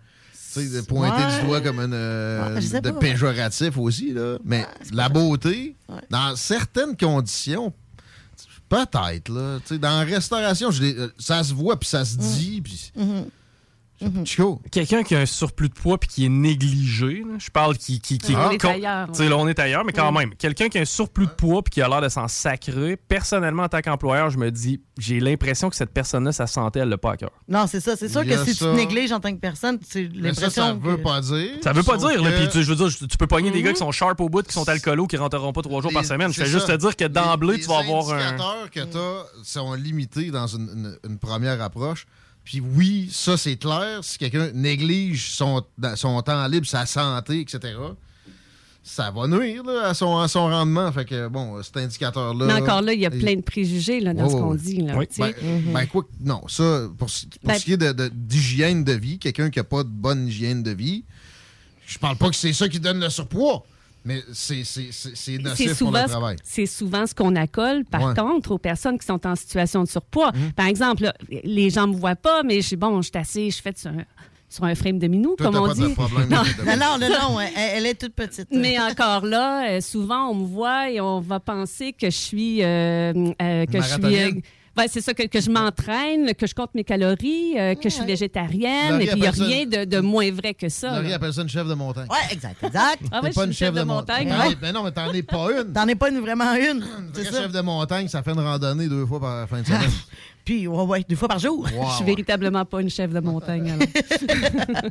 [0.53, 1.41] tu sais, de pointer Ouais.
[1.41, 2.99] du doigt comme une, euh, Ouais, de pas.
[2.99, 4.13] péjoratif aussi.
[4.13, 4.39] Là.
[4.45, 5.77] Mais la beauté,
[6.11, 7.73] dans certaines conditions,
[8.75, 9.29] peut-être.
[9.29, 12.61] Là, dans la restauration, je euh, ça se voit puis ça se dit.
[12.61, 12.93] Puis...
[14.25, 14.61] Chico.
[14.71, 18.01] Quelqu'un qui a un surplus de poids puis qui est négligé, là, je parle qui.
[18.01, 20.19] qui, qui On est con- ailleurs, Tu sais, là, on est ailleurs, mais quand Oui.
[20.19, 20.35] même.
[20.35, 23.63] Quelqu'un qui a un surplus de poids puis qui a l'air de s'en sacrer, personnellement,
[23.65, 26.99] en tant qu'employeur, je me dis, j'ai l'impression que cette personne-là, sa santé, elle l'a
[26.99, 27.31] pas à cœur.
[27.49, 27.97] Non, c'est ça.
[27.97, 28.67] C'est sûr que si ça.
[28.67, 30.63] tu te négliges en tant que personne, c'est Mais ça, l'impression.
[30.65, 31.51] ça veut pas dire.
[31.63, 33.59] Ça veut pas dire, là, que- puis tu, je veux dire, tu peux pogner des
[33.61, 33.65] Mhm.
[33.67, 36.03] gars qui sont sharp au bout, qui sont alcoolos, qui rentreront pas trois jours par
[36.03, 36.31] Les- semaine.
[36.33, 38.19] Je c'est fais juste te dire que d'emblée, Les- tu vas les avoir un.
[38.19, 42.07] indicateurs que tu as sont limités dans une, une- une première approche.
[42.45, 44.01] Puis oui, ça, c'est clair.
[44.03, 45.63] Si quelqu'un néglige son,
[45.97, 47.75] son temps libre, sa santé, etc.,
[48.87, 50.93] ça va nuire là, à, son, à son rendement.
[50.93, 52.45] Fait que, bon, cet indicateur-là...
[52.45, 54.59] Mais encore là, il y a plein de préjugés là, dans ce ouais, qu'on ouais.
[54.59, 54.77] dit.
[54.83, 55.07] Là, Oui.
[55.19, 55.33] Ben,
[55.73, 58.85] ben, quoi que- non, ça, pour, ce- pour Ben- ce qui est de- de- d'hygiène
[58.85, 61.03] de, vie, quelqu'un qui n'a pas de bonne hygiène de vie,
[61.87, 63.65] je parle pas que c'est ça qui donne le surpoids,
[64.05, 66.37] mais c'est nocif C'est pour souvent, le ce- travail.
[66.45, 68.09] c'est souvent ce qu'on accole, par Ouais.
[68.11, 68.15] Mhm.
[68.17, 70.33] contre, aux personnes qui sont en situation de surpoids.
[70.57, 73.51] Par exemple, là, les gens me voient pas, mais je suis bon, je suis assis,
[73.51, 74.05] je fais sur un,
[74.49, 75.81] sur un frame de minou, Toi, comme on pas dit.
[75.83, 76.43] de problème Non.
[76.43, 78.49] de- Non, non, non, non, elle, elle est toute petite.
[78.53, 82.63] Mais encore là, euh, souvent, on me voit et on va penser que je suis.
[82.63, 84.43] euh, euh, que je suis.
[84.77, 87.95] Ouais, c'est ça, que, que je m'entraîne, que je compte mes calories, euh, que je
[87.95, 90.97] suis végétarienne, et puis il n'y a rien de, de moins vrai que ça.
[90.97, 91.17] Laurie là.
[91.17, 92.09] appelle ça une chef de montagne.
[92.11, 92.99] Ouais, exact, exact.
[93.13, 94.29] Ah T'es ouais, je pas suis une chef de montagne.
[94.29, 94.49] montagne.
[94.49, 95.73] Ouais, ben non, mais t'en es pas une.
[95.73, 96.85] T'en es pas une, vraiment une.
[96.99, 99.81] Une vraie chef de montagne, ça fait une randonnée deux fois par fin de semaine.
[100.45, 101.67] Puis, ouais, ouais, deux fois par jour.
[101.75, 101.87] Wow.
[101.91, 103.71] Je suis véritablement pas une chef de montagne.
[103.71, 103.87] alors.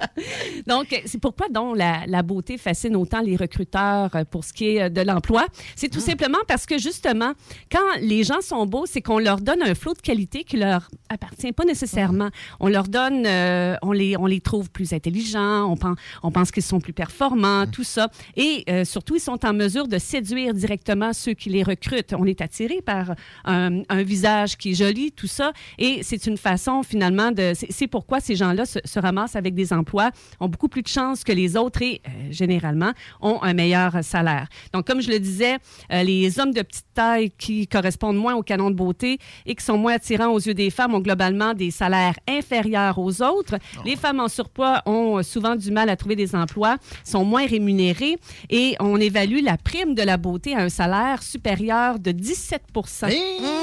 [0.67, 4.75] donc, c'est pourquoi donc la, la beauté fascine autant les recruteurs euh, pour ce qui
[4.75, 5.45] est euh, de l'emploi?
[5.75, 7.33] C'est tout simplement parce que justement,
[7.71, 10.89] quand les gens sont beaux, c'est qu'on leur donne un flot de qualité qui leur
[11.09, 12.29] appartient pas nécessairement.
[12.59, 16.51] On leur donne, euh, on les, on les trouve plus intelligents, on pense, on pense
[16.51, 18.09] qu'ils sont plus performants, tout ça.
[18.35, 22.13] Et euh, surtout, ils sont en mesure de séduire directement ceux qui les recrutent.
[22.17, 23.13] On est attiré par
[23.45, 25.42] un, un visage qui est joli, tout ça.
[25.77, 27.53] Et c'est une façon, finalement, de.
[27.55, 31.23] c'est- pourquoi ces gens-là se, se ramassent avec des emplois, ont beaucoup plus de chances
[31.23, 32.91] que les autres et, euh, généralement,
[33.21, 34.47] ont un meilleur salaire.
[34.73, 35.57] Donc, comme je le disais,
[35.91, 39.63] euh, les hommes de petite taille qui correspondent moins au canon de beauté et qui
[39.63, 43.55] sont moins attirants aux yeux des femmes ont globalement des salaires inférieurs aux autres.
[43.85, 48.17] Les femmes en surpoids ont souvent du mal à trouver des emplois, sont moins rémunérées
[48.49, 53.07] et on évalue la prime de la beauté à un salaire supérieur de 17%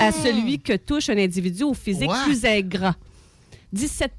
[0.00, 2.24] à celui que touche un individu au physique Ouais.
[2.24, 2.97] plus ingrat.
[3.73, 4.12] 17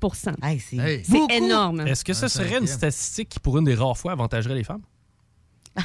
[0.59, 1.03] c'est Hey.
[1.03, 1.81] C'est énorme.
[1.81, 4.63] Est-ce que ce Un serait une statistique qui, pour une des rares fois, avantagerait les
[4.63, 4.81] femmes?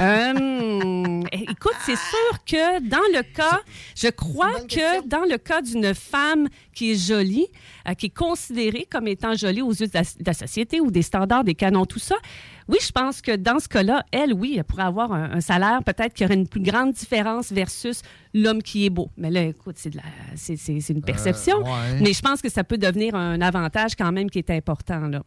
[0.00, 3.60] Euh, écoute, c'est sûr que dans le cas,
[3.96, 7.46] je crois que dans le cas d'une femme qui est jolie,
[7.88, 10.90] euh, qui est considérée comme étant jolie aux yeux de la, de la société ou
[10.90, 12.16] des standards, des canons, tout ça,
[12.68, 15.80] oui, je pense que dans ce cas-là, elle, oui, elle pourrait avoir un, un salaire
[15.84, 18.02] peut-être qui aurait une plus grande différence versus
[18.34, 19.08] l'homme qui est beau.
[19.16, 21.58] Mais là, écoute, c'est une perception.
[21.62, 22.00] ouais.
[22.00, 25.08] Mais je pense que ça peut devenir un avantage quand même qui est important.
[25.08, 25.22] Là.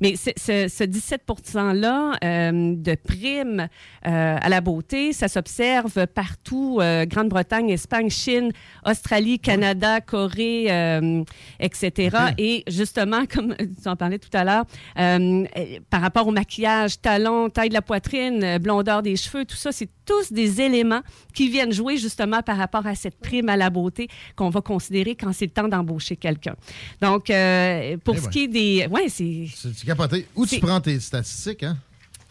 [0.00, 1.22] Mais ce, ce- ce 17
[1.54, 3.68] %-là euh, de prime
[4.06, 8.50] euh, à la beauté, ça s'observe partout, euh, Grande-Bretagne, Espagne, Chine,
[8.84, 11.22] Australie, Canada, Corée, euh,
[11.60, 12.16] etc.
[12.38, 14.64] Et justement, comme tu en parlais tout à l'heure,
[14.98, 19.44] euh, euh, par rapport au maquillage, talons, taille de la poitrine, euh, blondeur des cheveux,
[19.44, 21.02] tout ça, c'est tous des éléments
[21.34, 25.14] qui viennent jouer justement par rapport à cette prime à la beauté qu'on va considérer
[25.16, 26.54] quand c'est le temps d'embaucher quelqu'un.
[27.00, 28.86] Donc, euh, pour Eh ce qui est des...
[28.90, 29.46] Ouais, c'est...
[29.54, 30.26] C'est capoté.
[30.34, 31.76] Où tu prends tes statistiques, hein?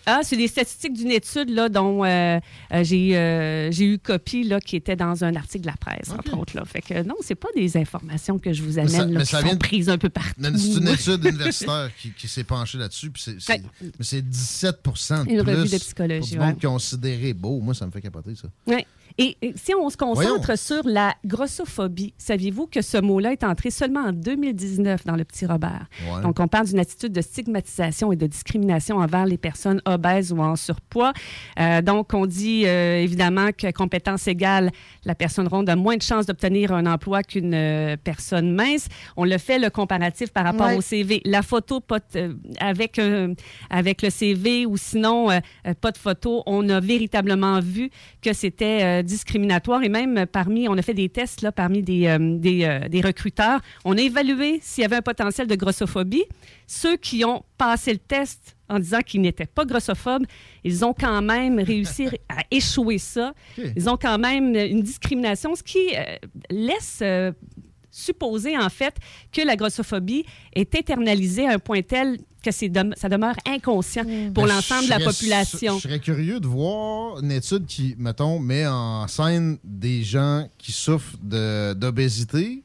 [0.10, 2.40] Ah, c'est des statistiques d'une étude là, dont euh,
[2.74, 6.10] euh, j'ai euh, j'ai eu copie là, qui était dans un article de la presse,
[6.12, 6.56] entre autres.
[6.56, 6.64] Là.
[6.66, 9.26] Fait que non, c'est pas des informations que je vous amène ça- là, mais qui
[9.26, 10.32] ça sont vient de- prises un peu partout.
[10.40, 13.12] Mais C'est une étude universitaire qui, qui s'est penchée là-dessus.
[13.12, 16.46] puis c'est- c'est- Mais c'est 17 de Une plus revue de psychologie, pour du ouais.
[16.48, 17.60] monde considéré beau.
[17.60, 18.48] Moi, ça me fait capoter, ça.
[18.68, 18.86] Oui.
[19.20, 20.56] Et, et si on se concentre Voyons.
[20.56, 25.46] sur la grossophobie, saviez-vous que ce mot-là est entré seulement en 2019 dans le Petit
[25.46, 25.88] Robert?
[26.14, 26.22] Ouais.
[26.22, 30.40] Donc, on parle d'une attitude de stigmatisation et de discrimination envers les personnes obèses ou
[30.40, 31.14] en surpoids.
[31.60, 34.72] Euh, donc, on dit euh, évidemment que compétence égale,
[35.04, 38.88] la personne ronde a moins de chances d'obtenir un emploi qu'une euh, personne mince.
[39.16, 40.78] On le fait, le comparatif par rapport Ouais.
[40.78, 41.22] au CV.
[41.26, 41.82] La photo
[42.16, 43.00] euh, avec,
[43.70, 45.30] avec le CV ou sinon
[45.82, 47.90] pas de photo, on a véritablement vu
[48.22, 52.38] que c'était discriminatoire et même parmi, on a fait des tests là, parmi des, euh,
[52.38, 53.62] des, euh, des recruteurs.
[53.86, 56.26] On a évalué s'il y avait un potentiel de grossophobie.
[56.68, 60.26] Ceux qui ont passé le test en disant qu'ils n'étaient pas grossophobes,
[60.64, 63.34] ils ont quand même réussi à échouer ça.
[63.58, 66.18] Ils ont quand même une discrimination, ce qui euh,
[66.52, 67.02] laisse
[67.90, 68.96] supposer en fait
[69.32, 72.18] que la grossophobie est internalisée à un point tel
[72.52, 74.04] que ça demeure inconscient
[74.34, 75.76] pour Ben, l'ensemble je de la serais- population.
[75.78, 80.72] Je serais curieux de voir une étude qui, mettons, met en scène des gens qui
[80.72, 82.64] souffrent de- d'obésité,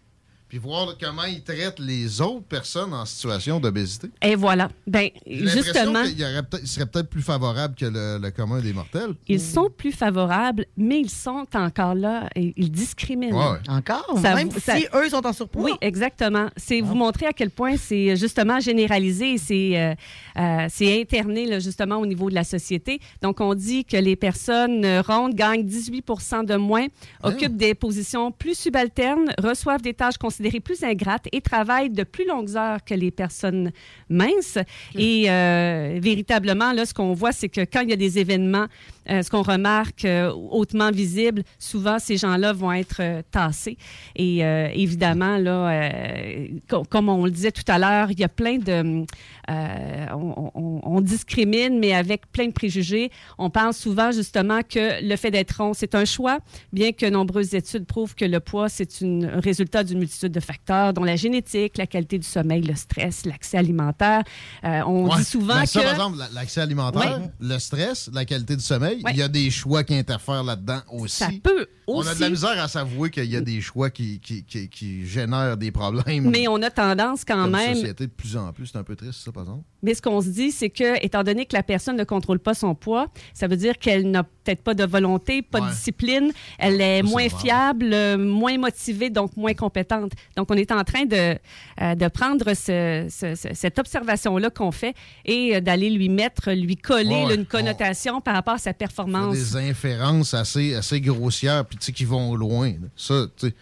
[0.52, 4.08] puis voir comment ils traitent les autres personnes en situation d'obésité.
[4.20, 4.68] Et voilà.
[4.86, 8.60] Ben, justement, qu'il y aurait peut-être- il serait peut-être plus favorable que le, le commun
[8.60, 9.14] des mortels.
[9.28, 13.34] ils sont plus favorables, mais ils sont encore là et ils discriminent.
[13.34, 13.58] Ouais.
[13.66, 14.18] Encore?
[14.20, 15.62] Ça- Même ça- si eux sont en surpoids?
[15.62, 16.48] Oui, exactement.
[16.58, 19.94] C'est vous montrer à quel point c'est justement généralisé, et c'est euh,
[20.38, 23.00] euh, c'est interné là, justement au niveau de la société.
[23.22, 26.04] Donc, on dit que les personnes euh, rondes gagnent 18
[26.46, 26.88] de moins,
[27.22, 32.26] occupent des positions plus subalternes, reçoivent des tâches considérées plus ingrates et travaillent de plus
[32.26, 33.70] longues heures que les personnes
[34.08, 34.58] minces.
[34.96, 38.66] Et euh, véritablement, là, ce qu'on voit, c'est que quand il y a des événements,
[39.08, 43.76] ce qu'on remarque euh, hautement visible, souvent ces gens-là vont être euh, tassés.
[44.16, 48.24] Et euh, évidemment, là, euh, co- comme on le disait tout à l'heure, il y
[48.24, 49.04] a plein de...
[49.50, 53.10] euh, on, on- on discrimine, mais avec plein de préjugés.
[53.38, 56.38] On pense souvent justement que le fait d'être rond, c'est un choix,
[56.72, 60.92] bien que nombreuses études prouvent que le poids, c'est un résultat d'une multitude de facteurs,
[60.92, 64.22] dont la génétique, la qualité du sommeil, le stress, l'accès alimentaire.
[64.64, 65.16] Euh, on Ouais.
[65.18, 65.68] dit souvent Ben, que...
[65.68, 67.28] ça, par exemple, la- l'accès alimentaire, Ouais.
[67.40, 71.16] le stress, la qualité du sommeil, il y a des choix qui interfèrent là-dedans aussi.
[71.18, 72.20] Ça peut On a de aussi.
[72.20, 75.70] la misère à s'avouer qu'il y a des choix qui, qui, qui- qui génèrent des
[75.70, 76.30] problèmes.
[76.30, 78.66] Mais on a tendance quand comme même société de plus en plus.
[78.66, 79.64] C'est un peu triste, ça, par exemple.
[79.82, 82.54] Mais ce qu'on se dit, c'est que, étant donné que la personne ne contrôle pas
[82.54, 86.80] son poids, ça veut dire qu'elle n'a peut-être pas de volonté, pas de discipline, elle
[86.80, 90.12] est Ça, moins fiable, euh, moins motivée, donc moins compétente.
[90.36, 91.36] Donc, on est en train de,
[91.80, 96.52] euh, de prendre ce- ce- ce- cette observation-là qu'on fait et euh, d'aller lui mettre,
[96.52, 99.34] lui coller Ouais, là, une connotation par rapport à sa performance.
[99.34, 102.70] Des inférences assez, assez grossières, puis tu sais, qui vont loin.
[102.70, 102.88] là.
[102.96, 103.54] Ça, tu sais,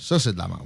[0.00, 0.60] ça, c'est de la merde.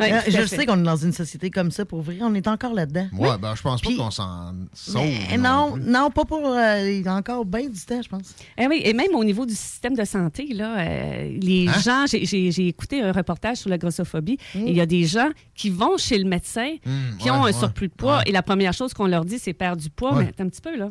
[0.00, 2.18] Euh, je sais qu'on est dans une société comme ça, pour vrai.
[2.22, 3.08] On est encore là-dedans.
[3.18, 5.02] Ouais, ben, je pense pas qu'on s'en sauve.
[5.36, 6.46] Non, non, pas pour.
[6.46, 8.34] euh, il y a encore bien du temps, je pense.
[8.56, 11.72] Eh oui, et même au niveau du système de santé, là, euh, les Hein?
[11.84, 15.04] gens, j'ai- j'ai j'ai écouté un reportage sur la grossophobie, et il y a des
[15.06, 18.18] gens qui vont chez le médecin, Mmh, qui ouais, ont un ouais, surplus de poids,
[18.18, 18.24] ouais.
[18.26, 20.22] et la première chose qu'on leur dit, c'est perdre du poids, Ouais.
[20.22, 20.90] mais attends un petit peu, là.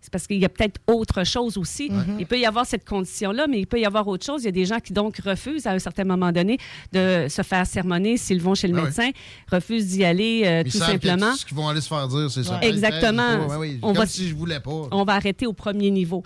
[0.00, 1.90] C'est parce qu'il y a peut-être autre chose aussi.
[2.18, 4.42] Il peut y avoir cette condition-là, mais il peut y avoir autre chose.
[4.42, 6.58] Il y a des gens qui donc refusent à un certain moment donné
[6.92, 8.82] de se faire sermonner s'ils vont chez le oui.
[8.84, 9.10] médecin,
[9.50, 11.34] refusent d'y aller euh, Ils tout simplement.
[11.34, 12.60] Ce qu'ils vont aller se faire dire, c'est ça.
[12.62, 13.46] Exactement.
[13.48, 14.70] Ouais, ouais, On comme va- si je voulais pas.
[14.92, 16.22] on va arrêter au premier niveau.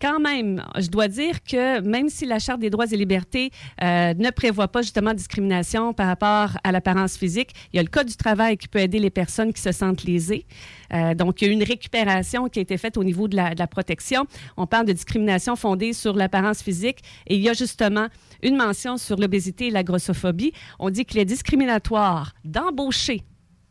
[0.00, 3.50] Quand même, je dois dire que même si la Charte des droits et libertés
[3.82, 7.88] euh, ne prévoit pas justement discrimination par rapport à l'apparence physique, il y a le
[7.88, 10.44] Code du travail qui peut aider les personnes qui se sentent lésées.
[10.92, 13.54] Euh, donc, il y a une récupération qui a été faite au niveau de la,
[13.54, 14.26] de la protection.
[14.56, 18.08] On parle de discrimination fondée sur l'apparence physique et il y a justement
[18.42, 20.52] une mention sur l'obésité et la grossophobie.
[20.78, 23.24] On dit qu'il est discriminatoire d'embaucher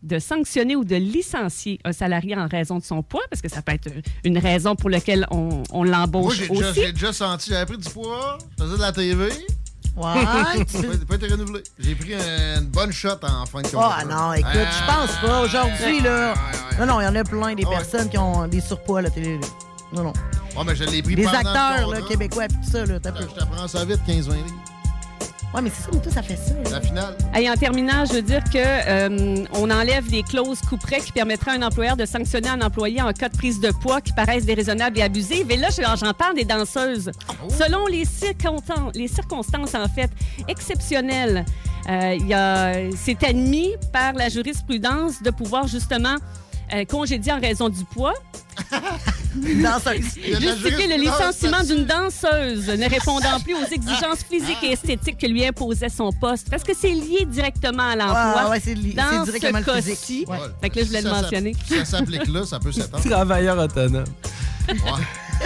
[0.03, 3.61] de sanctionner ou de licencier un salarié en raison de son poids, parce que ça
[3.61, 3.89] peut être
[4.25, 6.81] une raison pour laquelle on, l'embauche aussi.
[6.81, 9.29] j'ai déjà senti, j'avais pris du poids, je faisais de la TV.
[9.95, 10.65] Ouais.
[10.67, 11.63] Ça pas été renouvelé.
[11.77, 13.83] J'ai pris une bonne shot en fin de compte.
[13.83, 15.41] Ah non, écoute, je pense pas.
[15.41, 16.33] Aujourd'hui, là.
[16.79, 19.01] Non, non, il y en a plein des Ah personnes qui ont des surpoids à
[19.03, 19.39] la télé.
[19.93, 20.13] Non, non.
[20.57, 22.95] Ouais, mais je l'ai pris Des acteurs là, québécois et tout ça, là.
[23.03, 24.55] Je t'apprends ça vite, 15-20 livres.
[25.53, 26.53] Ouais, mais c'est ça, mais toi, ça fait ça.
[26.71, 27.15] La finale.
[27.39, 31.51] Et en terminant, je veux dire que euh, on enlève les clauses couperets qui permettraient
[31.51, 34.45] à un employeur de sanctionner un employé en cas de prise de poids qui paraissent
[34.45, 35.51] déraisonnables et abusives.
[35.51, 37.11] Et là, j'en parle des danseuses.
[37.49, 40.09] Selon les circonstances, les circonstances en fait
[40.47, 41.45] exceptionnelles,
[41.87, 46.15] euh, c'est admis par la jurisprudence de pouvoir justement
[46.73, 48.13] euh, congédier en raison du poids.
[49.35, 50.13] danseuse.
[50.15, 55.43] Justifier le licenciement d'une danseuse ne répondant plus aux exigences physiques et esthétiques que lui
[55.45, 56.49] imposait son poste.
[56.51, 58.35] Parce que c'est lié directement à l'emploi.
[58.37, 60.25] Ah, ouais, c'est li- Dans c'est directement ce cas-ci.
[60.27, 60.37] Ouais.
[60.61, 61.55] Fait que là, je voulais Si le mentionner.
[61.67, 63.03] Si ça s'applique là, ça peut s'attendre.
[63.09, 64.03] Travailleur autonome.
[64.69, 64.75] Ouais.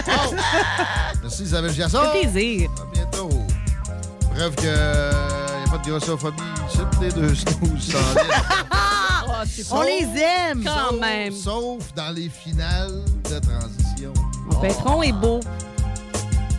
[0.06, 0.34] Oh!
[1.22, 1.98] Merci Isabelle Giasson.
[2.12, 2.70] Fait plaisir.
[2.80, 3.30] À bientôt.
[4.34, 6.42] Preuve qu'il n'y a pas de grossophobie.
[6.68, 7.96] C'est les deux snooze
[9.70, 10.64] On les aime.
[10.64, 11.32] Quand Sauf- même.
[11.32, 14.12] Sauf dans les finales de transition.
[14.50, 15.40] Mon patron est beau.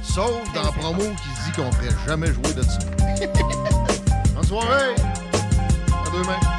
[0.04, 2.80] Sauf dans la promo qui se dit qu'on ferait jamais jouer de ça.
[4.36, 4.96] Bonne soirée!
[4.96, 6.40] À demain.«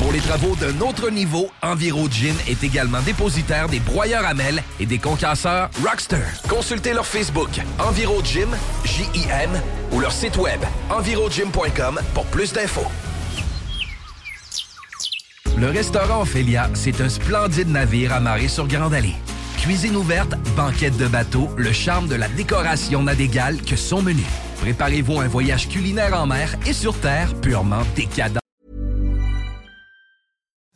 [0.00, 4.62] Pour les travaux d'un autre niveau, Enviro Gym est également dépositaire des broyeurs à mêles
[4.80, 6.24] et des concasseurs Rockster.
[6.48, 8.48] Consultez leur Facebook Enviro Gym,
[8.84, 9.50] J-I-M,
[9.92, 12.86] ou leur site web envirogym.com pour plus d'infos.
[15.58, 19.16] Le restaurant Ophélia, c'est un splendide navire amarré sur Grande Allée.
[19.58, 24.24] Cuisine ouverte, banquette de bateau, le charme de la décoration n'a d'égal que son menu.
[24.62, 28.39] Préparez-vous un voyage culinaire en mer et sur terre purement décadent.